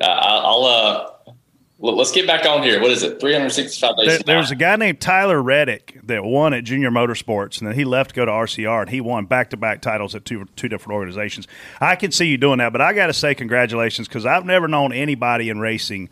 uh, 0.00 0.04
I'll 0.04 0.64
uh, 0.64 1.34
let's 1.78 2.12
get 2.12 2.26
back 2.26 2.44
on 2.46 2.62
here. 2.62 2.80
What 2.80 2.90
is 2.90 3.02
it? 3.02 3.20
365 3.20 3.96
days. 3.96 4.06
There, 4.06 4.18
there 4.18 4.38
was 4.38 4.50
a 4.50 4.56
guy 4.56 4.76
named 4.76 5.00
Tyler 5.00 5.42
Reddick 5.42 5.98
that 6.04 6.22
won 6.24 6.52
at 6.52 6.64
Junior 6.64 6.90
Motorsports, 6.90 7.58
and 7.58 7.68
then 7.68 7.74
he 7.74 7.84
left 7.84 8.10
to 8.10 8.16
go 8.16 8.24
to 8.24 8.30
RCR, 8.30 8.82
and 8.82 8.90
he 8.90 9.00
won 9.00 9.26
back 9.26 9.50
to 9.50 9.56
back 9.56 9.80
titles 9.80 10.14
at 10.14 10.24
two 10.24 10.46
two 10.56 10.68
different 10.68 10.94
organizations. 10.94 11.48
I 11.80 11.96
can 11.96 12.12
see 12.12 12.26
you 12.26 12.36
doing 12.36 12.58
that, 12.58 12.72
but 12.72 12.80
I 12.80 12.92
got 12.92 13.06
to 13.06 13.14
say 13.14 13.34
congratulations 13.34 14.08
because 14.08 14.26
I've 14.26 14.44
never 14.44 14.68
known 14.68 14.92
anybody 14.92 15.48
in 15.48 15.58
racing 15.58 16.10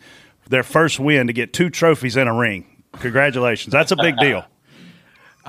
their 0.49 0.63
first 0.63 0.99
win 0.99 1.27
to 1.27 1.33
get 1.33 1.53
two 1.53 1.69
trophies 1.69 2.17
in 2.17 2.27
a 2.27 2.33
ring. 2.33 2.65
Congratulations, 2.93 3.71
that's 3.71 3.91
a 3.91 3.95
big 3.95 4.17
deal. 4.21 4.45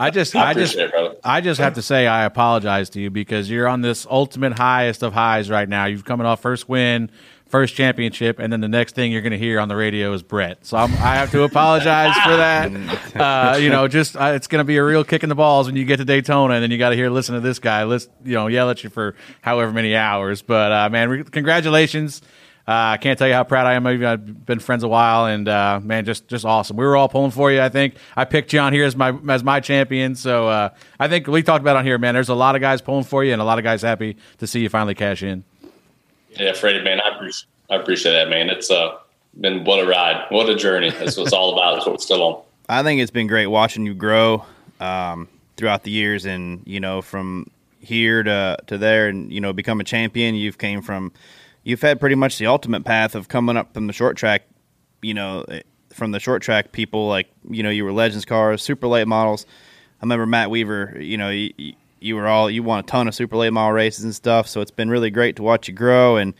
I 0.00 0.10
just, 0.10 0.34
I 0.34 0.50
I, 0.50 0.54
just, 0.54 0.76
it. 0.76 1.20
I 1.22 1.40
just 1.42 1.60
have 1.60 1.74
to 1.74 1.82
say 1.82 2.06
I 2.06 2.24
apologize 2.24 2.88
to 2.90 3.00
you 3.00 3.10
because 3.10 3.50
you're 3.50 3.68
on 3.68 3.82
this 3.82 4.06
ultimate 4.10 4.54
highest 4.54 5.02
of 5.02 5.12
highs 5.12 5.50
right 5.50 5.68
now. 5.68 5.84
You've 5.84 6.06
coming 6.06 6.26
off 6.26 6.40
first 6.40 6.70
win, 6.70 7.10
first 7.46 7.74
championship, 7.74 8.38
and 8.38 8.50
then 8.50 8.60
the 8.62 8.68
next 8.68 8.94
thing 8.94 9.12
you're 9.12 9.20
going 9.20 9.32
to 9.32 9.38
hear 9.38 9.60
on 9.60 9.68
the 9.68 9.76
radio 9.76 10.12
is 10.14 10.22
Brett. 10.22 10.64
So 10.64 10.78
I'm, 10.78 10.90
I 10.94 11.16
have 11.16 11.30
to 11.32 11.42
apologize 11.50 12.16
for 12.16 12.36
that. 12.36 12.70
Uh, 13.20 13.58
you 13.60 13.68
know, 13.68 13.88
just 13.88 14.16
uh, 14.16 14.32
it's 14.36 14.46
going 14.46 14.60
to 14.60 14.64
be 14.64 14.76
a 14.76 14.84
real 14.84 15.02
kick 15.04 15.22
in 15.24 15.28
the 15.28 15.34
balls 15.34 15.66
when 15.66 15.74
you 15.76 15.84
get 15.84 15.96
to 15.98 16.04
Daytona, 16.04 16.54
and 16.54 16.62
then 16.62 16.70
you 16.70 16.78
got 16.78 16.90
to 16.90 16.96
hear 16.96 17.10
listen 17.10 17.34
to 17.34 17.40
this 17.40 17.58
guy, 17.58 17.84
listen, 17.84 18.10
you 18.24 18.34
know, 18.34 18.46
yell 18.46 18.70
at 18.70 18.82
you 18.84 18.88
for 18.88 19.14
however 19.42 19.72
many 19.72 19.96
hours. 19.96 20.40
But 20.40 20.72
uh, 20.72 20.88
man, 20.88 21.10
re- 21.10 21.24
congratulations. 21.24 22.22
Uh, 22.70 22.92
I 22.92 22.98
can't 22.98 23.18
tell 23.18 23.26
you 23.26 23.34
how 23.34 23.42
proud 23.42 23.66
I 23.66 23.72
am. 23.74 23.84
of. 23.84 24.00
I've 24.00 24.46
been 24.46 24.60
friends 24.60 24.84
a 24.84 24.88
while, 24.88 25.26
and 25.26 25.48
uh, 25.48 25.80
man, 25.82 26.04
just 26.04 26.28
just 26.28 26.44
awesome. 26.44 26.76
We 26.76 26.84
were 26.84 26.96
all 26.96 27.08
pulling 27.08 27.32
for 27.32 27.50
you. 27.50 27.60
I 27.60 27.68
think 27.68 27.96
I 28.16 28.24
picked 28.24 28.52
you 28.52 28.60
on 28.60 28.72
here 28.72 28.84
as 28.84 28.94
my 28.94 29.12
as 29.28 29.42
my 29.42 29.58
champion. 29.58 30.14
So 30.14 30.46
uh, 30.46 30.68
I 31.00 31.08
think 31.08 31.26
we 31.26 31.42
talked 31.42 31.62
about 31.62 31.74
it 31.74 31.78
on 31.80 31.84
here, 31.84 31.98
man. 31.98 32.14
There's 32.14 32.28
a 32.28 32.34
lot 32.36 32.54
of 32.54 32.60
guys 32.60 32.80
pulling 32.80 33.02
for 33.02 33.24
you, 33.24 33.32
and 33.32 33.42
a 33.42 33.44
lot 33.44 33.58
of 33.58 33.64
guys 33.64 33.82
happy 33.82 34.16
to 34.38 34.46
see 34.46 34.60
you 34.60 34.68
finally 34.68 34.94
cash 34.94 35.24
in. 35.24 35.42
Yeah, 36.38 36.52
Freddie, 36.52 36.84
man, 36.84 37.00
I 37.00 37.16
appreciate, 37.16 37.48
I 37.70 37.74
appreciate 37.74 38.12
that, 38.12 38.28
man. 38.28 38.48
It's 38.48 38.70
uh, 38.70 38.98
been 39.40 39.64
what 39.64 39.80
a 39.80 39.86
ride, 39.88 40.26
what 40.28 40.48
a 40.48 40.54
journey. 40.54 40.90
That's 40.90 41.16
what 41.16 41.24
it's 41.24 41.32
all 41.32 41.52
about. 41.52 41.74
That's 41.74 41.86
what 41.86 41.94
we're 41.94 41.98
still 41.98 42.22
on. 42.22 42.42
I 42.68 42.84
think 42.84 43.00
it's 43.00 43.10
been 43.10 43.26
great 43.26 43.48
watching 43.48 43.84
you 43.84 43.94
grow 43.94 44.46
um, 44.78 45.26
throughout 45.56 45.82
the 45.82 45.90
years, 45.90 46.24
and 46.24 46.62
you 46.66 46.78
know, 46.78 47.02
from 47.02 47.50
here 47.80 48.22
to 48.22 48.58
to 48.68 48.78
there, 48.78 49.08
and 49.08 49.32
you 49.32 49.40
know, 49.40 49.52
become 49.52 49.80
a 49.80 49.84
champion. 49.84 50.36
You've 50.36 50.58
came 50.58 50.82
from, 50.82 51.10
you've 51.64 51.82
had 51.82 52.00
pretty 52.00 52.14
much 52.14 52.38
the 52.38 52.46
ultimate 52.46 52.84
path 52.84 53.14
of 53.14 53.28
coming 53.28 53.56
up 53.56 53.74
from 53.74 53.86
the 53.86 53.92
short 53.92 54.16
track. 54.16 54.42
You 55.02 55.14
know, 55.14 55.44
eh, 55.48 55.62
from 55.92 56.12
the 56.12 56.20
short 56.20 56.42
track 56.42 56.72
people, 56.72 57.08
like 57.08 57.28
you 57.48 57.62
know, 57.62 57.70
you 57.70 57.84
were 57.84 57.92
legends 57.92 58.24
cars, 58.24 58.62
super 58.62 58.86
late 58.86 59.08
models. 59.08 59.46
I 60.00 60.04
remember 60.04 60.26
Matt 60.26 60.50
Weaver. 60.50 60.96
You 61.00 61.16
know, 61.16 61.30
you, 61.30 61.74
you 62.00 62.16
were 62.16 62.26
all 62.26 62.50
you 62.50 62.62
won 62.62 62.80
a 62.80 62.82
ton 62.82 63.08
of 63.08 63.14
super 63.14 63.36
late 63.36 63.52
model 63.52 63.72
races 63.72 64.04
and 64.04 64.14
stuff. 64.14 64.46
So 64.46 64.60
it's 64.60 64.70
been 64.70 64.90
really 64.90 65.10
great 65.10 65.36
to 65.36 65.42
watch 65.42 65.68
you 65.68 65.74
grow, 65.74 66.16
and 66.16 66.34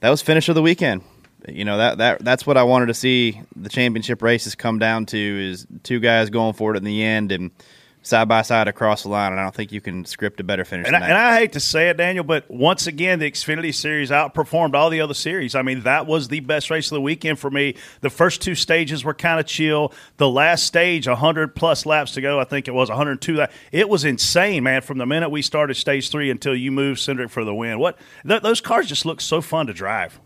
that 0.00 0.10
was 0.10 0.22
finish 0.22 0.48
of 0.48 0.54
the 0.54 0.62
weekend. 0.62 1.02
You 1.48 1.64
know 1.64 1.76
that 1.76 1.98
that 1.98 2.24
that's 2.24 2.46
what 2.46 2.56
I 2.56 2.62
wanted 2.62 2.86
to 2.86 2.94
see 2.94 3.42
the 3.54 3.68
championship 3.68 4.22
races 4.22 4.54
come 4.54 4.78
down 4.78 5.06
to 5.06 5.18
is 5.18 5.66
two 5.82 6.00
guys 6.00 6.30
going 6.30 6.54
for 6.54 6.74
it 6.74 6.78
in 6.78 6.84
the 6.84 7.02
end 7.02 7.32
and 7.32 7.50
side 8.06 8.28
by 8.28 8.42
side 8.42 8.68
across 8.68 9.02
the 9.02 9.08
line. 9.08 9.32
And 9.32 9.40
I 9.40 9.44
don't 9.44 9.54
think 9.54 9.72
you 9.72 9.80
can 9.80 10.04
script 10.04 10.38
a 10.38 10.44
better 10.44 10.64
finish. 10.64 10.86
And 10.86 10.94
than 10.94 11.02
I, 11.02 11.08
and 11.08 11.16
I 11.16 11.38
hate 11.38 11.52
to 11.54 11.60
say 11.60 11.88
it, 11.88 11.96
Daniel, 11.96 12.22
but 12.22 12.48
once 12.50 12.86
again, 12.86 13.18
the 13.18 13.30
Xfinity 13.30 13.74
Series 13.74 14.10
outperformed 14.10 14.74
all 14.74 14.90
the 14.90 15.00
other 15.00 15.14
series. 15.14 15.54
I 15.54 15.62
mean, 15.62 15.80
that 15.84 16.06
was 16.06 16.28
the 16.28 16.40
best 16.40 16.70
race 16.70 16.86
of 16.92 16.96
the 16.96 17.00
weekend 17.00 17.38
for 17.38 17.50
me. 17.50 17.74
The 18.02 18.10
first 18.10 18.42
two 18.42 18.54
stages 18.54 19.04
were 19.04 19.14
kind 19.14 19.40
of 19.40 19.46
chill. 19.46 19.92
The 20.18 20.28
last 20.28 20.64
stage, 20.64 21.08
100 21.08 21.56
plus 21.56 21.86
laps 21.86 22.12
to 22.12 22.20
go, 22.20 22.38
I 22.38 22.44
think 22.44 22.68
it 22.68 22.72
was 22.74 22.90
102. 22.90 23.34
lap- 23.36 23.52
It 23.72 23.88
was 23.88 24.04
insane, 24.04 24.62
man, 24.62 24.82
from 24.82 24.98
the 24.98 25.06
minute 25.06 25.30
we 25.30 25.42
started 25.42 25.74
stage 25.74 26.10
three 26.10 26.30
until 26.30 26.54
you 26.54 26.70
moved 26.70 27.00
Cindric 27.00 27.30
for 27.30 27.44
the 27.44 27.54
win. 27.54 27.78
What 27.78 27.98
th- 28.28 28.42
Those 28.42 28.60
cars 28.60 28.86
just 28.86 29.06
look 29.06 29.20
so 29.22 29.40
fun 29.40 29.66
to 29.68 29.72
drive. 29.72 30.20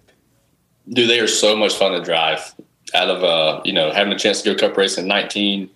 Dude, 0.89 1.09
they 1.09 1.21
are 1.21 1.27
so 1.29 1.55
much 1.55 1.75
fun 1.77 1.93
to 1.93 2.01
drive. 2.03 2.55
Out 2.95 3.09
of 3.11 3.23
uh, 3.23 3.61
you 3.65 3.73
know, 3.73 3.93
having 3.93 4.13
a 4.13 4.19
chance 4.19 4.41
to 4.43 4.55
go 4.55 4.59
cup 4.69 4.77
race 4.77 4.97
in 4.97 5.07
19, 5.07 5.69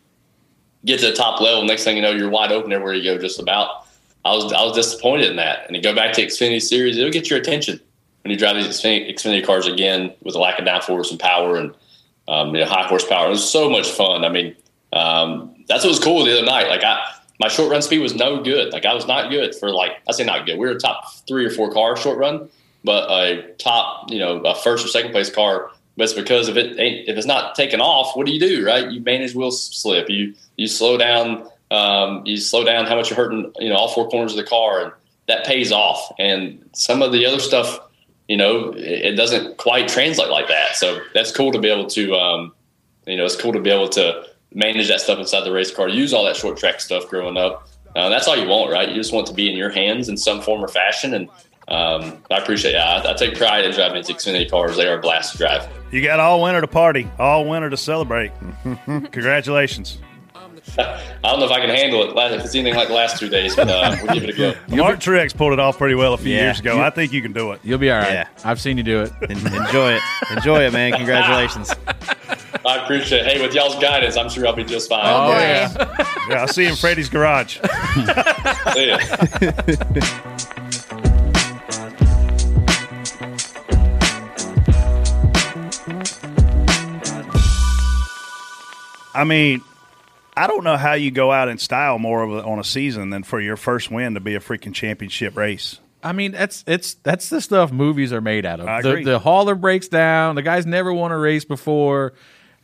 get 0.85 1.01
to 1.01 1.07
the 1.07 1.14
top 1.14 1.41
level. 1.41 1.64
Next 1.64 1.85
thing 1.85 1.97
you 1.97 2.03
know, 2.03 2.11
you're 2.11 2.30
wide 2.30 2.53
open 2.53 2.72
everywhere 2.72 2.95
you 2.95 3.05
go. 3.05 3.18
Just 3.18 3.41
about. 3.41 3.87
I 4.24 4.35
was 4.35 4.53
I 4.53 4.62
was 4.62 4.74
disappointed 4.74 5.30
in 5.30 5.37
that. 5.37 5.66
And 5.66 5.74
to 5.74 5.80
go 5.80 5.95
back 5.95 6.12
to 6.14 6.24
Xfinity 6.24 6.62
Series, 6.62 6.97
it'll 6.97 7.11
get 7.11 7.28
your 7.28 7.39
attention 7.39 7.80
when 8.22 8.30
you 8.30 8.39
drive 8.39 8.57
these 8.57 8.68
Xfinity, 8.68 9.12
Xfinity 9.12 9.45
cars 9.45 9.66
again 9.66 10.14
with 10.22 10.35
a 10.35 10.39
lack 10.39 10.59
of 10.59 10.64
downforce 10.64 11.11
and 11.11 11.18
power 11.18 11.57
and 11.57 11.74
um, 12.28 12.55
you 12.55 12.61
know, 12.61 12.66
high 12.66 12.87
horsepower. 12.87 13.26
It 13.26 13.30
was 13.30 13.51
so 13.51 13.68
much 13.68 13.91
fun. 13.91 14.24
I 14.24 14.28
mean, 14.28 14.55
um, 14.93 15.64
that's 15.68 15.85
what 15.85 15.91
was 15.91 15.99
cool 15.99 16.24
the 16.24 16.33
other 16.33 16.47
night. 16.47 16.68
Like 16.68 16.85
I, 16.85 17.05
my 17.41 17.49
short 17.49 17.70
run 17.70 17.83
speed 17.83 17.99
was 17.99 18.14
no 18.14 18.43
good. 18.43 18.72
Like 18.72 18.87
I 18.87 18.95
was 18.95 19.07
not 19.07 19.30
good 19.30 19.55
for 19.55 19.70
like 19.70 19.93
I 20.09 20.12
say 20.12 20.24
not 20.24 20.47
good. 20.47 20.59
We 20.59 20.66
were 20.66 20.74
top 20.76 21.12
three 21.26 21.45
or 21.45 21.51
four 21.51 21.72
car 21.72 21.97
short 21.97 22.18
run, 22.18 22.49
but 22.85 23.11
a 23.11 23.53
top 23.59 24.11
you 24.11 24.18
know 24.18 24.39
a 24.41 24.55
first 24.55 24.85
or 24.85 24.89
second 24.89 25.12
place 25.12 25.30
car. 25.30 25.70
But 25.97 26.05
it's 26.05 26.12
because 26.14 26.49
if 26.49 26.57
it 26.57 26.78
ain't 26.78 27.09
if 27.09 27.16
it's 27.16 27.26
not 27.26 27.55
taken 27.55 27.80
off, 27.80 28.16
what 28.16 28.26
do 28.26 28.32
you 28.32 28.40
do? 28.40 28.64
Right? 28.66 28.90
You 28.90 29.01
manage 29.01 29.34
wheel 29.34 29.51
slip. 29.51 30.09
You 30.09 30.34
you 30.57 30.66
slow 30.66 30.97
down. 30.97 31.49
Um, 31.70 32.24
you 32.26 32.36
slow 32.36 32.64
down 32.64 32.86
how 32.86 32.97
much 32.97 33.11
you're 33.11 33.16
hurting. 33.16 33.53
You 33.59 33.68
know 33.68 33.76
all 33.76 33.88
four 33.88 34.09
corners 34.09 34.32
of 34.32 34.38
the 34.38 34.45
car, 34.45 34.84
and 34.84 34.93
that 35.28 35.47
pays 35.47 35.72
off. 35.72 36.12
And 36.18 36.68
some 36.74 37.03
of 37.03 37.12
the 37.12 37.26
other 37.26 37.40
stuff, 37.40 37.78
you 38.28 38.36
know, 38.36 38.70
it, 38.70 39.12
it 39.12 39.16
doesn't 39.16 39.59
quite 39.59 39.88
translate 39.88 40.30
like 40.30 40.49
that. 40.49 40.76
So 40.76 41.01
that's 41.14 41.30
cool 41.32 41.53
to 41.53 41.59
be 41.59 41.68
able 41.68 41.86
to. 41.88 42.14
Um, 42.14 42.55
you 43.07 43.16
know, 43.16 43.24
it's 43.24 43.36
cool 43.36 43.53
to 43.53 43.61
be 43.61 43.70
able 43.70 43.88
to 43.90 44.26
manage 44.55 44.88
that 44.88 45.01
stuff 45.01 45.18
inside 45.18 45.45
the 45.45 45.53
race 45.53 45.74
car, 45.74 45.88
use 45.88 46.12
all 46.14 46.24
that 46.24 46.36
short 46.36 46.57
track 46.57 46.80
stuff 46.80 47.09
growing 47.09 47.36
up. 47.36 47.68
Uh, 47.95 48.09
that's 48.09 48.26
all 48.26 48.36
you 48.36 48.49
want, 48.49 48.72
right? 48.72 48.88
You 48.88 48.95
just 48.95 49.12
want 49.12 49.26
to 49.26 49.34
be 49.34 49.51
in 49.51 49.57
your 49.57 49.70
hands 49.70 50.09
in 50.09 50.16
some 50.16 50.40
form 50.40 50.64
or 50.64 50.68
fashion. 50.68 51.14
And 51.14 51.28
um, 51.73 52.18
I 52.31 52.37
appreciate 52.39 52.75
it. 52.75 52.79
I, 52.79 53.11
I 53.11 53.14
take 53.14 53.37
pride 53.37 53.64
in 53.64 53.73
driving 53.73 53.97
these 54.03 54.09
Xfinity 54.14 54.51
cars. 54.51 54.77
They 54.77 54.87
are 54.87 54.99
a 54.99 55.01
blast 55.01 55.33
to 55.33 55.39
drive. 55.39 55.68
You 55.91 56.03
got 56.03 56.20
all 56.20 56.43
winter 56.43 56.61
to 56.61 56.66
party, 56.66 57.09
all 57.18 57.49
winter 57.49 57.68
to 57.70 57.77
celebrate. 57.77 58.31
Congratulations. 58.87 59.99
I 60.79 61.01
don't 61.25 61.41
know 61.41 61.47
if 61.47 61.51
I 61.51 61.61
can 61.61 61.70
handle 61.70 62.03
it 62.05 62.33
if 62.33 62.45
it's 62.45 62.55
anything 62.55 62.77
like 62.77 62.87
the 62.89 62.95
last 62.95 63.18
two 63.18 63.29
days, 63.29 63.57
but 63.57 63.68
uh, 63.68 63.97
we'll 64.03 64.14
give 64.14 64.23
it 64.25 64.31
a 64.31 64.33
go. 64.33 64.55
Mark 64.77 65.01
Truex 65.01 65.37
pulled 65.37 65.53
it 65.53 65.59
off 65.59 65.77
pretty 65.77 65.97
well 65.97 66.14
a 66.14 66.16
few 66.18 66.33
Yeah. 66.33 66.45
years 66.45 66.61
ago. 66.61 66.81
I 66.81 66.89
think 66.91 67.12
you 67.12 67.20
can 67.20 67.33
do 67.33 67.51
it. 67.53 67.61
You'll 67.64 67.79
be 67.79 67.91
all 67.91 67.99
right. 67.99 68.12
Yeah. 68.12 68.29
I've 68.45 68.61
seen 68.61 68.77
you 68.77 68.85
do 68.85 69.03
it. 69.03 69.12
Enjoy 69.29 69.95
it, 69.95 70.03
enjoy 70.31 70.62
it, 70.64 70.73
man. 70.73 70.93
Congratulations. 70.93 71.75
I 72.64 72.77
appreciate 72.85 73.27
it. 73.27 73.33
Hey, 73.37 73.43
with 73.43 73.55
y'all's 73.55 73.75
guidance, 73.81 74.16
I'm 74.16 74.29
sure 74.31 74.47
I'll 74.47 74.53
be 74.55 74.62
just 74.62 74.89
fine. 74.89 75.01
Oh, 75.05 75.33
yeah. 75.33 76.07
Yeah, 76.29 76.41
I'll 76.43 76.49
see 76.49 76.62
you 76.62 76.68
in 76.70 76.77
Freddie's 76.77 77.09
garage. 77.09 77.59
See 78.73 78.89
ya. 78.89 78.99
I 89.15 89.25
mean, 89.25 89.63
I 90.37 90.47
don't 90.47 90.65
know 90.65 90.77
how 90.77 90.95
you 90.95 91.11
go 91.11 91.31
out 91.31 91.49
in 91.49 91.59
style 91.59 91.99
more 91.99 92.23
of 92.23 92.33
a, 92.33 92.45
on 92.45 92.59
a 92.59 92.65
season 92.65 93.11
than 93.11 93.23
for 93.23 93.41
your 93.41 93.57
first 93.57 93.91
win 93.91 94.15
to 94.15 94.21
be 94.21 94.35
a 94.35 94.41
freaking 94.41 94.75
championship 94.75 95.37
race. 95.37 95.79
I 96.03 96.13
mean, 96.13 96.33
that's 96.33 96.65
it's 96.67 96.95
that's 96.95 97.29
the 97.29 97.41
stuff 97.41 97.71
movies 97.71 98.13
are 98.13 98.21
made 98.21 98.45
out 98.45 98.61
of. 98.61 98.67
The, 98.83 99.05
the 99.05 99.19
hauler 99.19 99.55
breaks 99.55 99.89
down. 99.89 100.35
The 100.35 100.43
guy's 100.43 100.67
never 100.67 100.93
won 100.93 101.13
a 101.13 101.19
race 101.19 101.45
before. 101.45 102.15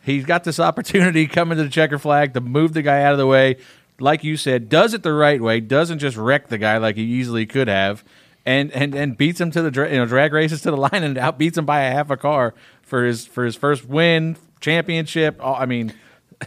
He's 0.02 0.24
got 0.24 0.44
this 0.44 0.58
opportunity 0.58 1.26
coming 1.28 1.58
to 1.58 1.64
the 1.64 1.70
checker 1.70 1.98
flag 1.98 2.34
to 2.34 2.40
move 2.40 2.72
the 2.72 2.82
guy 2.82 3.02
out 3.02 3.12
of 3.12 3.18
the 3.18 3.26
way. 3.26 3.58
Like 4.00 4.24
you 4.24 4.36
said, 4.36 4.68
does 4.68 4.94
it 4.94 5.02
the 5.02 5.12
right 5.12 5.40
way. 5.40 5.60
Doesn't 5.60 5.98
just 5.98 6.16
wreck 6.16 6.48
the 6.48 6.58
guy 6.58 6.78
like 6.78 6.96
he 6.96 7.02
easily 7.02 7.46
could 7.46 7.68
have, 7.68 8.04
and 8.46 8.72
and 8.72 8.94
and 8.94 9.16
beats 9.16 9.40
him 9.40 9.50
to 9.52 9.62
the 9.62 9.70
dra- 9.70 9.90
you 9.90 9.98
know 9.98 10.06
drag 10.06 10.32
races 10.32 10.62
to 10.62 10.70
the 10.70 10.76
line 10.92 11.04
and 11.04 11.16
outbeats 11.16 11.58
him 11.58 11.66
by 11.66 11.82
a 11.82 11.92
half 11.92 12.10
a 12.10 12.16
car 12.16 12.54
for 12.82 13.04
his 13.04 13.26
for 13.26 13.44
his 13.44 13.54
first 13.54 13.84
win 13.84 14.36
championship. 14.60 15.38
I 15.44 15.66
mean, 15.66 15.92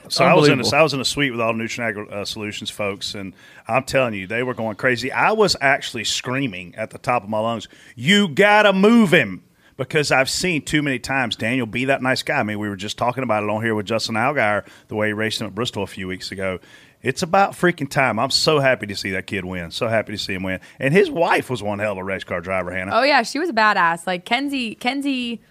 So 0.08 0.24
I 0.24 0.34
was 0.34 0.48
in 0.48 0.52
a, 0.52 0.54
unbelievable. 0.54 0.78
I 0.80 0.84
was 0.84 0.94
in 0.94 1.02
a 1.02 1.06
suite 1.06 1.32
with 1.32 1.42
all 1.42 1.54
Nutrien 1.54 1.80
Agri 1.80 2.08
uh, 2.10 2.26
Solutions 2.26 2.70
folks, 2.70 3.14
and 3.14 3.34
I'm 3.68 3.84
telling 3.84 4.14
you, 4.14 4.26
they 4.26 4.44
were 4.44 4.54
going 4.54 4.76
crazy. 4.76 5.12
I 5.12 5.32
was 5.34 5.56
actually 5.60 6.06
screaming 6.06 6.76
at 6.76 6.92
the 6.92 6.98
top 6.98 7.24
of 7.24 7.30
my 7.30 7.40
lungs, 7.40 7.68
"You 7.96 8.30
gotta 8.30 8.74
move 8.74 9.14
him!" 9.14 9.44
because 9.82 10.12
I've 10.12 10.30
seen 10.30 10.62
too 10.62 10.82
many 10.84 11.00
times 11.00 11.36
Daniel 11.36 11.66
be 11.66 11.86
that 11.86 12.02
nice 12.04 12.22
guy. 12.22 12.40
I 12.40 12.44
mean, 12.44 12.60
we 12.60 12.70
were 12.70 12.76
just 12.76 12.98
talking 13.00 13.24
about 13.24 13.44
it 13.44 13.50
on 13.50 13.64
here 13.64 13.74
with 13.74 13.88
Justin 13.88 14.14
Allgaier, 14.14 14.64
the 14.90 14.96
way 14.96 15.08
he 15.08 15.14
raced 15.14 15.42
him 15.42 15.48
at 15.48 15.56
Bristol 15.56 15.82
a 15.82 15.88
few 15.88 16.08
weeks 16.08 16.32
ago. 16.32 16.60
It's 17.02 17.24
about 17.24 17.54
freaking 17.54 17.90
time. 17.90 18.20
I'm 18.20 18.30
so 18.30 18.60
happy 18.60 18.86
to 18.86 18.96
see 18.96 19.10
that 19.12 19.26
kid 19.26 19.44
win. 19.44 19.72
So 19.72 19.88
happy 19.88 20.12
to 20.12 20.20
see 20.20 20.36
him 20.36 20.44
win. 20.44 20.60
And 20.78 20.94
his 20.94 21.10
wife 21.10 21.50
was 21.50 21.64
one 21.64 21.80
hell 21.80 21.94
of 21.94 21.98
a 21.98 22.04
race 22.04 22.24
car 22.24 22.42
driver, 22.42 22.72
Hannah. 22.72 22.92
Oh 22.94 23.02
yeah, 23.02 23.24
she 23.24 23.40
was 23.40 23.50
a 23.50 23.54
badass. 23.54 24.06
Like 24.06 24.24
Kenzie, 24.24 24.76
Kenzie 24.76 25.42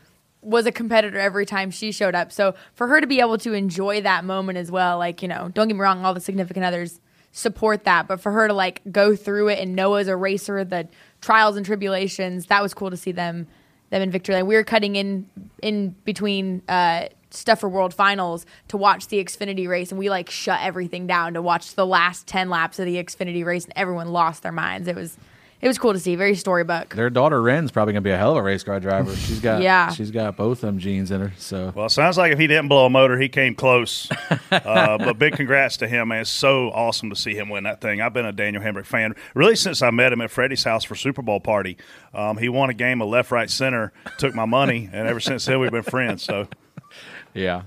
was 0.42 0.66
a 0.66 0.72
competitor 0.72 1.18
every 1.18 1.44
time 1.44 1.70
she 1.70 1.92
showed 1.92 2.14
up. 2.14 2.32
So 2.32 2.54
for 2.74 2.86
her 2.86 3.00
to 3.00 3.06
be 3.06 3.20
able 3.20 3.38
to 3.38 3.52
enjoy 3.52 4.00
that 4.02 4.24
moment 4.24 4.58
as 4.58 4.70
well, 4.70 4.98
like 4.98 5.22
you 5.22 5.28
know, 5.28 5.50
don't 5.52 5.68
get 5.68 5.74
me 5.74 5.80
wrong, 5.80 6.04
all 6.04 6.14
the 6.14 6.20
significant 6.20 6.64
others 6.64 7.00
support 7.32 7.84
that, 7.84 8.08
but 8.08 8.20
for 8.20 8.32
her 8.32 8.48
to 8.48 8.54
like 8.54 8.80
go 8.90 9.14
through 9.14 9.48
it 9.48 9.58
and 9.58 9.76
know 9.76 9.94
as 9.94 10.08
a 10.08 10.16
racer 10.16 10.64
the 10.64 10.88
trials 11.20 11.56
and 11.56 11.64
tribulations, 11.64 12.46
that 12.46 12.62
was 12.62 12.74
cool 12.74 12.90
to 12.90 12.96
see 12.96 13.12
them 13.12 13.46
them 13.90 14.02
in 14.02 14.10
victory 14.10 14.36
lane. 14.36 14.46
We 14.46 14.54
were 14.54 14.64
cutting 14.64 14.96
in 14.96 15.28
in 15.62 15.94
between 16.04 16.62
uh, 16.68 17.06
stuff 17.30 17.60
for 17.60 17.68
World 17.68 17.92
Finals 17.92 18.46
to 18.68 18.76
watch 18.76 19.08
the 19.08 19.22
Xfinity 19.22 19.68
race, 19.68 19.90
and 19.90 19.98
we 19.98 20.08
like 20.10 20.30
shut 20.30 20.60
everything 20.62 21.06
down 21.06 21.34
to 21.34 21.42
watch 21.42 21.74
the 21.74 21.86
last 21.86 22.26
ten 22.26 22.48
laps 22.48 22.78
of 22.78 22.86
the 22.86 22.96
Xfinity 22.96 23.44
race, 23.44 23.64
and 23.64 23.72
everyone 23.76 24.08
lost 24.08 24.42
their 24.42 24.52
minds. 24.52 24.88
It 24.88 24.96
was 24.96 25.16
it 25.60 25.68
was 25.68 25.78
cool 25.78 25.92
to 25.92 25.98
see, 25.98 26.16
very 26.16 26.34
storybook. 26.34 26.94
Their 26.94 27.10
daughter 27.10 27.40
Ren's 27.42 27.70
probably 27.70 27.92
gonna 27.92 28.00
be 28.00 28.10
a 28.10 28.16
hell 28.16 28.30
of 28.32 28.36
a 28.38 28.42
race 28.42 28.62
car 28.62 28.80
driver. 28.80 29.14
She's 29.14 29.40
got 29.40 29.60
Yeah. 29.62 29.90
she's 29.92 30.10
got 30.10 30.36
both 30.36 30.58
of 30.58 30.60
them 30.62 30.78
genes 30.78 31.10
in 31.10 31.20
her. 31.20 31.32
So 31.36 31.72
Well, 31.74 31.86
it 31.86 31.90
sounds 31.90 32.16
like 32.16 32.32
if 32.32 32.38
he 32.38 32.46
didn't 32.46 32.68
blow 32.68 32.86
a 32.86 32.90
motor, 32.90 33.18
he 33.18 33.28
came 33.28 33.54
close. 33.54 34.08
uh, 34.50 34.96
but 34.98 35.18
big 35.18 35.34
congrats 35.34 35.76
to 35.78 35.88
him, 35.88 36.08
man. 36.08 36.22
It's 36.22 36.30
so 36.30 36.70
awesome 36.70 37.10
to 37.10 37.16
see 37.16 37.34
him 37.34 37.48
win 37.48 37.64
that 37.64 37.80
thing. 37.80 38.00
I've 38.00 38.12
been 38.12 38.26
a 38.26 38.32
Daniel 38.32 38.62
Hemric 38.62 38.86
fan 38.86 39.14
really 39.34 39.56
since 39.56 39.82
I 39.82 39.90
met 39.90 40.12
him 40.12 40.20
at 40.20 40.30
Freddie's 40.30 40.64
house 40.64 40.84
for 40.84 40.94
Super 40.94 41.22
Bowl 41.22 41.40
party. 41.40 41.76
Um, 42.14 42.38
he 42.38 42.48
won 42.48 42.70
a 42.70 42.74
game 42.74 43.02
of 43.02 43.08
left, 43.08 43.30
right, 43.30 43.50
center, 43.50 43.92
took 44.18 44.34
my 44.34 44.46
money, 44.46 44.88
and 44.92 45.06
ever 45.06 45.20
since 45.20 45.44
then 45.44 45.60
we've 45.60 45.70
been 45.70 45.82
friends. 45.82 46.22
So 46.22 46.48
yeah, 47.34 47.62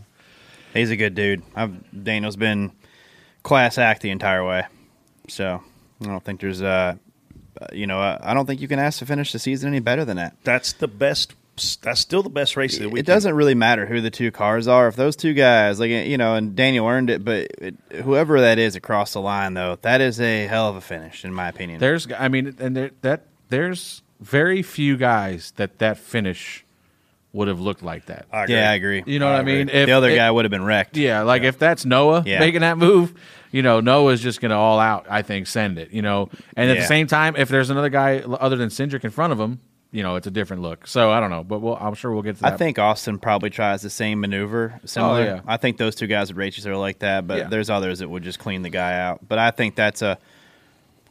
he's 0.73 0.89
a 0.91 0.95
good 0.97 1.15
dude. 1.15 1.43
I've, 1.55 2.03
Daniel's 2.03 2.35
been 2.35 2.71
class 3.43 3.77
act 3.77 4.01
the 4.01 4.09
entire 4.09 4.43
way, 4.45 4.65
so 5.27 5.61
I 6.01 6.05
don't 6.05 6.23
think 6.23 6.41
there's 6.41 6.61
uh, 6.61 6.95
you 7.71 7.87
know, 7.87 8.01
uh, 8.01 8.17
I 8.21 8.33
don't 8.33 8.45
think 8.45 8.59
you 8.61 8.67
can 8.67 8.79
ask 8.79 8.99
to 8.99 9.05
finish 9.05 9.31
the 9.31 9.39
season 9.39 9.69
any 9.69 9.79
better 9.79 10.03
than 10.05 10.17
that. 10.17 10.35
That's 10.43 10.73
the 10.73 10.87
best. 10.87 11.33
That's 11.83 11.99
still 11.99 12.23
the 12.23 12.29
best 12.29 12.57
race 12.57 12.79
of 12.79 12.89
the 12.91 12.97
It 12.97 13.05
doesn't 13.05 13.35
really 13.35 13.53
matter 13.53 13.85
who 13.85 14.01
the 14.01 14.09
two 14.09 14.31
cars 14.31 14.67
are. 14.67 14.87
If 14.87 14.95
those 14.95 15.15
two 15.15 15.35
guys, 15.35 15.79
like 15.79 15.91
you 15.91 16.17
know, 16.17 16.33
and 16.33 16.55
Daniel 16.55 16.87
earned 16.87 17.11
it, 17.11 17.23
but 17.23 17.51
it, 17.59 17.75
whoever 18.03 18.41
that 18.41 18.57
is 18.57 18.75
across 18.75 19.13
the 19.13 19.21
line, 19.21 19.53
though, 19.53 19.77
that 19.83 20.01
is 20.01 20.19
a 20.19 20.47
hell 20.47 20.67
of 20.69 20.75
a 20.75 20.81
finish, 20.81 21.23
in 21.23 21.31
my 21.31 21.47
opinion. 21.47 21.79
there's 21.79 22.11
I 22.11 22.27
mean, 22.27 22.55
and 22.59 22.75
there, 22.75 22.91
that 23.01 23.27
there's 23.49 24.01
very 24.19 24.63
few 24.63 24.97
guys 24.97 25.53
that 25.57 25.77
that 25.77 25.99
finish 25.99 26.65
would 27.33 27.47
have 27.47 27.59
looked 27.59 27.83
like 27.83 28.05
that. 28.07 28.25
I 28.31 28.43
agree. 28.43 28.55
Yeah, 28.55 28.71
I 28.71 28.73
agree. 28.73 29.03
You 29.05 29.19
know 29.19 29.27
I 29.27 29.31
what 29.31 29.37
I 29.37 29.41
agree. 29.41 29.57
mean? 29.65 29.67
The 29.85 29.91
other 29.91 30.15
guy 30.15 30.29
would 30.31 30.45
have 30.45 30.51
been 30.51 30.63
wrecked. 30.65 30.97
Yeah, 30.97 31.21
like 31.21 31.43
if 31.43 31.59
that's 31.59 31.85
Noah 31.85 32.23
Yeah. 32.25 32.39
making 32.39 32.61
that 32.61 32.77
move, 32.79 33.13
you 33.53 33.61
know, 33.61 33.79
Noah's 33.79 34.19
just 34.19 34.41
going 34.41 34.49
to 34.49 34.57
all 34.57 34.79
out. 34.79 35.05
I 35.09 35.21
think 35.21 35.47
send 35.47 35.77
it. 35.79 35.91
You 35.91 36.01
know, 36.01 36.29
and 36.57 36.69
at 36.69 36.75
Yeah. 36.75 36.81
the 36.81 36.87
same 36.87 37.07
time, 37.07 37.35
if 37.37 37.47
there's 37.47 37.69
another 37.69 37.87
guy 37.89 38.19
other 38.19 38.57
than 38.57 38.67
Cindric 38.67 39.05
in 39.05 39.11
front 39.11 39.31
of 39.31 39.39
him, 39.39 39.61
you 39.91 40.01
know, 40.03 40.15
it's 40.15 40.25
a 40.27 40.31
different 40.31 40.63
look. 40.63 40.87
So 40.87 41.11
I 41.11 41.19
don't 41.19 41.29
know, 41.29 41.43
but 41.43 41.59
we'll, 41.59 41.75
I'm 41.77 41.93
sure 41.93 42.11
we'll 42.11 42.23
get 42.23 42.35
to 42.37 42.41
that. 42.41 42.53
I 42.53 42.57
think 42.57 42.79
Austin 42.79 43.19
probably 43.19 43.51
tries 43.51 43.83
the 43.83 43.91
same 43.91 44.19
maneuver. 44.19 44.79
Similar. 44.85 45.19
Oh, 45.21 45.23
yeah. 45.23 45.41
I 45.45 45.57
think 45.57 45.77
those 45.77 45.93
two 45.95 46.07
guys 46.07 46.29
would 46.29 46.37
race 46.37 46.57
each 46.57 46.65
other 46.65 46.75
like 46.75 46.99
that, 46.99 47.27
but 47.27 47.37
Yeah. 47.37 47.47
there's 47.47 47.69
others 47.69 47.99
that 47.99 48.09
would 48.09 48.23
just 48.23 48.39
clean 48.39 48.63
the 48.63 48.69
guy 48.71 48.99
out. 48.99 49.19
But 49.29 49.37
I 49.37 49.51
think 49.51 49.75
that's 49.75 50.01
a 50.01 50.17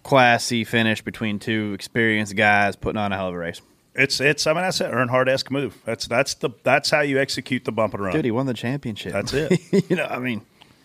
classy 0.03 0.64
finish 0.64 1.01
between 1.03 1.38
two 1.38 1.72
experienced 1.74 2.34
guys 2.36 2.76
putting 2.76 2.99
on 2.99 3.12
a 3.12 3.16
hell 3.16 3.28
of 3.28 3.34
a 3.34 3.38
race. 3.38 3.61
It's 3.95 4.20
it's. 4.20 4.47
I 4.47 4.53
mean, 4.55 4.62
that's 4.62 4.80
an 4.80 4.90
Earnhardt 4.90 5.28
esque 5.28 5.51
move. 5.51 5.76
That's 5.84 6.07
that's 6.07 6.34
the 6.34 6.51
that's 6.62 6.88
how 6.90 7.01
you 7.03 7.20
execute 7.20 7.64
the 7.66 7.72
bump 7.72 7.93
and 7.95 8.03
run. 8.03 8.14
Dude, 8.14 8.24
he 8.24 8.30
won 8.30 8.47
the 8.47 8.55
championship. 8.55 9.12
That's 9.12 9.34
it. 9.34 9.61
you 9.90 9.97
know, 9.97 10.07
I 10.07 10.18
mean, 10.18 10.40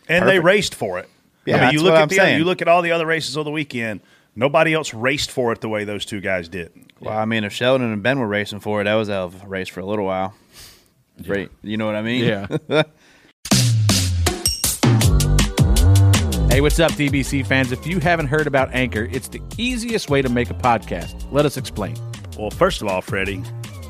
and 0.09 0.27
they 0.27 0.39
raced 0.39 0.75
for 0.75 0.99
it. 0.99 1.09
Yeah, 1.47 1.57
I 1.57 1.61
mean, 1.67 1.73
you 1.73 1.81
look 1.81 1.93
what 1.93 1.97
at 1.99 2.01
I'm 2.03 2.07
the 2.09 2.19
uh, 2.19 2.21
other, 2.23 2.27
saying. 2.29 2.39
you 2.39 2.45
look 2.45 2.61
at 2.61 2.67
all 2.67 2.81
the 2.81 2.91
other 2.91 3.05
races 3.05 3.37
of 3.37 3.45
the 3.45 3.51
weekend. 3.51 4.01
Nobody 4.35 4.73
else 4.73 4.93
raced 4.93 5.31
for 5.31 5.53
it 5.53 5.61
the 5.61 5.69
way 5.69 5.85
those 5.85 6.03
two 6.03 6.19
guys 6.19 6.49
did. 6.49 6.71
Well, 6.99 7.17
I 7.17 7.23
mean, 7.23 7.45
if 7.45 7.53
Sheldon 7.53 7.91
and 7.91 8.03
Ben 8.03 8.19
were 8.19 8.27
racing 8.27 8.59
for 8.59 8.81
it, 8.81 8.83
that 8.83 8.95
was 8.95 9.07
a 9.07 9.13
hell 9.13 9.25
of 9.25 9.43
a 9.43 9.47
race 9.47 9.69
for 9.69 9.79
a 9.79 9.85
little 9.85 10.05
while. 10.05 10.33
Right. 11.25 11.49
You 11.63 11.77
know 11.77 11.85
what 11.85 11.95
I 11.95 12.01
mean? 12.01 12.23
Yeah. 12.25 12.83
Hey, 16.49 16.61
what's 16.61 16.79
up, 16.79 16.91
DBC 16.93 17.45
fans? 17.45 17.71
If 17.71 17.85
you 17.85 17.99
haven't 17.99 18.27
heard 18.27 18.47
about 18.47 18.73
Anchor, 18.73 19.07
it's 19.11 19.27
the 19.27 19.39
easiest 19.59 20.09
way 20.09 20.23
to 20.23 20.29
make 20.29 20.49
a 20.49 20.55
podcast. 20.55 21.31
Let 21.31 21.45
us 21.45 21.55
explain. 21.55 21.95
Well, 22.35 22.49
first 22.49 22.81
of 22.81 22.87
all, 22.87 22.99
Freddie, 23.01 23.43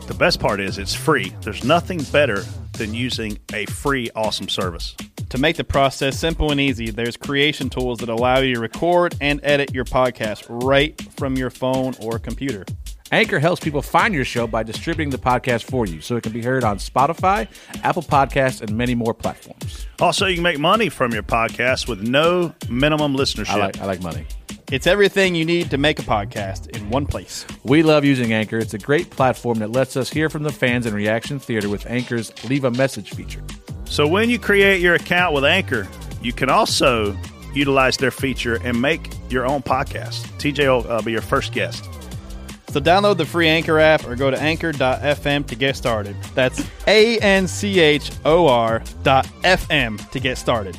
the 0.08 0.14
best 0.14 0.42
part 0.42 0.60
is 0.60 0.78
it's 0.78 0.94
free. 0.94 1.32
There's 1.44 1.64
nothing 1.64 2.04
better 2.12 2.44
than 2.78 2.94
using 2.94 3.38
a 3.54 3.66
free, 3.66 4.10
awesome 4.16 4.50
service. 4.50 4.96
To 5.30 5.38
make 5.38 5.58
the 5.58 5.64
process 5.64 6.18
simple 6.18 6.52
and 6.52 6.60
easy, 6.60 6.90
there's 6.90 7.18
creation 7.18 7.70
tools 7.70 8.00
that 8.00 8.10
allow 8.10 8.40
you 8.40 8.56
to 8.56 8.60
record 8.62 9.16
and 9.20 9.42
edit 9.44 9.74
your 9.74 9.84
podcast 9.84 10.46
right 10.48 11.00
from 11.18 11.36
your 11.36 11.50
phone 11.50 11.96
or 12.00 12.18
computer. 12.18 12.66
Anchor 13.12 13.40
helps 13.40 13.62
people 13.62 13.82
find 13.82 14.14
your 14.14 14.26
show 14.26 14.48
by 14.48 14.64
distributing 14.64 15.10
the 15.10 15.18
podcast 15.18 15.64
for 15.64 15.86
you 15.86 16.02
so 16.02 16.18
it 16.18 16.24
can 16.24 16.34
be 16.34 16.42
heard 16.42 16.64
on 16.64 16.78
Spotify, 16.78 17.48
Apple 17.84 18.04
Podcasts, 18.04 18.62
and 18.62 18.76
many 18.78 18.96
more 18.96 19.14
platforms. 19.14 19.88
Also, 20.00 20.26
you 20.26 20.36
can 20.36 20.44
make 20.44 20.60
money 20.60 20.90
from 20.90 21.14
your 21.14 21.24
podcast 21.24 21.88
with 21.88 22.02
no 22.02 22.54
minimum 22.70 23.16
listenership. 23.16 23.50
I 23.50 23.58
like, 23.58 23.80
I 23.80 23.86
like 23.86 24.02
money. 24.02 24.26
It's 24.70 24.86
everything 24.86 25.34
you 25.34 25.46
need 25.46 25.72
to 25.72 25.78
make 25.78 25.98
a 25.98 26.02
podcast 26.02 26.76
in 26.76 26.90
one 26.90 27.06
place. 27.06 27.46
We 27.64 27.84
love 27.84 28.04
using 28.04 28.34
Anchor. 28.34 28.58
It's 28.58 28.74
a 28.74 28.78
great 28.78 29.10
platform 29.10 29.60
that 29.60 29.72
lets 29.72 29.96
us 29.96 30.10
hear 30.10 30.30
from 30.30 30.44
the 30.44 30.52
fans 30.52 30.86
in 30.86 30.94
Reaction 30.94 31.40
Theater 31.40 31.70
with 31.70 31.86
Anchor's 31.90 32.34
Leave 32.50 32.66
a 32.66 32.72
Message 32.72 33.12
feature. 33.12 33.42
So 33.86 34.06
when 34.06 34.30
you 34.30 34.38
create 34.38 34.82
your 34.82 34.96
account 34.96 35.34
with 35.34 35.46
Anchor, 35.46 35.88
you 36.22 36.34
can 36.34 36.50
also 36.50 37.18
utilize 37.54 37.96
their 37.96 38.12
feature 38.12 38.60
and 38.62 38.82
make 38.82 39.10
your 39.30 39.46
own 39.46 39.62
podcast. 39.62 40.28
TJ 40.38 40.68
will 40.84 40.92
uh, 40.92 41.02
be 41.02 41.14
your 41.14 41.22
first 41.22 41.54
guest. 41.54 41.86
So 42.68 42.82
download 42.82 43.16
the 43.16 43.26
free 43.26 43.48
Anchor 43.48 43.80
app 43.80 44.06
or 44.06 44.18
go 44.18 44.30
to 44.30 44.38
anchor.fm 44.38 45.48
to 45.48 45.56
get 45.56 45.78
started. 45.78 46.18
That's 46.36 46.62
A 46.88 47.18
N 47.20 47.48
C 47.48 47.80
H 47.80 48.12
O 48.26 48.48
R 48.48 48.84
dot 49.04 49.28
FM 49.44 50.10
to 50.12 50.20
get 50.20 50.38
started. 50.38 50.78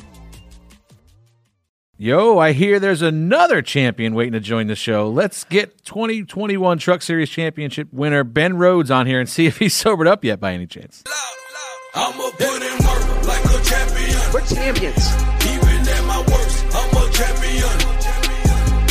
Yo, 2.01 2.37
I 2.39 2.53
hear 2.53 2.79
there's 2.79 3.01
another 3.01 3.61
champion 3.61 4.15
waiting 4.15 4.31
to 4.31 4.39
join 4.39 4.67
the 4.67 4.75
show. 4.77 5.09
Let's 5.09 5.43
get 5.43 5.83
2021 5.83 6.77
Truck 6.77 7.01
Series 7.01 7.29
Championship 7.29 7.89
winner 7.91 8.23
Ben 8.23 8.55
Rhodes 8.55 8.89
on 8.89 9.05
here 9.05 9.19
and 9.19 9.27
see 9.27 9.47
if 9.47 9.57
he's 9.57 9.73
sobered 9.83 10.07
up 10.07 10.23
yet 10.23 10.39
by 10.39 10.53
any 10.53 10.65
chance. 10.65 11.03
I'ma 11.93 12.29
put 12.39 12.63
in 12.63 12.77
work 12.87 13.27
like 13.27 13.43
a 13.43 13.59
champion. 13.67 14.15
We're 14.31 14.47
champions. 14.47 15.11
Even 15.43 15.75
at 15.91 16.03
my 16.07 16.19
worst, 16.23 16.63
I'm 16.71 16.87
a 16.87 17.11
champion. 17.11 17.75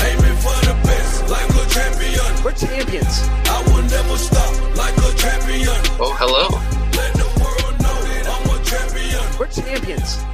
Aiming 0.05 0.39
for 0.45 0.59
the 0.69 0.77
best 0.85 1.31
like 1.31 1.49
a 1.49 1.65
champion. 1.73 2.45
We're 2.45 2.53
champions. 2.53 3.25
I 3.49 3.65
will 3.73 3.89
never 3.89 4.17
stop 4.19 4.77
like 4.77 4.97
a 4.99 5.17
champion. 5.17 5.81
Oh, 5.97 6.13
hello. 6.13 6.61
Let 6.93 7.15
the 7.15 7.29
world 7.41 7.73
know 7.81 7.97
that 8.05 8.29
I'm 8.29 8.53
a 8.53 8.65
champion. 8.69 9.39
We're 9.41 9.49
champions. 9.49 10.29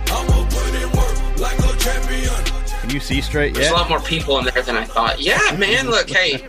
Champion. 3.01 3.01
Can 3.01 3.17
you 3.17 3.21
see 3.21 3.21
straight 3.21 3.55
There's 3.55 3.69
a 3.71 3.73
lot 3.73 3.89
more 3.89 4.01
people 4.01 4.39
in 4.39 4.45
there 4.45 4.63
than 4.63 4.77
I 4.77 4.85
thought. 4.85 5.21
Yeah, 5.21 5.39
man. 5.59 5.89
Look, 5.89 6.09
hey, 6.09 6.47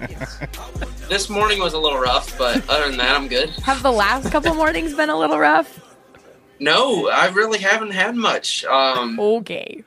this 1.10 1.30
morning 1.30 1.60
was 1.60 1.74
a 1.74 1.80
little 1.80 2.00
rough, 2.00 2.38
but 2.38 2.68
other 2.70 2.88
than 2.90 2.98
that, 2.98 3.16
I'm 3.16 3.28
good. 3.28 3.50
Have 3.62 3.82
the 3.84 3.92
last 3.92 4.32
couple 4.32 4.54
mornings 4.54 4.94
been 4.94 5.10
a 5.10 5.18
little 5.18 5.40
rough? 5.40 5.80
No, 6.60 7.10
I 7.10 7.28
really 7.30 7.60
haven't 7.60 7.92
had 7.92 8.16
much. 8.16 8.64
Um, 8.66 9.20
okay. 9.20 9.84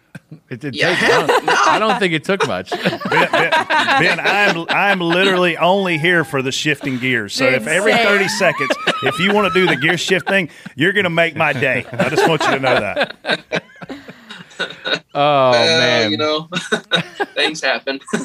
It 0.50 0.60
did 0.60 0.76
Yeah, 0.76 0.94
take, 0.94 1.10
I, 1.10 1.26
don't, 1.26 1.48
I 1.68 1.78
don't 1.78 1.98
think 1.98 2.12
it 2.12 2.24
took 2.24 2.46
much. 2.46 2.70
Ben, 3.10 4.20
I'm 4.20 4.66
I'm 4.68 5.00
literally 5.00 5.56
only 5.56 5.96
here 5.96 6.24
for 6.24 6.42
the 6.42 6.52
shifting 6.52 6.98
gears. 6.98 7.32
So 7.32 7.46
if 7.46 7.66
every 7.66 7.92
Insane. 7.92 8.06
30 8.06 8.28
seconds, 8.28 8.70
if 9.04 9.18
you 9.18 9.32
want 9.32 9.52
to 9.52 9.58
do 9.58 9.66
the 9.66 9.76
gear 9.76 9.96
shift 9.96 10.28
thing, 10.28 10.50
you're 10.76 10.92
going 10.92 11.04
to 11.04 11.10
make 11.10 11.34
my 11.36 11.54
day. 11.54 11.86
I 11.92 12.10
just 12.10 12.28
want 12.28 12.42
you 12.42 12.50
to 12.50 12.60
know 12.60 12.78
that. 12.78 13.62
Oh, 15.20 15.48
uh, 15.48 15.52
man. 15.52 16.10
you 16.12 16.16
know, 16.16 16.48
things 17.34 17.60
happen. 17.60 18.00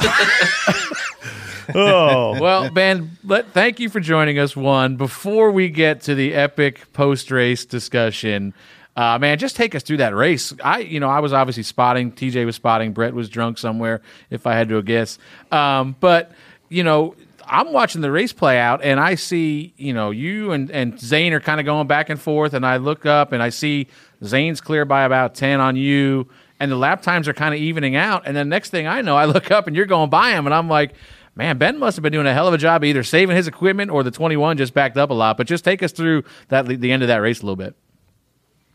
Oh. 1.73 2.39
well, 2.41 2.69
Ben, 2.69 3.17
let, 3.23 3.53
thank 3.53 3.79
you 3.79 3.87
for 3.89 4.01
joining 4.01 4.37
us. 4.37 4.53
One, 4.53 4.97
before 4.97 5.49
we 5.49 5.69
get 5.69 6.01
to 6.01 6.13
the 6.13 6.33
epic 6.33 6.91
post 6.91 7.31
race 7.31 7.63
discussion, 7.63 8.53
uh, 8.97 9.17
man, 9.17 9.39
just 9.39 9.55
take 9.55 9.73
us 9.73 9.81
through 9.81 9.97
that 9.97 10.13
race. 10.13 10.53
I, 10.61 10.79
you 10.79 10.99
know, 10.99 11.09
I 11.09 11.21
was 11.21 11.31
obviously 11.31 11.63
spotting. 11.63 12.11
TJ 12.11 12.45
was 12.45 12.57
spotting. 12.57 12.91
Brett 12.91 13.13
was 13.13 13.29
drunk 13.29 13.57
somewhere, 13.57 14.01
if 14.29 14.45
I 14.45 14.55
had 14.55 14.67
to 14.69 14.81
guess. 14.81 15.17
Um, 15.53 15.95
but 16.01 16.33
you 16.67 16.83
know, 16.83 17.15
I'm 17.45 17.71
watching 17.71 18.01
the 18.01 18.11
race 18.11 18.33
play 18.33 18.59
out, 18.59 18.83
and 18.83 18.99
I 18.99 19.15
see, 19.15 19.73
you 19.77 19.93
know, 19.93 20.11
you 20.11 20.51
and 20.51 20.69
and 20.69 20.99
Zane 20.99 21.33
are 21.33 21.39
kind 21.39 21.59
of 21.59 21.65
going 21.65 21.87
back 21.87 22.09
and 22.09 22.19
forth, 22.19 22.53
and 22.53 22.65
I 22.65 22.77
look 22.77 23.05
up 23.05 23.31
and 23.31 23.41
I 23.41 23.49
see 23.49 23.87
Zane's 24.23 24.61
clear 24.61 24.85
by 24.85 25.03
about 25.03 25.33
ten 25.33 25.59
on 25.59 25.75
you, 25.75 26.27
and 26.64 26.72
the 26.72 26.77
lap 26.77 27.02
times 27.02 27.27
are 27.27 27.34
kind 27.34 27.53
of 27.53 27.60
evening 27.60 27.95
out. 27.95 28.23
And 28.26 28.35
then 28.35 28.49
next 28.49 28.69
thing 28.69 28.88
I 28.88 29.02
know, 29.02 29.15
I 29.15 29.26
look 29.26 29.52
up 29.52 29.68
and 29.68 29.76
you're 29.76 29.85
going 29.85 30.10
by 30.10 30.31
him, 30.31 30.45
and 30.45 30.53
I'm 30.53 30.68
like. 30.68 30.94
Man, 31.35 31.57
Ben 31.57 31.80
must 31.80 31.98
have 31.98 32.03
been 32.03 32.14
doing 32.14 32.27
a 32.27 32.34
hell 32.35 32.48
of 32.48 32.53
a 32.53 32.60
job 32.60 32.84
either 32.84 33.02
saving 33.02 33.35
his 33.35 33.48
equipment 33.48 33.90
or 33.90 34.03
the 34.03 34.11
21 34.11 34.56
just 34.56 34.72
backed 34.72 34.98
up 34.98 35.10
a 35.10 35.15
lot. 35.15 35.35
But 35.35 35.48
just 35.48 35.65
take 35.65 35.81
us 35.81 35.91
through 35.91 36.26
that 36.49 36.68
the 36.68 36.91
end 36.91 37.02
of 37.02 37.07
that 37.07 37.23
race 37.23 37.41
a 37.41 37.44
little 37.44 37.56
bit. 37.56 37.76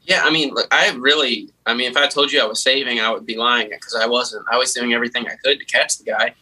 Yeah, 0.02 0.23
I 0.24 0.31
mean, 0.31 0.52
look, 0.52 0.66
I 0.73 0.90
really, 0.98 1.51
I 1.66 1.74
mean, 1.74 1.89
if 1.89 1.97
I 1.97 2.09
told 2.09 2.32
you 2.32 2.40
I 2.40 2.47
was 2.47 2.60
saving, 2.60 2.98
I 2.98 3.12
would 3.12 3.24
be 3.24 3.36
lying 3.36 3.69
because 3.69 3.94
I 3.94 4.06
wasn't. 4.06 4.44
I 4.51 4.59
was 4.59 4.73
doing 4.73 4.93
everything 4.93 5.28
I 5.28 5.36
could 5.44 5.60
to 5.60 5.65
catch 5.66 5.98
the 5.98 6.05
guy. 6.05 6.35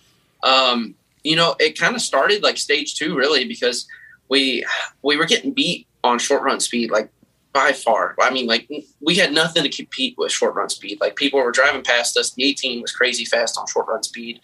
Um, 0.42 0.94
you 1.22 1.36
know, 1.36 1.54
it 1.58 1.78
kind 1.78 1.94
of 1.94 2.00
started 2.00 2.42
like 2.42 2.56
stage 2.56 2.94
two, 2.94 3.14
really, 3.14 3.46
because 3.46 3.86
we 4.30 4.64
we 5.02 5.18
were 5.18 5.26
getting 5.26 5.52
beat 5.52 5.86
on 6.02 6.18
short 6.18 6.42
run 6.44 6.60
speed, 6.60 6.90
like 6.90 7.10
by 7.56 7.72
far. 7.72 8.14
I 8.20 8.30
mean, 8.30 8.46
like 8.46 8.70
we 9.00 9.14
had 9.14 9.32
nothing 9.32 9.62
to 9.62 9.70
compete 9.70 10.14
with 10.18 10.30
short 10.30 10.54
run 10.54 10.68
speed. 10.68 11.00
Like 11.00 11.16
people 11.16 11.42
were 11.42 11.50
driving 11.50 11.82
past 11.82 12.14
us. 12.18 12.32
The 12.32 12.44
18 12.44 12.82
was 12.82 12.92
crazy 12.92 13.24
fast 13.24 13.56
on 13.56 13.66
short 13.66 13.88
run 13.88 14.02
speed, 14.02 14.40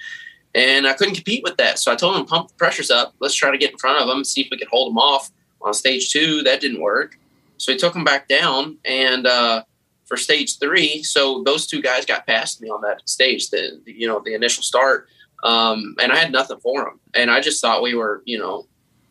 and 0.54 0.86
I 0.86 0.94
couldn't 0.94 1.16
compete 1.16 1.42
with 1.44 1.58
that. 1.58 1.78
So 1.78 1.92
I 1.92 1.96
told 1.96 2.16
him, 2.16 2.24
pump 2.24 2.48
the 2.48 2.54
pressures 2.54 2.90
up. 2.90 3.14
Let's 3.20 3.34
try 3.34 3.50
to 3.50 3.58
get 3.58 3.72
in 3.72 3.76
front 3.76 4.00
of 4.00 4.08
them 4.08 4.16
and 4.16 4.26
see 4.26 4.40
if 4.40 4.48
we 4.50 4.56
could 4.56 4.68
hold 4.68 4.90
them 4.90 4.98
off 4.98 5.30
on 5.60 5.74
stage 5.74 6.10
two. 6.10 6.42
That 6.42 6.62
didn't 6.62 6.80
work. 6.80 7.18
So 7.58 7.70
he 7.70 7.76
took 7.76 7.92
them 7.92 8.02
back 8.02 8.28
down, 8.28 8.78
and 8.86 9.26
uh, 9.26 9.64
for 10.06 10.16
stage 10.16 10.58
three, 10.58 11.02
so 11.02 11.42
those 11.44 11.66
two 11.66 11.82
guys 11.82 12.06
got 12.06 12.26
past 12.26 12.62
me 12.62 12.70
on 12.70 12.80
that 12.80 13.06
stage. 13.06 13.50
The, 13.50 13.78
the 13.84 13.92
you 13.92 14.08
know 14.08 14.22
the 14.24 14.32
initial 14.32 14.62
start, 14.62 15.06
um, 15.44 15.96
and 16.00 16.12
I 16.12 16.16
had 16.16 16.32
nothing 16.32 16.60
for 16.60 16.84
them, 16.84 16.98
and 17.14 17.30
I 17.30 17.42
just 17.42 17.60
thought 17.60 17.82
we 17.82 17.94
were 17.94 18.22
you 18.24 18.38
know 18.38 18.66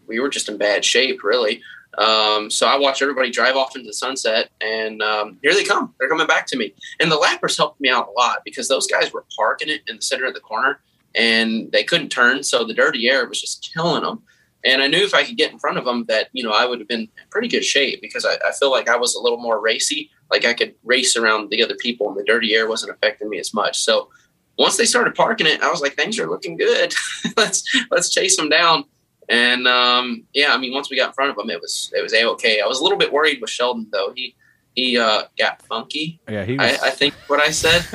we 0.07 0.19
were 0.19 0.29
just 0.29 0.49
in 0.49 0.57
bad 0.57 0.83
shape, 0.83 1.23
really. 1.23 1.61
Um, 1.97 2.49
so 2.49 2.67
I 2.67 2.77
watched 2.77 3.01
everybody 3.01 3.29
drive 3.29 3.55
off 3.55 3.75
into 3.75 3.87
the 3.87 3.93
sunset, 3.93 4.49
and 4.61 5.01
um, 5.01 5.37
here 5.41 5.53
they 5.53 5.63
come. 5.63 5.93
They're 5.99 6.09
coming 6.09 6.27
back 6.27 6.47
to 6.47 6.57
me, 6.57 6.73
and 6.99 7.11
the 7.11 7.17
lappers 7.17 7.57
helped 7.57 7.81
me 7.81 7.89
out 7.89 8.07
a 8.07 8.11
lot 8.11 8.39
because 8.45 8.67
those 8.67 8.87
guys 8.87 9.11
were 9.11 9.25
parking 9.37 9.69
it 9.69 9.81
in 9.87 9.97
the 9.97 10.01
center 10.01 10.25
of 10.25 10.33
the 10.33 10.39
corner, 10.39 10.79
and 11.15 11.71
they 11.71 11.83
couldn't 11.83 12.09
turn, 12.09 12.43
so 12.43 12.63
the 12.63 12.73
dirty 12.73 13.09
air 13.09 13.27
was 13.27 13.41
just 13.41 13.69
killing 13.73 14.03
them. 14.03 14.21
And 14.63 14.81
I 14.81 14.87
knew 14.87 15.03
if 15.03 15.13
I 15.13 15.23
could 15.23 15.37
get 15.37 15.51
in 15.51 15.59
front 15.59 15.77
of 15.77 15.85
them, 15.85 16.05
that 16.05 16.29
you 16.33 16.43
know 16.43 16.51
I 16.51 16.65
would 16.65 16.79
have 16.79 16.87
been 16.87 17.01
in 17.01 17.09
pretty 17.29 17.47
good 17.47 17.65
shape 17.65 18.01
because 18.01 18.25
I, 18.25 18.35
I 18.47 18.51
feel 18.59 18.71
like 18.71 18.87
I 18.87 18.95
was 18.95 19.15
a 19.15 19.21
little 19.21 19.39
more 19.39 19.59
racy. 19.59 20.09
Like 20.29 20.45
I 20.45 20.53
could 20.53 20.75
race 20.83 21.17
around 21.17 21.49
the 21.49 21.63
other 21.63 21.75
people, 21.75 22.07
and 22.07 22.17
the 22.17 22.23
dirty 22.23 22.53
air 22.53 22.67
wasn't 22.67 22.93
affecting 22.93 23.29
me 23.29 23.39
as 23.39 23.53
much. 23.53 23.79
So 23.79 24.09
once 24.57 24.77
they 24.77 24.85
started 24.85 25.15
parking 25.15 25.47
it, 25.47 25.61
I 25.61 25.69
was 25.69 25.81
like, 25.81 25.95
things 25.95 26.19
are 26.19 26.29
looking 26.29 26.57
good. 26.57 26.93
let's 27.37 27.63
let's 27.89 28.09
chase 28.13 28.37
them 28.37 28.49
down. 28.49 28.85
And 29.29 29.67
um, 29.67 30.23
yeah, 30.33 30.53
I 30.53 30.57
mean, 30.57 30.73
once 30.73 30.89
we 30.89 30.97
got 30.97 31.07
in 31.07 31.13
front 31.13 31.31
of 31.31 31.37
them, 31.37 31.49
it 31.49 31.61
was 31.61 31.91
it 31.95 32.01
was 32.01 32.13
a 32.13 32.25
okay. 32.31 32.61
I 32.61 32.67
was 32.67 32.79
a 32.79 32.83
little 32.83 32.97
bit 32.97 33.13
worried 33.13 33.39
with 33.41 33.49
Sheldon 33.49 33.87
though. 33.91 34.11
He 34.15 34.35
he 34.75 34.97
uh, 34.97 35.23
got 35.37 35.61
funky. 35.63 36.19
Yeah, 36.29 36.45
he. 36.45 36.57
Was... 36.57 36.79
I, 36.81 36.87
I 36.87 36.89
think 36.91 37.13
what 37.27 37.39
I 37.39 37.51
said. 37.51 37.85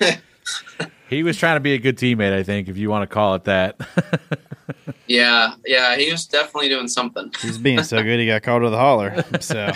he 1.08 1.22
was 1.22 1.36
trying 1.36 1.56
to 1.56 1.60
be 1.60 1.74
a 1.74 1.78
good 1.78 1.96
teammate. 1.96 2.32
I 2.32 2.42
think, 2.42 2.68
if 2.68 2.76
you 2.76 2.90
want 2.90 3.08
to 3.08 3.12
call 3.12 3.34
it 3.34 3.44
that. 3.44 3.76
Yeah, 5.06 5.54
yeah, 5.66 5.96
he 5.96 6.10
was 6.10 6.26
definitely 6.26 6.70
doing 6.70 6.88
something. 6.88 7.30
He's 7.40 7.58
being 7.58 7.82
so 7.82 8.02
good, 8.02 8.18
he 8.18 8.26
got 8.26 8.42
called 8.42 8.62
to 8.62 8.70
the 8.70 8.78
holler. 8.78 9.22
So, 9.40 9.70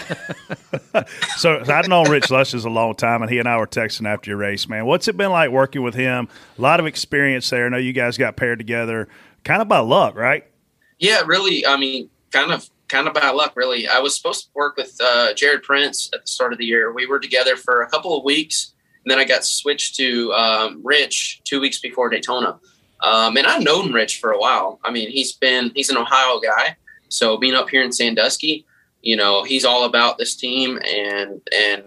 so 1.36 1.62
I've 1.68 1.88
known 1.88 2.10
Rich 2.10 2.30
Lushes 2.30 2.64
a 2.64 2.70
long 2.70 2.94
time, 2.94 3.20
and 3.20 3.30
he 3.30 3.38
and 3.38 3.46
I 3.46 3.58
were 3.58 3.66
texting 3.66 4.08
after 4.08 4.30
your 4.30 4.38
race, 4.38 4.68
man. 4.68 4.86
What's 4.86 5.06
it 5.06 5.18
been 5.18 5.30
like 5.30 5.50
working 5.50 5.82
with 5.82 5.94
him? 5.94 6.28
A 6.56 6.62
lot 6.62 6.80
of 6.80 6.86
experience 6.86 7.50
there. 7.50 7.66
I 7.66 7.68
know 7.68 7.76
you 7.76 7.92
guys 7.92 8.16
got 8.16 8.36
paired 8.36 8.58
together, 8.58 9.08
kind 9.44 9.62
of 9.62 9.68
by 9.68 9.78
luck, 9.78 10.16
right? 10.16 10.44
Yeah, 10.98 11.22
really. 11.26 11.66
I 11.66 11.76
mean, 11.76 12.10
kind 12.30 12.52
of, 12.52 12.68
kind 12.88 13.06
of 13.06 13.14
by 13.14 13.30
luck, 13.30 13.52
really. 13.56 13.88
I 13.88 13.98
was 14.00 14.16
supposed 14.16 14.44
to 14.44 14.50
work 14.54 14.76
with 14.76 14.96
uh, 15.00 15.34
Jared 15.34 15.62
Prince 15.62 16.10
at 16.12 16.22
the 16.22 16.26
start 16.26 16.52
of 16.52 16.58
the 16.58 16.64
year. 16.64 16.92
We 16.92 17.06
were 17.06 17.20
together 17.20 17.56
for 17.56 17.82
a 17.82 17.88
couple 17.88 18.16
of 18.16 18.24
weeks, 18.24 18.74
and 19.04 19.10
then 19.10 19.18
I 19.18 19.24
got 19.24 19.44
switched 19.44 19.96
to 19.96 20.32
um, 20.32 20.80
Rich 20.84 21.42
two 21.44 21.60
weeks 21.60 21.78
before 21.78 22.08
Daytona. 22.08 22.58
Um, 23.00 23.36
and 23.36 23.46
I've 23.46 23.62
known 23.62 23.92
Rich 23.92 24.18
for 24.20 24.32
a 24.32 24.38
while. 24.38 24.80
I 24.84 24.90
mean, 24.90 25.10
he's 25.10 25.32
been 25.32 25.70
he's 25.74 25.90
an 25.90 25.96
Ohio 25.96 26.40
guy, 26.40 26.76
so 27.08 27.36
being 27.36 27.54
up 27.54 27.68
here 27.68 27.82
in 27.82 27.92
Sandusky, 27.92 28.66
you 29.02 29.16
know, 29.16 29.44
he's 29.44 29.64
all 29.64 29.84
about 29.84 30.18
this 30.18 30.34
team, 30.34 30.78
and 30.84 31.40
and 31.54 31.84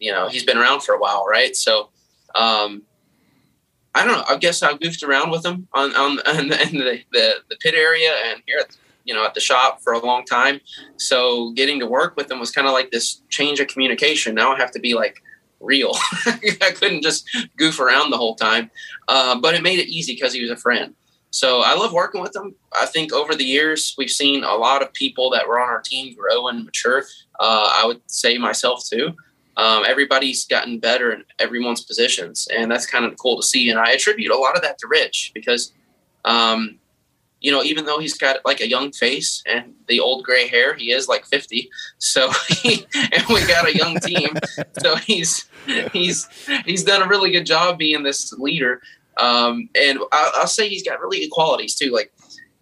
you 0.00 0.12
know, 0.12 0.28
he's 0.28 0.44
been 0.44 0.58
around 0.58 0.82
for 0.82 0.94
a 0.94 0.98
while, 0.98 1.24
right? 1.26 1.54
So, 1.56 1.90
um, 2.34 2.82
I 3.94 4.04
don't 4.04 4.12
know. 4.12 4.24
I 4.28 4.36
guess 4.36 4.62
I 4.62 4.76
goofed 4.76 5.02
around 5.02 5.30
with 5.30 5.42
them 5.42 5.68
on 5.72 5.94
on, 5.94 6.18
on 6.26 6.48
the, 6.48 6.62
in 6.62 6.78
the, 6.78 7.02
the, 7.12 7.34
the 7.48 7.56
pit 7.60 7.74
area 7.74 8.12
and 8.26 8.42
here 8.46 8.58
at 8.60 8.76
you 9.04 9.14
know 9.14 9.24
at 9.24 9.34
the 9.34 9.40
shop 9.40 9.80
for 9.82 9.92
a 9.92 10.04
long 10.04 10.24
time. 10.24 10.60
So 10.96 11.52
getting 11.52 11.80
to 11.80 11.86
work 11.86 12.16
with 12.16 12.28
them 12.28 12.40
was 12.40 12.50
kind 12.50 12.66
of 12.66 12.72
like 12.72 12.90
this 12.90 13.22
change 13.28 13.60
of 13.60 13.68
communication. 13.68 14.34
Now 14.34 14.52
I 14.52 14.58
have 14.58 14.72
to 14.72 14.80
be 14.80 14.94
like 14.94 15.22
real. 15.60 15.92
I 16.26 16.74
couldn't 16.74 17.02
just 17.02 17.28
goof 17.56 17.80
around 17.80 18.10
the 18.10 18.18
whole 18.18 18.34
time, 18.34 18.70
uh, 19.08 19.38
but 19.40 19.54
it 19.54 19.62
made 19.62 19.78
it 19.78 19.88
easy 19.88 20.14
because 20.14 20.32
he 20.32 20.42
was 20.42 20.50
a 20.50 20.56
friend. 20.56 20.94
So 21.30 21.62
I 21.62 21.74
love 21.74 21.92
working 21.92 22.20
with 22.20 22.36
him. 22.36 22.54
I 22.80 22.86
think 22.86 23.12
over 23.12 23.34
the 23.34 23.44
years 23.44 23.94
we've 23.98 24.10
seen 24.10 24.44
a 24.44 24.54
lot 24.54 24.82
of 24.82 24.92
people 24.92 25.30
that 25.30 25.48
were 25.48 25.58
on 25.58 25.68
our 25.68 25.80
team 25.80 26.14
grow 26.14 26.46
and 26.46 26.64
mature. 26.64 27.04
Uh, 27.40 27.70
I 27.72 27.86
would 27.86 28.00
say 28.06 28.38
myself 28.38 28.88
too. 28.88 29.16
Um, 29.56 29.84
everybody's 29.86 30.44
gotten 30.46 30.80
better 30.80 31.12
in 31.12 31.24
everyone's 31.38 31.84
positions, 31.84 32.48
and 32.52 32.70
that's 32.70 32.86
kind 32.86 33.04
of 33.04 33.16
cool 33.18 33.36
to 33.36 33.42
see. 33.46 33.70
And 33.70 33.78
I 33.78 33.92
attribute 33.92 34.32
a 34.32 34.36
lot 34.36 34.56
of 34.56 34.62
that 34.62 34.78
to 34.78 34.88
Rich 34.88 35.30
because 35.34 35.72
um, 36.24 36.78
you 37.44 37.52
know, 37.52 37.62
even 37.62 37.84
though 37.84 37.98
he's 37.98 38.16
got 38.16 38.38
like 38.46 38.62
a 38.62 38.68
young 38.68 38.90
face 38.90 39.42
and 39.46 39.74
the 39.86 40.00
old 40.00 40.24
gray 40.24 40.48
hair, 40.48 40.72
he 40.72 40.92
is 40.92 41.08
like 41.08 41.26
50. 41.26 41.70
So, 41.98 42.30
he, 42.48 42.86
and 42.94 43.22
we 43.28 43.46
got 43.46 43.68
a 43.68 43.76
young 43.76 43.98
team. 44.00 44.30
so 44.78 44.96
he's, 44.96 45.44
he's, 45.92 46.26
he's 46.64 46.84
done 46.84 47.02
a 47.02 47.06
really 47.06 47.30
good 47.30 47.44
job 47.44 47.76
being 47.76 48.02
this 48.02 48.32
leader. 48.32 48.80
Um, 49.18 49.68
and 49.74 49.98
I, 50.10 50.30
will 50.40 50.46
say 50.46 50.70
he's 50.70 50.82
got 50.82 51.02
really 51.02 51.20
good 51.20 51.30
qualities 51.30 51.74
too. 51.74 51.92
Like 51.92 52.14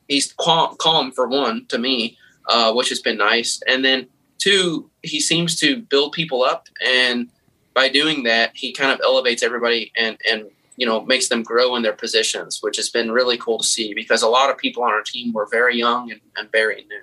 he's 0.09 0.33
calm, 0.33 0.75
calm 0.81 1.13
for 1.13 1.29
one 1.29 1.65
to 1.67 1.79
me, 1.79 2.19
uh, 2.49 2.73
which 2.73 2.89
has 2.89 3.01
been 3.01 3.19
nice. 3.19 3.63
And 3.69 3.85
then 3.85 4.09
two, 4.43 4.91
he 5.03 5.21
seems 5.21 5.57
to 5.57 5.83
build 5.83 6.13
people 6.13 6.43
up. 6.43 6.69
And 6.85 7.29
by 7.75 7.89
doing 7.89 8.25
that, 8.25 8.51
he 8.55 8.73
kind 8.73 8.91
of 8.91 9.01
elevates 9.03 9.43
everybody 9.43 9.93
and, 9.97 10.19
and 10.31 10.51
you 10.77 10.87
know 10.87 11.05
makes 11.05 11.29
them 11.29 11.43
grow 11.43 11.77
in 11.77 11.83
their 11.83 11.93
positions, 11.93 12.59
which 12.63 12.77
has 12.77 12.89
been 12.89 13.13
really 13.13 13.39
cool 13.39 13.59
to 13.59 13.67
see 13.67 13.95
because 13.95 14.23
a 14.23 14.29
lot 14.29 14.51
of 14.51 14.59
people 14.59 14.83
on 14.83 14.91
our 14.91 15.03
team 15.03 15.33
were 15.33 15.47
very 15.51 15.77
young 15.77 16.11
and, 16.11 16.21
and 16.37 16.51
very 16.51 16.85
new. 16.89 17.01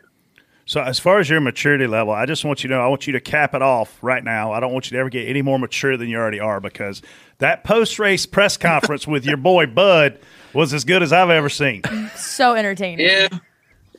So, 0.66 0.82
as 0.82 1.00
far 1.00 1.20
as 1.20 1.30
your 1.30 1.42
maturity 1.42 1.88
level, 1.88 2.14
I 2.14 2.28
just 2.28 2.46
want 2.46 2.64
you 2.64 2.68
to 2.68 2.76
know, 2.76 2.82
I 2.82 2.88
want 2.88 3.08
you 3.08 3.14
to 3.14 3.20
cap 3.20 3.56
it 3.56 3.62
off 3.64 3.98
right 4.04 4.24
now. 4.24 4.52
I 4.52 4.60
don't 4.60 4.72
want 4.72 4.92
you 4.92 4.96
to 4.96 5.00
ever 5.00 5.10
get 5.10 5.28
any 5.28 5.42
more 5.42 5.58
mature 5.58 5.98
than 5.98 6.10
you 6.10 6.18
already 6.18 6.40
are 6.40 6.60
because 6.60 7.02
that 7.40 7.64
post 7.64 7.98
race 7.98 8.28
press 8.28 8.58
conference 8.58 9.08
with 9.08 9.26
your 9.26 9.38
boy 9.38 9.66
Bud 9.66 10.20
was 10.54 10.74
as 10.74 10.84
good 10.84 11.02
as 11.02 11.12
I've 11.12 11.30
ever 11.30 11.50
seen. 11.50 11.82
So 12.16 12.54
entertaining. 12.54 13.06
Yeah. 13.08 13.28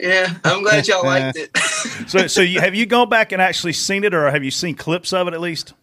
Yeah, 0.01 0.35
I'm 0.45 0.63
glad 0.63 0.87
y'all 0.89 1.05
liked 1.05 1.37
it. 1.37 1.57
so, 2.09 2.27
so 2.27 2.41
you, 2.41 2.61
have 2.61 2.75
you 2.75 2.87
gone 2.87 3.09
back 3.09 3.33
and 3.33 3.43
actually 3.43 3.73
seen 3.73 4.05
it, 4.05 4.15
or 4.15 4.31
have 4.31 4.45
you 4.45 4.51
seen 4.51 4.75
clips 4.75 5.13
of 5.13 5.29
it 5.29 5.35
at 5.35 5.41
least? 5.41 5.75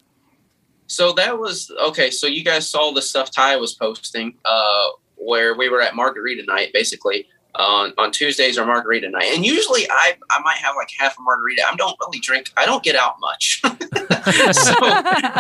So 0.88 1.12
that 1.14 1.38
was 1.38 1.72
okay. 1.88 2.10
So 2.10 2.28
you 2.28 2.44
guys 2.44 2.70
saw 2.70 2.92
the 2.92 3.02
stuff 3.02 3.32
Ty 3.32 3.58
was 3.58 3.74
posting, 3.74 4.36
uh, 4.46 4.88
where 5.16 5.56
we 5.56 5.70
were 5.70 5.82
at 5.82 5.96
margarita 5.96 6.44
night, 6.46 6.72
basically 6.74 7.28
on 7.58 7.94
on 7.98 8.12
Tuesdays 8.12 8.58
or 8.58 8.66
margarita 8.66 9.10
night. 9.10 9.32
And 9.34 9.46
usually 9.46 9.90
I 9.90 10.16
I 10.30 10.40
might 10.42 10.58
have 10.58 10.76
like 10.76 10.90
half 10.98 11.18
a 11.18 11.22
margarita. 11.22 11.64
I 11.70 11.76
don't 11.76 11.96
really 12.00 12.20
drink. 12.20 12.52
I 12.56 12.66
don't 12.66 12.84
get 12.84 12.96
out 12.96 13.16
much, 13.20 13.62
so 13.64 13.72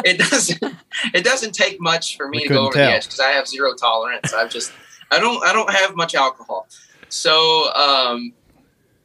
it 0.03 0.17
doesn't 0.17 0.75
it 1.13 1.23
doesn't 1.23 1.53
take 1.53 1.79
much 1.79 2.17
for 2.17 2.27
me 2.27 2.39
we 2.39 2.43
to 2.43 2.49
go 2.49 2.61
over 2.65 2.73
tell. 2.73 2.87
the 2.87 2.93
edge 2.93 3.05
because 3.05 3.19
I 3.19 3.29
have 3.29 3.47
zero 3.47 3.73
tolerance. 3.73 4.33
I've 4.33 4.49
just 4.49 4.73
I 5.11 5.19
don't 5.19 5.43
I 5.45 5.53
don't 5.53 5.71
have 5.71 5.95
much 5.95 6.15
alcohol. 6.15 6.67
So 7.09 7.73
um, 7.73 8.33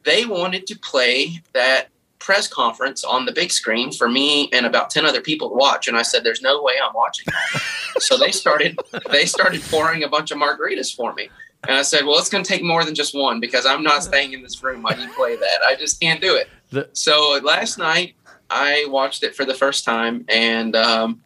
they 0.05 0.25
wanted 0.25 0.67
to 0.67 0.77
play 0.77 1.41
that 1.53 1.89
press 2.19 2.47
conference 2.47 3.03
on 3.03 3.25
the 3.25 3.33
big 3.33 3.51
screen 3.51 3.91
for 3.91 4.07
me 4.07 4.49
and 4.53 4.65
about 4.65 4.89
10 4.89 5.05
other 5.05 5.19
people 5.19 5.49
to 5.49 5.55
watch 5.55 5.89
and 5.89 5.97
i 5.97 6.01
said 6.01 6.23
there's 6.23 6.41
no 6.41 6.63
way 6.63 6.73
i'm 6.83 6.93
watching 6.93 7.25
that. 7.27 7.61
So 7.99 8.17
they 8.17 8.31
started 8.31 8.79
they 9.11 9.25
started 9.25 9.61
pouring 9.69 10.03
a 10.03 10.07
bunch 10.07 10.31
of 10.31 10.37
margaritas 10.39 10.95
for 10.95 11.13
me. 11.13 11.29
And 11.67 11.77
i 11.77 11.81
said 11.81 12.05
well 12.05 12.17
it's 12.17 12.29
going 12.29 12.43
to 12.43 12.47
take 12.47 12.63
more 12.63 12.83
than 12.85 12.95
just 12.95 13.13
one 13.13 13.39
because 13.39 13.65
i'm 13.65 13.83
not 13.83 14.03
staying 14.03 14.33
in 14.33 14.41
this 14.41 14.63
room 14.63 14.81
while 14.83 14.99
you 14.99 15.11
play 15.13 15.35
that. 15.35 15.59
I 15.67 15.75
just 15.75 15.99
can't 15.99 16.21
do 16.21 16.35
it. 16.35 16.49
So 16.97 17.39
last 17.43 17.77
night 17.77 18.15
i 18.49 18.85
watched 18.87 19.23
it 19.23 19.35
for 19.35 19.45
the 19.45 19.53
first 19.53 19.83
time 19.83 20.25
and 20.29 20.75
um, 20.75 21.21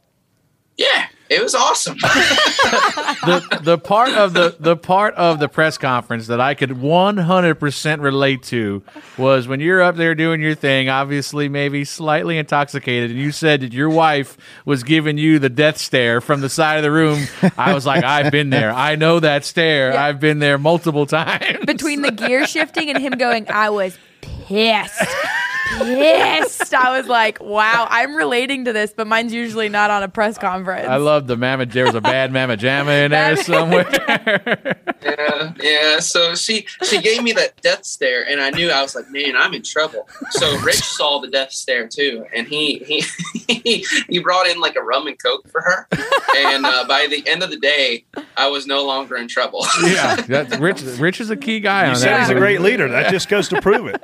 yeah 0.78 1.08
it 1.30 1.44
was 1.44 1.56
awesome. 1.56 1.98
the 2.02 3.60
the 3.62 3.78
part 3.78 4.12
of 4.12 4.34
the 4.34 4.56
the 4.60 4.78
part 4.78 5.14
of 5.16 5.40
the 5.40 5.50
press 5.50 5.78
conference 5.78 6.28
that 6.28 6.40
I 6.40 6.54
could 6.54 6.70
100% 6.70 8.02
relate 8.02 8.44
to 8.44 8.82
was 9.18 9.48
when 9.48 9.60
you're 9.60 9.82
up 9.82 9.98
there 9.98 10.16
doing 10.16 10.42
your 10.42 10.56
thing, 10.56 10.88
obviously 10.88 11.50
maybe 11.50 11.84
slightly 11.84 12.38
intoxicated, 12.38 13.12
and 13.12 13.20
you 13.20 13.32
said 13.32 13.62
that 13.62 13.74
your 13.74 13.90
wife 13.90 14.38
was 14.64 14.84
giving 14.84 15.18
you 15.18 15.38
the 15.38 15.50
death 15.50 15.78
stare 15.78 16.22
from 16.22 16.40
the 16.40 16.50
side 16.50 16.78
of 16.78 16.84
the 16.84 16.92
room. 16.92 17.28
I 17.58 17.74
was 17.74 17.86
like, 17.86 18.06
I've 18.06 18.32
been 18.32 18.50
there. 18.50 18.72
I 18.72 18.96
know 18.96 19.20
that 19.20 19.44
stare. 19.44 19.94
Yeah. 19.94 20.06
I've 20.06 20.22
been 20.22 20.40
there 20.40 20.58
multiple 20.58 21.06
times. 21.06 21.66
Between 21.66 22.04
the 22.04 22.12
gear 22.12 22.48
shifting 22.48 22.90
and 22.90 23.00
him 23.00 23.14
going, 23.14 23.50
I 23.50 23.70
was 23.70 23.98
pissed. 24.22 25.04
Pissed. 25.78 26.74
I 26.74 26.98
was 26.98 27.08
like, 27.08 27.42
wow, 27.42 27.88
I'm 27.90 28.16
relating 28.16 28.66
to 28.66 28.74
this, 28.74 28.94
but 28.96 29.08
mine's 29.08 29.34
usually 29.34 29.70
not 29.70 29.92
on 29.92 30.04
a 30.04 30.10
press 30.10 30.38
conference. 30.38 30.88
I 30.88 30.98
love 30.98 31.28
the 31.28 31.38
mamma. 31.38 31.66
There 31.66 31.86
was 31.86 31.96
a 31.96 32.02
bad 32.02 32.32
mamma 32.32 32.58
jamma 32.58 33.06
in 33.06 33.12
there 33.12 33.36
somewhere. 33.38 33.88
yeah, 35.04 35.54
yeah. 35.62 36.00
So 36.00 36.36
she 36.36 36.66
she 36.84 37.02
gave 37.02 37.24
me 37.24 37.32
that 37.34 37.62
death 37.62 37.86
stare, 37.86 38.28
and 38.28 38.42
I 38.42 38.50
knew 38.52 38.70
I 38.70 38.82
was 38.82 38.96
like, 38.96 39.10
man, 39.10 39.36
I'm 39.36 39.54
in 39.54 39.64
trouble. 39.64 40.08
So 40.32 40.58
Rich 40.60 40.76
saw 40.84 41.20
the 41.20 41.28
death 41.28 41.52
stare 41.52 41.88
too, 41.88 42.26
and 42.34 42.48
he 42.48 43.04
he 43.48 43.86
he 44.10 44.20
brought 44.20 44.48
in 44.48 44.60
like 44.60 44.76
a 44.76 44.82
rum 44.82 45.08
and 45.08 45.22
coke 45.22 45.48
for 45.50 45.62
her. 45.62 45.88
And 46.36 46.66
uh, 46.66 46.86
by 46.88 47.08
the 47.08 47.24
end 47.28 47.44
of 47.44 47.50
the 47.50 47.58
day, 47.58 48.06
I 48.36 48.48
was 48.50 48.68
no 48.68 48.86
longer 48.86 49.16
in 49.18 49.28
trouble. 49.28 49.66
yeah, 49.84 50.16
that's, 50.16 50.58
Rich. 50.60 50.82
Rich 51.00 51.22
is 51.22 51.30
a 51.30 51.38
key 51.38 51.60
guy 51.60 51.86
You 51.86 51.90
on 51.92 51.96
said 51.96 52.10
that. 52.12 52.20
he's 52.22 52.30
a 52.30 52.36
great 52.36 52.62
leader. 52.62 52.88
That 52.90 53.12
just 53.12 53.30
goes 53.30 53.48
to 53.50 53.62
prove 53.62 53.88
it. 53.88 54.04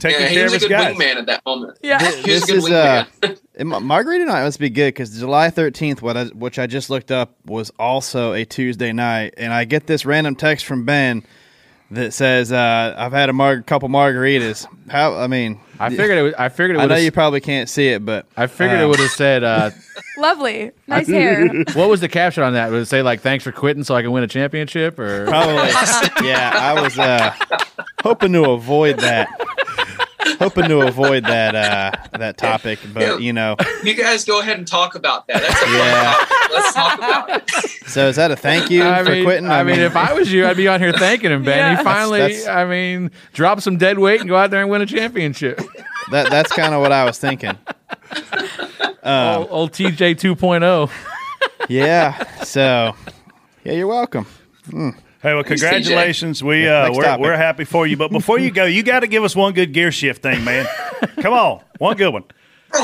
Taking 0.00 0.22
yeah, 0.22 0.28
care 0.30 0.46
of 0.46 0.52
his 0.52 0.66
good 0.66 0.81
guys. 0.84 0.96
wingman 0.96 1.16
at 1.16 1.26
that 1.26 1.44
moment. 1.46 1.78
Yeah, 1.82 1.98
he 2.00 2.04
was 2.06 2.14
a 2.18 2.22
this 2.26 2.46
good 2.46 2.56
is 2.56 2.70
uh, 2.70 3.04
wingman. 3.22 3.40
and 3.56 3.68
Ma- 3.68 3.80
Margarita 3.80 4.24
night 4.24 4.44
must 4.44 4.58
be 4.58 4.70
good 4.70 4.88
because 4.88 5.18
July 5.18 5.50
thirteenth, 5.50 6.02
what 6.02 6.16
I, 6.16 6.24
which 6.26 6.58
I 6.58 6.66
just 6.66 6.90
looked 6.90 7.10
up, 7.10 7.34
was 7.46 7.70
also 7.78 8.32
a 8.32 8.44
Tuesday 8.44 8.92
night, 8.92 9.34
and 9.36 9.52
I 9.52 9.64
get 9.64 9.86
this 9.86 10.04
random 10.04 10.34
text 10.36 10.66
from 10.66 10.84
Ben 10.84 11.22
that 11.90 12.12
says, 12.14 12.52
uh, 12.52 12.94
"I've 12.96 13.12
had 13.12 13.28
a 13.28 13.32
mar- 13.32 13.60
couple 13.62 13.88
margaritas." 13.88 14.66
How? 14.88 15.14
I 15.14 15.26
mean, 15.26 15.60
I 15.78 15.90
figured 15.90 16.16
it. 16.18 16.22
was- 16.22 16.34
I 16.34 16.48
figured 16.48 16.76
it. 16.76 16.80
I 16.80 16.86
know 16.86 16.96
you 16.96 17.12
probably 17.12 17.40
can't 17.40 17.68
see 17.68 17.88
it, 17.88 18.04
but 18.04 18.26
I 18.36 18.46
figured 18.46 18.80
it 18.80 18.84
um, 18.84 18.90
would 18.90 19.00
have 19.00 19.10
said. 19.10 19.44
Uh, 19.44 19.70
Lovely. 20.18 20.70
Nice 20.86 21.08
hair. 21.08 21.48
what 21.72 21.88
was 21.88 22.00
the 22.00 22.08
caption 22.08 22.42
on 22.42 22.52
that? 22.52 22.70
Would 22.70 22.82
it 22.82 22.86
say 22.86 23.02
like 23.02 23.20
"Thanks 23.20 23.44
for 23.44 23.52
quitting 23.52 23.82
so 23.82 23.94
I 23.94 24.02
can 24.02 24.12
win 24.12 24.22
a 24.22 24.28
championship"? 24.28 24.98
Or 24.98 25.26
Probably. 25.26 25.68
yeah, 26.28 26.52
I 26.54 26.80
was 26.80 26.98
uh, 26.98 27.34
hoping 28.02 28.32
to 28.34 28.50
avoid 28.50 28.98
that. 29.00 29.28
Hoping 30.38 30.68
to 30.68 30.80
avoid 30.82 31.24
that 31.24 31.54
uh, 31.54 32.18
that 32.18 32.36
topic, 32.38 32.78
but 32.92 33.20
you 33.22 33.32
know. 33.32 33.56
You 33.82 33.94
guys 33.94 34.24
go 34.24 34.40
ahead 34.40 34.58
and 34.58 34.66
talk 34.66 34.94
about 34.94 35.26
that. 35.26 35.42
That's 35.42 35.54
a 35.54 35.64
fun 35.64 35.74
Yeah. 35.74 36.26
Let's 36.52 36.74
talk 36.74 36.98
about 36.98 37.30
it. 37.30 37.50
So 37.88 38.08
is 38.08 38.16
that 38.16 38.30
a 38.30 38.36
thank 38.36 38.70
you 38.70 38.84
I 38.84 39.02
for 39.04 39.10
mean, 39.10 39.24
quitting? 39.24 39.46
I, 39.50 39.62
mean, 39.64 39.80
if 39.80 39.96
I 39.96 40.12
was 40.12 40.32
you, 40.32 40.46
I'd 40.46 40.56
be 40.56 40.68
on 40.68 40.80
here 40.80 40.92
thanking 40.92 41.30
him, 41.30 41.44
Ben. 41.44 41.58
Yeah. 41.58 41.76
He 41.78 41.84
finally, 41.84 42.20
That's- 42.20 42.46
I 42.46 42.64
mean, 42.64 43.10
drop 43.34 43.60
some 43.60 43.76
dead 43.76 43.98
weight 43.98 44.20
and 44.20 44.28
go 44.28 44.36
out 44.36 44.50
there 44.50 44.60
and 44.62 44.70
win 44.70 44.80
a 44.82 44.86
championship. 44.86 45.60
that 46.10 46.30
that's 46.30 46.52
kind 46.52 46.74
of 46.74 46.80
what 46.80 46.92
I 46.92 47.04
was 47.04 47.18
thinking. 47.18 47.56
Um, 49.02 49.38
old, 49.38 49.48
old 49.50 49.72
TJ 49.72 50.14
2.0. 50.14 50.90
yeah. 51.68 52.42
So, 52.44 52.94
yeah, 53.64 53.72
you're 53.72 53.86
welcome. 53.88 54.26
Mm. 54.68 54.96
Hey, 55.22 55.34
well, 55.34 55.44
congratulations. 55.44 56.42
We 56.42 56.66
uh, 56.66 56.86
Next 56.86 56.96
we're, 56.96 57.04
topic. 57.04 57.22
we're 57.22 57.36
happy 57.36 57.62
for 57.64 57.86
you. 57.86 57.96
But 57.96 58.10
before 58.12 58.40
you 58.40 58.50
go, 58.50 58.64
you 58.64 58.82
got 58.82 59.00
to 59.00 59.06
give 59.06 59.22
us 59.22 59.36
one 59.36 59.52
good 59.52 59.72
gear 59.72 59.92
shift 59.92 60.20
thing, 60.20 60.42
man. 60.42 60.66
Come 61.20 61.32
on, 61.32 61.60
one 61.78 61.96
good 61.96 62.12
one. 62.12 62.24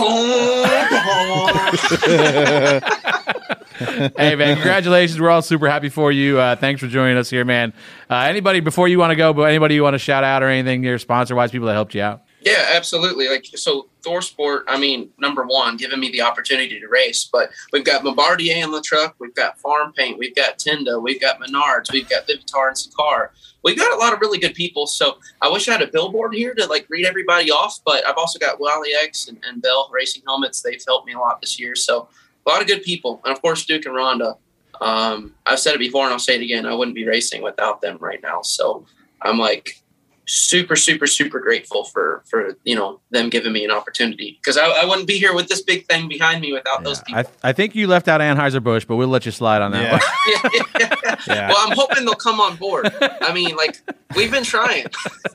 hey 4.19 4.37
man, 4.37 4.55
congratulations! 4.57 5.19
We're 5.19 5.31
all 5.31 5.41
super 5.41 5.67
happy 5.69 5.89
for 5.89 6.13
you. 6.13 6.39
Uh, 6.39 6.55
thanks 6.57 6.81
for 6.81 6.89
joining 6.89 7.17
us 7.17 7.31
here, 7.31 7.45
man. 7.45 7.73
Uh, 8.11 8.17
anybody 8.17 8.61
before 8.61 8.87
you 8.87 8.99
want 8.99 9.13
to 9.13 9.17
go, 9.17 9.33
but 9.33 9.45
anybody 9.45 9.75
you 9.75 9.83
want 9.83 9.95
to 9.95 9.99
shout 9.99 10.25
out 10.25 10.43
or 10.43 10.49
anything, 10.49 10.85
your 10.85 10.99
sponsor 10.99 11.35
wise, 11.35 11.51
people 11.51 11.67
that 11.69 11.73
helped 11.73 11.95
you 11.95 12.03
out. 12.03 12.23
Yeah, 12.41 12.69
absolutely. 12.73 13.29
Like 13.29 13.47
so, 13.47 13.89
ThorSport. 14.03 14.63
I 14.69 14.79
mean, 14.79 15.11
number 15.19 15.45
one, 15.45 15.77
giving 15.77 15.99
me 15.99 16.11
the 16.11 16.23
opportunity 16.23 16.79
to 16.79 16.87
race. 16.87 17.29
But 17.31 17.51
we've 17.73 17.85
got 17.85 18.05
Bombardier 18.05 18.65
in 18.65 18.71
the 18.71 18.81
truck. 18.81 19.17
We've 19.19 19.35
got 19.35 19.59
Farm 19.59 19.93
Paint. 19.93 20.19
We've 20.19 20.35
got 20.35 20.59
Tenda. 20.59 21.03
We've 21.03 21.21
got 21.21 21.41
Menards. 21.41 21.93
We've 21.93 22.09
got 22.09 22.29
Vivitar 22.29 22.69
and 22.69 22.77
Sakar. 22.77 23.31
We've 23.65 23.77
got 23.77 23.93
a 23.93 23.97
lot 23.97 24.13
of 24.13 24.21
really 24.21 24.39
good 24.39 24.55
people. 24.55 24.87
So 24.87 25.19
I 25.43 25.51
wish 25.51 25.69
I 25.69 25.73
had 25.73 25.83
a 25.83 25.89
billboard 25.89 26.33
here 26.33 26.55
to 26.55 26.67
like 26.67 26.87
read 26.89 27.07
everybody 27.07 27.51
off. 27.51 27.81
But 27.85 28.07
I've 28.07 28.17
also 28.17 28.39
got 28.39 28.61
Wally 28.61 28.91
X 29.03 29.27
and, 29.27 29.39
and 29.45 29.61
Bell 29.61 29.91
Racing 29.93 30.23
Helmets. 30.27 30.63
They've 30.63 30.83
helped 30.87 31.07
me 31.07 31.15
a 31.15 31.19
lot 31.19 31.41
this 31.41 31.59
year. 31.59 31.75
So 31.75 32.09
a 32.47 32.51
lot 32.51 32.61
of 32.63 32.67
good 32.67 32.83
people, 32.83 33.21
and 33.25 33.33
of 33.33 33.43
course 33.43 33.67
Duke 33.67 33.85
and 33.87 33.95
Rhonda. 33.95 34.37
Um, 34.81 35.35
I've 35.45 35.59
said 35.59 35.75
it 35.75 35.79
before 35.79 36.05
and 36.05 36.13
I'll 36.13 36.21
say 36.21 36.37
it 36.37 36.43
again. 36.43 36.65
I 36.65 36.75
wouldn't 36.75 36.95
be 36.95 37.05
racing 37.05 37.43
without 37.43 37.81
them 37.81 37.99
right 38.01 38.23
now. 38.23 38.43
So 38.43 38.87
I'm 39.23 39.39
like 39.39 39.83
super 40.29 40.77
super 40.77 41.07
super 41.07 41.41
grateful 41.41 41.85
for 41.85 42.23
for 42.29 42.57
you 42.65 42.77
know 42.77 43.01
them 43.11 43.31
giving 43.31 43.53
me 43.53 43.65
an 43.65 43.71
opportunity 43.71 44.39
because 44.41 44.57
I, 44.59 44.67
I 44.67 44.85
wouldn't 44.85 45.07
be 45.07 45.19
here 45.19 45.35
with 45.35 45.49
this 45.49 45.63
big 45.63 45.87
thing 45.87 46.07
behind 46.07 46.41
me 46.43 46.53
without 46.53 46.85
those 46.85 47.01
people 47.03 47.23
I, 47.43 47.49
I 47.49 47.53
think 47.53 47.75
you 47.75 47.87
left 47.87 48.09
out 48.09 48.21
Anheuser 48.21 48.63
Busch, 48.63 48.85
but 48.85 48.97
we'll 48.97 49.09
let 49.09 49.25
you 49.25 49.33
slide 49.33 49.63
on 49.63 49.73
that 49.73 49.93
one. 49.93 50.01
Yeah. 51.27 51.49
well 51.49 51.69
i'm 51.69 51.77
hoping 51.77 52.05
they'll 52.05 52.15
come 52.15 52.39
on 52.39 52.57
board 52.57 52.95
i 53.01 53.33
mean 53.33 53.57
like 53.57 53.81
we've 54.15 54.31
been 54.31 54.45
trying 54.45 54.87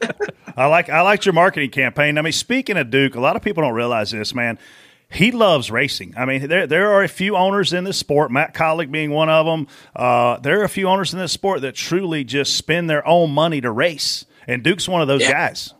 I 0.55 0.67
like 0.67 0.89
I 0.89 1.01
liked 1.01 1.25
your 1.25 1.33
marketing 1.33 1.71
campaign. 1.71 2.17
I 2.17 2.21
mean, 2.21 2.31
speaking 2.31 2.77
of 2.77 2.91
Duke, 2.91 3.15
a 3.15 3.19
lot 3.19 3.35
of 3.35 3.41
people 3.41 3.63
don't 3.63 3.73
realize 3.73 4.11
this, 4.11 4.35
man. 4.35 4.59
He 5.09 5.31
loves 5.31 5.69
racing. 5.71 6.13
I 6.15 6.25
mean, 6.25 6.47
there 6.47 6.67
there 6.67 6.91
are 6.91 7.03
a 7.03 7.07
few 7.07 7.35
owners 7.35 7.73
in 7.73 7.83
this 7.83 7.97
sport, 7.97 8.31
Matt 8.31 8.53
Kaulig 8.53 8.91
being 8.91 9.11
one 9.11 9.29
of 9.29 9.45
them. 9.45 9.67
Uh, 9.95 10.37
there 10.39 10.61
are 10.61 10.63
a 10.63 10.69
few 10.69 10.87
owners 10.87 11.13
in 11.13 11.19
this 11.19 11.31
sport 11.31 11.61
that 11.61 11.73
truly 11.75 12.23
just 12.23 12.55
spend 12.55 12.89
their 12.89 13.05
own 13.07 13.31
money 13.31 13.61
to 13.61 13.71
race, 13.71 14.25
and 14.47 14.63
Duke's 14.63 14.87
one 14.87 15.01
of 15.01 15.07
those 15.07 15.21
Yeah. 15.21 15.31
guys. 15.31 15.73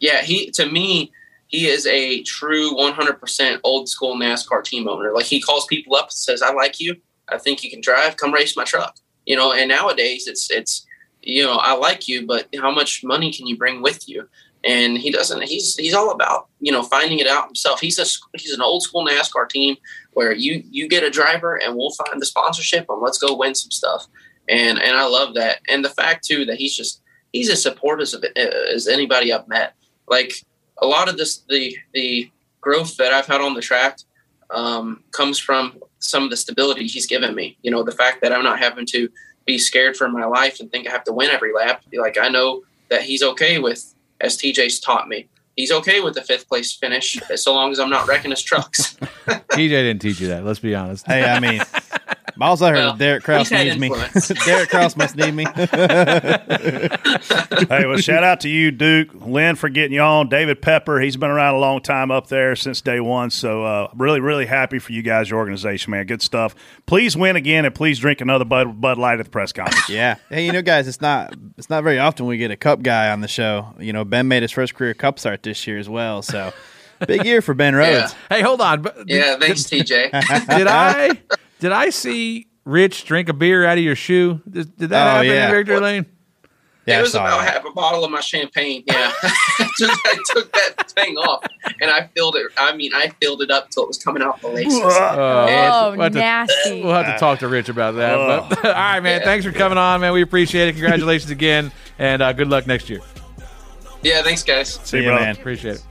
yeah 0.00 0.22
he 0.22 0.50
to 0.52 0.66
me 0.66 1.12
he 1.48 1.68
is 1.68 1.86
a 1.86 2.22
true 2.24 2.72
100% 2.74 3.60
old 3.62 3.88
school 3.88 4.16
nascar 4.16 4.64
team 4.64 4.88
owner. 4.88 5.12
Like 5.14 5.26
he 5.26 5.40
calls 5.40 5.64
people 5.66 5.94
up 5.94 6.06
and 6.06 6.12
says 6.12 6.42
i 6.42 6.52
like 6.52 6.80
you. 6.80 6.96
I 7.28 7.38
think 7.38 7.62
you 7.62 7.70
can 7.70 7.80
drive. 7.80 8.16
Come 8.16 8.32
race 8.34 8.56
my 8.56 8.64
truck. 8.64 8.96
You 9.26 9.36
know 9.36 9.52
and 9.52 9.68
nowadays 9.68 10.26
it's 10.26 10.50
it's 10.50 10.84
you 11.22 11.42
know 11.42 11.54
i 11.56 11.72
like 11.74 12.06
you 12.08 12.24
but 12.26 12.46
how 12.60 12.70
much 12.70 13.02
money 13.04 13.32
can 13.32 13.46
you 13.46 13.56
bring 13.56 13.80
with 13.82 14.08
you? 14.08 14.28
And 14.64 14.98
he 14.98 15.12
doesn't 15.12 15.42
he's 15.44 15.76
he's 15.76 15.94
all 15.94 16.10
about 16.10 16.48
you 16.60 16.72
know 16.72 16.82
finding 16.82 17.20
it 17.20 17.28
out 17.28 17.46
himself. 17.46 17.80
He's 17.80 17.98
a 18.00 18.06
he's 18.38 18.52
an 18.52 18.60
old 18.60 18.82
school 18.82 19.06
nascar 19.06 19.48
team 19.48 19.76
where 20.14 20.32
you 20.32 20.64
you 20.70 20.88
get 20.88 21.04
a 21.04 21.10
driver 21.10 21.54
and 21.56 21.76
we'll 21.76 21.90
find 21.92 22.20
the 22.20 22.26
sponsorship 22.26 22.86
and 22.88 23.00
let's 23.00 23.18
go 23.18 23.36
win 23.36 23.54
some 23.54 23.70
stuff. 23.70 24.06
And 24.48 24.80
and 24.82 24.96
i 24.96 25.06
love 25.06 25.34
that. 25.34 25.58
And 25.68 25.84
the 25.84 25.90
fact 25.90 26.24
too 26.24 26.44
that 26.46 26.56
he's 26.58 26.76
just 26.76 27.00
he's 27.32 27.50
as 27.50 27.62
supportive 27.62 28.08
it 28.22 28.36
as 28.36 28.88
anybody 28.88 29.32
i've 29.32 29.48
met. 29.48 29.74
Like 30.08 30.32
a 30.78 30.86
lot 30.86 31.08
of 31.08 31.16
this 31.16 31.38
the 31.48 31.76
the 31.92 32.30
growth 32.60 32.96
that 32.96 33.12
i've 33.12 33.26
had 33.26 33.40
on 33.40 33.54
the 33.54 33.62
track 33.62 33.98
um, 34.50 35.02
comes 35.10 35.38
from 35.38 35.78
some 35.98 36.22
of 36.22 36.30
the 36.30 36.36
stability 36.36 36.86
he's 36.86 37.06
given 37.06 37.34
me. 37.34 37.56
You 37.62 37.70
know 37.70 37.82
the 37.82 37.92
fact 37.92 38.20
that 38.22 38.32
i'm 38.32 38.44
not 38.44 38.58
having 38.58 38.86
to 38.86 39.08
be 39.44 39.58
scared 39.58 39.96
for 39.96 40.08
my 40.08 40.24
life 40.24 40.60
and 40.60 40.70
think 40.70 40.88
i 40.88 40.90
have 40.90 41.04
to 41.04 41.12
win 41.12 41.30
every 41.30 41.52
lap. 41.52 41.82
Like 41.92 42.18
i 42.18 42.28
know 42.28 42.62
that 42.88 43.02
he's 43.02 43.22
okay 43.22 43.58
with 43.58 43.94
as 44.20 44.38
tj's 44.38 44.80
taught 44.80 45.08
me 45.08 45.28
he's 45.56 45.72
okay 45.72 46.00
with 46.00 46.14
the 46.14 46.22
fifth 46.22 46.48
place 46.48 46.72
finish 46.72 47.18
so 47.34 47.52
long 47.54 47.72
as 47.72 47.78
i'm 47.80 47.90
not 47.90 48.06
wrecking 48.06 48.30
his 48.30 48.42
trucks 48.42 48.96
TJ 49.56 49.68
didn't 49.70 50.00
teach 50.02 50.20
you 50.20 50.28
that. 50.28 50.44
Let's 50.44 50.58
be 50.58 50.74
honest. 50.74 51.06
Hey, 51.06 51.24
I 51.24 51.40
mean, 51.40 51.62
Miles, 52.36 52.60
I 52.60 52.70
heard 52.70 52.76
Well, 52.76 52.96
Derek 52.96 53.24
Kraus 53.24 53.48
he's 53.48 53.56
had 53.58 53.78
needs 53.78 53.78
me. 53.78 54.34
Derek 54.44 54.68
Kraus 54.68 54.96
must 54.96 55.16
need 55.16 55.32
me. 55.32 55.46
hey, 57.68 57.86
well, 57.86 57.96
shout 57.96 58.22
out 58.22 58.40
to 58.40 58.48
you, 58.50 58.70
Duke, 58.70 59.14
Lynn, 59.14 59.56
for 59.56 59.68
getting 59.70 59.92
you 59.92 60.00
on. 60.02 60.28
David 60.28 60.60
Pepper, 60.60 61.00
he's 61.00 61.16
been 61.16 61.30
around 61.30 61.54
a 61.54 61.58
long 61.58 61.80
time 61.80 62.10
up 62.10 62.26
there 62.26 62.54
since 62.54 62.80
day 62.82 63.00
one. 63.00 63.30
So, 63.30 63.64
uh, 63.64 63.88
really, 63.96 64.20
really 64.20 64.46
happy 64.46 64.78
for 64.78 64.92
you 64.92 65.00
guys, 65.02 65.30
your 65.30 65.38
organization, 65.38 65.90
man. 65.90 66.04
Good 66.06 66.20
stuff. 66.22 66.54
Please 66.84 67.16
win 67.16 67.34
again, 67.36 67.64
and 67.64 67.74
please 67.74 67.98
drink 67.98 68.20
another 68.20 68.44
Bud, 68.44 68.80
Bud 68.80 68.98
Light 68.98 69.18
at 69.18 69.24
the 69.24 69.30
press 69.30 69.52
conference. 69.52 69.88
yeah. 69.88 70.16
Hey, 70.28 70.44
you 70.44 70.52
know, 70.52 70.62
guys, 70.62 70.86
it's 70.86 71.00
not 71.00 71.34
it's 71.56 71.70
not 71.70 71.82
very 71.82 71.98
often 71.98 72.26
we 72.26 72.36
get 72.36 72.50
a 72.50 72.56
cup 72.56 72.82
guy 72.82 73.10
on 73.10 73.22
the 73.22 73.28
show. 73.28 73.74
You 73.78 73.92
know, 73.94 74.04
Ben 74.04 74.28
made 74.28 74.42
his 74.42 74.52
first 74.52 74.74
career 74.74 74.92
cup 74.94 75.18
start 75.18 75.42
this 75.46 75.66
year 75.66 75.78
as 75.78 75.88
well. 75.88 76.20
So, 76.20 76.52
big 77.06 77.24
year 77.24 77.40
for 77.40 77.54
Ben 77.54 77.74
Rhodes. 77.74 78.14
Hey, 78.28 78.42
hold 78.42 78.60
on. 78.60 78.82
But 78.82 79.08
yeah 79.08 79.36
thanks 79.38 79.62
tj 79.62 79.86
did 80.58 80.66
I 80.66 81.10
did 81.58 81.72
I 81.72 81.88
see 81.90 82.46
Rich 82.66 83.04
drink 83.06 83.28
a 83.28 83.32
beer 83.32 83.64
out 83.64 83.78
of 83.78 83.84
your 83.84 83.96
shoe? 83.96 84.40
Did, 84.50 84.76
did 84.76 84.90
that 84.90 85.06
Oh, 85.06 85.10
happen 85.16 85.26
yeah. 85.30 85.46
in 85.48 85.54
Victory 85.54 85.80
Lane? 85.80 86.06
Yeah, 86.84 87.00
it 87.00 87.02
was 87.02 87.14
about 87.16 87.40
that. 87.44 87.52
half 87.54 87.64
a 87.64 87.72
bottle 87.72 88.04
of 88.04 88.12
my 88.12 88.20
champagne. 88.20 88.84
Yeah, 88.86 89.10
I, 89.22 89.68
took, 89.76 89.90
I 89.90 90.16
took 90.32 90.52
that 90.52 90.88
thing 90.92 91.16
off 91.16 91.44
and 91.80 91.90
I 91.90 92.08
filled 92.14 92.36
it. 92.36 92.46
I 92.56 92.76
mean, 92.76 92.92
I 92.94 93.08
filled 93.20 93.42
it 93.42 93.50
up 93.50 93.70
till 93.70 93.82
it 93.82 93.88
was 93.88 93.98
coming 93.98 94.22
out 94.22 94.40
the 94.40 94.46
laces. 94.48 94.80
Uh, 94.80 95.16
Oh, 95.18 95.90
we'll 95.92 96.00
have 96.02 96.12
to- 96.12 96.18
nasty. 96.20 96.82
We'll 96.84 96.94
have 96.94 97.12
to 97.12 97.18
talk 97.18 97.40
to 97.40 97.48
Rich 97.48 97.68
about 97.68 97.96
that. 97.96 98.48
But, 98.50 98.64
all 98.66 98.72
right, 98.72 99.00
man. 99.00 99.22
Thanks 99.22 99.44
for 99.44 99.50
coming 99.50 99.78
on, 99.78 100.00
man. 100.00 100.12
We 100.12 100.22
appreciate 100.22 100.68
it. 100.68 100.72
Congratulations 100.74 101.30
again, 101.32 101.72
and 101.98 102.22
uh, 102.22 102.32
good 102.32 102.46
luck 102.48 102.68
next 102.68 102.88
year. 102.88 103.00
Yeah, 104.06 104.22
thanks, 104.22 104.44
guys. 104.44 104.78
See 104.84 104.98
you, 104.98 105.10
ya, 105.10 105.16
man. 105.16 105.34
Appreciate 105.34 105.74
it. 105.74 105.82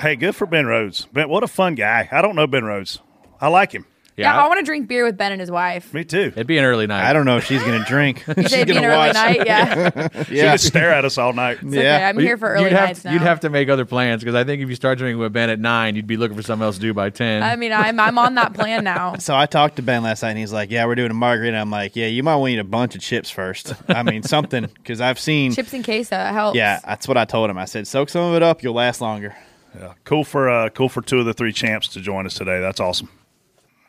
Hey, 0.00 0.16
good 0.16 0.34
for 0.34 0.46
Ben 0.46 0.64
Rhodes. 0.64 1.04
Ben, 1.12 1.28
what 1.28 1.42
a 1.42 1.46
fun 1.46 1.74
guy. 1.74 2.08
I 2.10 2.22
don't 2.22 2.34
know 2.34 2.46
Ben 2.46 2.64
Rhodes. 2.64 3.00
I 3.38 3.48
like 3.48 3.72
him. 3.72 3.84
Yeah, 4.18 4.36
I 4.38 4.48
want 4.48 4.58
to 4.58 4.64
drink 4.64 4.88
beer 4.88 5.04
with 5.04 5.16
Ben 5.16 5.32
and 5.32 5.40
his 5.40 5.50
wife. 5.50 5.94
Me 5.94 6.04
too. 6.04 6.32
It'd 6.34 6.46
be 6.46 6.58
an 6.58 6.64
early 6.64 6.86
night. 6.86 7.08
I 7.08 7.12
don't 7.12 7.24
know 7.24 7.36
if 7.36 7.44
she's 7.44 7.62
going 7.62 7.78
to 7.80 7.84
drink. 7.88 8.24
You 8.38 8.42
she's 8.42 8.50
say 8.50 8.60
it'd 8.62 8.68
be 8.68 8.74
going 8.74 8.84
an 8.84 8.90
to 8.90 8.96
early 8.96 9.06
watch. 9.08 9.14
night, 9.14 9.46
yeah. 9.46 10.24
She 10.24 10.36
yeah. 10.36 10.52
could 10.52 10.60
stare 10.60 10.90
at 10.92 11.04
us 11.04 11.18
all 11.18 11.32
night. 11.32 11.58
It's 11.62 11.76
okay, 11.76 12.04
I'm 12.04 12.18
here 12.18 12.36
for 12.36 12.48
early 12.48 12.64
you'd 12.64 12.72
have 12.72 12.88
nights 12.88 13.02
to, 13.02 13.12
You'd 13.12 13.22
have 13.22 13.40
to 13.40 13.50
make 13.50 13.68
other 13.68 13.84
plans 13.84 14.22
because 14.22 14.34
I 14.34 14.44
think 14.44 14.62
if 14.62 14.68
you 14.68 14.74
start 14.74 14.98
drinking 14.98 15.18
with 15.20 15.32
Ben 15.32 15.50
at 15.50 15.58
nine, 15.58 15.96
you'd 15.96 16.06
be 16.06 16.16
looking 16.16 16.36
for 16.36 16.42
something 16.42 16.64
else 16.64 16.76
to 16.76 16.80
do 16.80 16.92
by 16.94 17.10
ten. 17.10 17.42
I 17.42 17.56
mean, 17.56 17.72
I'm 17.72 17.98
I'm 18.00 18.18
on 18.18 18.34
that 18.34 18.54
plan 18.54 18.84
now. 18.84 19.14
So 19.28 19.36
I 19.36 19.46
talked 19.46 19.76
to 19.76 19.82
Ben 19.82 20.02
last 20.02 20.22
night, 20.22 20.30
and 20.30 20.38
he's 20.38 20.52
like, 20.52 20.70
"Yeah, 20.70 20.86
we're 20.86 20.94
doing 20.94 21.10
a 21.10 21.14
margarita." 21.14 21.56
I'm 21.56 21.70
like, 21.70 21.96
"Yeah, 21.96 22.06
you 22.06 22.22
might 22.22 22.36
want 22.36 22.50
to 22.50 22.54
eat 22.54 22.58
a 22.58 22.64
bunch 22.64 22.94
of 22.94 23.00
chips 23.00 23.30
first. 23.30 23.74
I 23.88 24.02
mean, 24.02 24.22
something 24.22 24.66
because 24.66 25.00
I've 25.00 25.18
seen 25.18 25.52
Chips 25.52 25.72
and 25.74 25.84
queso 25.84 26.16
helps. 26.16 26.56
Yeah, 26.56 26.80
that's 26.84 27.06
what 27.06 27.16
I 27.16 27.24
told 27.24 27.50
him. 27.50 27.58
I 27.58 27.64
said, 27.66 27.86
"Soak 27.86 28.08
some 28.08 28.22
of 28.30 28.34
it 28.36 28.42
up, 28.42 28.62
you'll 28.62 28.74
last 28.74 29.00
longer." 29.00 29.34
Yeah, 29.78 29.94
cool 30.04 30.24
for 30.24 30.48
uh, 30.48 30.70
cool 30.70 30.88
for 30.88 31.02
two 31.02 31.18
of 31.20 31.26
the 31.26 31.34
three 31.34 31.52
champs 31.52 31.88
to 31.88 32.00
join 32.00 32.24
us 32.26 32.34
today. 32.34 32.60
That's 32.60 32.80
awesome. 32.80 33.08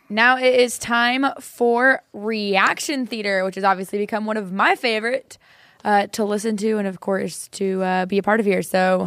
Now 0.10 0.38
it 0.38 0.60
is 0.60 0.80
time 0.80 1.26
for 1.40 2.02
reaction 2.14 3.06
theater, 3.06 3.46
which 3.46 3.56
has 3.56 3.64
obviously 3.64 4.00
become 4.00 4.26
one 4.26 4.38
of 4.38 4.52
my 4.52 4.76
favorite 4.76 5.38
uh, 5.84 6.08
to 6.08 6.26
listen 6.26 6.58
to, 6.58 6.78
and 6.78 6.88
of 6.88 7.00
course 7.00 7.48
to 7.50 7.84
uh, 7.84 8.06
be 8.08 8.18
a 8.18 8.24
part 8.24 8.40
of 8.40 8.46
here. 8.46 8.64
So 8.64 9.04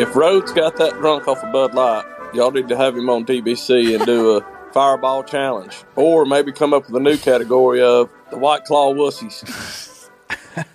If 0.00 0.16
Rhodes 0.16 0.52
got 0.52 0.76
that 0.78 0.94
drunk 0.94 1.28
off 1.28 1.44
of 1.44 1.52
Bud 1.52 1.74
Light, 1.74 2.04
y'all 2.34 2.50
need 2.50 2.68
to 2.68 2.76
have 2.76 2.96
him 2.96 3.08
on 3.08 3.24
DBC 3.24 3.94
and 3.94 4.04
do 4.04 4.36
a 4.36 4.46
fireball 4.72 5.22
challenge. 5.22 5.76
Or 5.94 6.24
maybe 6.26 6.50
come 6.50 6.74
up 6.74 6.86
with 6.86 6.96
a 6.96 7.00
new 7.00 7.16
category 7.16 7.80
of 7.82 8.10
the 8.30 8.38
White 8.38 8.64
Claw 8.64 8.92
Wussies. 8.94 9.88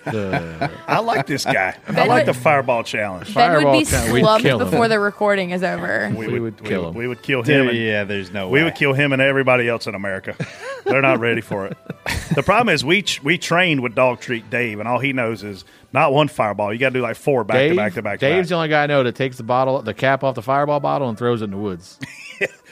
I 0.05 0.99
like 0.99 1.25
this 1.27 1.45
guy. 1.45 1.75
I 1.87 2.05
like 2.05 2.25
would- 2.25 2.35
the 2.35 2.39
fireball 2.39 2.83
challenge. 2.83 3.33
Ben 3.33 3.63
would 3.63 3.71
be 3.71 3.85
slumped 3.85 4.43
before 4.45 4.87
the 4.87 4.99
recording 4.99 5.51
is 5.51 5.63
over. 5.63 6.11
We 6.15 6.39
would, 6.39 6.63
kill 6.63 6.89
him. 6.89 6.93
We 6.95 7.07
would 7.07 7.21
kill 7.21 7.43
Dude, 7.43 7.55
him. 7.61 7.67
and- 7.69 7.77
yeah, 7.77 8.03
there's 8.03 8.31
no 8.31 8.47
We 8.49 8.59
way. 8.59 8.63
would 8.65 8.75
kill 8.75 8.93
him 8.93 9.13
and 9.13 9.21
everybody 9.21 9.67
else 9.67 9.87
in 9.87 9.95
America. 9.95 10.35
They're 10.85 11.01
not 11.01 11.19
ready 11.19 11.41
for 11.41 11.65
it. 11.67 11.77
The 12.33 12.43
problem 12.43 12.73
is 12.73 12.83
we 12.85 13.01
ch- 13.01 13.21
we 13.23 13.37
trained 13.37 13.81
with 13.81 13.95
Dog 13.95 14.19
Treat 14.21 14.49
Dave, 14.49 14.79
and 14.79 14.87
all 14.87 14.99
he 14.99 15.11
knows 15.13 15.43
is 15.43 15.65
not 15.93 16.13
one 16.13 16.27
fireball. 16.27 16.71
You 16.73 16.79
got 16.79 16.89
to 16.89 16.93
do 16.99 17.01
like 17.01 17.15
four 17.17 17.43
back 17.43 17.55
Dave, 17.57 17.71
to 17.71 17.75
back 17.75 17.93
to 17.95 18.01
back. 18.01 18.19
to 18.19 18.25
Dave's 18.29 18.47
back. 18.47 18.49
the 18.49 18.55
only 18.55 18.67
guy 18.69 18.83
I 18.83 18.87
know 18.87 19.03
that 19.03 19.15
takes 19.15 19.37
the 19.37 19.43
bottle, 19.43 19.81
the 19.81 19.93
cap 19.93 20.23
off 20.23 20.35
the 20.35 20.41
fireball 20.41 20.79
bottle, 20.79 21.09
and 21.09 21.17
throws 21.17 21.41
it 21.41 21.45
in 21.45 21.51
the 21.51 21.57
woods. 21.57 21.99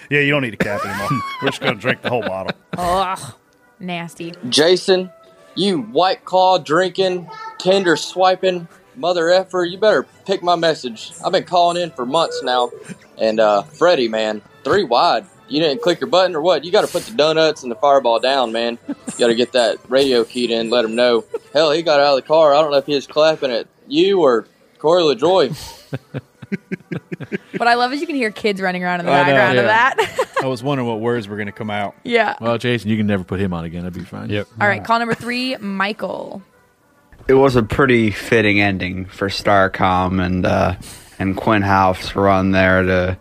Yeah, 0.08 0.20
you 0.20 0.30
don't 0.30 0.44
need 0.44 0.54
a 0.54 0.58
cap 0.58 0.86
anymore. 0.86 1.08
We're 1.42 1.48
just 1.50 1.62
going 1.62 1.74
to 1.74 1.82
drink 1.82 2.04
the 2.04 2.10
whole 2.10 2.22
bottle. 2.22 2.56
Ugh, 2.78 3.34
nasty. 3.80 4.34
Jason, 4.50 5.10
you 5.56 5.82
White 5.82 6.26
Claw 6.26 6.58
drinking, 6.60 7.30
Tinder 7.58 7.98
swiping, 7.98 8.68
mother 8.96 9.32
effer, 9.32 9.64
you 9.64 9.78
better 9.78 10.04
pick 10.26 10.44
my 10.44 10.56
message. 10.56 11.14
I've 11.24 11.32
been 11.32 11.44
calling 11.44 11.82
in 11.82 11.92
for 11.92 12.06
months 12.06 12.42
now. 12.44 12.72
And 13.18 13.40
uh, 13.40 13.64
Freddie, 13.64 14.08
man, 14.08 14.42
three 14.64 14.84
wide. 14.84 15.26
You 15.48 15.62
didn't 15.62 15.82
click 15.82 16.00
your 16.02 16.10
button 16.10 16.36
or 16.36 16.42
what? 16.42 16.66
You 16.66 16.72
got 16.72 16.86
to 16.86 16.92
put 16.92 17.04
the 17.04 17.16
donuts 17.16 17.62
and 17.62 17.72
the 17.72 17.76
fireball 17.76 18.20
down, 18.20 18.52
man. 18.52 18.80
You 18.88 19.20
got 19.20 19.28
to 19.28 19.36
get 19.36 19.52
that 19.52 19.78
radio 19.90 20.24
keyed 20.24 20.50
in, 20.50 20.70
let 20.70 20.84
him 20.84 20.96
know. 20.96 21.24
Hell, 21.54 21.72
he 21.72 21.84
got 21.84 22.00
out 22.00 22.18
of 22.18 22.24
the 22.24 22.28
car. 22.28 22.54
I 22.54 22.62
don't 22.62 22.72
know 22.72 22.78
if 22.78 22.88
he 22.88 22.96
was 22.96 23.06
clapping 23.06 23.52
at 23.52 23.68
you 23.88 24.22
or 24.22 24.48
Corey 24.80 25.04
LaJoie. 25.04 25.56
What 27.58 27.68
I 27.68 27.76
love 27.76 27.94
is 27.94 28.02
you 28.02 28.08
can 28.08 28.16
hear 28.16 28.32
kids 28.32 28.60
running 28.62 28.84
around 28.84 29.00
in 29.00 29.06
the 29.06 29.12
I 29.12 29.20
know, 29.20 29.26
background 29.26 29.58
of 29.60 29.66
yeah. 29.66 29.94
that. 29.96 30.30
I 30.44 30.48
was 30.48 30.62
wondering 30.62 30.88
what 30.88 31.00
words 31.00 31.28
were 31.28 31.36
going 31.38 31.48
to 31.48 31.52
come 31.54 31.70
out. 31.70 31.96
yeah. 32.04 32.36
Well, 32.42 32.58
Jason, 32.58 32.90
you 32.90 32.98
can 32.98 33.08
never 33.08 33.24
put 33.24 33.40
him 33.40 33.54
on 33.54 33.64
again. 33.66 33.84
That'd 33.84 33.98
be 33.98 34.04
fine. 34.06 34.30
Yep. 34.30 34.48
All 34.60 34.68
right, 34.68 34.84
call 34.84 35.00
number 35.00 35.16
three, 35.16 35.56
Michael. 35.58 36.42
it 37.28 37.34
was 37.34 37.56
a 37.56 37.64
pretty 37.64 38.12
fitting 38.12 38.60
ending 38.60 39.06
for 39.06 39.30
Starcom 39.30 40.24
and 40.24 40.46
uh, 40.46 40.76
and 41.18 41.36
Quin 41.38 41.62
Houff 41.62 42.16
run 42.16 42.52
there 42.52 42.84
to 42.84 43.18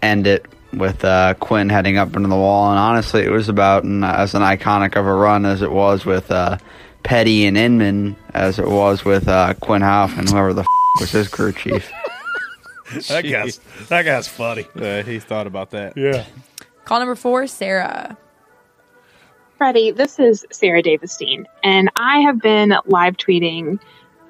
end 0.00 0.26
it 0.26 0.46
with 0.72 1.04
uh, 1.04 1.34
Quin 1.34 1.68
heading 1.68 1.98
up 1.98 2.16
into 2.16 2.28
the 2.28 2.36
wall. 2.36 2.70
And 2.70 2.78
honestly, 2.78 3.22
it 3.22 3.30
was 3.30 3.48
about 3.48 3.84
an, 3.84 4.02
as 4.02 4.34
an 4.34 4.42
iconic 4.42 4.96
of 4.96 5.06
a 5.06 5.12
run 5.14 5.44
as 5.44 5.60
it 5.62 5.70
was 5.70 6.04
with 6.06 6.30
uh, 6.30 6.56
Petty 7.02 7.44
and 7.46 7.56
Inman, 7.56 8.16
as 8.32 8.58
it 8.58 8.66
was 8.66 9.04
with 9.04 9.28
uh, 9.28 9.54
Quin 9.60 9.82
Houff 9.82 10.16
and 10.18 10.28
whoever 10.28 10.52
the 10.54 10.62
f- 10.62 10.66
was 11.00 11.10
his 11.12 11.28
crew 11.28 11.52
chief. 11.52 11.92
That 13.08 13.22
guy's 13.22 13.58
that 13.88 14.02
guy's 14.02 14.28
funny. 14.28 14.66
Uh, 14.76 15.02
he 15.02 15.18
thought 15.18 15.46
about 15.46 15.70
that. 15.70 15.96
Yeah. 15.96 16.24
Call 16.84 16.98
number 16.98 17.14
four, 17.14 17.46
Sarah. 17.46 18.16
Freddie, 19.56 19.92
this 19.92 20.18
is 20.18 20.44
Sarah 20.50 20.82
Davestein, 20.82 21.46
and 21.62 21.88
I 21.96 22.20
have 22.20 22.40
been 22.40 22.74
live 22.86 23.16
tweeting 23.16 23.80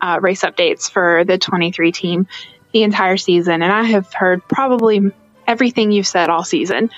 uh, 0.01 0.19
race 0.21 0.43
updates 0.43 0.91
for 0.91 1.25
the 1.25 1.39
23 1.39 1.91
team 1.93 2.27
the 2.73 2.83
entire 2.83 3.17
season, 3.17 3.63
and 3.63 3.73
I 3.73 3.85
have 3.85 4.13
heard 4.13 4.47
probably 4.49 5.11
everything 5.47 5.93
you've 5.93 6.07
said 6.07 6.31
all 6.31 6.45
season. 6.45 6.91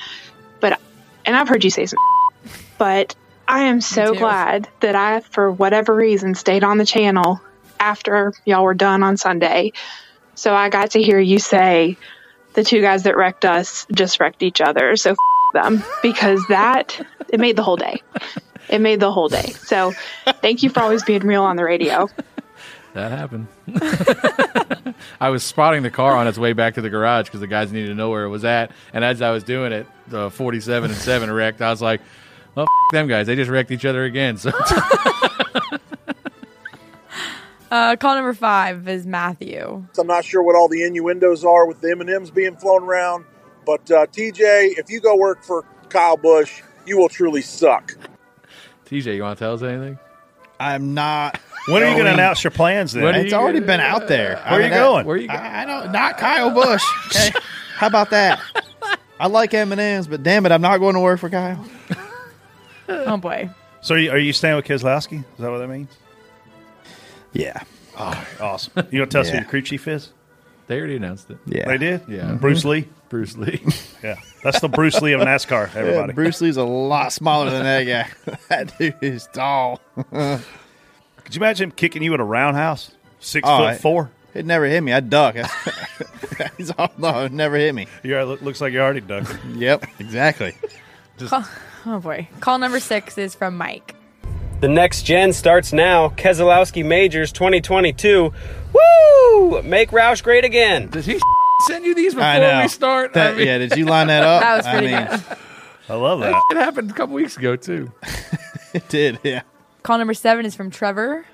But 0.60 0.80
and 1.24 1.36
I've 1.36 1.48
heard 1.48 1.64
you 1.64 1.70
say 1.70 1.86
some, 1.86 1.98
but 2.78 3.14
I 3.48 3.64
am 3.64 3.80
so 3.80 4.12
glad 4.14 4.68
that 4.80 4.96
I, 4.96 5.20
for 5.20 5.50
whatever 5.50 5.94
reason, 5.94 6.34
stayed 6.34 6.64
on 6.64 6.78
the 6.78 6.86
channel 6.86 7.40
after 7.78 8.32
y'all 8.44 8.64
were 8.64 8.74
done 8.74 9.02
on 9.02 9.16
Sunday, 9.16 9.72
so 10.36 10.54
I 10.54 10.68
got 10.68 10.92
to 10.92 11.02
hear 11.02 11.18
you 11.18 11.40
say 11.40 11.96
the 12.54 12.62
two 12.62 12.80
guys 12.80 13.02
that 13.02 13.16
wrecked 13.16 13.44
us 13.44 13.86
just 13.92 14.20
wrecked 14.20 14.42
each 14.44 14.60
other. 14.60 14.94
So 14.96 15.10
f- 15.10 15.16
them 15.52 15.82
because 16.02 16.40
that 16.48 17.04
it 17.28 17.40
made 17.40 17.56
the 17.56 17.62
whole 17.62 17.76
day. 17.76 18.02
It 18.68 18.80
made 18.80 19.00
the 19.00 19.10
whole 19.12 19.28
day. 19.28 19.50
So 19.52 19.92
thank 20.42 20.62
you 20.62 20.70
for 20.70 20.80
always 20.80 21.02
being 21.04 21.22
real 21.26 21.42
on 21.42 21.56
the 21.56 21.64
radio. 21.64 22.08
That 22.94 23.10
happened. 23.12 23.46
I 25.20 25.28
was 25.28 25.42
spotting 25.44 25.82
the 25.82 25.90
car 25.90 26.16
on 26.16 26.26
its 26.26 26.38
way 26.38 26.52
back 26.54 26.74
to 26.74 26.80
the 26.80 26.88
garage 26.88 27.26
because 27.26 27.40
the 27.40 27.46
guys 27.46 27.70
needed 27.70 27.88
to 27.88 27.94
know 27.94 28.08
where 28.10 28.24
it 28.24 28.28
was 28.30 28.44
at. 28.44 28.70
And 28.94 29.04
as 29.04 29.20
I 29.20 29.30
was 29.32 29.44
doing 29.44 29.72
it, 29.72 29.86
the 30.08 30.30
47 30.30 30.90
and 30.90 30.98
7 30.98 31.30
wrecked. 31.30 31.60
I 31.60 31.70
was 31.70 31.82
like, 31.82 32.00
well, 32.54 32.64
f- 32.64 32.92
them 32.92 33.06
guys. 33.06 33.26
They 33.26 33.36
just 33.36 33.50
wrecked 33.50 33.70
each 33.70 33.84
other 33.84 34.04
again. 34.04 34.38
So 34.38 34.50
Uh, 37.70 37.96
call 37.96 38.14
number 38.14 38.32
five 38.32 38.86
is 38.88 39.06
Matthew. 39.06 39.84
I'm 39.98 40.06
not 40.06 40.24
sure 40.24 40.42
what 40.42 40.54
all 40.54 40.68
the 40.68 40.84
innuendos 40.84 41.44
are 41.44 41.66
with 41.66 41.80
the 41.80 41.90
M&Ms 41.90 42.30
being 42.30 42.56
flown 42.56 42.84
around, 42.84 43.24
but 43.64 43.90
uh, 43.90 44.06
TJ, 44.06 44.78
if 44.78 44.88
you 44.88 45.00
go 45.00 45.16
work 45.16 45.42
for 45.42 45.64
Kyle 45.88 46.16
Busch, 46.16 46.62
you 46.86 46.96
will 46.96 47.08
truly 47.08 47.42
suck. 47.42 47.96
TJ, 48.86 49.16
you 49.16 49.22
want 49.22 49.38
to 49.38 49.44
tell 49.44 49.54
us 49.54 49.62
anything? 49.62 49.98
I'm 50.60 50.94
not. 50.94 51.40
When 51.66 51.82
are 51.82 51.88
you 51.88 51.94
going 51.94 52.06
to 52.06 52.12
announce 52.12 52.44
your 52.44 52.52
plans 52.52 52.92
then? 52.92 53.12
it's 53.16 53.32
already 53.32 53.58
been 53.58 53.80
out 53.80 54.06
there. 54.06 54.36
Where 54.36 54.60
are 54.60 54.62
you 54.62 54.68
going? 54.70 55.04
Where 55.04 55.16
are 55.16 55.18
you 55.18 55.28
I, 55.28 55.62
I 55.62 55.64
don't. 55.64 55.90
Not 55.90 56.16
Kyle 56.16 56.52
Busch. 56.52 56.84
Okay. 57.08 57.36
How 57.74 57.88
about 57.88 58.10
that? 58.10 58.40
I 59.18 59.26
like 59.26 59.52
M 59.52 59.72
and 59.72 59.80
M's, 59.80 60.06
but 60.06 60.22
damn 60.22 60.46
it, 60.46 60.52
I'm 60.52 60.60
not 60.60 60.78
going 60.78 60.94
to 60.94 61.00
work 61.00 61.18
for 61.18 61.28
Kyle. 61.28 61.66
Oh 62.88 63.16
boy. 63.16 63.50
So 63.80 63.96
are 63.96 63.98
you, 63.98 64.10
are 64.12 64.18
you 64.18 64.32
staying 64.32 64.54
with 64.54 64.64
Keselowski? 64.64 65.18
Is 65.18 65.38
that 65.38 65.50
what 65.50 65.58
that 65.58 65.66
means? 65.66 65.88
Yeah. 67.36 67.62
Oh, 67.98 68.26
awesome. 68.40 68.72
You 68.76 68.98
going 68.98 69.04
to 69.04 69.06
tell 69.06 69.20
us 69.22 69.28
who 69.28 69.34
Yeah. 69.34 69.40
your 69.42 69.48
crew 69.50 69.62
chief 69.62 69.88
is? 69.88 70.10
They 70.66 70.78
already 70.78 70.96
announced 70.96 71.30
it. 71.30 71.38
Yeah. 71.46 71.66
They 71.66 71.78
did? 71.78 72.02
Yeah. 72.08 72.32
Bruce 72.32 72.64
Lee? 72.64 72.88
Bruce 73.08 73.36
Lee. 73.36 73.62
Yeah. 74.02 74.16
That's 74.44 74.60
the 74.60 74.68
Bruce 74.68 75.00
Lee 75.00 75.12
of 75.14 75.20
NASCAR, 75.22 75.74
everybody. 75.74 76.08
Yeah, 76.10 76.14
Bruce 76.14 76.40
Lee's 76.40 76.56
a 76.58 76.62
lot 76.64 77.12
smaller 77.12 77.50
than 77.50 77.64
that 77.64 77.82
guy. 77.84 78.36
that 78.48 78.78
dude 78.78 78.94
is 79.00 79.26
tall. 79.32 79.80
Could 79.96 81.34
you 81.34 81.40
imagine 81.40 81.70
him 81.70 81.70
kicking 81.72 82.02
you 82.04 82.14
at 82.14 82.20
a 82.20 82.24
roundhouse? 82.24 82.92
Six 83.18 83.48
Oh, 83.48 83.58
foot 83.58 83.66
I- 83.66 83.76
four? 83.78 84.10
It 84.34 84.44
never 84.46 84.66
hit 84.66 84.82
me. 84.82 84.92
I 84.92 85.00
duck. 85.00 85.34
He's 86.58 86.70
all, 86.72 86.92
no, 86.98 87.24
it 87.24 87.32
never 87.32 87.56
hit 87.56 87.74
me. 87.74 87.86
Yeah, 88.04 88.22
look, 88.24 88.42
looks 88.42 88.60
like 88.60 88.72
you 88.74 88.80
already 88.80 89.00
ducked. 89.00 89.34
Yep, 89.54 89.86
exactly. 89.98 90.52
Call, 91.26 91.44
oh 91.86 91.98
boy. 91.98 92.28
Call 92.40 92.58
number 92.58 92.78
six 92.78 93.16
is 93.16 93.34
from 93.34 93.56
Mike. 93.56 93.95
The 94.60 94.68
next 94.68 95.02
gen 95.02 95.32
starts 95.32 95.72
now. 95.72 96.08
Keselowski 96.10 96.84
Majors 96.84 97.30
2022. 97.32 98.32
Woo! 98.72 99.62
Make 99.62 99.90
Roush 99.90 100.22
great 100.22 100.44
again. 100.44 100.88
Did 100.88 101.04
he 101.04 101.20
send 101.66 101.84
you 101.84 101.94
these 101.94 102.14
before 102.14 102.26
I 102.26 102.38
know. 102.38 102.62
we 102.62 102.68
start? 102.68 103.12
That- 103.12 103.34
I 103.34 103.36
mean- 103.36 103.46
yeah, 103.46 103.58
did 103.58 103.76
you 103.76 103.84
line 103.84 104.06
that 104.06 104.22
up? 104.22 104.40
That 104.46 104.56
was 104.56 104.66
pretty 104.66 104.94
I 104.94 105.08
mean, 105.10 105.20
good. 105.28 105.38
I 105.88 105.94
love 105.94 106.20
that. 106.20 106.42
It 106.50 106.56
happened 106.56 106.90
a 106.90 106.94
couple 106.94 107.14
weeks 107.14 107.36
ago 107.36 107.54
too. 107.56 107.92
It 108.72 108.88
did, 108.88 109.18
yeah. 109.22 109.42
Call 109.82 109.98
number 109.98 110.14
seven 110.14 110.44
is 110.46 110.54
from 110.56 110.70
Trevor. 110.70 111.24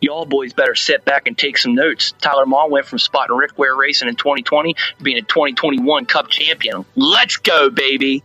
Y'all 0.00 0.26
boys 0.26 0.52
better 0.52 0.74
sit 0.74 1.04
back 1.04 1.26
and 1.26 1.38
take 1.38 1.56
some 1.56 1.74
notes. 1.74 2.12
Tyler 2.20 2.46
Monn 2.46 2.70
went 2.70 2.86
from 2.86 2.98
spotting 2.98 3.36
Rick 3.36 3.58
Ware 3.58 3.74
racing 3.76 4.08
in 4.08 4.16
2020 4.16 4.74
to 4.74 5.02
being 5.04 5.16
a 5.18 5.22
2021 5.22 6.06
Cup 6.06 6.28
champion. 6.28 6.84
Let's 6.96 7.36
go, 7.36 7.70
baby. 7.70 8.22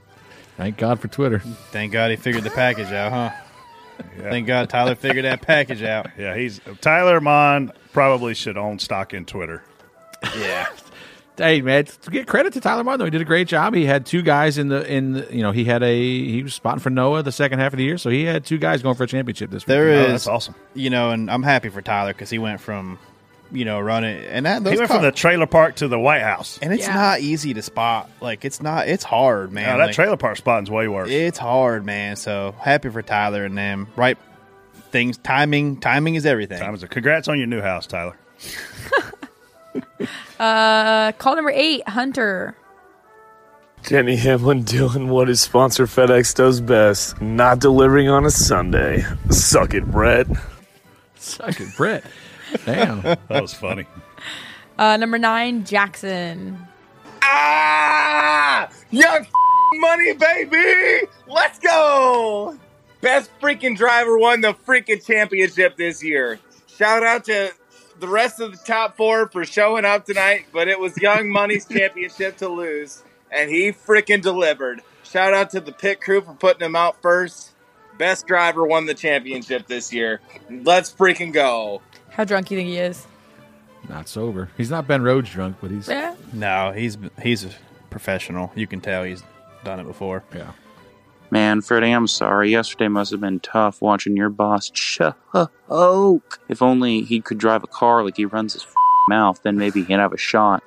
Thank 0.57 0.77
God 0.77 0.99
for 0.99 1.07
Twitter. 1.07 1.39
Thank 1.71 1.91
God 1.93 2.11
he 2.11 2.17
figured 2.17 2.43
the 2.43 2.49
package 2.49 2.91
out, 2.91 3.11
huh? 3.11 3.40
Thank 4.17 4.47
God 4.47 4.69
Tyler 4.69 4.95
figured 4.95 5.25
that 5.25 5.41
package 5.41 5.83
out. 5.83 6.07
Yeah, 6.17 6.35
he's 6.35 6.59
Tyler 6.81 7.19
Monn 7.21 7.71
probably 7.93 8.33
should 8.33 8.57
own 8.57 8.79
stock 8.79 9.13
in 9.13 9.25
Twitter. 9.25 9.63
Yeah. 10.37 10.67
Hey 11.37 11.61
man, 11.61 11.85
to 11.85 12.11
get 12.11 12.27
credit 12.27 12.53
to 12.53 12.61
Tyler 12.61 12.83
Martin 12.83 12.99
though, 12.99 13.05
he 13.05 13.09
did 13.09 13.21
a 13.21 13.25
great 13.25 13.47
job. 13.47 13.73
He 13.73 13.85
had 13.85 14.05
two 14.05 14.21
guys 14.21 14.57
in 14.59 14.67
the 14.67 14.85
in 14.85 15.13
the, 15.13 15.27
you 15.35 15.41
know 15.41 15.51
he 15.51 15.63
had 15.63 15.81
a 15.81 15.97
he 15.97 16.43
was 16.43 16.53
spotting 16.53 16.81
for 16.81 16.89
Noah 16.91 17.23
the 17.23 17.31
second 17.31 17.57
half 17.59 17.73
of 17.73 17.77
the 17.77 17.83
year, 17.83 17.97
so 17.97 18.09
he 18.11 18.25
had 18.25 18.45
two 18.45 18.57
guys 18.59 18.83
going 18.83 18.95
for 18.95 19.05
a 19.05 19.07
championship 19.07 19.49
this 19.49 19.63
There 19.63 19.87
weekend. 19.97 20.13
is, 20.13 20.27
awesome. 20.27 20.53
You 20.75 20.89
know, 20.91 21.09
and 21.09 21.31
I'm 21.31 21.41
happy 21.41 21.69
for 21.69 21.81
Tyler 21.81 22.13
because 22.13 22.29
he 22.29 22.37
went 22.37 22.59
from 22.59 22.99
you 23.51 23.65
know, 23.65 23.79
running. 23.79 24.23
And 24.25 24.45
that 24.45 24.63
those 24.63 24.73
He 24.73 24.77
went 24.77 24.87
car- 24.89 24.97
from 24.97 25.05
the 25.05 25.11
trailer 25.11 25.45
park 25.47 25.75
to 25.77 25.87
the 25.87 25.99
White 25.99 26.21
House. 26.21 26.59
and 26.61 26.73
it's 26.73 26.87
not 26.87 27.19
easy 27.21 27.53
to 27.53 27.61
spot. 27.61 28.09
Like 28.21 28.45
it's 28.45 28.61
not. 28.61 28.87
It's 28.87 29.03
hard, 29.03 29.51
man. 29.51 29.65
No, 29.67 29.77
that 29.77 29.85
Like, 29.87 29.95
trailer 29.95 30.17
park 30.17 30.37
spotting's 30.37 30.69
way 30.71 30.87
worse. 30.87 31.09
It's 31.09 31.37
hard, 31.37 31.85
man. 31.85 32.15
So 32.15 32.55
happy 32.59 32.89
for 32.89 33.01
Tyler 33.01 33.45
and 33.45 33.57
them. 33.57 33.87
Right 33.95 34.17
things. 34.91 35.17
Timing. 35.17 35.79
Timing 35.79 36.15
is 36.15 36.25
everything. 36.25 36.59
Time 36.59 36.73
is 36.75 36.83
a 36.83 36.87
congrats 36.87 37.27
on 37.27 37.37
your 37.37 37.47
new 37.47 37.61
house, 37.61 37.87
Tyler. 37.87 38.15
Uh, 40.39 41.11
call 41.13 41.35
number 41.35 41.51
eight, 41.51 41.87
Hunter. 41.87 42.55
Denny 43.83 44.15
Hamlin 44.15 44.63
doing 44.63 45.07
what 45.09 45.27
his 45.27 45.41
sponsor 45.41 45.85
FedEx 45.85 46.35
does 46.35 46.59
best, 46.61 47.21
not 47.21 47.59
delivering 47.59 48.09
on 48.09 48.25
a 48.25 48.31
Sunday. 48.31 49.03
Suck 49.29 49.73
it, 49.73 49.85
Brett. 49.85 50.27
Suck 51.15 51.59
it, 51.61 51.75
Brett. 51.77 52.03
Damn. 52.65 53.01
that 53.01 53.41
was 53.41 53.53
funny. 53.53 53.85
Uh, 54.77 54.97
number 54.97 55.17
nine, 55.17 55.63
Jackson. 55.65 56.67
Ah! 57.21 58.69
Young 58.89 59.25
money, 59.75 60.13
baby! 60.13 61.07
Let's 61.27 61.59
go! 61.59 62.57
Best 63.01 63.31
freaking 63.39 63.75
driver 63.75 64.17
won 64.17 64.41
the 64.41 64.53
freaking 64.53 65.05
championship 65.05 65.77
this 65.77 66.03
year. 66.03 66.39
Shout 66.67 67.03
out 67.03 67.25
to 67.25 67.51
the 67.99 68.07
rest 68.07 68.39
of 68.39 68.51
the 68.51 68.57
top 68.57 68.97
four 68.97 69.27
for 69.29 69.45
showing 69.45 69.85
up 69.85 70.05
tonight, 70.05 70.47
but 70.51 70.67
it 70.67 70.79
was 70.79 70.97
Young 70.97 71.29
Money's 71.29 71.65
championship 71.65 72.37
to 72.37 72.49
lose, 72.49 73.03
and 73.31 73.49
he 73.49 73.71
freaking 73.71 74.21
delivered. 74.21 74.81
Shout 75.03 75.33
out 75.33 75.51
to 75.51 75.61
the 75.61 75.71
pit 75.71 76.01
crew 76.01 76.21
for 76.21 76.33
putting 76.33 76.65
him 76.65 76.75
out 76.75 77.01
first. 77.01 77.51
Best 77.97 78.25
driver 78.25 78.65
won 78.65 78.85
the 78.85 78.93
championship 78.93 79.67
this 79.67 79.93
year. 79.93 80.21
Let's 80.49 80.91
freaking 80.91 81.33
go. 81.33 81.81
How 82.11 82.23
drunk 82.23 82.47
do 82.47 82.55
you 82.55 82.61
think 82.61 82.69
he 82.69 82.77
is? 82.77 83.07
Not 83.89 84.07
sober. 84.07 84.49
He's 84.57 84.69
not 84.69 84.87
Ben 84.87 85.01
Rhodes 85.01 85.29
drunk, 85.29 85.57
but 85.61 85.71
he's. 85.71 85.87
Yeah. 85.87 86.15
No, 86.33 86.71
he's 86.71 86.97
he's 87.21 87.45
a 87.45 87.49
professional. 87.89 88.51
You 88.55 88.67
can 88.67 88.81
tell 88.81 89.03
he's 89.03 89.23
done 89.63 89.79
it 89.79 89.85
before. 89.85 90.23
Yeah. 90.35 90.51
Man, 91.31 91.61
Freddie, 91.61 91.91
I'm 91.91 92.07
sorry. 92.07 92.51
Yesterday 92.51 92.89
must 92.89 93.11
have 93.11 93.21
been 93.21 93.39
tough 93.39 93.81
watching 93.81 94.17
your 94.17 94.29
boss 94.29 94.69
choke. 94.69 95.15
If 96.49 96.61
only 96.61 97.03
he 97.03 97.21
could 97.21 97.37
drive 97.37 97.63
a 97.63 97.67
car 97.67 98.03
like 98.03 98.17
he 98.17 98.25
runs 98.25 98.53
his 98.53 98.67
mouth, 99.07 99.41
then 99.43 99.57
maybe 99.57 99.83
he'd 99.83 99.93
have 99.93 100.11
a 100.11 100.17
shot. 100.17 100.61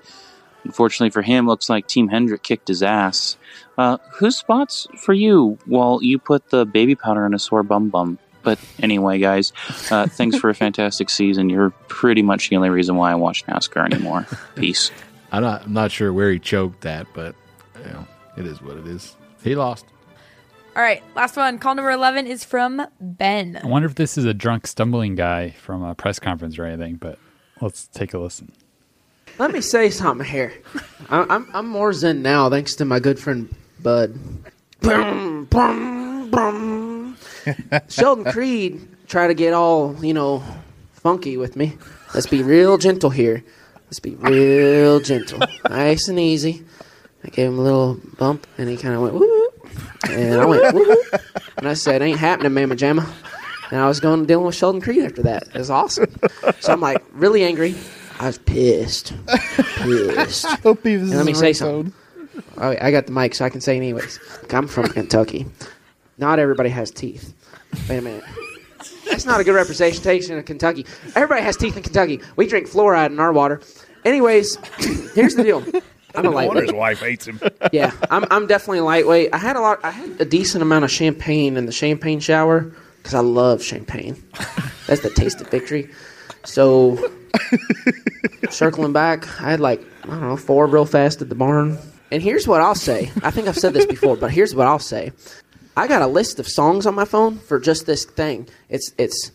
Unfortunately 0.64 1.10
for 1.10 1.20
him, 1.20 1.46
looks 1.46 1.68
like 1.68 1.86
Team 1.86 2.08
Hendrick 2.08 2.42
kicked 2.42 2.68
his 2.68 2.82
ass. 2.82 3.36
Uh, 3.76 3.98
whose 4.14 4.38
spots 4.38 4.86
for 4.96 5.12
you 5.12 5.58
while 5.66 6.02
you 6.02 6.18
put 6.18 6.48
the 6.48 6.64
baby 6.64 6.94
powder 6.94 7.26
in 7.26 7.34
a 7.34 7.38
sore 7.38 7.62
bum 7.62 7.90
bum? 7.90 8.18
But 8.44 8.58
anyway, 8.80 9.18
guys, 9.18 9.52
uh, 9.90 10.06
thanks 10.06 10.38
for 10.38 10.50
a 10.50 10.54
fantastic 10.54 11.10
season. 11.10 11.48
You're 11.50 11.70
pretty 11.88 12.22
much 12.22 12.50
the 12.50 12.56
only 12.56 12.70
reason 12.70 12.96
why 12.96 13.10
I 13.10 13.14
watch 13.14 13.44
NASCAR 13.46 13.86
anymore. 13.92 14.26
Peace. 14.54 14.90
I'm 15.32 15.42
not, 15.42 15.62
I'm 15.64 15.72
not 15.72 15.90
sure 15.90 16.12
where 16.12 16.30
he 16.30 16.38
choked 16.38 16.82
that, 16.82 17.06
but 17.14 17.34
you 17.84 17.90
know, 17.90 18.06
it 18.36 18.46
is 18.46 18.62
what 18.62 18.76
it 18.76 18.86
is. 18.86 19.16
He 19.42 19.56
lost. 19.56 19.86
All 20.76 20.82
right, 20.82 21.02
last 21.14 21.36
one. 21.36 21.58
Call 21.58 21.74
number 21.74 21.90
11 21.90 22.26
is 22.26 22.44
from 22.44 22.84
Ben. 23.00 23.60
I 23.62 23.66
wonder 23.66 23.86
if 23.86 23.94
this 23.94 24.18
is 24.18 24.24
a 24.24 24.34
drunk 24.34 24.66
stumbling 24.66 25.14
guy 25.14 25.50
from 25.50 25.82
a 25.82 25.94
press 25.94 26.18
conference 26.18 26.58
or 26.58 26.64
anything, 26.64 26.96
but 26.96 27.18
let's 27.60 27.86
take 27.86 28.12
a 28.12 28.18
listen. 28.18 28.52
Let 29.38 29.52
me 29.52 29.60
say 29.60 29.90
something 29.90 30.26
here. 30.26 30.52
I, 31.08 31.26
I'm 31.28 31.48
I'm 31.52 31.66
more 31.66 31.92
zen 31.92 32.22
now 32.22 32.48
thanks 32.50 32.76
to 32.76 32.84
my 32.84 33.00
good 33.00 33.18
friend 33.18 33.52
Bud. 33.82 34.16
Brum, 34.80 35.46
brum, 35.46 36.30
brum. 36.30 36.93
Sheldon 37.88 38.30
Creed 38.32 38.88
tried 39.08 39.28
to 39.28 39.34
get 39.34 39.52
all 39.52 39.96
you 40.04 40.14
know 40.14 40.42
funky 40.92 41.36
with 41.36 41.56
me. 41.56 41.76
Let's 42.14 42.26
be 42.26 42.42
real 42.42 42.78
gentle 42.78 43.10
here. 43.10 43.44
Let's 43.86 44.00
be 44.00 44.14
real 44.14 45.00
gentle, 45.00 45.40
nice 45.68 46.08
and 46.08 46.18
easy. 46.18 46.64
I 47.24 47.28
gave 47.28 47.48
him 47.48 47.58
a 47.58 47.62
little 47.62 48.00
bump, 48.18 48.46
and 48.58 48.68
he 48.68 48.76
kind 48.76 48.94
of 48.94 49.02
went 49.02 49.14
woo, 49.14 49.48
and 50.10 50.34
I 50.34 50.44
went 50.44 50.74
woo, 50.74 50.96
and 51.56 51.68
I 51.68 51.74
said, 51.74 52.02
"Ain't 52.02 52.18
happening, 52.18 52.52
Mama 52.52 52.76
Jamma." 52.76 53.08
And 53.70 53.80
I 53.80 53.88
was 53.88 53.98
going 53.98 54.20
to 54.20 54.26
dealing 54.26 54.46
with 54.46 54.54
Sheldon 54.54 54.80
Creed 54.80 55.04
after 55.04 55.22
that. 55.22 55.44
It 55.48 55.54
was 55.54 55.70
awesome. 55.70 56.14
So 56.60 56.72
I'm 56.72 56.80
like 56.80 57.02
really 57.12 57.42
angry. 57.42 57.74
I 58.20 58.26
was 58.26 58.38
pissed. 58.38 59.14
Pissed. 59.26 60.46
hope 60.62 60.84
he 60.84 60.96
was 60.96 61.10
And 61.10 61.18
let 61.18 61.26
me 61.26 61.34
say 61.34 61.52
something. 61.52 61.92
Oh, 62.58 62.76
I 62.80 62.90
got 62.90 63.06
the 63.06 63.12
mic, 63.12 63.34
so 63.34 63.44
I 63.44 63.50
can 63.50 63.60
say 63.60 63.74
it 63.74 63.78
anyways. 63.78 64.18
I'm 64.50 64.68
from 64.68 64.88
Kentucky. 64.88 65.46
Not 66.18 66.38
everybody 66.38 66.70
has 66.70 66.90
teeth. 66.90 67.34
Wait 67.88 67.98
a 67.98 68.02
minute. 68.02 68.24
That's 69.08 69.26
not 69.26 69.40
a 69.40 69.44
good 69.44 69.54
representation 69.54 70.38
of 70.38 70.44
Kentucky. 70.44 70.86
Everybody 71.14 71.42
has 71.42 71.56
teeth 71.56 71.76
in 71.76 71.82
Kentucky. 71.82 72.20
We 72.36 72.46
drink 72.46 72.68
fluoride 72.68 73.06
in 73.10 73.20
our 73.20 73.32
water. 73.32 73.60
Anyways, 74.04 74.56
here's 75.14 75.34
the 75.34 75.42
deal. 75.42 75.64
I'm 76.14 76.26
a 76.26 76.30
wonder 76.30 76.62
his 76.62 76.72
wife 76.72 77.00
hates 77.00 77.26
him. 77.26 77.40
Yeah, 77.72 77.92
I'm, 78.10 78.24
I'm 78.30 78.46
definitely 78.46 78.80
lightweight. 78.80 79.30
I 79.32 79.38
had 79.38 79.56
a 79.56 79.60
lot. 79.60 79.80
I 79.82 79.90
had 79.90 80.20
a 80.20 80.24
decent 80.24 80.62
amount 80.62 80.84
of 80.84 80.90
champagne 80.90 81.56
in 81.56 81.66
the 81.66 81.72
champagne 81.72 82.20
shower 82.20 82.72
because 82.98 83.14
I 83.14 83.20
love 83.20 83.62
champagne. 83.62 84.22
That's 84.86 85.02
the 85.02 85.10
taste 85.10 85.40
of 85.40 85.48
victory. 85.48 85.90
So, 86.44 86.98
circling 88.50 88.92
back, 88.92 89.26
I 89.40 89.50
had 89.50 89.60
like 89.60 89.82
I 90.04 90.08
don't 90.08 90.20
know 90.20 90.36
four 90.36 90.66
real 90.66 90.86
fast 90.86 91.20
at 91.20 91.28
the 91.28 91.34
barn. 91.34 91.78
And 92.12 92.22
here's 92.22 92.46
what 92.46 92.60
I'll 92.60 92.76
say. 92.76 93.10
I 93.22 93.32
think 93.32 93.48
I've 93.48 93.58
said 93.58 93.72
this 93.72 93.86
before, 93.86 94.16
but 94.16 94.30
here's 94.30 94.54
what 94.54 94.68
I'll 94.68 94.78
say. 94.78 95.10
I 95.76 95.88
got 95.88 96.02
a 96.02 96.06
list 96.06 96.38
of 96.38 96.46
songs 96.48 96.86
on 96.86 96.94
my 96.94 97.04
phone 97.04 97.38
for 97.38 97.58
just 97.58 97.86
this 97.86 98.04
thing. 98.04 98.46
It's 98.68 98.92
it's 98.98 99.32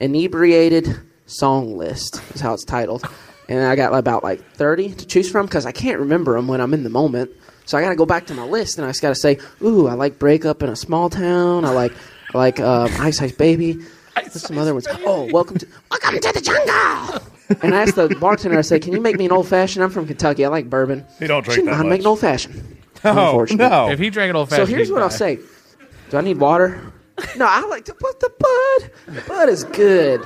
inebriated 0.00 0.94
song 1.26 1.76
list 1.78 2.20
is 2.34 2.40
how 2.40 2.52
it's 2.54 2.64
titled, 2.64 3.04
and 3.48 3.64
I 3.64 3.76
got 3.76 3.94
about 3.94 4.22
like 4.22 4.44
thirty 4.54 4.90
to 4.92 5.06
choose 5.06 5.30
from 5.30 5.46
because 5.46 5.66
I 5.66 5.72
can't 5.72 5.98
remember 5.98 6.34
them 6.34 6.48
when 6.48 6.60
I'm 6.60 6.74
in 6.74 6.82
the 6.84 6.90
moment. 6.90 7.30
So 7.66 7.78
I 7.78 7.82
got 7.82 7.88
to 7.88 7.96
go 7.96 8.04
back 8.04 8.26
to 8.26 8.34
my 8.34 8.44
list, 8.44 8.76
and 8.76 8.84
I 8.86 8.90
just 8.90 9.00
got 9.00 9.08
to 9.08 9.14
say, 9.14 9.38
"Ooh, 9.62 9.86
I 9.86 9.94
like 9.94 10.18
Breakup 10.18 10.62
in 10.62 10.68
a 10.68 10.76
Small 10.76 11.08
Town. 11.08 11.64
I 11.64 11.70
like 11.70 11.92
I 12.34 12.38
like 12.38 12.60
um, 12.60 12.90
Ice 13.00 13.22
Ice 13.22 13.32
Baby. 13.32 13.78
What's 14.14 14.42
some 14.42 14.58
other 14.58 14.74
ones? 14.74 14.86
Oh, 14.90 15.28
Welcome 15.32 15.56
to 15.58 15.66
Welcome 15.90 16.20
to 16.20 16.32
the 16.32 16.40
Jungle." 16.42 17.22
And 17.62 17.74
I 17.74 17.82
asked 17.82 17.96
the 17.96 18.08
bartender, 18.20 18.58
I 18.58 18.62
said, 18.62 18.82
"Can 18.82 18.92
you 18.92 19.00
make 19.00 19.16
me 19.16 19.24
an 19.26 19.32
old 19.32 19.48
fashioned? 19.48 19.82
I'm 19.82 19.90
from 19.90 20.06
Kentucky. 20.06 20.44
I 20.44 20.48
like 20.48 20.68
bourbon. 20.68 21.06
He 21.18 21.26
don't 21.26 21.42
drink 21.42 21.54
Shouldn't 21.56 21.66
that 21.66 21.76
mind 21.78 21.88
much. 21.88 21.90
making 21.90 22.06
old 22.06 22.20
fashioned. 22.20 22.70
No, 23.04 23.44
no. 23.50 23.90
If 23.90 23.98
he 23.98 24.08
drank 24.08 24.30
an 24.30 24.36
old 24.36 24.48
fashioned. 24.48 24.62
So 24.62 24.72
fashioned, 24.72 24.76
here's 24.78 24.90
what 24.90 25.02
I'll 25.02 25.10
say. 25.10 25.38
Do 26.10 26.16
I 26.18 26.20
need 26.20 26.38
water? 26.38 26.92
No, 27.36 27.46
I 27.46 27.64
like 27.66 27.84
to 27.86 27.94
put 27.94 28.20
the 28.20 28.30
bud. 28.38 29.14
The 29.14 29.20
bud 29.28 29.48
is 29.48 29.64
good. 29.64 30.20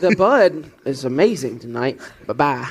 the 0.00 0.14
bud 0.16 0.70
is 0.84 1.04
amazing 1.04 1.58
tonight. 1.58 2.00
Bye 2.26 2.32
bye. 2.34 2.68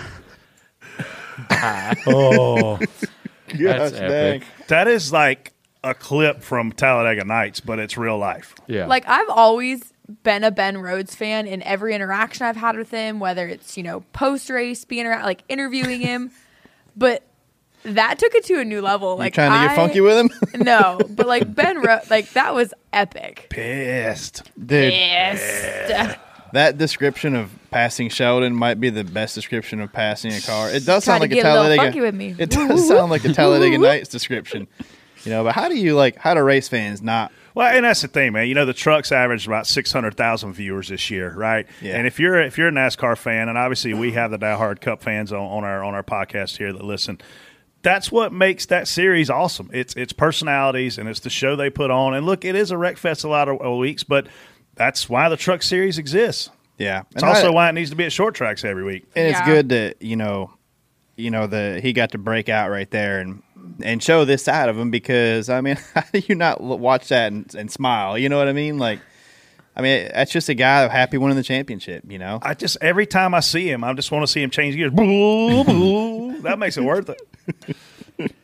Oh, 2.08 2.78
That's 3.58 3.96
epic. 3.96 4.44
That 4.68 4.88
is 4.88 5.12
like 5.14 5.54
a 5.84 5.94
clip 5.94 6.42
from 6.44 6.72
Talladega 6.72 7.24
Nights, 7.24 7.60
but 7.60 7.80
it's 7.80 7.98
real 7.98 8.18
life. 8.18 8.56
Yeah. 8.68 8.88
Like 8.88 9.08
I've 9.08 9.30
always 9.30 9.94
been 10.24 10.44
a 10.44 10.52
Ben 10.52 10.78
Rhodes 10.78 11.16
fan 11.16 11.48
in 11.48 11.62
every 11.64 11.94
interaction 11.94 12.46
I've 12.46 12.56
had 12.56 12.78
with 12.78 12.92
him, 12.92 13.20
whether 13.20 13.48
it's 13.48 13.78
you 13.78 13.84
know 13.84 14.02
post 14.14 14.50
race, 14.50 14.86
being 14.86 15.06
around, 15.06 15.24
like 15.24 15.44
interviewing 15.50 16.02
him, 16.02 16.32
but 16.98 17.27
that 17.96 18.20
took 18.20 18.34
it 18.36 18.46
to 18.46 18.60
a 18.60 18.66
new 18.66 18.82
level. 18.82 19.18
Like 19.18 19.34
trying 19.34 19.52
to 19.52 19.68
get 19.68 19.72
I- 19.72 19.76
funky 19.76 20.02
with 20.02 20.18
him? 20.18 20.30
no, 20.64 21.00
but 21.10 21.28
like 21.28 21.54
Ben 21.54 21.82
Rhodes, 21.82 22.10
like 22.10 22.30
that 22.32 22.54
was 22.54 22.74
epic. 22.94 23.48
Pissed, 23.50 24.44
dude. 24.66 24.94
Pissed. 24.94 26.18
That 26.54 26.78
description 26.78 27.36
of 27.36 27.52
passing 27.72 28.08
Sheldon 28.08 28.56
might 28.56 28.80
be 28.80 28.90
the 28.90 29.04
best 29.04 29.36
description 29.36 29.82
of 29.82 29.92
passing 29.92 30.32
a 30.32 30.40
car. 30.40 30.70
It 30.72 30.86
does 30.86 31.04
sound 31.04 31.20
like 31.20 31.32
a 31.32 31.36
get 31.36 31.40
a 31.42 31.44
Talladega. 31.50 31.82
funky 31.84 32.00
with 32.00 32.16
me. 32.16 32.36
It 32.40 32.50
does 32.50 32.88
sound 32.88 33.12
like 33.12 33.26
a 33.26 33.34
Talladega 33.34 33.78
Nights 33.78 34.08
description. 34.08 34.68
You 35.26 35.32
know, 35.32 35.44
but 35.44 35.54
how 35.56 35.68
do 35.68 35.76
you 35.76 35.94
like? 35.94 36.16
How 36.16 36.34
do 36.34 36.42
race 36.42 36.70
fans 36.70 37.02
not? 37.02 37.34
Well, 37.54 37.68
and 37.68 37.84
that's 37.84 38.02
the 38.02 38.08
thing, 38.08 38.32
man. 38.32 38.48
You 38.48 38.56
know, 38.56 38.66
the 38.66 38.74
trucks 38.74 39.12
averaged 39.12 39.46
about 39.46 39.68
six 39.68 39.92
hundred 39.92 40.16
thousand 40.16 40.54
viewers 40.54 40.88
this 40.88 41.10
year, 41.10 41.34
right? 41.36 41.68
Yeah. 41.82 41.98
And 41.98 42.08
if 42.08 42.18
you're 42.18 42.40
if 42.42 42.58
you're 42.58 42.70
a 42.70 42.72
NASCAR 42.72 43.18
fan, 43.18 43.50
and 43.50 43.58
obviously 43.58 43.94
we 43.94 44.14
have 44.14 44.32
the 44.32 44.40
diehard 44.40 44.80
Cup 44.80 45.04
fans 45.04 45.34
on, 45.34 45.40
on 45.40 45.64
our 45.66 45.84
on 45.84 45.94
our 45.96 46.04
podcast 46.04 46.58
here 46.58 46.72
that 46.72 46.84
listen. 46.84 47.20
That's 47.84 48.12
what 48.12 48.34
makes 48.34 48.66
that 48.68 48.88
series 48.88 49.30
awesome. 49.30 49.70
It's 49.74 49.94
it's 49.96 50.12
personalities 50.14 50.98
and 50.98 51.08
it's 51.08 51.20
the 51.22 51.30
show 51.30 51.56
they 51.56 51.70
put 51.70 51.92
on. 51.92 52.14
And 52.14 52.26
look, 52.26 52.44
it 52.44 52.56
is 52.56 52.72
a 52.72 52.78
wreck 52.78 52.98
fest 52.98 53.24
a 53.24 53.28
lot 53.30 53.48
of 53.48 53.62
of 53.62 53.78
weeks, 53.78 54.04
but 54.04 54.28
that's 54.76 55.08
why 55.10 55.30
the 55.30 55.38
truck 55.38 55.64
series 55.64 55.98
exists. 55.98 56.50
Yeah, 56.78 57.04
It's 57.12 57.24
And 57.24 57.32
I- 57.32 57.36
also 57.36 57.52
why 57.52 57.70
it 57.70 57.74
needs 57.74 57.90
to 57.90 57.96
be 57.96 58.04
at 58.06 58.12
short 58.12 58.36
tracks 58.36 58.64
every 58.64 58.84
week. 58.84 59.06
And 59.16 59.28
it's 59.30 59.42
good 59.42 59.70
that 59.70 60.02
you 60.02 60.16
know, 60.16 60.52
you 61.16 61.32
know 61.32 61.48
the 61.48 61.80
he 61.82 61.94
got 61.94 62.12
to 62.12 62.18
break 62.18 62.50
out 62.50 62.70
right 62.70 62.90
there 62.92 63.20
and 63.20 63.42
and 63.84 64.02
show 64.02 64.26
this 64.26 64.44
side 64.44 64.70
of 64.70 64.78
him 64.78 64.92
because 64.92 65.50
I 65.50 65.62
mean, 65.62 65.78
how 65.94 66.04
do 66.14 66.22
you 66.28 66.36
not 66.36 66.62
watch 66.62 67.08
that 67.10 67.32
and, 67.32 67.54
and 67.56 67.72
smile? 67.72 68.18
You 68.18 68.30
know 68.30 68.38
what 68.38 68.48
I 68.48 68.54
mean? 68.54 68.78
Like, 68.80 69.00
I 69.78 69.82
mean, 69.82 70.10
that's 70.12 70.32
just 70.32 70.50
a 70.50 70.56
guy 70.56 70.88
happy 70.88 71.20
winning 71.20 71.38
the 71.38 71.44
championship. 71.44 72.04
You 72.10 72.18
know, 72.18 72.40
I 72.42 72.56
just 72.56 72.78
every 72.82 73.06
time 73.06 73.36
I 73.36 73.42
see 73.42 73.70
him, 73.70 73.84
I 73.84 73.94
just 73.94 74.12
want 74.12 74.24
to 74.24 74.28
see 74.28 74.42
him 74.42 74.50
change 74.50 74.76
gears. 74.76 74.92
Boo, 74.92 75.64
boo. 75.64 76.42
that 76.42 76.58
makes 76.58 76.78
it 76.78 76.84
worth 76.84 77.10
it. 77.10 77.76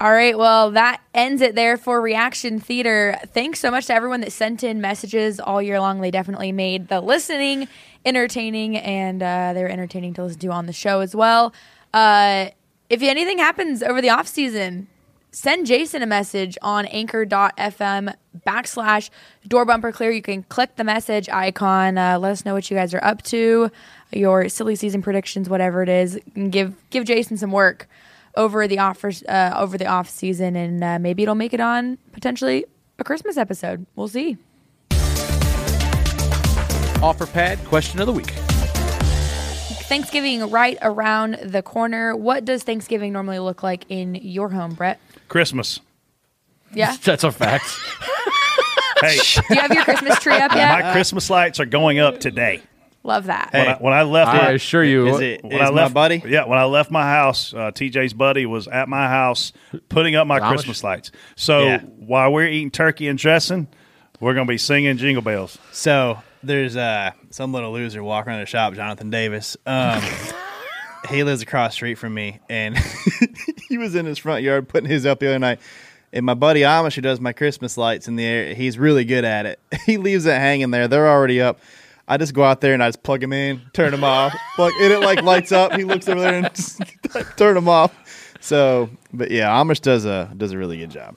All 0.00 0.10
right, 0.10 0.36
well, 0.36 0.72
that 0.72 1.02
ends 1.14 1.42
it 1.42 1.54
there 1.54 1.76
for 1.76 2.00
Reaction 2.00 2.58
Theater. 2.58 3.18
Thanks 3.26 3.60
so 3.60 3.70
much 3.70 3.86
to 3.86 3.94
everyone 3.94 4.22
that 4.22 4.32
sent 4.32 4.64
in 4.64 4.80
messages 4.80 5.38
all 5.38 5.60
year 5.60 5.78
long. 5.78 6.00
They 6.00 6.10
definitely 6.10 6.52
made 6.52 6.88
the 6.88 7.02
listening 7.02 7.68
entertaining, 8.06 8.78
and 8.78 9.22
uh, 9.22 9.52
they 9.52 9.62
were 9.62 9.68
entertaining 9.68 10.14
to 10.14 10.24
listen 10.24 10.40
to 10.40 10.48
on 10.48 10.64
the 10.64 10.72
show 10.72 11.00
as 11.00 11.14
well. 11.14 11.52
Uh, 11.92 12.46
if 12.88 13.02
anything 13.02 13.36
happens 13.36 13.82
over 13.82 14.00
the 14.00 14.08
off 14.08 14.26
season, 14.26 14.88
send 15.32 15.66
Jason 15.66 16.02
a 16.02 16.06
message 16.06 16.58
on 16.62 16.86
anchor.fm 16.86 18.14
backslash 18.46 19.10
door 19.46 19.64
bumper 19.64 19.92
clear. 19.92 20.10
You 20.10 20.22
can 20.22 20.42
click 20.44 20.76
the 20.76 20.84
message 20.84 21.28
icon. 21.28 21.98
Uh, 21.98 22.18
let 22.18 22.32
us 22.32 22.44
know 22.44 22.54
what 22.54 22.70
you 22.70 22.76
guys 22.76 22.94
are 22.94 23.04
up 23.04 23.22
to, 23.22 23.70
your 24.12 24.48
silly 24.48 24.76
season 24.76 25.02
predictions, 25.02 25.48
whatever 25.48 25.82
it 25.82 25.88
is. 25.88 26.18
And 26.34 26.50
give 26.52 26.74
give 26.90 27.04
Jason 27.04 27.36
some 27.36 27.52
work 27.52 27.88
over 28.36 28.68
the 28.68 28.78
offers 28.78 29.22
uh, 29.24 29.54
over 29.56 29.76
the 29.78 29.86
off 29.86 30.08
season, 30.08 30.56
and 30.56 30.82
uh, 30.82 30.98
maybe 30.98 31.22
it'll 31.22 31.34
make 31.34 31.52
it 31.52 31.60
on 31.60 31.98
potentially 32.12 32.64
a 32.98 33.04
Christmas 33.04 33.36
episode. 33.36 33.86
We'll 33.96 34.08
see. 34.08 34.36
Offerpad 37.00 37.64
question 37.64 37.98
of 38.00 38.06
the 38.06 38.12
week. 38.12 38.30
Thanksgiving 39.90 40.50
right 40.50 40.78
around 40.82 41.34
the 41.42 41.62
corner. 41.62 42.14
What 42.14 42.44
does 42.44 42.62
Thanksgiving 42.62 43.12
normally 43.12 43.40
look 43.40 43.64
like 43.64 43.86
in 43.88 44.14
your 44.14 44.48
home, 44.50 44.74
Brett? 44.74 45.00
Christmas. 45.30 45.80
Yeah. 46.74 46.94
That's 47.02 47.24
a 47.24 47.32
fact. 47.32 47.64
Hey, 49.02 49.16
Do 49.16 49.54
you 49.54 49.60
have 49.62 49.72
your 49.72 49.84
Christmas 49.84 50.18
tree 50.18 50.34
up 50.36 50.52
yet? 50.54 50.78
my 50.84 50.92
Christmas 50.92 51.30
lights 51.30 51.58
are 51.58 51.64
going 51.64 51.98
up 52.00 52.20
today. 52.20 52.60
Love 53.02 53.24
that. 53.26 53.48
When, 53.54 53.66
I, 53.66 53.74
when 53.76 53.92
I 53.94 54.02
left, 54.02 54.30
I 54.30 54.36
my, 54.36 54.50
assure 54.50 54.84
you- 54.84 55.06
Is 55.08 55.20
it- 55.20 55.42
when 55.42 55.54
is 55.54 55.60
I 55.62 55.70
my 55.70 55.82
left, 55.84 55.94
buddy? 55.94 56.22
Yeah, 56.26 56.44
when 56.44 56.58
I 56.58 56.64
left 56.64 56.90
my 56.90 57.04
house, 57.04 57.54
uh, 57.54 57.70
TJ's 57.70 58.12
buddy 58.12 58.44
was 58.44 58.68
at 58.68 58.90
my 58.90 59.08
house 59.08 59.54
putting 59.88 60.16
up 60.16 60.26
my 60.26 60.38
Amish? 60.38 60.48
Christmas 60.50 60.84
lights. 60.84 61.12
So 61.34 61.60
Yeah. 61.64 61.80
while 61.80 62.30
we're 62.30 62.46
eating 62.48 62.70
turkey 62.70 63.08
and 63.08 63.18
dressing, 63.18 63.68
we're 64.20 64.34
going 64.34 64.46
to 64.46 64.52
be 64.52 64.58
singing 64.58 64.98
jingle 64.98 65.22
bells. 65.22 65.56
So 65.72 66.18
there's 66.42 66.76
uh, 66.76 67.12
some 67.30 67.54
little 67.54 67.72
loser 67.72 68.02
walking 68.04 68.32
around 68.32 68.40
the 68.40 68.46
shop, 68.46 68.74
Jonathan 68.74 69.08
Davis. 69.08 69.56
Um, 69.64 70.02
he 71.10 71.24
lives 71.24 71.42
across 71.42 71.72
the 71.72 71.74
street 71.74 71.94
from 71.96 72.14
me, 72.14 72.40
and 72.48 72.76
he 73.68 73.78
was 73.78 73.94
in 73.94 74.06
his 74.06 74.18
front 74.18 74.42
yard 74.42 74.68
putting 74.68 74.88
his 74.88 75.06
up 75.06 75.20
the 75.20 75.28
other 75.28 75.38
night. 75.38 75.60
And 76.12 76.26
my 76.26 76.34
buddy 76.34 76.62
Amish, 76.62 76.94
who 76.94 77.02
does 77.02 77.20
my 77.20 77.32
Christmas 77.32 77.76
lights 77.76 78.08
in 78.08 78.16
the 78.16 78.24
air, 78.24 78.54
he's 78.54 78.78
really 78.78 79.04
good 79.04 79.24
at 79.24 79.46
it. 79.46 79.60
He 79.86 79.96
leaves 79.96 80.26
it 80.26 80.34
hanging 80.34 80.70
there. 80.70 80.88
They're 80.88 81.08
already 81.08 81.40
up. 81.40 81.60
I 82.06 82.16
just 82.16 82.34
go 82.34 82.42
out 82.42 82.60
there 82.60 82.74
and 82.74 82.82
I 82.82 82.88
just 82.88 83.02
plug 83.02 83.22
him 83.22 83.32
in, 83.32 83.60
turn 83.72 83.92
them 83.92 84.04
off, 84.04 84.34
plug, 84.56 84.72
and 84.80 84.92
it 84.92 85.00
like 85.00 85.22
lights 85.22 85.52
up. 85.52 85.72
He 85.72 85.84
looks 85.84 86.08
over 86.08 86.20
there 86.20 86.34
and 86.34 86.54
just 86.54 86.80
turn 87.36 87.54
them 87.54 87.68
off. 87.68 87.94
So, 88.40 88.90
but 89.12 89.30
yeah, 89.30 89.48
Amish 89.48 89.80
does 89.80 90.04
a 90.04 90.32
does 90.36 90.52
a 90.52 90.58
really 90.58 90.78
good 90.78 90.90
job. 90.90 91.16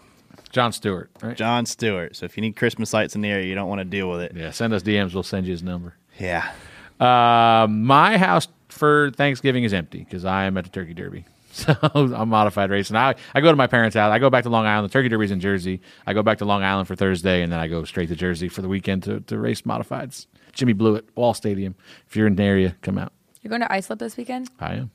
John 0.51 0.71
Stewart, 0.71 1.09
right? 1.21 1.35
John 1.35 1.65
Stewart. 1.65 2.15
So 2.15 2.25
if 2.25 2.37
you 2.37 2.41
need 2.41 2.55
Christmas 2.55 2.93
lights 2.93 3.15
in 3.15 3.21
the 3.21 3.29
area, 3.29 3.47
you 3.47 3.55
don't 3.55 3.67
want 3.67 3.79
to 3.79 3.85
deal 3.85 4.09
with 4.09 4.21
it. 4.21 4.33
Yeah, 4.35 4.51
send 4.51 4.71
us 4.73 4.83
DMs. 4.83 5.13
We'll 5.13 5.23
send 5.23 5.47
you 5.47 5.51
his 5.51 5.63
number. 5.63 5.95
Yeah. 6.19 6.51
Uh, 6.99 7.67
my 7.67 8.17
house 8.19 8.47
for 8.73 9.11
Thanksgiving 9.11 9.63
is 9.63 9.73
empty 9.73 9.99
because 9.99 10.25
I 10.25 10.45
am 10.45 10.57
at 10.57 10.65
the 10.65 10.69
Turkey 10.69 10.93
Derby. 10.93 11.25
So 11.55 11.75
I'm 11.83 12.29
modified 12.29 12.71
racing. 12.71 12.95
I, 12.95 13.13
I 13.35 13.39
go 13.41 13.51
to 13.51 13.55
my 13.55 13.67
parents' 13.67 13.95
house. 13.95 14.11
I 14.11 14.17
go 14.17 14.31
back 14.31 14.41
to 14.45 14.49
Long 14.49 14.65
Island. 14.65 14.89
The 14.89 14.91
Turkey 14.93 15.07
Derby's 15.09 15.29
in 15.29 15.39
Jersey. 15.39 15.81
I 16.07 16.13
go 16.13 16.23
back 16.23 16.39
to 16.39 16.45
Long 16.45 16.63
Island 16.63 16.87
for 16.87 16.95
Thursday, 16.95 17.43
and 17.43 17.51
then 17.51 17.59
I 17.59 17.67
go 17.67 17.83
straight 17.83 18.09
to 18.09 18.15
Jersey 18.15 18.49
for 18.49 18.63
the 18.63 18.67
weekend 18.67 19.03
to, 19.03 19.19
to 19.19 19.37
race 19.37 19.61
modifieds. 19.61 20.25
Jimmy 20.53 20.73
Blewett, 20.73 21.05
Wall 21.15 21.35
Stadium. 21.35 21.75
If 22.07 22.15
you're 22.15 22.25
in 22.25 22.35
the 22.37 22.41
area, 22.41 22.75
come 22.81 22.97
out. 22.97 23.13
You're 23.43 23.49
going 23.49 23.61
to 23.61 23.71
Islip 23.71 23.99
this 23.99 24.17
weekend? 24.17 24.49
I 24.59 24.73
am. 24.73 24.89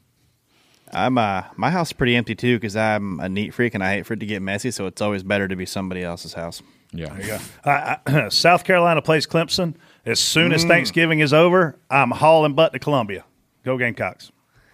I'm 0.93 1.17
uh 1.17 1.43
my 1.57 1.71
house 1.71 1.91
is 1.91 1.93
pretty 1.93 2.17
empty 2.17 2.35
too 2.35 2.57
because 2.57 2.75
I'm 2.75 3.21
a 3.21 3.29
neat 3.29 3.55
freak 3.55 3.75
and 3.75 3.85
I 3.85 3.93
hate 3.93 4.07
for 4.07 4.15
it 4.15 4.21
to 4.21 4.27
get 4.27 4.43
messy. 4.43 4.73
So 4.73 4.87
it's 4.87 5.01
always 5.01 5.23
better 5.23 5.47
to 5.47 5.55
be 5.55 5.65
somebody 5.67 6.03
else's 6.03 6.33
house. 6.33 6.61
Yeah, 6.93 7.11
There 7.15 7.21
you 7.23 7.27
go. 7.65 7.71
Uh, 7.71 7.97
uh, 8.07 8.31
South 8.31 8.65
Carolina 8.65 9.01
plays 9.01 9.29
Clemson. 9.29 9.75
As 10.07 10.19
soon 10.19 10.53
as 10.53 10.65
Mm. 10.65 10.69
Thanksgiving 10.69 11.21
is 11.21 11.33
over, 11.33 11.79
I'm 11.91 12.11
hauling 12.11 12.55
butt 12.55 12.73
to 12.73 12.79
Columbia. 12.81 13.25
Go 13.65 13.77
Gamecocks. 13.79 14.31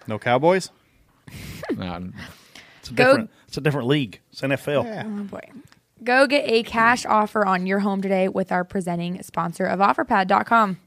No 0.07 0.19
Cowboys. 0.19 0.69
No, 1.75 2.11
It's 2.79 2.91
a 2.91 2.93
Go- 2.93 3.05
different. 3.05 3.29
It's 3.47 3.57
a 3.57 3.61
different 3.61 3.87
league. 3.87 4.21
It's 4.31 4.41
NFL. 4.41 5.05
Oh 5.05 5.23
boy. 5.23 5.41
Go 6.03 6.27
get 6.27 6.43
a 6.47 6.61
cash 6.61 7.03
offer 7.05 7.43
on 7.45 7.65
your 7.65 7.79
home 7.79 8.01
today 8.03 8.27
with 8.29 8.51
our 8.51 8.63
presenting 8.63 9.23
sponsor 9.23 9.65
of 9.65 9.79
OfferPad.com. 9.79 10.77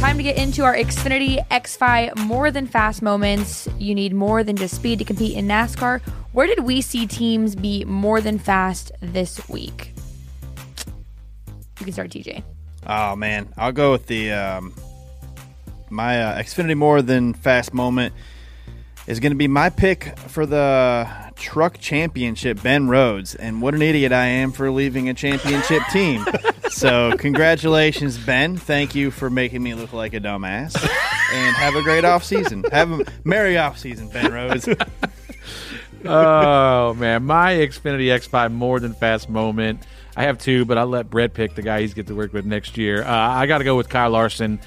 Time 0.00 0.18
to 0.18 0.22
get 0.22 0.36
into 0.36 0.64
our 0.64 0.74
Xfinity 0.74 1.46
X5 1.48 2.16
more 2.26 2.50
than 2.50 2.66
fast 2.66 3.00
moments. 3.00 3.66
You 3.78 3.94
need 3.94 4.12
more 4.14 4.44
than 4.44 4.54
just 4.56 4.74
speed 4.74 4.98
to 4.98 5.04
compete 5.04 5.34
in 5.36 5.46
NASCAR. 5.48 6.02
Where 6.32 6.46
did 6.46 6.60
we 6.60 6.82
see 6.82 7.06
teams 7.06 7.56
be 7.56 7.84
more 7.86 8.20
than 8.20 8.38
fast 8.38 8.92
this 9.00 9.48
week? 9.48 9.93
You 11.80 11.84
can 11.84 11.92
start, 11.92 12.10
TJ. 12.10 12.42
Oh 12.86 13.16
man, 13.16 13.48
I'll 13.56 13.72
go 13.72 13.92
with 13.92 14.06
the 14.06 14.32
um, 14.32 14.74
my 15.90 16.22
uh, 16.22 16.42
Xfinity 16.42 16.76
more 16.76 17.02
than 17.02 17.34
fast 17.34 17.72
moment 17.72 18.14
is 19.06 19.20
going 19.20 19.32
to 19.32 19.36
be 19.36 19.48
my 19.48 19.70
pick 19.70 20.18
for 20.18 20.46
the 20.46 21.08
truck 21.36 21.78
championship. 21.78 22.62
Ben 22.62 22.88
Rhodes, 22.88 23.34
and 23.34 23.60
what 23.60 23.74
an 23.74 23.82
idiot 23.82 24.12
I 24.12 24.26
am 24.26 24.52
for 24.52 24.70
leaving 24.70 25.08
a 25.08 25.14
championship 25.14 25.82
team. 25.92 26.24
So 26.70 27.16
congratulations, 27.18 28.18
Ben. 28.18 28.56
Thank 28.56 28.94
you 28.94 29.10
for 29.10 29.30
making 29.30 29.62
me 29.62 29.74
look 29.74 29.92
like 29.92 30.14
a 30.14 30.20
dumbass. 30.20 30.76
And 31.32 31.56
have 31.56 31.74
a 31.74 31.82
great 31.82 32.04
off 32.04 32.24
season. 32.24 32.64
Have 32.70 32.92
a 32.92 33.04
merry 33.24 33.58
off 33.58 33.78
season, 33.78 34.08
Ben 34.08 34.32
Rhodes. 34.32 34.68
oh 36.04 36.94
man, 36.94 37.24
my 37.24 37.54
Xfinity 37.54 38.06
X5 38.06 38.52
more 38.52 38.80
than 38.80 38.94
fast 38.94 39.28
moment. 39.28 39.82
I 40.16 40.24
have 40.24 40.38
two, 40.38 40.64
but 40.64 40.78
I'll 40.78 40.86
let 40.86 41.10
Brett 41.10 41.34
pick 41.34 41.54
the 41.54 41.62
guy 41.62 41.80
he's 41.80 41.94
get 41.94 42.06
to 42.06 42.14
work 42.14 42.32
with 42.32 42.44
next 42.44 42.76
year. 42.78 43.02
Uh, 43.02 43.10
I 43.10 43.46
got 43.46 43.58
to 43.58 43.64
go 43.64 43.76
with 43.76 43.88
Kyle 43.88 44.10
Larson. 44.10 44.60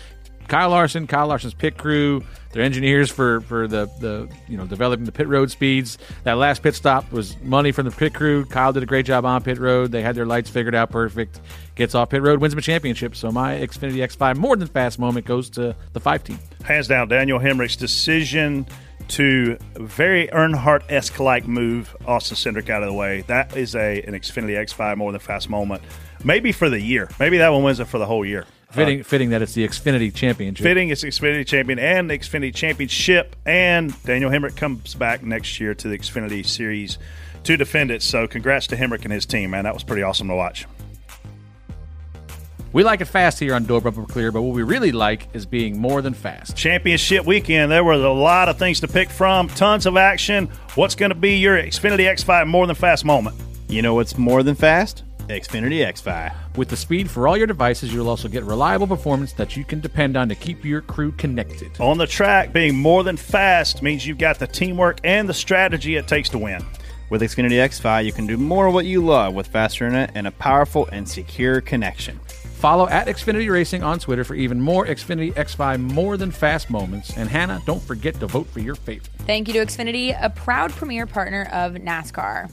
Kyle 0.47 0.69
Larson, 0.69 1.07
Kyle 1.07 1.27
Larson's 1.27 1.53
pit 1.53 1.77
crew, 1.77 2.23
their 2.53 2.63
engineers 2.63 3.11
for 3.11 3.41
for 3.41 3.67
the 3.67 3.85
the 3.99 4.29
you 4.47 4.57
know 4.57 4.65
developing 4.65 5.05
the 5.05 5.11
pit 5.11 5.27
road 5.27 5.51
speeds. 5.51 5.97
That 6.23 6.37
last 6.37 6.63
pit 6.63 6.73
stop 6.73 7.11
was 7.11 7.35
money 7.41 7.71
from 7.71 7.85
the 7.85 7.91
pit 7.91 8.13
crew. 8.13 8.45
Kyle 8.45 8.71
did 8.71 8.81
a 8.81 8.85
great 8.85 9.05
job 9.05 9.25
on 9.25 9.43
pit 9.43 9.57
road. 9.59 9.91
They 9.91 10.01
had 10.01 10.15
their 10.15 10.25
lights 10.25 10.49
figured 10.49 10.73
out 10.73 10.89
perfect. 10.89 11.41
Gets 11.75 11.95
off 11.95 12.09
pit 12.09 12.21
road, 12.21 12.39
wins 12.39 12.55
the 12.55 12.61
championship. 12.61 13.15
So 13.15 13.31
my 13.31 13.55
Xfinity 13.55 13.97
X5 13.97 14.37
more 14.37 14.55
than 14.55 14.67
fast 14.67 14.99
moment 14.99 15.25
goes 15.25 15.49
to 15.51 15.75
the 15.93 15.99
five 15.99 16.23
team. 16.23 16.39
Hands 16.63 16.87
down, 16.87 17.09
Daniel 17.09 17.39
Hemric's 17.39 17.75
decision 17.75 18.65
to 19.09 19.57
very 19.75 20.27
Earnhardt 20.27 20.83
esque 20.89 21.19
like 21.19 21.47
move 21.47 21.95
Austin 22.05 22.35
Cindric 22.35 22.69
out 22.69 22.83
of 22.83 22.87
the 22.87 22.93
way. 22.93 23.21
That 23.27 23.55
is 23.55 23.75
a 23.75 24.01
an 24.03 24.13
Xfinity 24.13 24.57
X5 24.57 24.97
more 24.97 25.11
than 25.11 25.19
fast 25.19 25.49
moment. 25.49 25.81
Maybe 26.23 26.51
for 26.51 26.69
the 26.69 26.79
year. 26.79 27.09
Maybe 27.19 27.37
that 27.37 27.49
one 27.49 27.63
wins 27.63 27.79
it 27.79 27.85
for 27.85 27.97
the 27.97 28.05
whole 28.05 28.25
year. 28.25 28.45
Uh, 28.69 28.73
fitting, 28.73 29.03
fitting 29.03 29.29
that 29.29 29.41
it's 29.41 29.53
the 29.53 29.67
Xfinity 29.67 30.13
Championship. 30.13 30.63
Fitting 30.63 30.89
it's 30.89 31.03
Xfinity 31.03 31.45
champion 31.45 31.79
and 31.79 32.09
the 32.09 32.17
Xfinity 32.17 32.53
championship, 32.53 33.35
and 33.45 33.93
Daniel 34.03 34.29
Hemric 34.29 34.57
comes 34.57 34.93
back 34.93 35.23
next 35.23 35.59
year 35.59 35.73
to 35.73 35.87
the 35.87 35.97
Xfinity 35.97 36.45
series 36.45 36.97
to 37.43 37.55
defend 37.55 37.91
it. 37.91 38.01
So, 38.01 38.27
congrats 38.27 38.67
to 38.67 38.75
Hemric 38.75 39.03
and 39.03 39.13
his 39.13 39.25
team, 39.25 39.51
man. 39.51 39.63
That 39.63 39.73
was 39.73 39.83
pretty 39.83 40.03
awesome 40.03 40.27
to 40.27 40.35
watch. 40.35 40.65
We 42.77 42.83
like 42.83 43.01
it 43.01 43.05
fast 43.05 43.39
here 43.39 43.55
on 43.55 43.63
Door 43.63 43.81
Bumper 43.81 44.05
Clear, 44.05 44.31
but 44.31 44.43
what 44.43 44.53
we 44.53 44.61
really 44.61 44.91
like 44.91 45.29
is 45.33 45.47
being 45.47 45.79
more 45.79 46.03
than 46.03 46.13
fast. 46.13 46.55
Championship 46.55 47.25
weekend, 47.25 47.71
there 47.71 47.83
was 47.83 48.03
a 48.03 48.09
lot 48.09 48.49
of 48.49 48.59
things 48.59 48.81
to 48.81 48.87
pick 48.87 49.09
from, 49.09 49.47
tons 49.47 49.87
of 49.87 49.97
action. 49.97 50.47
What's 50.75 50.93
going 50.93 51.09
to 51.09 51.15
be 51.15 51.37
your 51.37 51.57
Xfinity 51.57 52.01
X5 52.01 52.45
more 52.45 52.67
than 52.67 52.75
fast 52.75 53.03
moment? 53.03 53.35
You 53.67 53.81
know 53.81 53.95
what's 53.95 54.15
more 54.15 54.43
than 54.43 54.53
fast? 54.53 55.05
Xfinity 55.21 55.83
X5. 55.91 56.55
With 56.55 56.69
the 56.69 56.77
speed 56.77 57.09
for 57.09 57.27
all 57.27 57.35
your 57.35 57.47
devices, 57.47 57.91
you'll 57.91 58.09
also 58.09 58.27
get 58.27 58.43
reliable 58.43 58.85
performance 58.85 59.33
that 59.33 59.57
you 59.57 59.63
can 59.63 59.79
depend 59.79 60.15
on 60.15 60.29
to 60.29 60.35
keep 60.35 60.63
your 60.63 60.81
crew 60.81 61.13
connected. 61.13 61.71
On 61.79 61.97
the 61.97 62.05
track, 62.05 62.53
being 62.53 62.77
more 62.77 63.03
than 63.03 63.17
fast 63.17 63.81
means 63.81 64.05
you've 64.05 64.19
got 64.19 64.37
the 64.37 64.45
teamwork 64.45 64.99
and 65.03 65.27
the 65.27 65.33
strategy 65.33 65.95
it 65.95 66.07
takes 66.07 66.29
to 66.29 66.37
win. 66.37 66.63
With 67.09 67.23
Xfinity 67.23 67.53
X5, 67.53 68.05
you 68.05 68.11
can 68.11 68.27
do 68.27 68.37
more 68.37 68.67
of 68.67 68.75
what 68.75 68.85
you 68.85 69.03
love 69.03 69.33
with 69.33 69.47
faster 69.47 69.85
internet 69.85 70.11
and 70.13 70.27
a 70.27 70.31
powerful 70.31 70.87
and 70.91 71.09
secure 71.09 71.59
connection. 71.59 72.19
Follow 72.57 72.89
at 72.89 73.05
Xfinity 73.05 73.51
Racing 73.51 73.83
on 73.83 73.99
Twitter 73.99 74.23
for 74.23 74.33
even 74.33 74.59
more 74.59 74.87
Xfinity 74.87 75.31
X5 75.35 75.79
more 75.79 76.17
than 76.17 76.31
fast 76.31 76.71
moments. 76.71 77.15
And 77.15 77.29
Hannah, 77.29 77.61
don't 77.67 77.81
forget 77.83 78.19
to 78.19 78.25
vote 78.25 78.47
for 78.47 78.59
your 78.59 78.73
favorite. 78.73 79.11
Thank 79.27 79.47
you 79.47 79.53
to 79.53 79.59
Xfinity, 79.59 80.17
a 80.19 80.31
proud 80.31 80.71
premier 80.71 81.05
partner 81.05 81.47
of 81.53 81.73
NASCAR. 81.73 82.51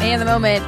And 0.00 0.20
the 0.20 0.24
moment 0.24 0.64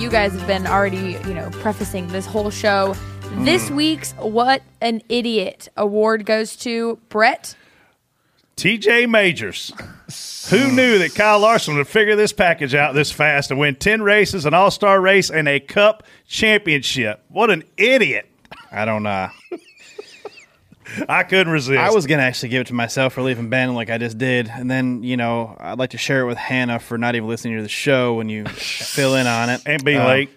you 0.00 0.08
guys 0.10 0.32
have 0.32 0.46
been 0.46 0.64
already, 0.66 1.18
you 1.26 1.34
know, 1.34 1.50
prefacing 1.54 2.06
this 2.08 2.24
whole 2.24 2.50
show. 2.50 2.94
This 3.38 3.70
Mm. 3.70 3.74
week's 3.76 4.12
What 4.18 4.62
an 4.80 5.02
Idiot 5.08 5.68
award 5.76 6.26
goes 6.26 6.56
to 6.56 6.98
Brett. 7.08 7.54
TJ 8.56 9.06
Majors. 9.06 9.72
Who 10.50 10.70
knew 10.72 10.98
that 10.98 11.14
Kyle 11.14 11.38
Larson 11.38 11.76
would 11.76 11.88
figure 11.88 12.16
this 12.16 12.32
package 12.32 12.74
out 12.74 12.94
this 12.94 13.10
fast 13.10 13.50
and 13.50 13.58
win 13.58 13.76
10 13.76 14.02
races, 14.02 14.44
an 14.44 14.52
all 14.52 14.70
star 14.70 15.00
race, 15.00 15.30
and 15.30 15.48
a 15.48 15.58
cup 15.60 16.02
championship? 16.28 17.20
What 17.28 17.50
an 17.50 17.64
idiot. 17.78 18.28
I 18.70 18.84
don't 18.84 19.02
know. 19.02 19.28
I 21.08 21.22
couldn't 21.22 21.52
resist. 21.52 21.78
I 21.78 21.90
was 21.90 22.06
gonna 22.06 22.22
actually 22.24 22.48
give 22.50 22.62
it 22.62 22.66
to 22.66 22.74
myself 22.74 23.12
for 23.14 23.22
leaving 23.22 23.48
Ben 23.48 23.74
like 23.74 23.90
I 23.90 23.96
just 23.98 24.18
did, 24.18 24.48
and 24.52 24.68
then 24.70 25.02
you 25.04 25.16
know 25.16 25.56
I'd 25.60 25.78
like 25.78 25.90
to 25.90 25.98
share 25.98 26.22
it 26.22 26.26
with 26.26 26.36
Hannah 26.36 26.80
for 26.80 26.98
not 26.98 27.14
even 27.14 27.28
listening 27.28 27.56
to 27.56 27.62
the 27.62 27.68
show 27.68 28.14
when 28.14 28.28
you 28.28 28.44
fill 28.46 29.14
in 29.14 29.26
on 29.28 29.48
it 29.50 29.62
and 29.64 29.82
be 29.84 29.94
Uh, 29.96 30.06
late. 30.06 30.30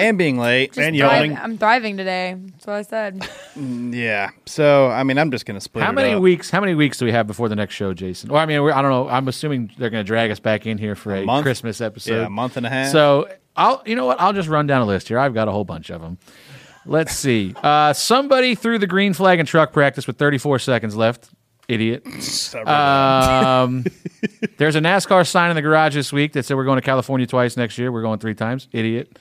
And 0.00 0.18
being 0.18 0.38
late 0.38 0.72
Just 0.72 0.96
thrive- 0.96 1.38
I'm 1.40 1.58
thriving 1.58 1.96
today. 1.96 2.36
That's 2.38 2.66
what 2.66 2.76
I 2.76 2.82
said. 2.82 3.28
Yeah. 3.56 4.30
So 4.46 4.88
I 4.88 5.02
mean, 5.02 5.18
I'm 5.18 5.30
just 5.30 5.44
gonna 5.44 5.60
split. 5.60 5.84
How 5.84 5.90
it 5.90 5.94
many 5.94 6.12
up. 6.14 6.22
weeks? 6.22 6.50
How 6.50 6.60
many 6.60 6.74
weeks 6.74 6.98
do 6.98 7.04
we 7.04 7.12
have 7.12 7.26
before 7.26 7.48
the 7.48 7.56
next 7.56 7.74
show, 7.74 7.92
Jason? 7.92 8.30
Or 8.30 8.38
I 8.38 8.46
mean, 8.46 8.62
we're, 8.62 8.72
I 8.72 8.80
don't 8.80 8.90
know. 8.90 9.08
I'm 9.08 9.28
assuming 9.28 9.70
they're 9.76 9.90
going 9.90 10.04
to 10.04 10.06
drag 10.06 10.30
us 10.30 10.40
back 10.40 10.66
in 10.66 10.78
here 10.78 10.94
for 10.94 11.14
a, 11.14 11.24
month? 11.24 11.44
Christmas 11.44 11.80
episode. 11.80 12.20
Yeah, 12.20 12.26
a 12.26 12.30
month 12.30 12.56
and 12.56 12.64
a 12.64 12.70
half. 12.70 12.90
So 12.92 13.28
I'll, 13.56 13.82
you 13.84 13.96
know 13.96 14.06
what? 14.06 14.20
I'll 14.20 14.32
just 14.32 14.48
run 14.48 14.66
down 14.66 14.82
a 14.82 14.86
list 14.86 15.08
here. 15.08 15.18
I've 15.18 15.34
got 15.34 15.48
a 15.48 15.52
whole 15.52 15.64
bunch 15.64 15.90
of 15.90 16.00
them. 16.00 16.18
Let's 16.86 17.14
see. 17.14 17.54
Uh, 17.62 17.92
somebody 17.92 18.54
threw 18.54 18.78
the 18.78 18.86
green 18.86 19.12
flag 19.12 19.38
in 19.38 19.46
truck 19.46 19.72
practice 19.72 20.06
with 20.06 20.16
34 20.16 20.60
seconds 20.60 20.96
left. 20.96 21.28
Idiot. 21.68 22.06
Um, 22.66 23.84
there's 24.56 24.76
a 24.76 24.80
NASCAR 24.80 25.26
sign 25.26 25.50
in 25.50 25.56
the 25.56 25.62
garage 25.62 25.94
this 25.94 26.12
week 26.12 26.32
that 26.32 26.44
said 26.44 26.56
we're 26.56 26.64
going 26.64 26.78
to 26.78 26.82
California 26.82 27.26
twice 27.26 27.56
next 27.56 27.78
year. 27.78 27.92
We're 27.92 28.02
going 28.02 28.18
three 28.18 28.34
times. 28.34 28.68
Idiot. 28.72 29.18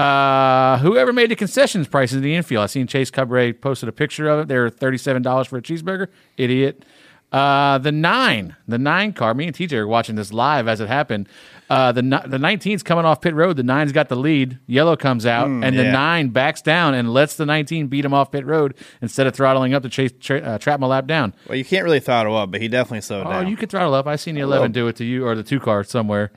Uh, 0.00 0.78
whoever 0.78 1.12
made 1.12 1.30
the 1.30 1.36
concessions 1.36 1.86
prices 1.88 2.16
in 2.16 2.22
the 2.22 2.34
infield. 2.34 2.62
I 2.64 2.66
seen 2.66 2.86
Chase 2.86 3.10
Cabre 3.10 3.52
posted 3.52 3.88
a 3.88 3.92
picture 3.92 4.28
of 4.28 4.40
it. 4.40 4.48
They're 4.48 4.70
thirty-seven 4.70 5.22
dollars 5.22 5.46
for 5.48 5.58
a 5.58 5.62
cheeseburger. 5.62 6.08
Idiot. 6.36 6.84
Uh, 7.32 7.78
the 7.78 7.92
nine, 7.92 8.56
the 8.66 8.76
nine 8.78 9.12
car. 9.12 9.34
Me 9.34 9.46
and 9.46 9.54
TJ 9.54 9.72
are 9.74 9.86
watching 9.86 10.16
this 10.16 10.32
live 10.32 10.66
as 10.66 10.80
it 10.80 10.88
happened. 10.88 11.28
Uh, 11.68 11.92
the 11.92 12.02
the 12.02 12.38
19's 12.38 12.82
coming 12.82 13.04
off 13.04 13.20
pit 13.20 13.32
road. 13.36 13.56
The 13.56 13.62
nine's 13.62 13.92
got 13.92 14.08
the 14.08 14.16
lead. 14.16 14.58
Yellow 14.66 14.96
comes 14.96 15.24
out, 15.24 15.46
Mm, 15.46 15.64
and 15.64 15.78
the 15.78 15.84
nine 15.84 16.30
backs 16.30 16.60
down 16.60 16.94
and 16.94 17.14
lets 17.14 17.36
the 17.36 17.46
19 17.46 17.86
beat 17.86 18.04
him 18.04 18.12
off 18.12 18.32
pit 18.32 18.44
road 18.44 18.74
instead 19.00 19.28
of 19.28 19.34
throttling 19.36 19.74
up 19.74 19.84
to 19.84 19.88
chase 19.88 20.10
tra- 20.18 20.40
uh, 20.40 20.58
trap 20.58 20.80
my 20.80 20.88
lap 20.88 21.06
down. 21.06 21.32
Well, 21.48 21.56
you 21.56 21.64
can't 21.64 21.84
really 21.84 22.00
throttle 22.00 22.36
up, 22.36 22.50
but 22.50 22.60
he 22.60 22.66
definitely 22.66 23.02
slowed 23.02 23.28
Oh, 23.28 23.30
down. 23.30 23.46
Oh, 23.46 23.48
you 23.48 23.56
could 23.56 23.70
throttle 23.70 23.94
up. 23.94 24.08
I 24.08 24.16
seen 24.16 24.34
the 24.34 24.40
11 24.40 24.72
do 24.72 24.88
it 24.88 24.96
to 24.96 25.04
you 25.04 25.24
or 25.24 25.36
the 25.36 25.44
two 25.44 25.60
car 25.60 25.84
somewhere. 25.84 26.32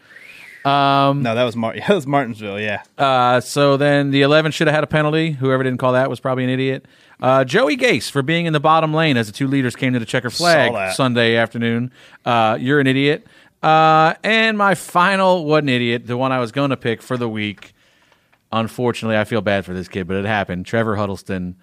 Um, 0.65 1.23
no, 1.23 1.35
that 1.35 1.43
was 1.43 1.55
Mar- 1.55 1.75
that 1.87 1.89
was 1.93 2.07
Martinsville. 2.07 2.59
Yeah. 2.59 2.83
Uh, 2.97 3.39
so 3.41 3.75
then 3.77 4.11
the 4.11 4.21
11 4.21 4.51
should 4.53 4.67
have 4.67 4.75
had 4.75 4.83
a 4.83 4.87
penalty. 4.87 5.31
Whoever 5.31 5.63
didn't 5.63 5.79
call 5.79 5.93
that 5.93 6.09
was 6.09 6.19
probably 6.19 6.43
an 6.45 6.49
idiot. 6.49 6.85
Uh, 7.21 7.43
Joey 7.43 7.77
Gase 7.77 8.09
for 8.09 8.21
being 8.21 8.45
in 8.45 8.53
the 8.53 8.59
bottom 8.59 8.93
lane 8.93 9.17
as 9.17 9.27
the 9.27 9.33
two 9.33 9.47
leaders 9.47 9.75
came 9.75 9.93
to 9.93 9.99
the 9.99 10.05
checker 10.05 10.29
flag. 10.29 10.93
Sunday 10.95 11.35
afternoon. 11.35 11.91
Uh, 12.25 12.57
you're 12.59 12.79
an 12.79 12.87
idiot. 12.87 13.25
Uh, 13.61 14.13
and 14.23 14.57
my 14.57 14.75
final, 14.75 15.45
what 15.45 15.63
an 15.63 15.69
idiot, 15.69 16.05
the 16.05 16.17
one 16.17 16.31
I 16.33 16.39
was 16.39 16.51
going 16.51 16.71
to 16.71 16.77
pick 16.77 17.01
for 17.01 17.15
the 17.15 17.29
week. 17.29 17.73
Unfortunately, 18.51 19.17
I 19.17 19.23
feel 19.23 19.41
bad 19.41 19.65
for 19.65 19.73
this 19.73 19.87
kid, 19.87 20.07
but 20.07 20.17
it 20.17 20.25
happened. 20.25 20.65
Trevor 20.65 20.95
Huddleston 20.95 21.55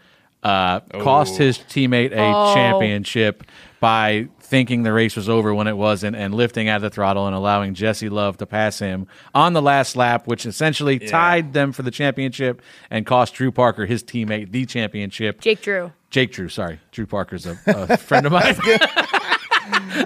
uh, 0.43 0.81
cost 0.81 1.37
his 1.37 1.59
teammate 1.59 2.13
a 2.13 2.19
Oh. 2.21 2.55
championship 2.55 3.45
by 3.81 4.29
thinking 4.51 4.83
the 4.83 4.93
race 4.93 5.15
was 5.15 5.29
over 5.29 5.55
when 5.55 5.69
it 5.69 5.77
wasn't 5.77 6.17
and 6.17 6.35
lifting 6.35 6.69
out 6.69 6.77
of 6.77 6.83
the 6.83 6.91
throttle 6.91 7.27
and 7.27 7.37
allowing 7.37 7.73
Jesse 7.73 8.09
Love 8.09 8.37
to 8.39 8.47
pass 8.47 8.81
him 8.81 9.07
on 9.33 9.53
the 9.53 9.63
last 9.63 9.95
lap, 9.95 10.27
which 10.27 10.45
essentially 10.45 10.99
tied 10.99 11.53
them 11.53 11.71
for 11.73 11.83
the 11.83 11.91
championship 11.93 12.61
and 12.91 13.07
cost 13.07 13.33
Drew 13.35 13.53
Parker, 13.53 13.87
his 13.87 14.03
teammate, 14.03 14.51
the 14.51 14.67
championship. 14.67 15.41
Jake 15.41 15.63
Drew. 15.63 15.93
Jake 16.11 16.33
Drew, 16.33 16.49
sorry. 16.49 16.81
Drew 16.91 17.07
Parker's 17.07 17.47
a, 17.47 17.57
a 17.67 17.97
friend 17.97 18.27
of 18.27 18.33
mine. 18.33 18.57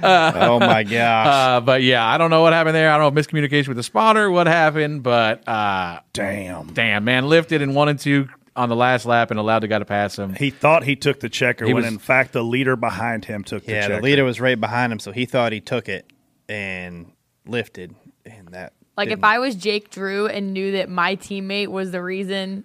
Oh, 0.02 0.58
my 0.60 0.82
gosh. 0.82 1.26
Uh, 1.26 1.60
but 1.60 1.82
yeah, 1.82 2.06
I 2.06 2.18
don't 2.18 2.28
know 2.28 2.42
what 2.42 2.52
happened 2.52 2.74
there. 2.74 2.90
I 2.90 2.98
don't 2.98 3.14
know 3.14 3.20
if 3.20 3.26
miscommunication 3.26 3.68
with 3.68 3.78
the 3.78 3.82
spotter, 3.82 4.30
what 4.30 4.46
happened, 4.46 5.02
but 5.02 5.46
uh, 5.48 6.00
damn, 6.12 6.74
damn, 6.74 7.04
man, 7.04 7.28
lifted 7.28 7.62
and 7.62 7.74
one 7.74 7.88
and 7.88 7.98
two 7.98 8.28
on 8.56 8.68
the 8.68 8.76
last 8.76 9.04
lap 9.06 9.30
and 9.30 9.40
allowed 9.40 9.60
the 9.60 9.68
guy 9.68 9.78
to 9.78 9.84
pass 9.84 10.18
him. 10.18 10.34
He 10.34 10.50
thought 10.50 10.84
he 10.84 10.94
took 10.96 11.20
the 11.20 11.28
checker 11.28 11.64
He 11.66 11.74
when 11.74 11.82
was- 11.84 11.92
in 11.92 11.98
fact 11.98 12.32
the 12.32 12.42
leader 12.44 12.76
behind 12.76 13.24
him 13.24 13.42
took 13.44 13.64
the 13.66 13.72
Yeah, 13.72 13.82
checker. 13.88 13.96
the 13.96 14.02
leader 14.02 14.24
was 14.24 14.40
right 14.40 14.58
behind 14.60 14.92
him, 14.92 14.98
so 15.00 15.10
he 15.12 15.26
thought 15.26 15.52
he 15.52 15.60
took 15.60 15.88
it 15.88 16.10
and 16.48 17.10
lifted, 17.46 17.94
and 18.24 18.48
that 18.52 18.72
Like 18.96 19.08
if 19.10 19.24
I 19.24 19.38
was 19.40 19.54
Jake 19.56 19.90
Drew 19.90 20.26
and 20.28 20.52
knew 20.52 20.72
that 20.72 20.88
my 20.88 21.16
teammate 21.16 21.68
was 21.68 21.90
the 21.90 22.02
reason. 22.02 22.64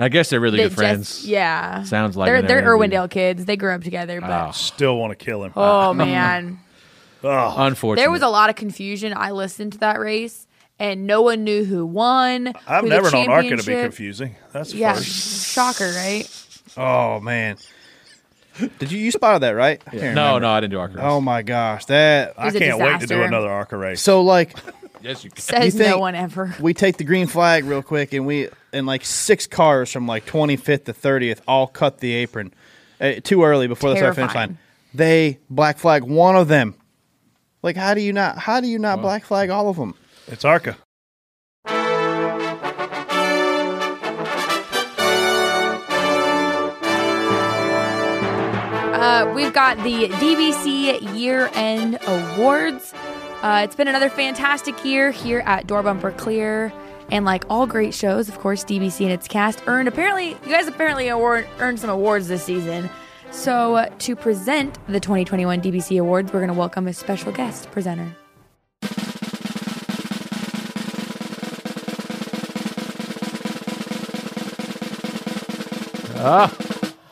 I 0.00 0.08
guess 0.08 0.30
they're 0.30 0.38
really 0.38 0.58
good 0.58 0.68
Jess- 0.70 0.74
friends. 0.76 1.26
yeah, 1.26 1.82
Sounds 1.82 2.16
like 2.16 2.26
they're 2.28 2.40
they're 2.42 2.60
their 2.62 2.74
interview. 2.76 2.98
Irwindale 2.98 3.10
kids. 3.10 3.44
They 3.44 3.56
grew 3.56 3.74
up 3.74 3.82
together, 3.82 4.20
but 4.20 4.30
oh. 4.30 4.52
Still 4.52 4.96
want 4.96 5.10
to 5.18 5.24
kill 5.24 5.42
him. 5.42 5.52
oh 5.56 5.92
man, 5.94 6.60
Unfortunately. 7.24 8.00
there 8.02 8.10
was 8.12 8.22
a 8.22 8.28
lot 8.28 8.48
of 8.50 8.54
confusion. 8.56 9.12
I 9.16 9.32
listened 9.32 9.72
to 9.72 9.78
that 9.78 9.98
race, 9.98 10.46
and 10.78 11.06
no 11.06 11.22
one 11.22 11.44
knew 11.44 11.64
who 11.64 11.84
won. 11.86 12.48
I've 12.66 12.82
who 12.84 12.88
the 12.90 12.94
never 12.96 13.10
known 13.10 13.28
ARCA 13.28 13.56
to 13.56 13.62
be 13.64 13.72
confusing. 13.74 14.36
That's 14.52 14.72
yeah, 14.74 14.94
first. 14.94 15.52
shocker, 15.52 15.90
right? 15.96 16.28
Oh 16.76 17.20
man. 17.20 17.56
Did 18.80 18.90
you 18.90 18.98
you 18.98 19.10
spotted 19.12 19.40
that 19.42 19.50
right? 19.50 19.80
I 19.86 19.90
can't 19.90 20.02
No, 20.16 20.34
remember. 20.34 20.40
no, 20.40 20.50
I 20.50 20.60
didn't 20.60 20.72
do 20.72 20.78
ARCA 20.80 20.94
race. 20.96 21.04
Oh 21.06 21.20
my 21.20 21.42
gosh, 21.42 21.84
that 21.86 22.30
It 22.30 22.44
was 22.44 22.54
a 22.56 22.58
can't 22.58 22.78
wait 22.78 23.00
to 23.00 23.06
do 23.06 23.22
another 23.22 23.48
ARCA 23.48 23.76
race. 23.76 24.00
So 24.00 24.22
like, 24.22 24.56
yes, 25.02 25.22
you 25.22 25.30
can. 25.30 25.40
Says 25.40 25.74
You 25.76 25.84
no 25.84 25.98
one 25.98 26.14
ever. 26.16 26.54
we 26.60 26.74
take 26.74 26.96
the 26.96 27.04
green 27.04 27.28
flag 27.28 27.64
real 27.64 27.82
quick, 27.82 28.12
and 28.12 28.26
we 28.26 28.48
and 28.72 28.84
like 28.86 29.04
six 29.04 29.46
cars 29.46 29.92
from 29.92 30.06
like 30.08 30.26
25th 30.26 30.84
to 30.86 30.92
30th 30.92 31.40
all 31.46 31.68
cut 31.68 31.98
the 31.98 32.12
apron 32.14 32.52
uh, 33.00 33.12
too 33.22 33.44
early 33.44 33.68
before 33.68 33.90
the 33.90 33.96
start 33.96 34.16
finish 34.16 34.34
line. 34.34 34.58
They 34.92 35.38
black 35.48 35.78
flag 35.78 36.02
one 36.02 36.34
of 36.34 36.48
them. 36.48 36.74
Like, 37.62 37.76
how 37.76 37.94
do 37.94 38.00
you 38.00 38.12
not? 38.12 38.38
How 38.38 38.60
do 38.60 38.66
you 38.66 38.78
not 38.80 39.00
black 39.00 39.24
flag 39.24 39.50
all 39.50 39.68
of 39.68 39.76
them? 39.76 39.94
It's 40.30 40.44
ARCA. 40.44 40.76
Uh, 48.98 49.32
we've 49.34 49.54
got 49.54 49.76
the 49.78 50.08
DBC 50.08 51.16
Year 51.16 51.48
End 51.54 51.98
Awards. 52.06 52.92
Uh, 53.42 53.62
it's 53.64 53.74
been 53.74 53.88
another 53.88 54.10
fantastic 54.10 54.84
year 54.84 55.10
here 55.10 55.40
at 55.46 55.66
Door 55.66 55.84
Bumper 55.84 56.10
Clear. 56.12 56.72
And 57.10 57.24
like 57.24 57.44
all 57.48 57.66
great 57.66 57.94
shows, 57.94 58.28
of 58.28 58.38
course, 58.38 58.64
DBC 58.64 59.02
and 59.02 59.12
its 59.12 59.28
cast 59.28 59.62
earned 59.66 59.88
apparently, 59.88 60.30
you 60.30 60.50
guys 60.50 60.66
apparently 60.66 61.08
award, 61.08 61.48
earned 61.58 61.80
some 61.80 61.88
awards 61.88 62.28
this 62.28 62.44
season. 62.44 62.90
So 63.30 63.76
uh, 63.76 63.88
to 64.00 64.14
present 64.14 64.78
the 64.88 65.00
2021 65.00 65.62
DBC 65.62 65.98
Awards, 66.00 66.32
we're 66.32 66.40
going 66.40 66.52
to 66.52 66.58
welcome 66.58 66.86
a 66.86 66.92
special 66.92 67.32
guest 67.32 67.70
presenter. 67.70 68.14
Ah. 76.18 76.52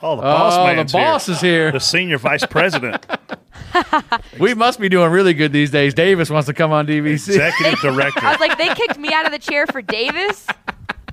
Oh, 0.03 0.17
the 0.17 0.23
boss 0.23 0.55
Oh, 0.57 0.65
man's 0.67 0.93
the 0.93 0.99
boss 0.99 1.27
here. 1.27 1.35
is 1.35 1.41
here. 1.41 1.73
The 1.73 1.81
senior 1.81 2.19
vice 2.19 2.45
president, 2.47 3.05
We 4.39 4.55
must 4.55 4.79
be 4.81 4.89
doing 4.89 5.11
really 5.11 5.35
good 5.35 5.53
these 5.53 5.71
days. 5.71 5.95
Davis 5.95 6.31
wants 6.31 6.47
to 6.47 6.55
come 6.55 6.73
on 6.73 6.87
DBC. 6.87 7.29
executive 7.29 7.81
director. 7.81 8.25
I 8.27 8.31
was 8.33 8.41
like, 8.41 8.57
they 8.59 8.69
kicked 8.75 8.99
me 8.99 9.13
out 9.13 9.27
of 9.27 9.33
the 9.33 9.39
chair 9.39 9.67
for 9.67 9.83
Davis. 9.83 10.47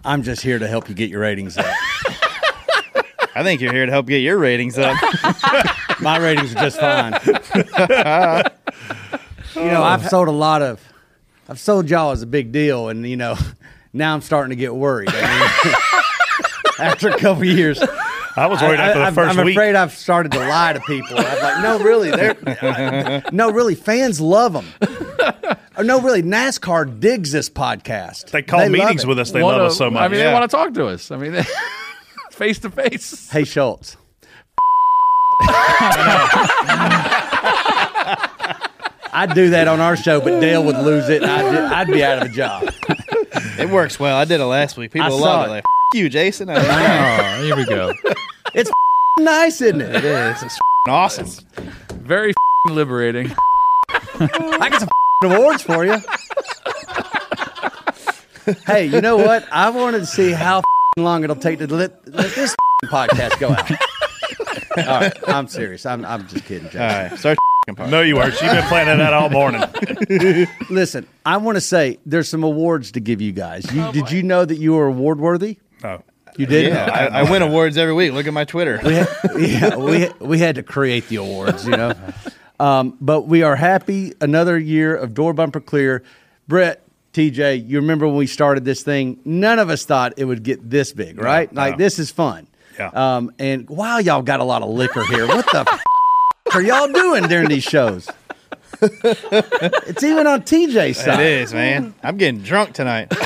I'm 0.05 0.21
just 0.23 0.41
here 0.41 0.59
to 0.59 0.67
help 0.67 0.89
you 0.89 0.95
get 0.95 1.09
your 1.09 1.21
ratings 1.21 1.57
up. 1.57 1.65
I 3.35 3.41
think 3.41 3.61
you're 3.61 3.73
here 3.73 3.85
to 3.85 3.91
help 3.91 4.05
get 4.05 4.19
your 4.19 4.37
ratings 4.37 4.77
up. 4.77 4.95
My 6.01 6.17
ratings 6.17 6.55
are 6.55 6.59
just 6.69 6.79
fine. 6.79 7.13
you 9.55 9.71
know, 9.71 9.83
I've 9.83 10.07
sold 10.07 10.27
a 10.27 10.31
lot 10.31 10.61
of, 10.61 10.81
I've 11.49 11.59
sold 11.59 11.89
y'all 11.89 12.11
as 12.11 12.21
a 12.21 12.27
big 12.27 12.51
deal, 12.51 12.89
and 12.89 13.07
you 13.07 13.17
know, 13.17 13.35
now 13.93 14.13
I'm 14.13 14.21
starting 14.21 14.49
to 14.51 14.55
get 14.55 14.73
worried. 14.75 15.09
I 15.11 15.63
mean, 15.65 16.02
after 16.79 17.09
a 17.09 17.17
couple 17.19 17.43
years, 17.45 17.81
I 18.35 18.47
was 18.47 18.61
worried 18.61 18.79
after 18.79 18.99
the 18.99 19.05
I'm- 19.05 19.15
1st 19.15 19.37
I'm 19.39 19.45
week. 19.45 19.55
afraid 19.55 19.75
I've 19.75 19.93
started 19.93 20.31
to 20.33 20.39
lie 20.39 20.73
to 20.73 20.79
people. 20.81 21.17
I'm 21.17 21.41
like, 21.41 21.61
no, 21.63 21.79
really, 21.79 22.11
they're 22.11 23.23
no, 23.31 23.51
really, 23.51 23.75
fans 23.75 24.19
love 24.19 24.53
them. 24.53 24.65
Or 24.81 25.79
uh, 25.79 25.83
no, 25.83 26.01
really, 26.01 26.21
NASCAR 26.23 26.99
digs 26.99 27.31
this 27.31 27.49
podcast. 27.49 28.31
They 28.31 28.41
call 28.41 28.59
love 28.61 28.71
meetings 28.71 29.05
with 29.05 29.19
us. 29.19 29.31
They 29.31 29.41
Wanna- 29.43 29.57
love 29.59 29.67
us 29.71 29.77
so 29.77 29.89
much. 29.89 30.01
I 30.01 30.07
mean, 30.07 30.19
Yeah. 30.19 30.27
they 30.27 30.33
want 30.33 30.49
to 30.49 30.55
talk 30.55 30.73
to 30.75 30.87
us. 30.87 31.11
I 31.11 31.17
mean, 31.17 31.41
face 32.31 32.59
to 32.59 32.69
face. 32.69 33.29
Hey, 33.29 33.43
Schultz. 33.43 33.97
I'd 39.15 39.33
do 39.35 39.51
that 39.51 39.67
on 39.67 39.79
our 39.79 39.95
show, 39.95 40.19
but 40.19 40.39
Dale 40.39 40.63
would 40.63 40.77
lose 40.79 41.07
it. 41.09 41.21
And 41.21 41.31
I'd, 41.31 41.55
I'd 41.81 41.87
be 41.87 42.03
out 42.03 42.19
of 42.23 42.31
a 42.31 42.33
job. 42.33 42.63
it 43.59 43.69
works 43.69 43.99
well. 43.99 44.17
I 44.17 44.25
did 44.25 44.41
it 44.41 44.45
last 44.45 44.75
week. 44.75 44.91
People 44.91 45.05
I 45.07 45.09
love 45.09 45.47
saw 45.47 45.53
it. 45.53 45.59
it. 45.59 45.65
Like, 45.93 45.99
you, 45.99 46.09
Jason. 46.09 46.49
I 46.49 46.55
Oh, 46.57 47.43
here 47.43 47.55
we 47.55 47.65
go. 47.65 47.93
It's 48.55 48.69
nice, 49.19 49.61
isn't 49.61 49.81
it? 49.81 49.95
It 49.95 50.05
is. 50.05 50.43
It's 50.43 50.59
awesome. 50.87 51.27
Very 52.01 52.33
liberating. 52.67 53.31
I 54.19 54.69
got 54.69 54.81
some 54.81 54.89
awards 55.31 55.63
for 55.63 55.83
you. 55.85 55.97
hey, 58.67 58.85
you 58.85 59.01
know 59.01 59.17
what? 59.17 59.47
I 59.51 59.71
wanted 59.71 59.99
to 59.99 60.05
see 60.05 60.31
how 60.31 60.61
long 60.97 61.23
it'll 61.23 61.35
take 61.35 61.57
to 61.59 61.67
let, 61.67 62.07
let 62.07 62.31
this 62.35 62.55
podcast 62.85 63.39
go 63.39 63.49
out. 63.49 63.71
All 64.87 64.99
right, 64.99 65.29
I'm 65.29 65.47
serious. 65.47 65.85
I'm, 65.87 66.05
I'm 66.05 66.27
just 66.27 66.45
kidding, 66.45 66.65
Jason. 66.69 66.81
All 66.81 66.87
right, 66.87 67.17
start 67.17 67.37
part. 67.75 67.89
No, 67.89 68.01
you 68.01 68.15
weren't. 68.17 68.33
She's 68.35 68.51
been 68.51 68.67
planning 68.67 68.99
that 68.99 69.13
all 69.13 69.29
morning. 69.31 69.63
Listen, 70.69 71.07
I 71.25 71.37
want 71.37 71.55
to 71.55 71.61
say 71.61 71.97
there's 72.05 72.29
some 72.29 72.43
awards 72.43 72.91
to 72.91 72.99
give 72.99 73.19
you 73.21 73.31
guys. 73.31 73.71
You, 73.73 73.81
oh, 73.83 73.91
did 73.91 74.11
you 74.11 74.21
know 74.21 74.45
that 74.45 74.57
you 74.57 74.73
were 74.73 74.87
award 74.87 75.19
worthy? 75.19 75.57
No. 75.83 76.03
You 76.37 76.45
did? 76.47 76.69
Yeah, 76.73 76.85
I, 76.91 77.19
I 77.19 77.29
win 77.29 77.43
awards 77.43 77.77
every 77.77 77.93
week. 77.93 78.11
Look 78.13 78.25
at 78.25 78.33
my 78.33 78.43
Twitter. 78.45 78.79
We 78.83 78.93
had, 78.95 79.07
yeah, 79.37 79.75
we 79.75 80.09
we 80.19 80.39
had 80.39 80.55
to 80.55 80.63
create 80.63 81.07
the 81.07 81.17
awards, 81.17 81.63
you 81.67 81.77
know. 81.77 81.93
Um, 82.59 82.97
but 82.99 83.27
we 83.27 83.43
are 83.43 83.55
happy. 83.55 84.13
Another 84.19 84.57
year 84.57 84.95
of 84.95 85.13
door 85.13 85.33
bumper 85.33 85.59
clear. 85.59 86.01
Brett, 86.47 86.81
TJ, 87.13 87.67
you 87.67 87.79
remember 87.81 88.07
when 88.07 88.15
we 88.17 88.25
started 88.25 88.65
this 88.65 88.81
thing? 88.81 89.19
None 89.25 89.59
of 89.59 89.69
us 89.69 89.85
thought 89.85 90.13
it 90.17 90.25
would 90.25 90.41
get 90.41 90.67
this 90.67 90.91
big, 90.91 91.19
right? 91.21 91.51
No, 91.51 91.61
like 91.61 91.73
no. 91.73 91.77
this 91.77 91.99
is 91.99 92.09
fun. 92.09 92.47
Yeah. 92.79 92.87
Um, 92.93 93.31
and 93.37 93.69
wow, 93.69 93.99
y'all 93.99 94.23
got 94.23 94.39
a 94.39 94.43
lot 94.43 94.63
of 94.63 94.69
liquor 94.69 95.05
here. 95.05 95.27
What 95.27 95.45
the 95.51 95.59
f- 95.71 95.83
are 96.55 96.61
y'all 96.63 96.91
doing 96.91 97.27
during 97.27 97.49
these 97.49 97.63
shows? 97.63 98.09
it's 98.81 100.03
even 100.03 100.25
on 100.25 100.41
TJ's 100.41 100.97
It 100.99 101.03
side. 101.03 101.19
is, 101.19 101.53
man. 101.53 101.93
I'm 102.01 102.17
getting 102.17 102.41
drunk 102.41 102.73
tonight. 102.73 103.13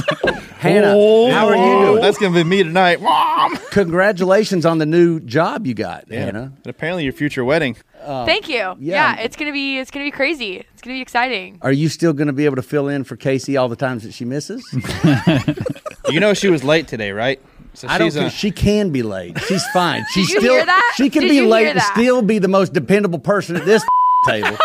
Hannah, 0.58 0.94
how 1.32 1.48
are 1.48 1.56
you 1.56 1.86
doing? 1.86 2.02
That's 2.02 2.18
gonna 2.18 2.34
be 2.34 2.44
me 2.44 2.62
tonight. 2.62 3.00
Mom. 3.00 3.56
Congratulations 3.72 4.64
on 4.64 4.78
the 4.78 4.86
new 4.86 5.18
job 5.20 5.66
you 5.66 5.74
got, 5.74 6.04
Yeah. 6.08 6.26
Hannah. 6.26 6.52
And 6.56 6.66
apparently, 6.66 7.04
your 7.04 7.12
future 7.12 7.44
wedding. 7.44 7.76
Thank 8.04 8.48
you. 8.48 8.74
Yeah. 8.78 9.16
it's 9.20 9.36
gonna 9.36 9.52
be 9.52 9.78
it's 9.78 9.90
gonna 9.90 10.04
be 10.06 10.10
crazy. 10.10 10.56
It's 10.72 10.82
gonna 10.82 10.94
be 10.96 11.00
exciting. 11.00 11.58
Are 11.62 11.72
you 11.72 11.88
still 11.88 12.12
going 12.12 12.26
to 12.26 12.32
be 12.32 12.44
able 12.44 12.56
to 12.56 12.62
fill 12.62 12.88
in 12.88 13.04
for 13.04 13.16
Casey 13.16 13.56
all 13.56 13.68
the 13.68 13.76
times 13.76 14.02
that 14.02 14.12
she 14.14 14.24
misses? 14.24 14.64
You 16.10 16.18
know 16.18 16.34
she 16.34 16.48
was 16.48 16.64
late 16.64 16.88
today, 16.88 17.12
right? 17.12 17.40
So 17.74 17.86
I 17.88 17.96
don't 17.96 18.08
she's, 18.08 18.16
uh. 18.16 18.28
She 18.28 18.50
can 18.50 18.90
be 18.90 19.02
late. 19.02 19.38
She's 19.42 19.64
fine. 19.68 20.04
She's 20.10 20.28
you 20.28 20.40
still 20.40 20.54
hear 20.54 20.66
that? 20.66 20.94
she 20.96 21.08
can 21.10 21.22
Did 21.22 21.30
be 21.30 21.40
late 21.42 21.68
and 21.68 21.80
still 21.80 22.22
be 22.22 22.38
the 22.38 22.48
most 22.48 22.72
dependable 22.72 23.20
person 23.20 23.54
at 23.56 23.64
this 23.64 23.82
table. 24.26 24.56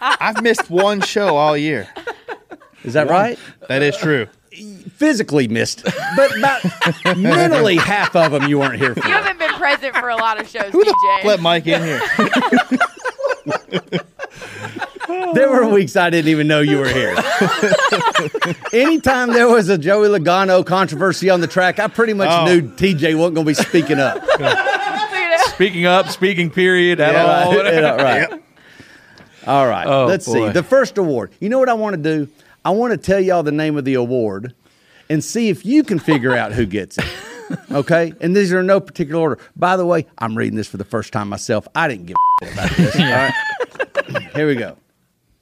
I've 0.00 0.40
missed 0.42 0.70
one 0.70 1.00
show 1.00 1.36
all 1.36 1.56
year. 1.56 1.88
Is 2.84 2.92
that 2.94 3.08
right? 3.08 3.38
That 3.68 3.82
is 3.82 3.96
true. 3.96 4.26
Physically 4.96 5.48
missed, 5.48 5.82
but 6.16 6.36
about 6.38 6.62
mentally 7.16 7.76
half 7.76 8.14
of 8.14 8.30
them 8.32 8.48
you 8.48 8.58
weren't 8.60 8.76
here 8.76 8.94
for. 8.94 9.00
You 9.08 9.12
haven't 9.14 9.38
been 9.38 9.52
present 9.54 9.96
for 9.96 10.08
a 10.10 10.16
lot 10.16 10.40
of 10.40 10.48
shows, 10.48 10.70
Who 10.70 10.84
the 10.84 10.92
DJ. 10.92 11.18
f- 11.20 11.24
let 11.24 11.40
Mike 11.40 11.66
in 11.66 11.82
here? 11.82 12.00
There 15.34 15.50
were 15.50 15.68
weeks 15.68 15.96
I 15.96 16.10
didn't 16.10 16.28
even 16.30 16.46
know 16.48 16.60
you 16.60 16.78
were 16.78 16.88
here. 16.88 17.14
Anytime 18.72 19.32
there 19.32 19.48
was 19.48 19.68
a 19.68 19.76
Joey 19.76 20.08
Logano 20.08 20.64
controversy 20.64 21.28
on 21.30 21.40
the 21.40 21.46
track, 21.46 21.78
I 21.78 21.88
pretty 21.88 22.14
much 22.14 22.28
Oh. 22.30 22.44
knew 22.46 22.62
TJ 22.62 23.14
wasn't 23.16 23.34
going 23.36 23.46
to 23.46 23.50
be 23.50 23.54
speaking 23.54 23.98
up. 24.00 24.24
Speaking 25.48 25.86
up, 25.86 26.08
speaking 26.08 26.50
period 26.50 26.98
at 27.00 27.12
Yeah, 27.12 27.22
all. 27.44 27.54
right, 27.56 27.74
yeah, 27.74 27.90
right. 28.30 28.42
All 29.46 29.66
right. 29.68 29.86
Oh, 29.86 30.06
let's 30.06 30.26
boy. 30.26 30.46
see. 30.48 30.52
The 30.52 30.64
first 30.64 30.98
award. 30.98 31.30
You 31.38 31.48
know 31.48 31.60
what 31.60 31.68
I 31.68 31.74
want 31.74 31.94
to 31.94 32.02
do? 32.02 32.28
I 32.64 32.70
want 32.70 32.92
to 32.92 32.98
tell 32.98 33.20
y'all 33.20 33.42
the 33.42 33.52
name 33.52 33.76
of 33.76 33.84
the 33.84 33.94
award 33.94 34.54
and 35.10 35.22
see 35.22 35.48
if 35.48 35.64
you 35.66 35.82
can 35.82 35.98
figure 35.98 36.34
out 36.34 36.52
who 36.52 36.66
gets 36.66 36.98
it. 36.98 37.04
Okay? 37.70 38.14
And 38.22 38.34
these 38.34 38.50
are 38.54 38.60
in 38.60 38.66
no 38.66 38.80
particular 38.80 39.20
order. 39.20 39.38
By 39.54 39.76
the 39.76 39.84
way, 39.84 40.06
I'm 40.16 40.36
reading 40.36 40.56
this 40.56 40.66
for 40.66 40.78
the 40.78 40.84
first 40.84 41.12
time 41.12 41.28
myself. 41.28 41.68
I 41.74 41.88
didn't 41.88 42.06
give 42.06 42.16
a 42.42 42.52
about 42.52 42.70
this. 42.70 42.96
All 42.98 43.04
right? 43.04 44.32
Here 44.34 44.46
we 44.46 44.54
go. 44.54 44.78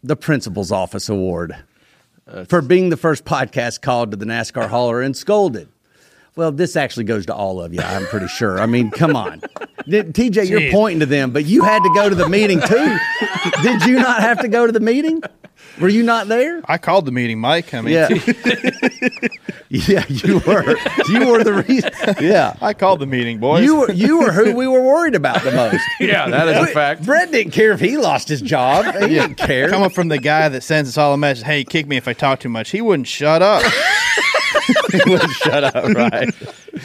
The 0.02 0.16
Principal's 0.16 0.72
Office 0.72 1.08
Award 1.08 1.56
uh, 2.26 2.44
for 2.44 2.60
being 2.60 2.90
the 2.90 2.96
first 2.96 3.24
podcast 3.24 3.82
called 3.82 4.10
to 4.10 4.16
the 4.16 4.26
NASCAR 4.26 4.68
hauler 4.68 5.00
and 5.00 5.16
scolded. 5.16 5.68
Well, 6.34 6.50
this 6.50 6.76
actually 6.76 7.04
goes 7.04 7.26
to 7.26 7.34
all 7.34 7.60
of 7.60 7.74
you, 7.74 7.80
I'm 7.80 8.06
pretty 8.06 8.28
sure. 8.28 8.58
I 8.58 8.66
mean, 8.66 8.90
come 8.90 9.14
on. 9.16 9.42
Did- 9.86 10.14
TJ, 10.14 10.48
you're 10.48 10.70
pointing 10.72 11.00
to 11.00 11.06
them, 11.06 11.30
but 11.30 11.44
you 11.44 11.62
had 11.62 11.82
to 11.82 11.90
go 11.94 12.08
to 12.08 12.14
the 12.14 12.28
meeting 12.28 12.60
too. 12.60 12.96
Did 13.62 13.84
you 13.84 13.96
not 13.96 14.20
have 14.22 14.40
to 14.40 14.48
go 14.48 14.64
to 14.66 14.72
the 14.72 14.80
meeting? 14.80 15.22
Were 15.80 15.88
you 15.88 16.02
not 16.02 16.28
there? 16.28 16.60
I 16.66 16.78
called 16.78 17.06
the 17.06 17.12
meeting, 17.12 17.38
Mike. 17.38 17.72
I 17.74 17.80
mean, 17.82 17.94
Yeah. 17.94 18.08
Yeah, 19.74 20.04
you 20.08 20.38
were. 20.46 20.76
You 21.08 21.28
were 21.30 21.42
the 21.42 21.64
reason. 21.66 21.90
Yeah. 22.20 22.54
I 22.60 22.74
called 22.74 23.00
the 23.00 23.06
meeting, 23.06 23.38
boys. 23.38 23.64
You 23.64 23.76
were 23.76 23.90
you 23.92 24.18
were 24.18 24.30
who 24.30 24.54
we 24.54 24.66
were 24.66 24.82
worried 24.82 25.14
about 25.14 25.42
the 25.42 25.50
most. 25.52 25.82
Yeah, 26.00 26.28
that 26.28 26.46
is 26.48 26.56
a 26.58 26.66
fact. 26.66 27.04
Brett 27.06 27.32
didn't 27.32 27.52
care 27.52 27.72
if 27.72 27.80
he 27.80 27.96
lost 27.96 28.28
his 28.28 28.42
job. 28.42 28.84
He 29.00 29.08
didn't 29.08 29.36
care. 29.36 29.70
Coming 29.70 29.88
from 29.88 30.08
the 30.08 30.18
guy 30.18 30.48
that 30.50 30.62
sends 30.62 30.90
us 30.90 30.98
all 30.98 31.14
a 31.14 31.16
message, 31.16 31.44
hey, 31.46 31.64
kick 31.64 31.86
me 31.86 31.96
if 31.96 32.06
I 32.06 32.12
talk 32.12 32.40
too 32.40 32.48
much. 32.50 32.70
He 32.70 32.82
wouldn't 32.82 33.08
shut 33.08 33.40
up. 33.40 33.62
he 34.92 35.00
wouldn't 35.10 35.30
shut 35.32 35.64
up, 35.64 35.74
right? 35.94 36.32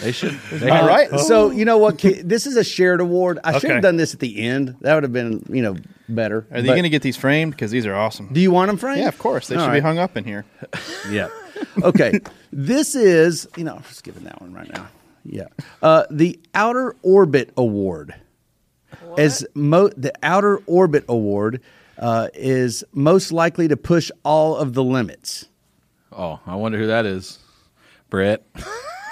They 0.01 0.11
should. 0.11 0.37
Am 0.51 0.71
I 0.71 0.85
right? 0.87 1.19
So 1.19 1.51
you 1.51 1.65
know 1.65 1.77
what? 1.77 1.97
Ki- 1.97 2.21
This 2.21 2.45
is 2.47 2.55
a 2.57 2.63
shared 2.63 3.01
award. 3.01 3.39
I 3.43 3.53
should 3.53 3.65
Okay. 3.65 3.73
have 3.73 3.81
done 3.83 3.97
this 3.97 4.13
at 4.13 4.19
the 4.19 4.41
end. 4.41 4.75
That 4.81 4.93
would 4.95 5.03
have 5.03 5.13
been 5.13 5.45
you 5.49 5.61
know 5.61 5.75
better. 6.09 6.47
Are 6.51 6.61
they 6.61 6.67
But 6.67 6.73
going 6.73 6.83
to 6.83 6.89
get 6.89 7.01
these 7.01 7.17
framed? 7.17 7.51
Because 7.51 7.71
these 7.71 7.85
are 7.85 7.95
awesome. 7.95 8.29
Do 8.31 8.39
you 8.39 8.51
want 8.51 8.67
them 8.67 8.77
framed? 8.77 8.99
Yeah, 8.99 9.07
of 9.07 9.17
course. 9.17 9.47
They 9.47 9.55
All 9.55 9.61
should 9.63 9.67
right. 9.69 9.75
be 9.75 9.81
hung 9.81 9.97
up 9.99 10.15
in 10.17 10.23
here. 10.23 10.45
Yeah. 11.09 11.29
Okay. 11.81 12.19
this 12.51 12.93
is 12.95 13.47
you 13.57 13.63
know 13.63 13.75
I'm 13.75 13.83
just 13.83 14.03
giving 14.03 14.23
that 14.25 14.41
one 14.41 14.53
right 14.53 14.71
now. 14.71 14.87
Yeah. 15.25 15.47
Uh, 15.81 16.03
the 16.11 16.39
Outer 16.53 16.95
Orbit 17.01 17.51
Award. 17.57 18.13
As 19.17 19.45
mo- 19.53 19.89
the 19.97 20.13
Outer 20.23 20.59
Orbit 20.67 21.03
Award 21.09 21.61
uh, 21.97 22.27
is 22.33 22.83
most 22.93 23.31
likely 23.31 23.67
to 23.67 23.75
push 23.77 24.11
all 24.23 24.55
of 24.55 24.73
the 24.73 24.83
limits. 24.83 25.45
Oh, 26.11 26.39
I 26.45 26.55
wonder 26.55 26.77
who 26.77 26.87
that 26.87 27.05
is. 27.05 27.39
Brett. 28.09 28.43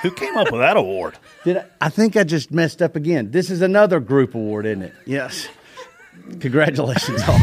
Who 0.01 0.11
came 0.11 0.37
up 0.37 0.51
with 0.51 0.61
that 0.61 0.77
award? 0.77 1.17
Did 1.43 1.57
I, 1.57 1.65
I 1.81 1.89
think 1.89 2.15
I 2.15 2.23
just 2.23 2.51
messed 2.51 2.81
up 2.81 2.95
again? 2.95 3.31
This 3.31 3.49
is 3.49 3.61
another 3.61 3.99
group 3.99 4.35
award, 4.35 4.65
isn't 4.65 4.83
it? 4.83 4.93
Yes. 5.05 5.47
Congratulations, 6.39 7.21
all. 7.27 7.37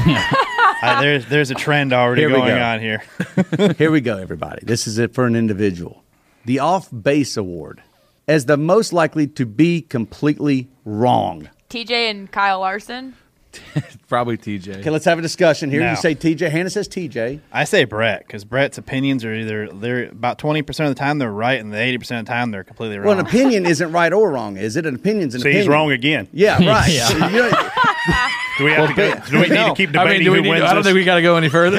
Uh, 0.82 1.00
there's 1.00 1.26
there's 1.26 1.50
a 1.50 1.54
trend 1.54 1.92
already 1.92 2.22
Here 2.22 2.30
going 2.30 2.46
go. 2.46 2.60
on 2.62 2.80
here. 2.80 3.02
Here 3.78 3.90
we 3.90 4.00
go, 4.00 4.16
everybody. 4.18 4.64
This 4.64 4.86
is 4.86 4.98
it 4.98 5.14
for 5.14 5.26
an 5.26 5.36
individual. 5.36 6.02
The 6.44 6.58
Off 6.58 6.88
Base 6.90 7.36
Award 7.36 7.82
as 8.26 8.46
the 8.46 8.56
most 8.56 8.92
likely 8.92 9.26
to 9.26 9.46
be 9.46 9.80
completely 9.82 10.68
wrong. 10.84 11.48
TJ 11.70 12.10
and 12.10 12.30
Kyle 12.30 12.60
Larson. 12.60 13.14
Probably 14.08 14.36
TJ. 14.36 14.78
Okay, 14.80 14.90
let's 14.90 15.04
have 15.04 15.18
a 15.18 15.22
discussion 15.22 15.70
here. 15.70 15.80
No. 15.80 15.90
You 15.90 15.96
say 15.96 16.14
TJ. 16.14 16.50
Hannah 16.50 16.70
says 16.70 16.88
TJ. 16.88 17.40
I 17.52 17.64
say 17.64 17.84
Brett 17.84 18.26
because 18.26 18.44
Brett's 18.44 18.78
opinions 18.78 19.24
are 19.24 19.34
either 19.34 19.68
they're 19.68 20.04
about 20.10 20.38
twenty 20.38 20.62
percent 20.62 20.88
of 20.90 20.94
the 20.94 20.98
time 20.98 21.18
they're 21.18 21.30
right, 21.32 21.58
and 21.60 21.72
the 21.72 21.78
eighty 21.78 21.98
percent 21.98 22.20
of 22.20 22.26
the 22.26 22.32
time 22.32 22.50
they're 22.50 22.64
completely 22.64 22.98
wrong. 22.98 23.06
Well, 23.08 23.18
an 23.20 23.26
opinion 23.26 23.64
isn't 23.66 23.90
right 23.92 24.12
or 24.12 24.30
wrong, 24.30 24.56
is 24.56 24.76
it? 24.76 24.84
An 24.86 24.94
opinion's 24.96 25.34
an 25.34 25.40
See, 25.40 25.48
opinion. 25.48 25.62
he's 25.62 25.68
wrong 25.68 25.90
again. 25.92 26.28
Yeah, 26.32 26.54
right. 26.66 26.90
Yeah. 26.92 27.06
So 27.08 27.14
you 27.28 27.36
know- 27.36 27.50
Do 28.58 28.64
we 28.64 28.72
have 28.72 28.88
to 28.90 28.94
go? 28.94 29.14
Do 29.30 29.36
we 29.40 29.48
need 29.48 29.64
to 29.64 29.74
keep 29.74 29.88
I 29.90 29.92
debating 30.04 30.08
mean, 30.18 30.24
do 30.24 30.30
we 30.32 30.36
who 30.38 30.42
need, 30.42 30.50
wins 30.50 30.62
I 30.64 30.74
don't 30.74 30.82
think 30.82 30.94
we 30.94 31.04
got 31.04 31.14
to 31.16 31.22
go 31.22 31.36
any 31.36 31.48
further. 31.48 31.78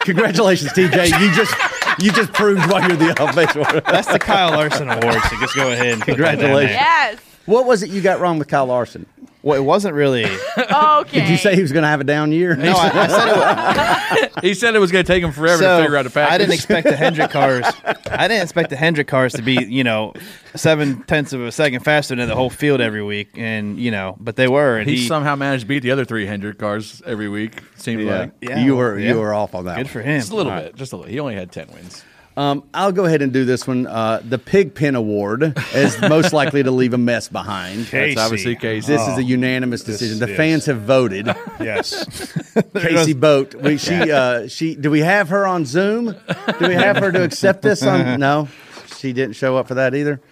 congratulations, 0.00 0.72
TJ. 0.72 1.20
You 1.20 1.34
just 1.34 1.54
you 1.98 2.12
just 2.12 2.32
proved 2.32 2.70
why 2.70 2.86
you're 2.86 2.96
the 2.96 3.20
off 3.22 3.34
base 3.34 3.54
award. 3.54 3.82
That's 3.86 4.08
the 4.10 4.18
Kyle 4.18 4.50
Larson 4.50 4.88
Award. 4.88 5.20
So 5.28 5.36
just 5.40 5.54
go 5.54 5.70
ahead 5.70 5.94
and 5.94 6.02
put 6.02 6.16
that 6.16 6.38
down 6.38 6.38
Congratulations. 6.38 6.76
there. 6.76 6.80
Yes. 6.80 7.18
What 7.46 7.66
was 7.66 7.82
it 7.82 7.90
you 7.90 8.00
got 8.00 8.20
wrong 8.20 8.38
with 8.38 8.48
Kyle 8.48 8.66
Larson? 8.66 9.06
Well, 9.42 9.56
it 9.58 9.64
wasn't 9.64 9.94
really. 9.94 10.26
Okay. 10.26 11.20
Did 11.20 11.28
you 11.30 11.36
say 11.38 11.54
he 11.56 11.62
was 11.62 11.72
going 11.72 11.82
to 11.82 11.88
have 11.88 12.00
a 12.00 12.04
down 12.04 12.30
year? 12.30 12.54
No, 12.56 12.72
I, 12.72 12.90
I 12.92 13.06
said 13.08 13.28
it 13.28 14.34
was. 14.34 14.42
he 14.42 14.54
said 14.54 14.74
it 14.74 14.78
was 14.78 14.92
going 14.92 15.04
to 15.04 15.10
take 15.10 15.22
him 15.22 15.32
forever 15.32 15.62
so 15.62 15.78
to 15.78 15.82
figure 15.84 15.96
out 15.96 16.06
a 16.06 16.10
package. 16.10 16.32
I 16.34 16.38
didn't 16.38 16.52
expect 16.54 16.86
the 16.86 16.96
Hendrick 16.96 17.30
cars. 17.30 17.64
I 18.10 18.28
didn't 18.28 18.42
expect 18.42 18.68
the 18.70 18.76
Hendrick 18.76 19.08
cars 19.08 19.32
to 19.34 19.42
be, 19.42 19.54
you 19.64 19.82
know, 19.82 20.12
seven 20.54 21.02
tenths 21.04 21.32
of 21.32 21.40
a 21.40 21.50
second 21.52 21.80
faster 21.80 22.14
than 22.14 22.28
the 22.28 22.34
whole 22.34 22.50
field 22.50 22.80
every 22.82 23.02
week, 23.02 23.30
and 23.36 23.78
you 23.78 23.90
know, 23.90 24.16
but 24.20 24.36
they 24.36 24.48
were. 24.48 24.76
And 24.76 24.88
he, 24.88 24.96
he, 24.96 25.06
somehow 25.08 25.36
managed 25.36 25.62
to 25.62 25.68
beat 25.68 25.80
the 25.80 25.90
other 25.90 26.04
three 26.04 26.26
Hendrick 26.26 26.58
cars 26.58 27.00
every 27.06 27.28
week. 27.28 27.62
Seemed 27.76 28.02
Yeah. 28.02 28.18
like 28.18 28.32
Yeah, 28.42 28.62
you 28.62 28.76
were 28.76 28.98
yeah. 28.98 29.10
you 29.12 29.18
were 29.18 29.32
off 29.32 29.54
on 29.54 29.64
that. 29.64 29.76
good 29.76 29.86
one. 29.86 29.92
for 29.92 30.02
him. 30.02 30.20
just 30.20 30.32
a 30.32 30.36
little 30.36 30.52
All 30.52 30.60
bit, 30.60 30.74
just 30.76 30.92
a 30.92 30.96
little. 30.96 31.10
He 31.10 31.18
only 31.18 31.34
had 31.34 31.50
ten 31.50 31.68
wins. 31.72 32.04
Um, 32.36 32.62
I'll 32.72 32.92
go 32.92 33.04
ahead 33.04 33.22
and 33.22 33.32
do 33.32 33.44
this 33.44 33.66
one. 33.66 33.86
Uh, 33.86 34.22
the 34.26 34.38
Pigpen 34.38 34.94
Award 34.94 35.58
is 35.74 36.00
most 36.08 36.32
likely 36.32 36.62
to 36.62 36.70
leave 36.70 36.94
a 36.94 36.98
mess 36.98 37.28
behind. 37.28 37.86
Casey. 37.88 38.14
That's 38.14 38.26
obviously 38.26 38.56
Casey. 38.56 38.92
This 38.92 39.06
is 39.08 39.18
a 39.18 39.22
unanimous 39.22 39.82
decision. 39.82 40.20
the 40.20 40.30
is- 40.30 40.36
fans 40.36 40.66
have 40.66 40.82
voted. 40.82 41.28
Yes. 41.60 42.32
Casey 42.74 43.12
Boat. 43.12 43.54
We, 43.54 43.76
she, 43.76 44.10
uh, 44.10 44.48
she. 44.48 44.74
Do 44.74 44.90
we 44.90 45.00
have 45.00 45.28
her 45.28 45.46
on 45.46 45.66
Zoom? 45.66 46.16
Do 46.58 46.68
we 46.68 46.74
have 46.74 46.96
her 46.96 47.12
to 47.12 47.22
accept 47.22 47.60
this? 47.60 47.82
On 47.82 48.18
no, 48.18 48.48
she 48.96 49.12
didn't 49.12 49.34
show 49.36 49.56
up 49.58 49.68
for 49.68 49.74
that 49.74 49.94
either. 49.94 50.22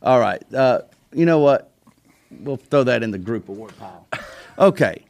All 0.00 0.20
right. 0.20 0.42
Uh, 0.54 0.82
you 1.12 1.26
know 1.26 1.40
what? 1.40 1.72
We'll 2.30 2.56
throw 2.56 2.84
that 2.84 3.02
in 3.02 3.10
the 3.10 3.18
group 3.18 3.48
award 3.48 3.72
pile. 3.78 4.06
Okay. 4.58 5.04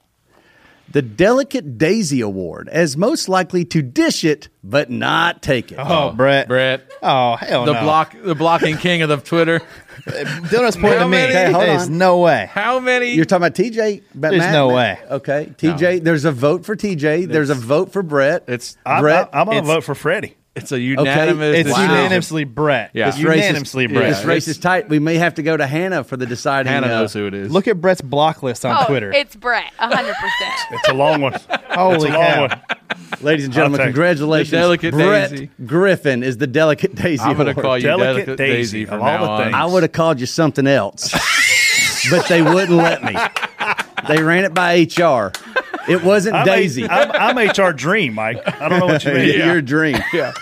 The 0.97 1.03
Delicate 1.03 1.77
Daisy 1.77 2.23
Award 2.23 2.71
as 2.71 2.97
most 2.97 3.29
likely 3.29 3.67
to 3.67 3.83
dish 3.83 4.25
it 4.25 4.49
but 4.65 4.89
not 4.89 5.43
take 5.43 5.71
it. 5.71 5.75
Oh, 5.79 6.09
oh 6.09 6.13
Brett. 6.13 6.49
Brett, 6.49 6.91
Oh, 7.03 7.37
hell 7.37 7.67
the 7.67 7.75
no. 7.75 7.83
block, 7.83 8.17
the 8.19 8.35
blocking 8.35 8.79
king 8.79 9.03
of 9.03 9.11
the 9.11 9.19
Twitter. 9.19 9.61
Dylan's 10.07 10.77
pointing 10.77 10.99
How 10.99 11.05
to 11.05 11.05
me. 11.05 11.11
many? 11.11 11.33
Okay, 11.35 11.53
hold 11.53 11.65
There's 11.65 11.89
on. 11.89 11.99
no 11.99 12.19
way. 12.21 12.49
How 12.51 12.81
many? 12.81 13.11
You're 13.11 13.27
talking 13.27 13.47
about 13.47 13.55
TJ? 13.55 14.05
But 14.15 14.31
There's 14.31 14.51
no 14.51 14.69
way. 14.69 14.99
Okay, 15.11 15.53
TJ. 15.59 16.03
There's 16.03 16.25
a 16.25 16.33
vote 16.33 16.65
for 16.65 16.75
TJ. 16.75 17.29
There's 17.29 17.51
a 17.51 17.55
vote 17.55 17.93
for 17.93 18.03
Brett. 18.03 18.45
it's 18.49 18.79
I'm, 18.87 19.03
Brett, 19.03 19.29
I'm 19.35 19.45
going 19.45 19.59
to 19.59 19.65
it's- 19.65 19.75
vote 19.77 19.85
for 19.85 19.95
Freddie. 19.95 20.35
It's 20.57 20.73
a 20.73 20.81
unanimous. 20.81 21.55
It's 21.55 21.69
decision. 21.69 21.91
unanimously 21.91 22.45
Brett. 22.45 22.91
Yeah. 22.95 23.09
It's 23.09 23.19
unanimously 23.19 23.87
Brett. 23.89 24.15
This 24.15 24.25
race 24.25 24.49
is 24.49 24.57
tight. 24.59 24.89
We 24.89 24.99
may 24.99 25.17
have 25.17 25.35
to 25.35 25.43
go 25.43 25.55
to 25.55 25.67
Hannah 25.67 26.03
for 26.03 26.17
the 26.17 26.25
deciding. 26.25 26.73
Hannah 26.73 26.87
uh, 26.87 27.01
knows 27.01 27.13
who 27.13 27.27
it 27.27 27.35
is. 27.35 27.53
Look 27.53 27.69
at 27.69 27.79
Brett's 27.79 28.01
block 28.01 28.43
list 28.43 28.65
on 28.65 28.75
oh, 28.83 28.87
Twitter. 28.87 29.13
it's 29.13 29.37
Brett, 29.37 29.71
hundred 29.77 30.15
percent. 30.15 30.55
It's 30.71 30.89
a 30.89 30.95
long 30.95 31.21
one. 31.21 31.35
Holy 31.71 31.95
it's 31.97 32.05
a 32.05 32.09
long 32.09 32.15
cow. 32.15 32.41
one. 32.49 32.61
Ladies 33.21 33.45
and 33.45 33.55
gentlemen, 33.55 33.81
I'll 33.81 33.87
take 33.87 33.91
it. 33.91 33.95
congratulations. 33.95 34.51
Delicate 34.51 34.95
Brett 34.95 35.31
daisy. 35.31 35.51
Griffin 35.67 36.23
is 36.23 36.39
the 36.39 36.47
delicate 36.47 36.95
daisy. 36.95 37.23
I'm 37.23 37.37
going 37.37 37.55
to 37.55 37.61
call 37.61 37.77
you 37.77 37.85
Delicate 37.85 38.27
Delicate, 38.27 38.37
Daisy 38.39 38.79
Daisy, 38.79 38.85
from 38.87 39.01
all 39.01 39.07
now 39.07 39.23
the 39.25 39.31
on. 39.31 39.43
things. 39.45 39.55
I 39.55 39.65
would 39.67 39.83
have 39.83 39.93
called 39.93 40.21
you 40.21 40.27
something 40.27 40.67
else, 40.67 41.13
but 42.11 42.27
they 42.29 42.43
wouldn't 42.43 42.77
let 42.77 43.05
me. 43.05 43.15
They 44.09 44.23
ran 44.23 44.45
it 44.45 44.55
by 44.55 44.83
HR. 44.83 45.33
It 45.89 46.03
wasn't 46.03 46.37
I'm, 46.37 46.47
Daisy. 46.47 46.85
A, 46.85 46.89
I'm, 46.89 47.37
I'm 47.39 47.49
HR 47.51 47.73
Dream, 47.73 48.15
Mike. 48.15 48.43
I 48.61 48.69
don't 48.69 48.81
know 48.81 48.87
what 48.87 49.05
you 49.05 49.13
mean. 49.13 49.39
Your 49.39 49.63
dream. 49.63 49.97
Yeah. 50.13 50.33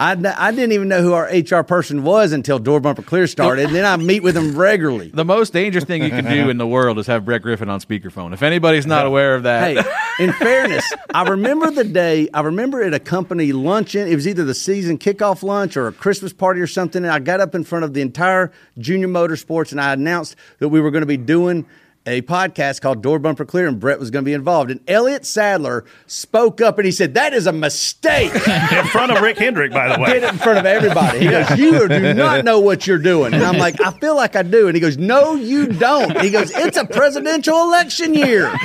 I, 0.00 0.12
I 0.12 0.52
didn't 0.52 0.70
even 0.70 0.86
know 0.86 1.02
who 1.02 1.12
our 1.12 1.24
HR 1.24 1.64
person 1.64 2.04
was 2.04 2.30
until 2.30 2.60
Door 2.60 2.80
Bumper 2.80 3.02
Clear 3.02 3.26
started. 3.26 3.66
and 3.66 3.74
then 3.74 3.84
I 3.84 3.96
meet 3.96 4.22
with 4.22 4.36
him 4.36 4.56
regularly. 4.56 5.08
The 5.12 5.24
most 5.24 5.52
dangerous 5.52 5.84
thing 5.84 6.04
you 6.04 6.10
can 6.10 6.24
do 6.24 6.48
in 6.50 6.56
the 6.56 6.68
world 6.68 7.00
is 7.00 7.08
have 7.08 7.24
Brett 7.24 7.42
Griffin 7.42 7.68
on 7.68 7.80
speakerphone. 7.80 8.32
If 8.32 8.44
anybody's 8.44 8.86
not 8.86 9.06
aware 9.06 9.34
of 9.34 9.42
that, 9.42 9.76
Hey, 9.76 10.24
in 10.24 10.32
fairness, 10.34 10.84
I 11.12 11.28
remember 11.28 11.72
the 11.72 11.82
day, 11.82 12.28
I 12.32 12.42
remember 12.42 12.80
at 12.80 12.94
a 12.94 13.00
company 13.00 13.50
luncheon, 13.50 14.06
it 14.06 14.14
was 14.14 14.28
either 14.28 14.44
the 14.44 14.54
season 14.54 14.98
kickoff 14.98 15.42
lunch 15.42 15.76
or 15.76 15.88
a 15.88 15.92
Christmas 15.92 16.32
party 16.32 16.60
or 16.60 16.68
something, 16.68 17.02
and 17.02 17.12
I 17.12 17.18
got 17.18 17.40
up 17.40 17.56
in 17.56 17.64
front 17.64 17.84
of 17.84 17.92
the 17.92 18.00
entire 18.00 18.52
junior 18.78 19.08
motorsports 19.08 19.72
and 19.72 19.80
I 19.80 19.92
announced 19.94 20.36
that 20.60 20.68
we 20.68 20.80
were 20.80 20.92
going 20.92 21.02
to 21.02 21.06
be 21.06 21.16
doing 21.16 21.66
a 22.08 22.22
podcast 22.22 22.80
called 22.80 23.02
Door 23.02 23.18
Bumper 23.20 23.44
Clear, 23.44 23.68
and 23.68 23.78
Brett 23.78 24.00
was 24.00 24.10
going 24.10 24.24
to 24.24 24.28
be 24.28 24.32
involved. 24.32 24.70
And 24.70 24.80
Elliott 24.88 25.26
Sadler 25.26 25.84
spoke 26.06 26.60
up 26.60 26.78
and 26.78 26.86
he 26.86 26.90
said, 26.92 27.14
That 27.14 27.34
is 27.34 27.46
a 27.46 27.52
mistake. 27.52 28.32
In 28.72 28.84
front 28.86 29.12
of 29.12 29.20
Rick 29.22 29.38
Hendrick, 29.38 29.72
by 29.72 29.94
the 29.94 30.02
way. 30.02 30.14
Did 30.14 30.22
it 30.24 30.32
in 30.32 30.38
front 30.38 30.58
of 30.58 30.66
everybody. 30.66 31.20
He 31.20 31.28
goes, 31.28 31.50
You 31.58 31.86
do 31.88 32.14
not 32.14 32.44
know 32.46 32.60
what 32.60 32.86
you're 32.86 32.98
doing. 32.98 33.34
And 33.34 33.42
I'm 33.44 33.58
like, 33.58 33.80
I 33.80 33.90
feel 33.92 34.16
like 34.16 34.34
I 34.36 34.42
do. 34.42 34.66
And 34.66 34.74
he 34.74 34.80
goes, 34.80 34.96
No, 34.96 35.34
you 35.34 35.66
don't. 35.66 36.18
He 36.20 36.30
goes, 36.30 36.50
It's 36.50 36.76
a 36.76 36.84
presidential 36.86 37.56
election 37.62 38.14
year. 38.14 38.50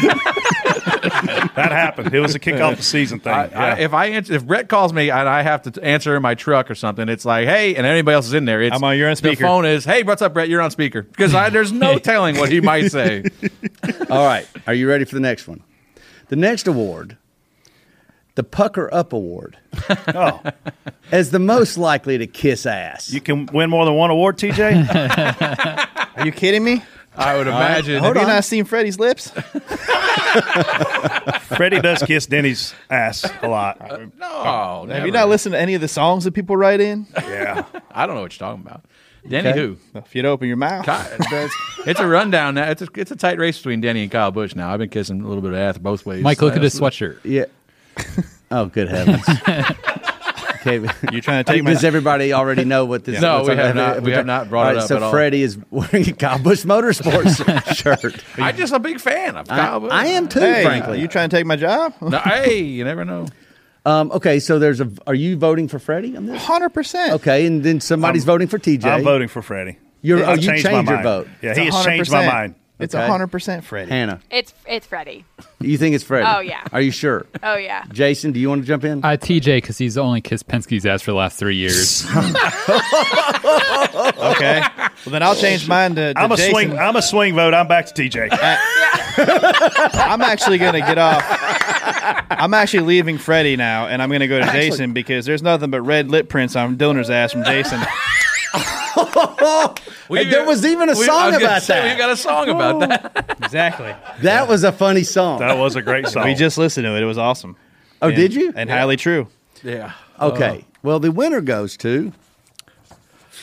That 1.56 1.72
happened. 1.72 2.14
It 2.14 2.20
was 2.20 2.34
a 2.34 2.40
kickoff 2.40 2.78
the 2.78 2.84
season 2.84 3.20
thing. 3.20 3.34
I, 3.34 3.48
I, 3.74 3.80
if 3.80 3.94
I 3.94 4.08
answer, 4.08 4.34
if 4.34 4.46
Brett 4.46 4.70
calls 4.70 4.94
me 4.94 5.10
and 5.12 5.28
I 5.28 5.42
have 5.42 5.62
to 5.64 5.84
answer 5.84 6.16
in 6.16 6.22
my 6.22 6.34
truck 6.34 6.72
or 6.72 6.76
something, 6.76 7.10
it's 7.10 7.26
like, 7.26 7.46
hey, 7.48 7.76
and 7.76 7.86
anybody 7.86 8.16
else 8.16 8.28
is 8.28 8.34
in 8.34 8.46
there. 8.46 8.62
It's, 8.62 8.76
I'm 8.76 8.84
on- 8.84 8.98
you're 8.98 9.08
on 9.08 9.12
The 9.14 9.18
speaker. 9.18 9.44
phone 9.44 9.66
is, 9.66 9.84
hey, 9.86 10.04
what's 10.04 10.22
up, 10.22 10.34
Brett? 10.34 10.50
You're 10.50 10.62
on 10.62 10.72
speaker 10.72 11.04
because 11.04 11.32
there's 11.52 11.72
no 11.72 12.00
telling 12.00 12.38
what 12.38 12.52
he 12.52 12.62
might 12.62 12.90
say. 12.90 13.24
All 14.10 14.26
right. 14.26 14.48
Are 14.68 14.74
you 14.74 14.88
ready 14.88 15.06
for 15.06 15.16
the 15.16 15.22
next 15.22 15.48
one? 15.48 15.64
The 16.30 16.36
next 16.36 16.68
award, 16.68 17.18
the 18.36 18.44
Pucker 18.44 18.92
Up 18.94 19.14
Award, 19.14 19.58
oh, 19.90 20.42
as 21.12 21.32
the 21.32 21.40
most 21.40 21.78
likely 21.78 22.18
to 22.18 22.28
kiss 22.28 22.66
ass. 22.66 23.12
you 23.12 23.22
can 23.22 23.46
win 23.48 23.70
more 23.70 23.86
than 23.86 23.96
one 23.96 24.10
award, 24.10 24.38
TJ. 24.38 24.88
Are 26.18 26.26
you 26.26 26.32
kidding 26.32 26.64
me? 26.64 26.82
I 27.16 27.38
would 27.38 27.46
imagine. 27.48 28.02
Have 28.04 28.16
you 28.16 28.22
not 28.24 28.44
seen 28.44 28.66
Freddie's 28.66 28.98
lips? 28.98 29.32
Freddie 31.56 31.82
does 31.82 32.02
kiss 32.02 32.26
Denny's 32.26 32.74
ass 32.90 33.30
a 33.44 33.48
lot. 33.48 33.80
no, 34.18 34.88
Have 34.90 35.06
you 35.06 35.12
not 35.12 35.30
listened 35.30 35.54
to 35.54 35.60
any 35.60 35.76
of 35.76 35.82
the 35.82 35.88
songs 35.88 36.24
that 36.24 36.32
people 36.32 36.58
write 36.58 36.82
in? 36.82 37.06
Yeah. 37.16 37.66
I 37.92 38.08
don't 38.08 38.16
know 38.16 38.22
what 38.22 38.40
you're 38.40 38.48
talking 38.48 38.66
about. 38.66 38.84
Denny 39.28 39.50
Okay. 39.50 39.58
who? 39.60 39.78
If 39.96 40.14
you'd 40.16 40.26
open 40.26 40.48
your 40.48 40.58
mouth. 40.58 40.86
Kyle, 40.86 41.08
it's, 41.12 41.56
it's 41.86 42.00
a 42.00 42.08
rundown 42.08 42.56
now. 42.56 42.70
It's 42.70 42.82
a, 42.82 42.88
it's 42.96 43.12
a 43.12 43.16
tight 43.16 43.38
race 43.40 43.58
between 43.58 43.80
Denny 43.82 44.04
and 44.04 44.12
Kyle 44.12 44.32
Busch 44.32 44.56
now. 44.56 44.72
I've 44.72 44.80
been 44.80 44.90
kissing 44.90 45.22
a 45.22 45.28
little 45.28 45.42
bit 45.42 45.52
of 45.54 45.58
ass 45.58 45.78
both 45.78 46.06
ways. 46.06 46.24
Mike, 46.24 46.42
look 46.42 46.56
at 46.56 46.62
his 46.62 46.78
sweatshirt. 46.80 47.20
Yeah. 47.24 47.46
Oh, 48.52 48.68
good 48.68 48.88
heavens. 48.88 49.26
Okay. 50.66 50.78
You 51.12 51.20
trying 51.20 51.44
to 51.44 51.52
take 51.52 51.62
my 51.62 51.74
Does 51.74 51.84
everybody 51.84 52.32
already 52.32 52.64
know 52.64 52.86
what 52.86 53.04
this? 53.04 53.20
No, 53.20 53.38
what's 53.40 53.48
we 53.50 53.52
on- 53.54 53.58
have 53.60 53.76
not- 53.76 54.02
we 54.02 54.12
have 54.14 54.26
not 54.26 54.48
brought 54.50 54.72
it 54.72 54.76
right, 54.76 54.82
up 54.84 54.88
So 54.88 54.96
at 54.96 55.04
all. 55.04 55.12
Freddie 55.12 55.42
is 55.42 55.58
wearing 55.72 56.08
a 56.08 56.14
Kyle 56.14 56.40
Busch 56.40 56.64
Motorsports 56.64 57.76
shirt. 57.76 58.24
I'm 58.38 58.56
just 58.56 58.72
a 58.72 58.80
big 58.80 59.02
fan 59.02 59.36
of 59.36 59.46
Kyle 59.48 59.76
I, 59.76 59.80
Busch. 59.80 59.92
I 59.92 60.06
am 60.08 60.30
too, 60.30 60.40
Hey, 60.40 60.64
frankly. 60.64 61.02
you 61.02 61.10
trying 61.10 61.30
to 61.30 61.36
take 61.36 61.46
my 61.46 61.58
job? 61.58 61.94
No, 62.02 62.18
hey, 62.20 62.60
you 62.62 62.86
never 62.86 63.04
know. 63.04 63.26
Um, 63.86 64.12
okay, 64.14 64.40
so 64.40 64.60
there's 64.60 64.80
a. 64.82 64.90
Are 65.08 65.16
you 65.16 65.36
voting 65.38 65.68
for 65.68 65.78
Freddie 65.80 66.16
on 66.16 66.26
this? 66.26 66.42
Hundred 66.44 66.70
percent. 66.70 67.14
Okay, 67.14 67.46
and 67.46 67.64
then 67.64 67.82
somebody's 67.82 68.24
voting 68.24 68.48
for 68.48 68.58
TJ. 68.58 68.86
I'm 68.86 69.04
voting 69.04 69.28
for 69.28 69.42
Freddie. 69.42 69.78
You're, 70.02 70.20
I've 70.24 70.30
oh, 70.30 70.32
you 70.42 70.48
changed 70.48 70.64
changed, 70.66 70.90
your 70.90 70.98
mind. 70.98 71.04
vote. 71.04 71.28
Yeah, 71.42 71.54
he 71.54 71.66
has 71.66 71.84
changed 71.86 72.12
my 72.12 72.26
mind. 72.26 72.56
It's 72.80 72.96
Okay. 72.96 73.08
hundred 73.08 73.28
percent 73.28 73.64
Freddie. 73.64 73.92
Hannah, 73.92 74.20
It's 74.32 74.54
it's 74.68 74.88
Freddie. 74.88 75.24
you 75.62 75.78
think 75.78 75.96
it's 75.96 76.04
Freddie? 76.04 76.28
Oh, 76.28 76.40
yeah. 76.40 76.64
Are 76.74 76.82
you 76.82 76.90
sure? 76.92 77.26
Oh 77.44 77.56
yeah. 77.56 77.86
Jason, 77.94 78.32
do 78.32 78.40
you 78.40 78.50
want 78.50 78.64
to 78.64 78.68
jump 78.68 78.84
in? 78.84 79.06
Uh, 79.06 79.10
TJ, 79.12 79.58
because 79.58 79.78
he's 79.78 79.98
only 79.98 80.22
kissed 80.22 80.48
Penske's 80.48 80.86
ass 80.86 81.02
for 81.04 81.12
the 81.12 81.18
last 81.18 81.38
three 81.38 81.56
years. 81.56 82.06
Okay. 84.24 84.62
Well, 85.06 85.12
then 85.12 85.22
I'll 85.24 85.36
change 85.36 85.68
mine 85.68 85.96
to. 85.96 86.14
to 86.14 86.20
I'm 86.20 86.32
a 86.32 86.36
Jason. 86.38 86.52
swing. 86.52 86.78
I'm 86.80 86.96
a 86.96 87.02
swing 87.02 87.36
vote. 87.36 87.54
I'm 87.54 87.68
back 87.68 87.86
to 87.88 87.94
TJ. 87.94 88.30
I'm 89.94 90.22
actually 90.22 90.58
going 90.58 90.74
to 90.74 90.80
get 90.80 90.98
off. 90.98 91.22
I'm 91.86 92.54
actually 92.54 92.86
leaving 92.86 93.18
Freddie 93.18 93.56
now, 93.56 93.88
and 93.88 94.02
I'm 94.02 94.10
going 94.10 94.22
to 94.22 94.28
go 94.28 94.40
to 94.40 94.46
Actually- 94.46 94.70
Jason 94.70 94.94
because 94.94 95.26
there's 95.26 95.42
nothing 95.42 95.70
but 95.72 95.82
red 95.82 96.10
lip 96.10 96.30
prints 96.30 96.56
on 96.56 96.78
Dillner's 96.78 97.10
ass 97.10 97.32
from 97.32 97.44
Jason. 97.44 97.80
And 100.10 100.32
there 100.32 100.46
was 100.46 100.64
even 100.66 100.90
a 100.90 100.94
We- 100.98 101.06
song 101.06 101.34
about 101.34 101.64
say, 101.64 101.74
that. 101.82 101.94
We 101.94 101.98
got 101.98 102.12
a 102.12 102.18
song 102.18 102.50
about 102.50 102.80
that. 102.82 103.38
exactly. 103.44 103.96
That 104.22 104.48
was 104.48 104.64
a 104.64 104.72
funny 104.72 105.04
song. 105.04 105.40
That 105.40 105.58
was 105.58 105.76
a 105.76 105.82
great 105.82 106.08
song. 106.08 106.26
We 106.26 106.36
just 106.36 106.58
listened 106.58 106.86
to 106.86 106.96
it. 106.96 107.02
It 107.02 107.06
was 107.06 107.18
awesome. 107.18 107.56
oh, 108.02 108.08
And- 108.10 108.16
did 108.16 108.34
you? 108.34 108.54
And 108.56 108.70
highly 108.70 108.96
true. 108.98 109.28
Yeah. 109.64 109.94
Okay. 110.20 110.46
Uh-huh. 110.50 110.62
Well, 110.84 111.00
the 111.00 111.12
winner 111.12 111.42
goes 111.42 111.78
to 111.78 112.12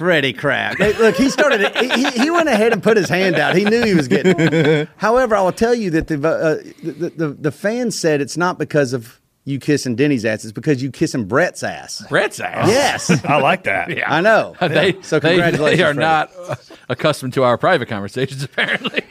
Freddie 0.00 0.32
Kraft. 0.32 0.78
Hey, 0.78 0.94
Look, 0.96 1.14
he 1.16 1.28
started. 1.28 1.76
he, 1.76 2.10
he 2.22 2.30
went 2.30 2.48
ahead 2.48 2.72
and 2.72 2.82
put 2.82 2.96
his 2.96 3.10
hand 3.10 3.36
out. 3.36 3.54
He 3.54 3.64
knew 3.66 3.84
he 3.84 3.92
was 3.94 4.08
getting. 4.08 4.88
However, 4.96 5.36
I 5.36 5.42
will 5.42 5.52
tell 5.52 5.74
you 5.74 5.90
that 5.90 6.06
the, 6.08 6.14
uh, 6.16 6.54
the 6.82 7.10
the 7.14 7.28
the 7.28 7.52
fans 7.52 7.98
said 7.98 8.22
it's 8.22 8.38
not 8.38 8.58
because 8.58 8.94
of 8.94 9.20
you 9.44 9.58
kissing 9.58 9.96
Denny's 9.96 10.24
ass. 10.24 10.42
It's 10.44 10.52
because 10.52 10.82
you 10.82 10.90
kissing 10.90 11.26
Brett's 11.26 11.62
ass. 11.62 12.02
Brett's 12.08 12.40
ass. 12.40 12.66
Yes, 12.68 13.24
I 13.26 13.36
like 13.40 13.64
that. 13.64 13.90
Yeah. 13.94 14.10
I 14.10 14.22
know. 14.22 14.56
They, 14.60 15.00
So 15.02 15.20
congratulations, 15.20 15.78
They 15.78 15.82
are 15.84 15.92
Freddie. 15.94 15.98
not 16.00 16.30
uh, 16.48 16.54
accustomed 16.88 17.34
to 17.34 17.42
our 17.44 17.58
private 17.58 17.88
conversations, 17.88 18.42
apparently. 18.42 19.02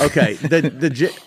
Okay. 0.00 0.34
The 0.34 0.62
the. 0.62 1.20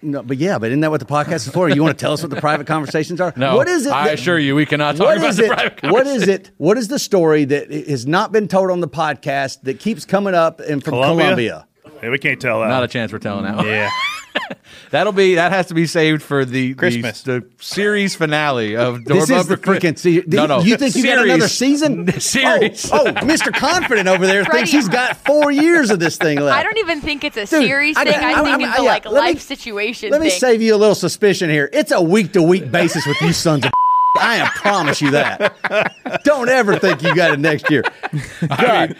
J- 0.00 0.06
No, 0.08 0.22
but 0.22 0.36
yeah, 0.38 0.58
but 0.58 0.70
isn't 0.70 0.80
that 0.80 0.90
what 0.90 1.00
the 1.00 1.06
podcast 1.06 1.46
is 1.46 1.48
for? 1.48 1.68
You 1.68 1.82
want 1.82 1.96
to 1.98 2.02
tell 2.02 2.12
us 2.12 2.22
what 2.22 2.30
the 2.30 2.40
private 2.40 2.66
conversations 2.66 3.20
are? 3.20 3.32
No, 3.40 3.56
what 3.56 3.68
is 3.68 3.86
it? 3.86 3.92
I 3.92 4.10
assure 4.10 4.38
you, 4.38 4.54
we 4.54 4.66
cannot 4.66 4.96
talk 4.96 5.06
What 5.06 5.16
about 5.18 5.30
is 5.30 5.36
the 5.38 5.44
it? 5.44 5.48
private 5.52 5.92
What 5.92 6.06
is 6.06 6.28
it? 6.28 6.50
What 6.58 6.76
is 6.78 6.88
the 6.88 6.98
story 6.98 7.44
that 7.46 7.70
has 7.72 8.06
not 8.06 8.32
been 8.32 8.48
told 8.48 8.70
on 8.70 8.80
the 8.80 8.88
podcast 8.88 9.62
that 9.62 9.78
keeps 9.78 10.04
coming 10.04 10.34
up 10.34 10.60
and 10.60 10.82
from 10.82 10.92
Columbia? 10.92 11.24
Columbia? 11.24 11.66
Yeah, 12.02 12.10
we 12.10 12.18
can't 12.18 12.40
tell 12.40 12.60
that. 12.60 12.68
Not 12.68 12.82
a 12.84 12.88
chance 12.88 13.12
we're 13.12 13.18
telling 13.18 13.44
that. 13.44 13.56
one. 13.56 13.66
yeah. 13.66 13.90
That'll 14.90 15.12
be 15.12 15.36
that 15.36 15.52
has 15.52 15.66
to 15.66 15.74
be 15.74 15.86
saved 15.86 16.22
for 16.22 16.44
the 16.44 16.68
the- 16.68 16.74
Christmas. 16.74 17.22
the, 17.22 17.44
series 17.60 18.14
finale 18.16 18.76
of 18.76 19.04
Door 19.04 19.16
This 19.20 19.30
is 19.30 19.46
the 19.46 19.56
Cri- 19.56 19.78
freaking 19.78 19.98
se- 19.98 20.24
No, 20.26 20.46
no. 20.46 20.60
You 20.60 20.76
think 20.76 20.96
you 20.96 21.04
got 21.04 21.24
another 21.24 21.48
season? 21.48 22.10
Series. 22.20 22.90
Oh, 22.92 23.04
oh, 23.06 23.12
Mr. 23.12 23.54
Confident 23.54 24.08
over 24.08 24.26
there 24.26 24.44
thinks 24.50 24.70
he's 24.70 24.88
got 24.88 25.16
four 25.18 25.50
years 25.52 25.90
of 25.90 26.00
this 26.00 26.16
thing 26.16 26.40
left. 26.40 26.58
I 26.58 26.62
don't 26.62 26.78
even 26.78 27.00
think 27.00 27.22
it's 27.24 27.36
a 27.36 27.40
Dude, 27.46 27.48
series 27.66 27.96
I- 27.96 28.04
thing. 28.04 28.14
I- 28.14 28.32
I, 28.32 28.40
I- 28.40 28.44
think 28.44 28.62
I- 28.62 28.70
it's 28.70 28.78
a 28.78 28.82
yeah, 28.82 28.88
like 28.90 29.04
let 29.04 29.12
me- 29.14 29.18
life 29.20 29.40
situation 29.40 30.10
Let 30.10 30.20
me 30.20 30.30
save 30.30 30.60
you 30.62 30.74
a 30.74 30.78
little 30.78 30.94
suspicion 30.94 31.50
here. 31.50 31.68
It's 31.72 31.92
a 31.92 32.00
week 32.02 32.32
to 32.32 32.42
week 32.42 32.70
basis 32.70 33.06
with 33.06 33.20
you 33.20 33.32
sons 33.32 33.64
of. 33.66 33.72
I 34.18 34.36
am 34.36 34.46
promise 34.48 35.00
you 35.00 35.12
that. 35.12 36.22
Don't 36.24 36.48
ever 36.48 36.78
think 36.78 37.02
you 37.02 37.14
got 37.14 37.32
it 37.32 37.38
next 37.38 37.70
year. 37.70 37.82
God, 38.58 38.96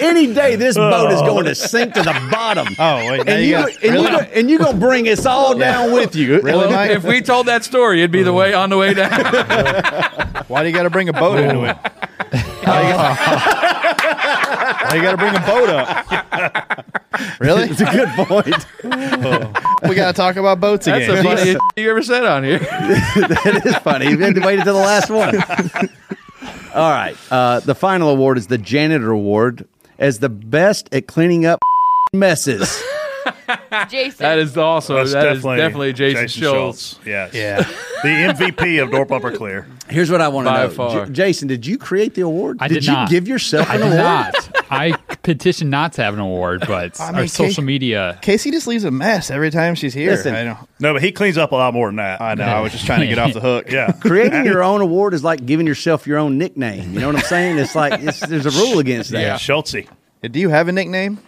any 0.00 0.32
day 0.34 0.56
this 0.56 0.76
oh. 0.78 0.90
boat 0.90 1.12
is 1.12 1.20
going 1.22 1.44
to 1.44 1.54
sink 1.54 1.94
to 1.94 2.02
the 2.02 2.28
bottom. 2.30 2.66
Oh, 2.78 2.96
wait. 3.08 3.28
And 3.28 3.42
you 3.42 3.48
you, 3.50 3.54
got, 3.54 3.84
and 3.84 3.94
you 4.02 4.08
go- 4.08 4.18
and 4.18 4.50
you're 4.50 4.58
gonna 4.58 4.78
bring 4.78 5.08
us 5.08 5.24
all 5.26 5.56
down 5.56 5.92
with 5.92 6.14
you. 6.16 6.40
Really, 6.48 6.58
Well, 6.58 6.70
Mike? 6.70 6.90
if 6.92 7.04
we 7.04 7.20
told 7.20 7.46
that 7.46 7.64
story, 7.64 8.00
it'd 8.00 8.10
be 8.10 8.22
the 8.22 8.32
way 8.32 8.54
on 8.54 8.70
the 8.70 8.76
way 8.76 8.94
down. 8.94 9.10
Why 10.46 10.62
do 10.62 10.68
you 10.68 10.74
got 10.74 10.84
to 10.84 10.90
bring 10.90 11.08
a 11.08 11.12
boat 11.12 11.38
into 11.38 11.64
it? 11.64 11.76
Oh. 12.66 13.64
Why 14.88 14.94
you 14.96 15.02
got- 15.02 15.02
Why 15.02 15.02
you 15.02 15.02
got 15.02 15.10
to 15.10 15.16
bring 15.16 15.34
a 15.34 15.46
boat 15.46 15.68
up? 15.70 16.84
Really? 17.40 17.64
It's 17.64 17.80
a 17.80 17.84
good 17.84 18.08
point. 18.10 18.66
We 19.88 19.94
got 19.94 20.08
to 20.08 20.12
talk 20.12 20.36
about 20.36 20.60
boats 20.60 20.86
That's 20.86 21.04
again. 21.08 21.24
That's 21.24 21.40
the 21.40 21.54
funniest 21.54 21.60
you 21.76 21.90
ever 21.90 22.02
said 22.02 22.24
on 22.24 22.42
here. 22.44 22.58
that 22.58 23.62
is 23.64 23.74
funny. 23.76 24.08
You 24.10 24.18
had 24.18 24.34
to 24.34 24.40
wait 24.40 24.58
until 24.58 24.74
the 24.74 24.80
last 24.80 25.08
one. 25.10 25.34
All 26.74 26.90
right. 26.90 27.16
Uh, 27.30 27.60
the 27.60 27.74
final 27.74 28.10
award 28.10 28.38
is 28.38 28.48
the 28.48 28.58
Janitor 28.58 29.10
Award 29.10 29.66
as 29.98 30.18
the 30.18 30.28
best 30.28 30.92
at 30.92 31.06
cleaning 31.06 31.46
up 31.46 31.60
messes. 32.12 32.82
Jason. 33.88 34.16
That 34.24 34.38
is 34.38 34.56
also 34.56 34.96
That's 34.96 35.12
that 35.12 35.36
is 35.36 35.42
definitely 35.42 35.92
Jason, 35.92 36.28
Schultz. 36.28 36.98
Yes. 37.04 37.34
Yeah. 37.34 37.62
The 38.02 38.08
MVP 38.34 38.82
of 38.82 38.90
Door 38.90 39.06
Bumper 39.06 39.32
Clear. 39.32 39.66
Here's 39.88 40.10
what 40.10 40.20
I 40.20 40.28
want 40.28 40.46
to 40.48 40.52
know, 40.52 40.70
far. 40.70 41.06
J- 41.06 41.12
Jason. 41.12 41.48
Did 41.48 41.66
you 41.66 41.78
create 41.78 42.14
the 42.14 42.22
award? 42.22 42.58
I 42.60 42.68
did 42.68 42.84
you 42.84 42.92
not. 42.92 43.08
give 43.10 43.26
yourself 43.26 43.68
I 43.70 43.76
an 43.76 43.80
did 43.82 44.00
award? 44.00 44.34
Not. 44.70 44.80
I 44.80 44.92
petition 45.22 45.70
not 45.70 45.94
to 45.94 46.02
have 46.02 46.14
an 46.14 46.20
award, 46.20 46.64
but 46.66 47.00
I 47.00 47.12
our 47.12 47.26
social 47.26 47.46
Casey- 47.46 47.62
media. 47.62 48.18
Casey 48.22 48.50
just 48.50 48.66
leaves 48.66 48.84
a 48.84 48.90
mess 48.90 49.30
every 49.30 49.50
time 49.50 49.74
she's 49.74 49.94
here. 49.94 50.10
Listen. 50.10 50.34
I 50.34 50.44
don't. 50.44 50.58
No, 50.80 50.92
but 50.92 51.02
he 51.02 51.12
cleans 51.12 51.38
up 51.38 51.52
a 51.52 51.54
lot 51.56 51.74
more 51.74 51.88
than 51.88 51.96
that. 51.96 52.20
I 52.20 52.34
know. 52.34 52.44
I 52.44 52.60
was 52.60 52.72
just 52.72 52.86
trying 52.86 53.00
to 53.00 53.06
get 53.06 53.18
off 53.18 53.32
the 53.32 53.40
hook. 53.40 53.70
Yeah. 53.70 53.92
Creating 53.92 54.44
your 54.44 54.62
own 54.62 54.80
award 54.80 55.14
is 55.14 55.22
like 55.24 55.44
giving 55.46 55.66
yourself 55.66 56.06
your 56.06 56.18
own 56.18 56.38
nickname. 56.38 56.92
You 56.94 57.00
know 57.00 57.06
what 57.08 57.16
I'm 57.16 57.22
saying? 57.22 57.58
It's 57.58 57.74
like 57.74 58.00
it's, 58.02 58.20
there's 58.20 58.46
a 58.46 58.50
rule 58.50 58.78
against 58.78 59.10
that. 59.10 59.20
Yeah. 59.20 59.36
Schultz. 59.36 59.72
Do 59.72 59.86
you 60.40 60.48
have 60.48 60.68
a 60.68 60.72
nickname? 60.72 61.18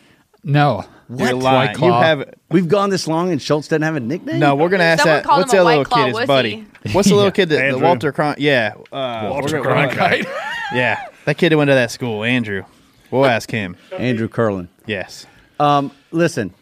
No. 0.43 0.85
You're 1.15 1.35
lying. 1.35 1.75
Claw. 1.77 1.87
You 1.89 1.93
have. 2.05 2.35
We've 2.51 2.69
gone 2.69 2.91
this 2.91 3.09
long 3.09 3.33
and 3.33 3.43
Schultz 3.43 3.69
doesn't 3.69 3.83
have 3.83 3.97
a 3.97 4.01
nickname. 4.01 4.39
No, 4.39 4.55
we're 4.55 4.69
gonna 4.69 4.85
ask 4.85 5.03
Someone 5.03 5.17
that. 5.19 5.25
called 5.25 5.39
What's 5.41 5.53
him 5.53 5.61
a 5.61 5.63
that 5.65 5.65
little 5.69 5.81
White 5.81 5.87
Claw 5.89 6.05
kid? 6.05 6.07
His 6.09 6.17
wussy. 6.19 6.27
buddy. 6.27 6.67
What's 6.93 7.09
the 7.09 7.15
little 7.17 7.31
kid? 7.33 7.49
that 7.49 7.57
the 7.57 7.65
Andrew. 7.65 7.83
Walter 7.83 8.13
Cron. 8.13 8.37
Yeah. 8.39 8.75
Uh, 8.93 9.29
Walter 9.31 9.61
Cronkite. 9.61 10.25
Yeah, 10.73 11.05
that 11.25 11.37
kid 11.37 11.51
that 11.51 11.57
went 11.59 11.69
to 11.69 11.75
that 11.75 11.91
school, 11.91 12.23
Andrew. 12.23 12.63
We'll 13.11 13.27
ask 13.27 13.51
him. 13.51 13.77
Andrew 13.97 14.29
Curlin. 14.29 14.69
Yes. 14.87 15.27
Um, 15.59 15.91
listen, 16.11 16.55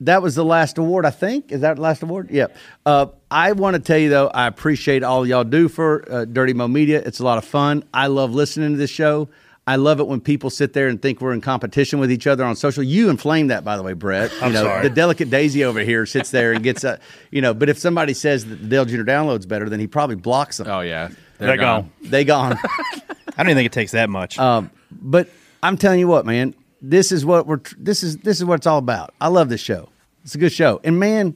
that 0.00 0.22
was 0.22 0.34
the 0.34 0.44
last 0.44 0.78
award, 0.78 1.04
I 1.06 1.10
think. 1.10 1.52
Is 1.52 1.62
that 1.62 1.76
the 1.76 1.82
last 1.82 2.02
award? 2.02 2.30
Yep. 2.30 2.56
Uh, 2.84 3.06
I 3.30 3.52
want 3.52 3.74
to 3.74 3.80
tell 3.82 3.98
you, 3.98 4.08
though, 4.10 4.28
I 4.28 4.46
appreciate 4.46 5.02
all 5.02 5.26
y'all 5.26 5.44
do 5.44 5.68
for 5.68 6.04
uh, 6.10 6.24
Dirty 6.24 6.52
Mo 6.52 6.68
Media. 6.68 7.02
It's 7.04 7.18
a 7.20 7.24
lot 7.24 7.38
of 7.38 7.44
fun. 7.44 7.84
I 7.92 8.06
love 8.06 8.34
listening 8.34 8.72
to 8.72 8.76
this 8.76 8.90
show. 8.90 9.28
I 9.68 9.76
love 9.76 9.98
it 9.98 10.06
when 10.06 10.20
people 10.20 10.48
sit 10.48 10.74
there 10.74 10.86
and 10.86 11.02
think 11.02 11.20
we're 11.20 11.32
in 11.32 11.40
competition 11.40 11.98
with 11.98 12.12
each 12.12 12.28
other 12.28 12.44
on 12.44 12.54
social. 12.54 12.84
You 12.84 13.10
inflame 13.10 13.48
that, 13.48 13.64
by 13.64 13.76
the 13.76 13.82
way, 13.82 13.94
Brett. 13.94 14.30
You 14.34 14.38
I'm 14.42 14.52
know, 14.52 14.62
sorry. 14.62 14.82
The 14.88 14.94
delicate 14.94 15.28
Daisy 15.28 15.64
over 15.64 15.80
here 15.80 16.06
sits 16.06 16.30
there 16.30 16.52
and 16.52 16.62
gets 16.62 16.84
a, 16.84 17.00
you 17.32 17.42
know, 17.42 17.52
but 17.52 17.68
if 17.68 17.76
somebody 17.76 18.14
says 18.14 18.46
that 18.46 18.56
the 18.62 18.68
Dale 18.68 18.84
Jr. 18.84 19.02
download's 19.02 19.44
better, 19.44 19.68
then 19.68 19.80
he 19.80 19.88
probably 19.88 20.14
blocks 20.14 20.58
them. 20.58 20.68
Oh 20.68 20.82
yeah, 20.82 21.08
They're 21.38 21.56
gone. 21.56 21.90
They 22.00 22.24
gone. 22.24 22.56
I 22.68 23.42
don't 23.42 23.48
even 23.48 23.56
think 23.56 23.66
it 23.66 23.72
takes 23.72 23.90
that 23.90 24.08
much. 24.08 24.38
Um, 24.38 24.70
but 24.92 25.28
I'm 25.66 25.76
telling 25.76 25.98
you 25.98 26.06
what, 26.06 26.24
man, 26.24 26.54
this 26.80 27.10
is 27.10 27.26
what 27.26 27.46
we're 27.48 27.60
this 27.76 28.04
is 28.04 28.18
this 28.18 28.38
is 28.38 28.44
what 28.44 28.54
it's 28.54 28.68
all 28.68 28.78
about. 28.78 29.12
I 29.20 29.26
love 29.26 29.48
this 29.48 29.60
show. 29.60 29.88
It's 30.22 30.36
a 30.36 30.38
good 30.38 30.52
show, 30.52 30.80
and 30.84 31.00
man, 31.00 31.34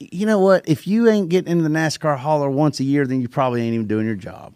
you 0.00 0.26
know 0.26 0.40
what? 0.40 0.68
If 0.68 0.88
you 0.88 1.08
ain't 1.08 1.28
getting 1.28 1.52
into 1.52 1.62
the 1.62 1.70
NASCAR 1.70 2.18
hauler 2.18 2.50
once 2.50 2.80
a 2.80 2.84
year, 2.84 3.06
then 3.06 3.20
you 3.20 3.28
probably 3.28 3.62
ain't 3.62 3.74
even 3.74 3.86
doing 3.86 4.04
your 4.04 4.16
job, 4.16 4.52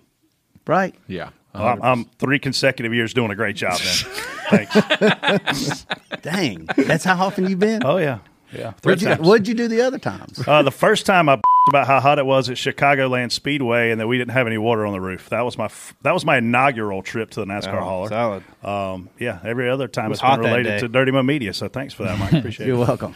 right? 0.66 0.94
Yeah. 1.06 1.30
I'm, 1.54 1.82
I'm 1.82 2.04
three 2.18 2.38
consecutive 2.38 2.94
years 2.94 3.12
doing 3.12 3.30
a 3.30 3.34
great 3.34 3.56
job 3.56 3.78
then. 3.78 4.66
Thanks. 4.66 5.86
Dang, 6.22 6.66
that's 6.78 7.04
how 7.04 7.22
often 7.22 7.46
you've 7.46 7.58
been. 7.58 7.84
Oh, 7.84 7.98
yeah. 7.98 8.20
Yeah. 8.52 8.72
What'd 8.82 9.02
you, 9.02 9.14
what'd 9.16 9.46
you 9.46 9.52
do 9.52 9.68
the 9.68 9.82
other 9.82 9.98
times? 9.98 10.42
Uh, 10.46 10.62
the 10.62 10.70
first 10.70 11.04
time 11.04 11.28
I 11.28 11.38
about 11.68 11.86
how 11.86 12.00
hot 12.00 12.18
it 12.18 12.26
was 12.26 12.50
at 12.50 12.56
Chicagoland 12.56 13.30
Speedway 13.30 13.90
and 13.92 14.00
that 14.00 14.06
we 14.08 14.18
didn't 14.18 14.32
have 14.32 14.46
any 14.48 14.58
water 14.58 14.84
on 14.84 14.92
the 14.92 15.00
roof. 15.00 15.28
That 15.30 15.42
was 15.42 15.56
my 15.56 15.66
f- 15.66 15.94
that 16.02 16.12
was 16.12 16.24
my 16.24 16.38
inaugural 16.38 17.02
trip 17.02 17.30
to 17.30 17.40
the 17.40 17.46
NASCAR 17.46 17.80
Oh, 17.80 17.84
hauler. 17.84 18.08
solid. 18.08 18.42
Um, 18.64 19.08
yeah, 19.18 19.38
every 19.44 19.70
other 19.70 19.86
time 19.86 20.06
It 20.06 20.08
was 20.10 20.18
it's 20.18 20.22
been 20.22 20.30
hot 20.30 20.38
related 20.40 20.80
to 20.80 20.88
Dirty 20.88 21.12
Mo 21.12 21.22
Media. 21.22 21.54
So 21.54 21.68
thanks 21.68 21.94
for 21.94 22.02
that, 22.02 22.18
Mike. 22.18 22.32
Appreciate 22.42 22.66
it. 22.66 22.68
You're 22.68 22.78
welcome. 22.78 23.14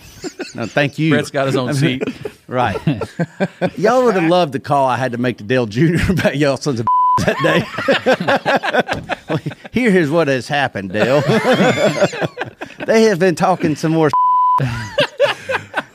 No, 0.54 0.66
thank 0.66 0.98
you. 0.98 1.10
Brett's 1.10 1.30
got 1.30 1.46
his 1.46 1.56
own 1.56 1.74
seat. 1.82 2.02
Right. 2.46 2.76
y'all 3.76 4.04
would 4.04 4.14
have 4.14 4.30
loved 4.30 4.52
the 4.52 4.60
call 4.60 4.86
I 4.86 4.96
had 4.96 5.12
to 5.12 5.18
make 5.18 5.38
to 5.38 5.44
Dale 5.44 5.66
Jr. 5.66 5.96
about 6.12 6.36
y'all 6.36 6.56
sons 6.56 6.78
of 6.80 6.86
that 7.26 7.36
day. 7.42 9.24
Well, 9.28 9.38
Here 9.72 9.90
is 9.90 10.08
what 10.10 10.28
has 10.28 10.46
happened, 10.46 10.92
Dale. 10.92 11.20
they 12.86 13.02
have 13.04 13.18
been 13.18 13.34
talking 13.34 13.74
some 13.74 13.90
more 13.92 14.10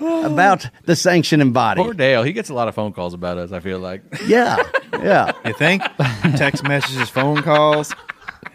about 0.02 0.70
the 0.86 0.96
sanctioning 0.96 1.52
body. 1.52 1.82
Poor 1.84 1.94
Dale. 1.94 2.24
He 2.24 2.34
gets 2.34 2.50
a 2.50 2.54
lot 2.54 2.68
of 2.68 2.76
phone 2.76 2.94
calls 2.94 3.14
about 3.14 3.38
us. 3.38 3.52
I 3.52 3.60
feel 3.60 3.80
like. 3.80 4.02
Yeah, 4.28 4.58
yeah. 4.94 5.32
You 5.46 5.54
think? 5.54 5.82
Text 6.38 6.64
messages, 6.64 7.10
phone 7.10 7.42
calls. 7.44 7.94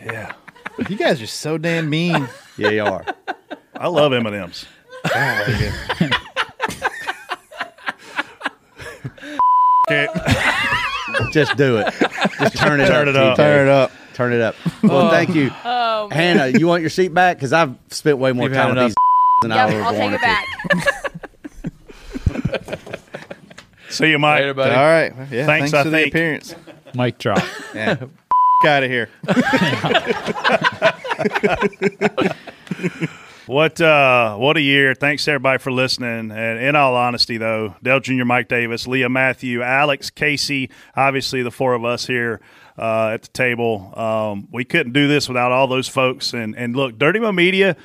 Yeah. 0.04 0.32
You 0.88 0.96
guys 0.96 1.20
are 1.22 1.26
so 1.26 1.58
damn 1.58 1.88
mean. 1.90 2.28
Yeah, 2.56 2.70
you 2.70 2.84
are. 2.84 3.04
I 3.74 3.88
love 3.88 4.12
M 4.12 4.26
and 4.26 4.34
M's. 4.36 4.66
Just 11.32 11.56
do 11.56 11.78
it. 11.78 11.92
Just 12.38 12.56
turn 12.56 12.80
it 12.80 12.86
Turn 12.86 13.08
up. 13.08 13.14
it 13.14 13.16
up. 13.16 13.32
TJ. 13.32 13.36
Turn 13.36 13.66
it 13.68 13.70
up. 13.70 13.90
Turn 14.14 14.32
it 14.32 14.40
up. 14.40 14.54
Well, 14.82 15.06
oh. 15.06 15.10
thank 15.10 15.34
you. 15.34 15.50
Oh. 15.64 16.08
Hannah, 16.10 16.46
you 16.58 16.66
want 16.66 16.80
your 16.82 16.90
seat 16.90 17.12
back? 17.12 17.36
Because 17.36 17.52
I've 17.52 17.74
spent 17.90 18.18
way 18.18 18.32
more 18.32 18.44
You've 18.48 18.56
had 18.56 18.62
time 18.66 18.74
with 18.74 18.78
enough. 18.78 18.88
these 18.90 18.96
than 19.42 19.52
I 19.52 19.66
Yep, 19.68 19.74
would 19.74 19.82
I'll 19.82 19.92
take 19.92 20.00
wanted 20.00 20.14
it 20.14 20.20
to. 20.20 21.00
back. 22.76 23.00
See 23.96 24.10
you, 24.10 24.18
Mike. 24.18 24.40
Later, 24.40 24.54
buddy. 24.54 24.74
All 24.74 24.84
right. 24.84 25.12
Yeah, 25.30 25.46
Thanks, 25.46 25.70
thanks, 25.70 25.74
I 25.74 25.82
for 25.82 25.90
the 25.90 25.96
think. 25.96 26.08
appearance. 26.08 26.54
Mic 26.94 27.18
drop. 27.18 27.42
Yeah. 27.74 27.96
out 28.66 28.82
of 28.82 28.90
here. 28.90 29.08
What 33.46 33.80
uh, 33.80 34.34
what 34.36 34.56
a 34.56 34.60
year! 34.60 34.96
Thanks 34.96 35.28
everybody 35.28 35.58
for 35.58 35.70
listening. 35.70 36.32
And 36.32 36.58
in 36.58 36.74
all 36.74 36.96
honesty, 36.96 37.38
though, 37.38 37.76
Dale 37.80 38.00
Jr., 38.00 38.24
Mike 38.24 38.48
Davis, 38.48 38.88
Leah 38.88 39.08
Matthew, 39.08 39.62
Alex 39.62 40.10
Casey, 40.10 40.68
obviously 40.96 41.44
the 41.44 41.52
four 41.52 41.74
of 41.74 41.84
us 41.84 42.08
here 42.08 42.40
uh, 42.76 43.10
at 43.14 43.22
the 43.22 43.28
table, 43.28 43.96
um, 43.96 44.48
we 44.50 44.64
couldn't 44.64 44.94
do 44.94 45.06
this 45.06 45.28
without 45.28 45.52
all 45.52 45.68
those 45.68 45.86
folks. 45.86 46.34
And 46.34 46.56
and 46.56 46.74
look, 46.74 46.98
Dirty 46.98 47.20
Mo 47.20 47.30
Media 47.30 47.76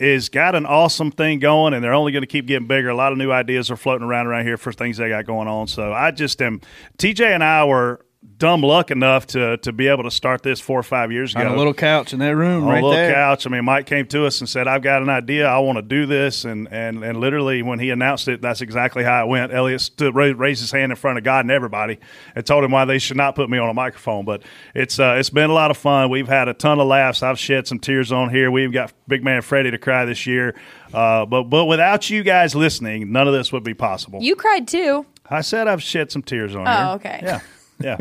is 0.00 0.28
got 0.28 0.54
an 0.54 0.66
awesome 0.66 1.10
thing 1.10 1.38
going, 1.38 1.74
and 1.74 1.82
they're 1.82 1.94
only 1.94 2.12
going 2.12 2.22
to 2.22 2.28
keep 2.28 2.46
getting 2.46 2.66
bigger. 2.66 2.88
A 2.88 2.94
lot 2.94 3.12
of 3.12 3.18
new 3.18 3.30
ideas 3.30 3.70
are 3.70 3.76
floating 3.76 4.06
around 4.06 4.26
around 4.26 4.44
here 4.44 4.56
for 4.56 4.72
things 4.72 4.96
they 4.96 5.08
got 5.08 5.26
going 5.26 5.48
on. 5.48 5.66
So 5.66 5.92
I 5.92 6.10
just 6.10 6.40
am. 6.40 6.60
TJ 6.98 7.26
and 7.26 7.44
I 7.44 7.64
were 7.64 8.04
dumb 8.36 8.62
luck 8.62 8.90
enough 8.90 9.26
to 9.28 9.56
to 9.58 9.72
be 9.72 9.86
able 9.86 10.02
to 10.02 10.10
start 10.10 10.42
this 10.42 10.60
four 10.60 10.78
or 10.78 10.82
five 10.82 11.12
years 11.12 11.34
ago 11.34 11.46
On 11.46 11.52
a 11.52 11.56
little 11.56 11.72
couch 11.74 12.12
in 12.12 12.18
that 12.18 12.34
room 12.34 12.64
on 12.64 12.68
right 12.68 12.82
a 12.82 12.86
little 12.86 12.90
there. 12.90 13.12
couch. 13.14 13.46
I 13.46 13.50
mean, 13.50 13.64
Mike 13.64 13.86
came 13.86 14.06
to 14.08 14.26
us 14.26 14.40
and 14.40 14.48
said, 14.48 14.66
"I've 14.66 14.82
got 14.82 15.02
an 15.02 15.08
idea. 15.08 15.46
I 15.46 15.58
want 15.58 15.76
to 15.76 15.82
do 15.82 16.04
this." 16.04 16.44
And 16.44 16.66
and 16.72 17.04
and 17.04 17.20
literally, 17.20 17.62
when 17.62 17.78
he 17.78 17.90
announced 17.90 18.26
it, 18.26 18.42
that's 18.42 18.60
exactly 18.60 19.04
how 19.04 19.24
it 19.24 19.28
went. 19.28 19.52
Elliott 19.52 19.80
stood, 19.82 20.14
ra- 20.16 20.32
raised 20.36 20.60
his 20.60 20.72
hand 20.72 20.90
in 20.90 20.96
front 20.96 21.16
of 21.18 21.24
God 21.24 21.44
and 21.44 21.50
everybody, 21.52 21.98
and 22.34 22.44
told 22.44 22.64
him 22.64 22.72
why 22.72 22.84
they 22.84 22.98
should 22.98 23.16
not 23.16 23.36
put 23.36 23.48
me 23.48 23.58
on 23.58 23.68
a 23.68 23.74
microphone. 23.74 24.24
But 24.24 24.42
it's 24.74 24.98
uh, 24.98 25.16
it's 25.18 25.30
been 25.30 25.50
a 25.50 25.54
lot 25.54 25.70
of 25.70 25.76
fun. 25.76 26.10
We've 26.10 26.28
had 26.28 26.48
a 26.48 26.54
ton 26.54 26.80
of 26.80 26.88
laughs. 26.88 27.22
I've 27.22 27.38
shed 27.38 27.68
some 27.68 27.78
tears 27.78 28.10
on 28.10 28.30
here. 28.30 28.50
We've 28.50 28.72
got 28.72 28.92
big 29.06 29.22
man 29.22 29.42
Freddie 29.42 29.70
to 29.70 29.78
cry 29.78 30.04
this 30.04 30.26
year. 30.26 30.54
Uh, 30.92 31.24
but 31.24 31.44
but 31.44 31.66
without 31.66 32.10
you 32.10 32.24
guys 32.24 32.54
listening, 32.56 33.12
none 33.12 33.28
of 33.28 33.34
this 33.34 33.52
would 33.52 33.62
be 33.64 33.74
possible. 33.74 34.20
You 34.22 34.34
cried 34.34 34.66
too. 34.66 35.06
I 35.30 35.42
said 35.42 35.68
I've 35.68 35.82
shed 35.82 36.10
some 36.10 36.22
tears 36.22 36.54
on 36.56 36.64
here. 36.66 36.74
Oh, 36.76 36.86
here. 36.86 36.94
okay. 36.96 37.20
Yeah, 37.22 37.40
yeah. 37.80 37.96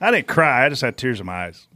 I 0.00 0.10
didn't 0.10 0.26
cry. 0.26 0.66
I 0.66 0.68
just 0.68 0.82
had 0.82 0.96
tears 0.96 1.20
in 1.20 1.26
my 1.26 1.46
eyes. 1.46 1.66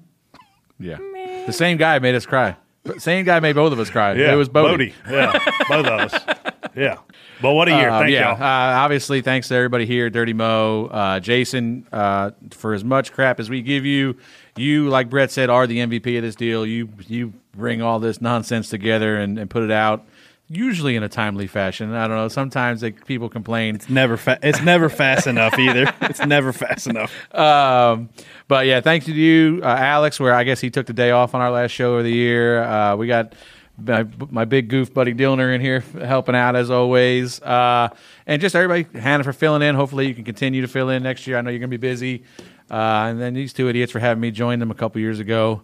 Yeah. 0.78 0.98
The 1.46 1.52
same 1.52 1.76
guy 1.76 1.98
made 1.98 2.14
us 2.14 2.26
cry. 2.26 2.56
Same 2.98 3.24
guy 3.24 3.38
made 3.38 3.54
both 3.54 3.72
of 3.72 3.78
us 3.78 3.90
cry. 3.90 4.14
Yeah, 4.14 4.32
it 4.32 4.36
was 4.36 4.48
Bodie. 4.48 4.70
Bodie. 4.70 4.94
Yeah, 5.08 5.32
both 5.68 5.86
of 5.86 6.00
us. 6.00 6.36
Yeah, 6.74 6.98
but 7.40 7.52
what 7.52 7.68
a 7.68 7.72
year! 7.72 7.90
Um, 7.90 8.02
Thank 8.02 8.12
yeah, 8.12 8.32
y'all. 8.32 8.42
Uh, 8.42 8.82
obviously, 8.82 9.20
thanks 9.20 9.48
to 9.48 9.54
everybody 9.54 9.86
here, 9.86 10.10
Dirty 10.10 10.32
Mo, 10.32 10.86
uh, 10.86 11.20
Jason, 11.20 11.86
uh, 11.92 12.30
for 12.50 12.72
as 12.72 12.82
much 12.82 13.12
crap 13.12 13.38
as 13.38 13.48
we 13.48 13.62
give 13.62 13.84
you. 13.84 14.16
You, 14.56 14.88
like 14.88 15.10
Brett 15.10 15.30
said, 15.30 15.48
are 15.48 15.66
the 15.66 15.78
MVP 15.78 16.16
of 16.16 16.22
this 16.22 16.34
deal. 16.34 16.66
You 16.66 16.88
you 17.06 17.34
bring 17.52 17.82
all 17.82 18.00
this 18.00 18.20
nonsense 18.20 18.68
together 18.68 19.16
and, 19.16 19.38
and 19.38 19.48
put 19.48 19.62
it 19.62 19.70
out, 19.70 20.04
usually 20.48 20.96
in 20.96 21.02
a 21.02 21.08
timely 21.08 21.46
fashion. 21.46 21.92
I 21.92 22.06
don't 22.06 22.16
know. 22.16 22.28
Sometimes 22.28 22.82
like, 22.82 23.06
people 23.06 23.28
complain. 23.28 23.74
It's 23.74 23.88
never 23.88 24.16
fa- 24.16 24.38
it's 24.42 24.60
never 24.62 24.88
fast 24.88 25.26
enough 25.26 25.58
either. 25.58 25.92
It's 26.02 26.24
never 26.26 26.52
fast 26.52 26.86
enough. 26.86 27.12
Um, 27.34 28.10
but 28.48 28.66
yeah, 28.66 28.80
thanks 28.80 29.06
to 29.06 29.12
you, 29.12 29.60
uh, 29.62 29.66
Alex. 29.66 30.20
Where 30.20 30.34
I 30.34 30.44
guess 30.44 30.60
he 30.60 30.68
took 30.68 30.86
the 30.86 30.92
day 30.92 31.10
off 31.10 31.34
on 31.34 31.40
our 31.40 31.50
last 31.50 31.70
show 31.70 31.94
of 31.94 32.04
the 32.04 32.12
year. 32.12 32.62
Uh, 32.62 32.96
we 32.96 33.06
got 33.06 33.34
my, 33.78 34.06
my 34.30 34.44
big 34.44 34.68
goof 34.68 34.92
buddy 34.92 35.14
Dillner 35.14 35.54
in 35.54 35.60
here 35.60 35.80
helping 35.80 36.34
out 36.34 36.54
as 36.54 36.70
always, 36.70 37.40
uh, 37.42 37.88
and 38.26 38.42
just 38.42 38.54
everybody, 38.54 38.98
Hannah 38.98 39.24
for 39.24 39.32
filling 39.32 39.62
in. 39.62 39.74
Hopefully, 39.74 40.06
you 40.06 40.14
can 40.14 40.24
continue 40.24 40.60
to 40.60 40.68
fill 40.68 40.90
in 40.90 41.02
next 41.02 41.26
year. 41.26 41.38
I 41.38 41.40
know 41.40 41.50
you're 41.50 41.60
gonna 41.60 41.68
be 41.68 41.76
busy, 41.78 42.24
uh, 42.70 43.06
and 43.08 43.20
then 43.20 43.32
these 43.32 43.52
two 43.52 43.68
idiots 43.68 43.92
for 43.92 44.00
having 44.00 44.20
me 44.20 44.30
join 44.30 44.58
them 44.58 44.70
a 44.70 44.74
couple 44.74 45.00
years 45.00 45.18
ago. 45.18 45.62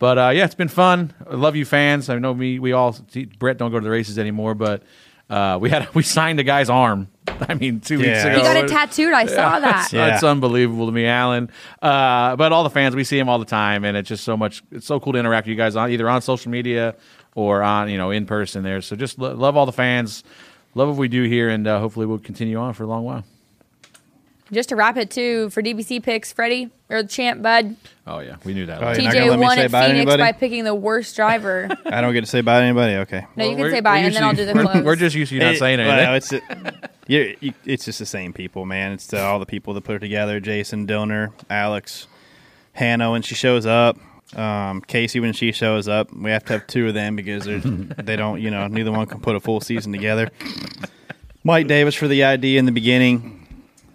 But 0.00 0.18
uh, 0.18 0.30
yeah, 0.30 0.46
it's 0.46 0.56
been 0.56 0.68
fun. 0.68 1.12
I 1.30 1.34
love 1.36 1.54
you, 1.54 1.64
fans. 1.64 2.10
I 2.10 2.18
know 2.18 2.34
me. 2.34 2.58
We 2.58 2.72
all 2.72 2.96
Brett 3.38 3.58
don't 3.58 3.70
go 3.70 3.78
to 3.78 3.84
the 3.84 3.90
races 3.90 4.18
anymore, 4.18 4.56
but. 4.56 4.82
Uh, 5.28 5.56
we 5.60 5.70
had 5.70 5.88
we 5.94 6.02
signed 6.02 6.40
a 6.40 6.42
guy's 6.42 6.68
arm. 6.68 7.06
I 7.48 7.54
mean, 7.54 7.78
two 7.78 7.98
weeks 7.98 8.24
ago. 8.24 8.34
He 8.34 8.42
got 8.42 8.56
it 8.56 8.68
tattooed. 8.68 9.12
I 9.12 9.26
saw 9.26 9.60
that. 9.60 9.92
Yeah. 9.92 10.14
It's 10.14 10.24
unbelievable 10.24 10.86
to 10.86 10.92
me, 10.92 11.06
Alan. 11.06 11.50
Uh, 11.80 12.34
but 12.34 12.50
all 12.50 12.64
the 12.64 12.70
fans, 12.70 12.96
we 12.96 13.04
see 13.04 13.16
him 13.16 13.28
all 13.28 13.38
the 13.38 13.44
time, 13.44 13.84
and 13.84 13.96
it's 13.96 14.08
just 14.08 14.24
so 14.24 14.36
much. 14.36 14.64
It's 14.72 14.86
so 14.86 14.98
cool 14.98 15.12
to 15.12 15.20
interact 15.20 15.46
with 15.46 15.52
you 15.52 15.56
guys 15.56 15.76
on 15.76 15.92
either 15.92 16.10
on 16.10 16.20
social 16.20 16.50
media 16.50 16.96
or 17.36 17.62
on 17.62 17.88
you 17.88 17.96
know 17.96 18.10
in 18.10 18.26
person 18.26 18.64
there. 18.64 18.80
So 18.80 18.96
just 18.96 19.20
lo- 19.20 19.32
love 19.32 19.56
all 19.56 19.66
the 19.66 19.72
fans, 19.72 20.24
love 20.74 20.88
what 20.88 20.96
we 20.96 21.06
do 21.06 21.22
here, 21.22 21.48
and 21.48 21.64
uh, 21.64 21.78
hopefully 21.78 22.06
we'll 22.06 22.18
continue 22.18 22.58
on 22.58 22.74
for 22.74 22.82
a 22.82 22.88
long 22.88 23.04
while. 23.04 23.22
Just 24.52 24.70
to 24.70 24.76
wrap 24.76 24.96
it 24.96 25.10
too, 25.10 25.48
for 25.50 25.62
DBC 25.62 26.02
picks, 26.02 26.32
Freddie 26.32 26.70
or 26.88 27.04
champ, 27.04 27.40
Bud. 27.40 27.76
Oh 28.06 28.18
yeah, 28.18 28.36
we 28.44 28.52
knew 28.52 28.66
that. 28.66 28.82
Oh, 28.82 28.86
you're 28.92 29.02
let 29.10 29.14
TJ 29.14 29.30
me 29.30 29.36
won 29.44 29.56
say 29.56 29.64
at 29.64 29.70
Phoenix 29.70 29.90
anybody? 29.90 30.22
by 30.22 30.32
picking 30.32 30.64
the 30.64 30.74
worst 30.74 31.14
driver. 31.14 31.68
I 31.86 32.00
don't 32.00 32.12
get 32.12 32.22
to 32.22 32.26
say 32.26 32.40
bye 32.40 32.58
to 32.60 32.64
anybody. 32.66 32.94
Okay. 32.96 33.26
No, 33.36 33.48
you 33.48 33.56
can 33.56 33.70
say 33.70 33.80
bye, 33.80 34.00
we're 34.00 34.06
and 34.06 34.14
then 34.16 34.24
I'll 34.24 34.32
do 34.34 34.44
the 34.44 34.52
usually- 34.52 34.66
close. 34.72 34.84
We're 34.84 34.96
just 34.96 35.14
used 35.14 35.28
to 35.28 35.36
you 35.36 35.40
not 35.42 35.54
It- 35.54 35.58
saying 35.58 35.78
anything. 35.78 35.96
well, 35.96 36.14
it's 36.14 36.32
you're, 37.06 37.26
you, 37.40 37.52
it's 37.64 37.84
just 37.84 38.00
the 38.00 38.06
same 38.06 38.32
people, 38.32 38.66
man. 38.66 38.92
It's 38.92 39.12
uh, 39.14 39.18
all 39.24 39.38
the 39.38 39.46
people 39.46 39.72
that 39.74 39.82
put 39.82 39.96
it 39.96 39.98
together: 40.00 40.40
Jason, 40.40 40.86
Dillner, 40.86 41.32
Alex, 41.48 42.08
Hannah 42.72 43.12
when 43.12 43.22
she 43.22 43.34
shows 43.36 43.66
up. 43.66 43.98
Um, 44.36 44.80
Casey, 44.82 45.18
when 45.20 45.32
she 45.32 45.50
shows 45.52 45.86
up, 45.88 46.12
we 46.12 46.30
have 46.30 46.44
to 46.46 46.52
have 46.54 46.66
two 46.66 46.88
of 46.88 46.94
them 46.94 47.14
because 47.14 47.44
they're- 47.44 47.58
they 48.02 48.16
don't, 48.16 48.40
you 48.40 48.50
know, 48.50 48.66
neither 48.66 48.90
one 48.92 49.06
can 49.06 49.20
put 49.20 49.36
a 49.36 49.40
full 49.40 49.60
season 49.60 49.92
together. 49.92 50.30
Mike 51.44 51.66
Davis 51.68 51.94
for 51.94 52.06
the 52.08 52.24
idea 52.24 52.58
in 52.58 52.64
the 52.66 52.72
beginning. 52.72 53.39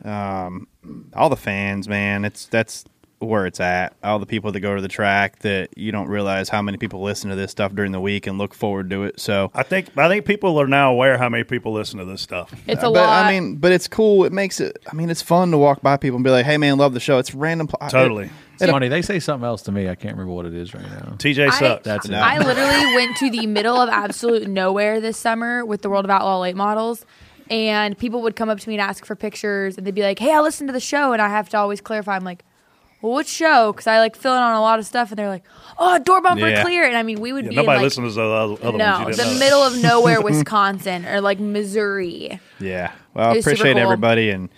Um, 0.05 0.67
all 1.13 1.29
the 1.29 1.35
fans, 1.35 1.87
man, 1.87 2.25
it's 2.25 2.45
that's 2.45 2.85
where 3.19 3.45
it's 3.45 3.59
at. 3.59 3.95
All 4.03 4.19
the 4.19 4.25
people 4.25 4.51
that 4.51 4.59
go 4.59 4.75
to 4.75 4.81
the 4.81 4.87
track 4.87 5.39
that 5.39 5.77
you 5.77 5.91
don't 5.91 6.07
realize 6.07 6.49
how 6.49 6.61
many 6.61 6.77
people 6.77 7.01
listen 7.01 7.29
to 7.29 7.35
this 7.35 7.51
stuff 7.51 7.73
during 7.73 7.91
the 7.91 7.99
week 7.99 8.27
and 8.27 8.37
look 8.37 8.53
forward 8.53 8.89
to 8.89 9.03
it. 9.03 9.19
So 9.19 9.51
I 9.53 9.63
think 9.63 9.97
I 9.97 10.07
think 10.07 10.25
people 10.25 10.59
are 10.59 10.67
now 10.67 10.91
aware 10.91 11.17
how 11.17 11.29
many 11.29 11.43
people 11.43 11.73
listen 11.73 11.99
to 11.99 12.05
this 12.05 12.21
stuff. 12.21 12.53
It's 12.67 12.83
a 12.83 12.85
but, 12.85 12.93
lot. 12.93 13.25
I 13.25 13.31
mean, 13.31 13.55
but 13.55 13.71
it's 13.71 13.87
cool. 13.87 14.25
It 14.25 14.33
makes 14.33 14.59
it. 14.59 14.77
I 14.91 14.95
mean, 14.95 15.09
it's 15.09 15.21
fun 15.21 15.51
to 15.51 15.57
walk 15.57 15.81
by 15.81 15.97
people 15.97 16.17
and 16.17 16.23
be 16.23 16.29
like, 16.29 16.45
"Hey, 16.45 16.57
man, 16.57 16.77
love 16.77 16.93
the 16.93 16.99
show." 16.99 17.17
It's 17.17 17.33
random. 17.33 17.67
pl- 17.67 17.89
Totally. 17.89 18.25
It, 18.25 18.31
It's 18.61 18.71
funny. 18.71 18.87
They 18.87 19.01
say 19.01 19.19
something 19.19 19.45
else 19.45 19.63
to 19.63 19.71
me. 19.71 19.89
I 19.89 19.95
can't 19.95 20.13
remember 20.15 20.33
what 20.33 20.45
it 20.45 20.53
is 20.53 20.73
right 20.73 20.83
now. 20.83 21.15
TJ 21.17 21.47
I- 21.47 21.59
sucks. 21.59 21.83
That's 21.83 22.07
it. 22.07 22.13
I 22.13 22.37
literally 22.39 22.95
went 22.95 23.17
to 23.17 23.29
the 23.29 23.47
middle 23.47 23.75
of 23.75 23.89
absolute 23.89 24.47
nowhere 24.47 25.01
this 25.01 25.17
summer 25.17 25.65
with 25.65 25.81
the 25.81 25.89
World 25.89 26.05
of 26.05 26.11
Outlaw 26.11 26.39
late 26.41 26.55
models. 26.55 27.05
And 27.49 27.97
people 27.97 28.21
would 28.23 28.35
come 28.35 28.49
up 28.49 28.59
to 28.59 28.69
me 28.69 28.75
and 28.75 28.81
ask 28.81 29.05
for 29.05 29.15
pictures, 29.15 29.77
and 29.77 29.85
they'd 29.85 29.93
be 29.93 30.01
like, 30.01 30.19
"Hey, 30.19 30.33
I 30.33 30.39
listened 30.41 30.67
to 30.69 30.73
the 30.73 30.79
show," 30.79 31.13
and 31.13 31.21
I 31.21 31.29
have 31.29 31.47
to 31.49 31.57
always 31.57 31.79
clarify. 31.81 32.15
I'm 32.15 32.23
like, 32.23 32.43
"Well, 33.01 33.13
which 33.13 33.27
show?" 33.27 33.71
Because 33.71 33.85
I 33.87 33.99
like 33.99 34.15
fill 34.15 34.33
in 34.33 34.41
on 34.41 34.55
a 34.55 34.61
lot 34.61 34.79
of 34.79 34.85
stuff, 34.87 35.11
and 35.11 35.19
they're 35.19 35.29
like, 35.29 35.43
"Oh, 35.77 35.99
door 35.99 36.21
bumper 36.21 36.47
Yeah. 36.47 36.63
clear," 36.63 36.85
and 36.85 36.97
I 36.97 37.03
mean, 37.03 37.19
we 37.21 37.33
would 37.33 37.45
Yeah, 37.45 37.49
be 37.51 37.55
nobody 37.57 37.71
in, 37.75 37.77
like, 37.77 37.83
listens 37.83 38.15
to 38.15 38.21
the 38.21 38.27
other, 38.27 38.53
other 38.63 38.77
no, 38.79 38.85
ones. 38.85 38.99
You 38.99 39.05
the 39.05 39.11
didn't 39.17 39.33
know. 39.33 39.39
middle 39.39 39.63
of 39.63 39.77
nowhere, 39.81 40.21
Wisconsin, 40.21 41.05
or 41.05 41.21
like 41.21 41.39
Missouri. 41.39 42.39
Yeah. 42.59 42.91
Well, 43.13 43.27
I 43.29 43.33
was 43.35 43.45
super 43.45 43.49
appreciate 43.51 43.73
cool. 43.73 43.81
everybody, 43.83 44.29
and 44.31 44.49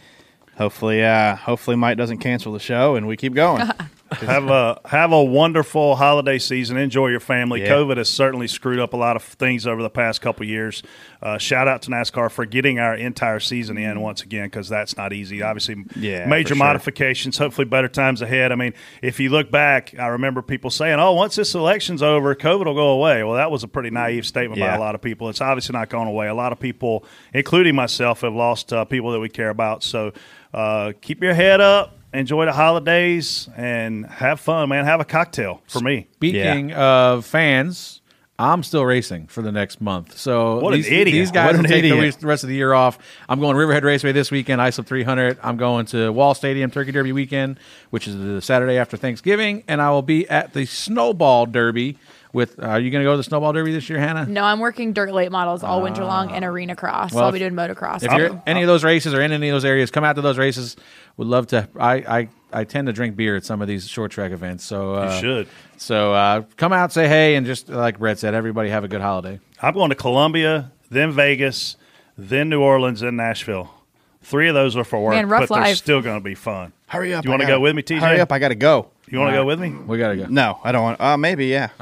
hopefully, 0.58 1.04
uh, 1.04 1.36
hopefully 1.36 1.76
Mike 1.76 1.98
doesn't 1.98 2.20
cancel 2.20 2.54
the 2.54 2.60
show 2.60 2.96
and 2.96 3.06
we 3.08 3.18
keep 3.18 3.34
going. 3.34 3.70
have 4.12 4.48
a 4.50 4.80
have 4.86 5.12
a 5.12 5.24
wonderful 5.24 5.96
holiday 5.96 6.40
season. 6.40 6.78
Enjoy 6.78 7.08
your 7.08 7.20
family. 7.20 7.62
Yeah. 7.62 7.70
COVID 7.70 7.98
has 7.98 8.10
certainly 8.10 8.48
screwed 8.48 8.80
up 8.80 8.94
a 8.94 8.98
lot 8.98 9.16
of 9.16 9.24
things 9.24 9.68
over 9.68 9.82
the 9.82 9.90
past 9.90 10.22
couple 10.22 10.46
years. 10.46 10.82
Uh, 11.22 11.38
shout 11.38 11.68
out 11.68 11.82
to 11.82 11.90
NASCAR 11.90 12.30
for 12.32 12.46
getting 12.46 12.80
our 12.80 12.96
entire 12.96 13.40
season 13.40 13.78
in 13.78 14.00
once 14.02 14.22
again 14.22 14.46
because 14.46 14.70
that's 14.70 14.96
not 14.96 15.14
easy. 15.14 15.42
Obviously, 15.42 15.84
Yeah, 15.96 16.26
major 16.28 16.50
sure. 16.56 16.58
modifications. 16.58 17.38
Hopefully, 17.38 17.66
better 17.66 17.88
times 17.88 18.22
ahead. 18.22 18.52
I 18.52 18.56
mean, 18.56 18.74
if 19.02 19.20
you 19.20 19.30
look 19.30 19.52
back, 19.52 19.94
I 20.00 20.08
remember 20.08 20.42
people 20.42 20.70
saying, 20.70 21.00
"Oh, 21.00 21.14
once 21.14 21.36
this 21.36 21.54
election's 21.56 22.02
over, 22.04 22.34
COVID 22.36 22.66
will 22.66 22.76
go 22.76 22.90
away." 22.90 23.24
Well, 23.24 23.36
that 23.36 23.52
was 23.52 23.64
a 23.64 23.68
pretty 23.68 23.90
naive 23.90 24.26
statement 24.26 24.60
by 24.62 24.74
a 24.76 24.80
lot 24.80 24.96
of 24.96 25.02
people. 25.02 25.30
It's 25.30 25.42
obviously 25.42 25.74
not 25.74 25.90
going 25.90 26.08
away. 26.08 26.28
A 26.28 26.34
lot 26.36 26.52
of 26.52 26.60
people, 26.60 27.04
including 27.34 27.76
myself, 27.76 28.22
have 28.22 28.34
lost 28.34 28.72
uh, 28.72 28.86
people 28.86 29.12
that 29.12 29.20
we 29.20 29.30
care 29.30 29.50
about. 29.50 29.84
So 29.84 30.14
uh, 30.54 30.94
keep 31.02 31.22
your 31.22 31.34
head 31.34 31.60
up. 31.62 31.97
Enjoy 32.14 32.46
the 32.46 32.54
holidays 32.54 33.50
and 33.58 34.06
have 34.06 34.40
fun, 34.40 34.70
man. 34.70 34.86
Have 34.86 35.02
a 35.02 35.06
cocktail 35.06 35.62
for 35.68 35.82
me. 35.82 36.08
Speaking 36.14 36.72
of 36.74 37.26
fans, 37.26 38.02
I'm 38.40 38.64
still 38.64 38.86
racing 38.86 39.28
for 39.28 39.42
the 39.42 39.52
next 39.52 39.82
month. 39.82 40.18
So 40.18 40.60
What 40.60 40.74
an 40.74 40.80
these, 40.80 40.88
idiot. 40.88 41.06
These 41.12 41.32
guys 41.32 41.48
What 41.54 41.58
will 41.58 41.64
take 41.64 41.82
the 41.82 41.90
idiot. 41.90 42.00
rest- 42.04 42.20
the 42.22 42.28
rest 42.28 42.44
of 42.44 42.50
the 42.50 42.56
year 42.56 42.72
off. 42.72 42.98
I'm 43.28 43.40
going 43.40 43.58
Riverhead 43.58 43.84
Raceway 43.84 44.14
this 44.14 44.32
weekend, 44.32 44.62
Islip 44.62 44.88
300. 44.88 45.38
I'm 45.44 45.58
going 45.58 45.86
to 45.88 46.12
Wall 46.14 46.34
Stadium 46.34 46.72
Turkey 46.72 46.92
Derby 46.94 47.12
weekend, 47.12 47.60
which 47.90 48.08
is 48.08 48.16
the 48.16 48.42
Saturday 48.42 48.78
after 48.78 48.96
Thanksgiving, 48.96 49.64
and 49.68 49.82
I 49.82 49.90
will 49.92 50.02
be 50.04 50.30
at 50.30 50.54
the 50.54 50.66
Snowball 50.66 51.46
Derby. 51.46 51.98
With 52.38 52.60
uh, 52.60 52.68
are 52.68 52.80
you 52.80 52.92
going 52.92 53.02
to 53.02 53.08
go 53.08 53.14
to 53.14 53.18
the 53.18 53.24
Snowball 53.24 53.52
Derby 53.52 53.74
this 53.74 53.90
year, 53.90 53.98
Hannah? 53.98 54.28
No, 54.28 54.44
I'm 54.44 54.60
working 54.60 54.94
dirt 54.94 55.12
late 55.12 55.32
models 55.32 55.64
all 55.64 55.82
winter 55.82 56.06
long 56.06 56.30
and 56.30 56.46
arena 56.46 56.76
cross. 56.76 57.12
Well, 57.12 57.24
I'll 57.24 57.32
be 57.32 57.40
doing 57.40 57.54
motocross. 57.54 58.04
If 58.04 58.12
too. 58.12 58.18
you're 58.18 58.44
any 58.46 58.62
of 58.62 58.68
those 58.68 58.84
races 58.84 59.16
or 59.16 59.22
in 59.22 59.32
any 59.32 59.50
of 59.50 59.56
those 59.56 59.66
areas, 59.66 59.90
come 59.90 60.04
out 60.04 60.18
to 60.18 60.22
those 60.22 60.38
races. 60.38 60.76
Would 61.18 61.28
love 61.28 61.48
to. 61.48 61.68
I 61.80 61.96
I, 61.96 62.30
I 62.54 62.64
tend 62.64 62.86
to 62.86 62.94
drink 62.94 63.16
beer 63.16 63.36
at 63.38 63.44
some 63.44 63.60
of 63.60 63.68
these 63.68 63.88
short 63.88 64.12
track 64.12 64.32
events. 64.32 64.64
So 64.64 64.94
uh, 64.94 65.16
You 65.16 65.20
should. 65.20 65.48
So 65.78 66.14
uh, 66.14 66.44
come 66.58 66.74
out, 66.74 66.94
say 66.94 67.08
hey, 67.08 67.34
and 67.34 67.48
just 67.48 67.70
like 67.70 67.98
Brett 67.98 68.20
said, 68.20 68.36
everybody 68.36 68.70
have 68.70 68.84
a 68.84 68.88
good 68.88 69.02
holiday. 69.02 69.40
I'm 69.60 69.74
going 69.74 69.90
to 69.90 69.96
Columbia, 69.96 70.72
then 70.92 71.12
Vegas, 71.14 71.76
then 72.20 72.50
New 72.50 72.62
Orleans, 72.62 73.00
then 73.00 73.16
Nashville. 73.16 73.74
Three 74.22 74.48
of 74.48 74.54
those 74.54 74.76
are 74.76 74.84
for 74.84 75.04
work, 75.04 75.16
Man, 75.16 75.28
rough 75.28 75.50
but 75.50 75.64
they're 75.64 75.74
still 75.74 76.04
going 76.04 76.20
to 76.20 76.24
be 76.24 76.36
fun. 76.36 76.72
Hurry 76.86 77.16
up! 77.16 77.26
You 77.26 77.32
want 77.32 77.42
to 77.42 77.48
go 77.48 77.60
with 77.60 77.76
me, 77.76 77.82
TJ? 77.82 77.98
Hurry 77.98 78.20
up! 78.20 78.32
I 78.32 78.38
got 78.38 78.50
to 78.50 78.56
go. 78.56 78.92
You 79.10 79.20
want 79.20 79.32
to 79.32 79.38
go 79.38 79.46
with 79.46 79.60
me? 79.60 79.70
We 79.70 79.98
got 79.98 80.10
to 80.10 80.18
go. 80.18 80.26
No, 80.28 80.60
I 80.64 80.72
don't 80.74 80.84
want. 80.84 81.00
Uh, 81.00 81.16
maybe 81.16 81.48
yeah. 81.48 81.70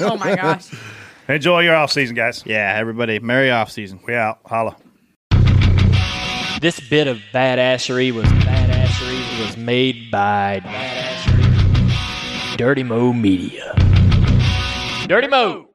oh 0.00 0.16
my 0.18 0.36
gosh. 0.36 0.70
Enjoy 1.26 1.60
your 1.60 1.74
off 1.74 1.90
season, 1.90 2.14
guys. 2.14 2.42
Yeah, 2.44 2.74
everybody, 2.76 3.18
merry 3.18 3.50
off 3.50 3.70
season. 3.70 3.98
We 4.06 4.14
out. 4.14 4.40
Holla. 4.44 4.76
This 6.60 6.80
bit 6.88 7.06
of 7.06 7.18
badassery 7.32 8.12
was 8.12 8.26
badassery. 8.26 9.40
Was 9.40 9.56
made 9.56 10.10
by 10.10 10.60
badassery. 10.60 12.56
Dirty 12.58 12.82
Mo 12.82 13.14
Media. 13.14 13.74
Dirty 15.08 15.28
Mo. 15.28 15.73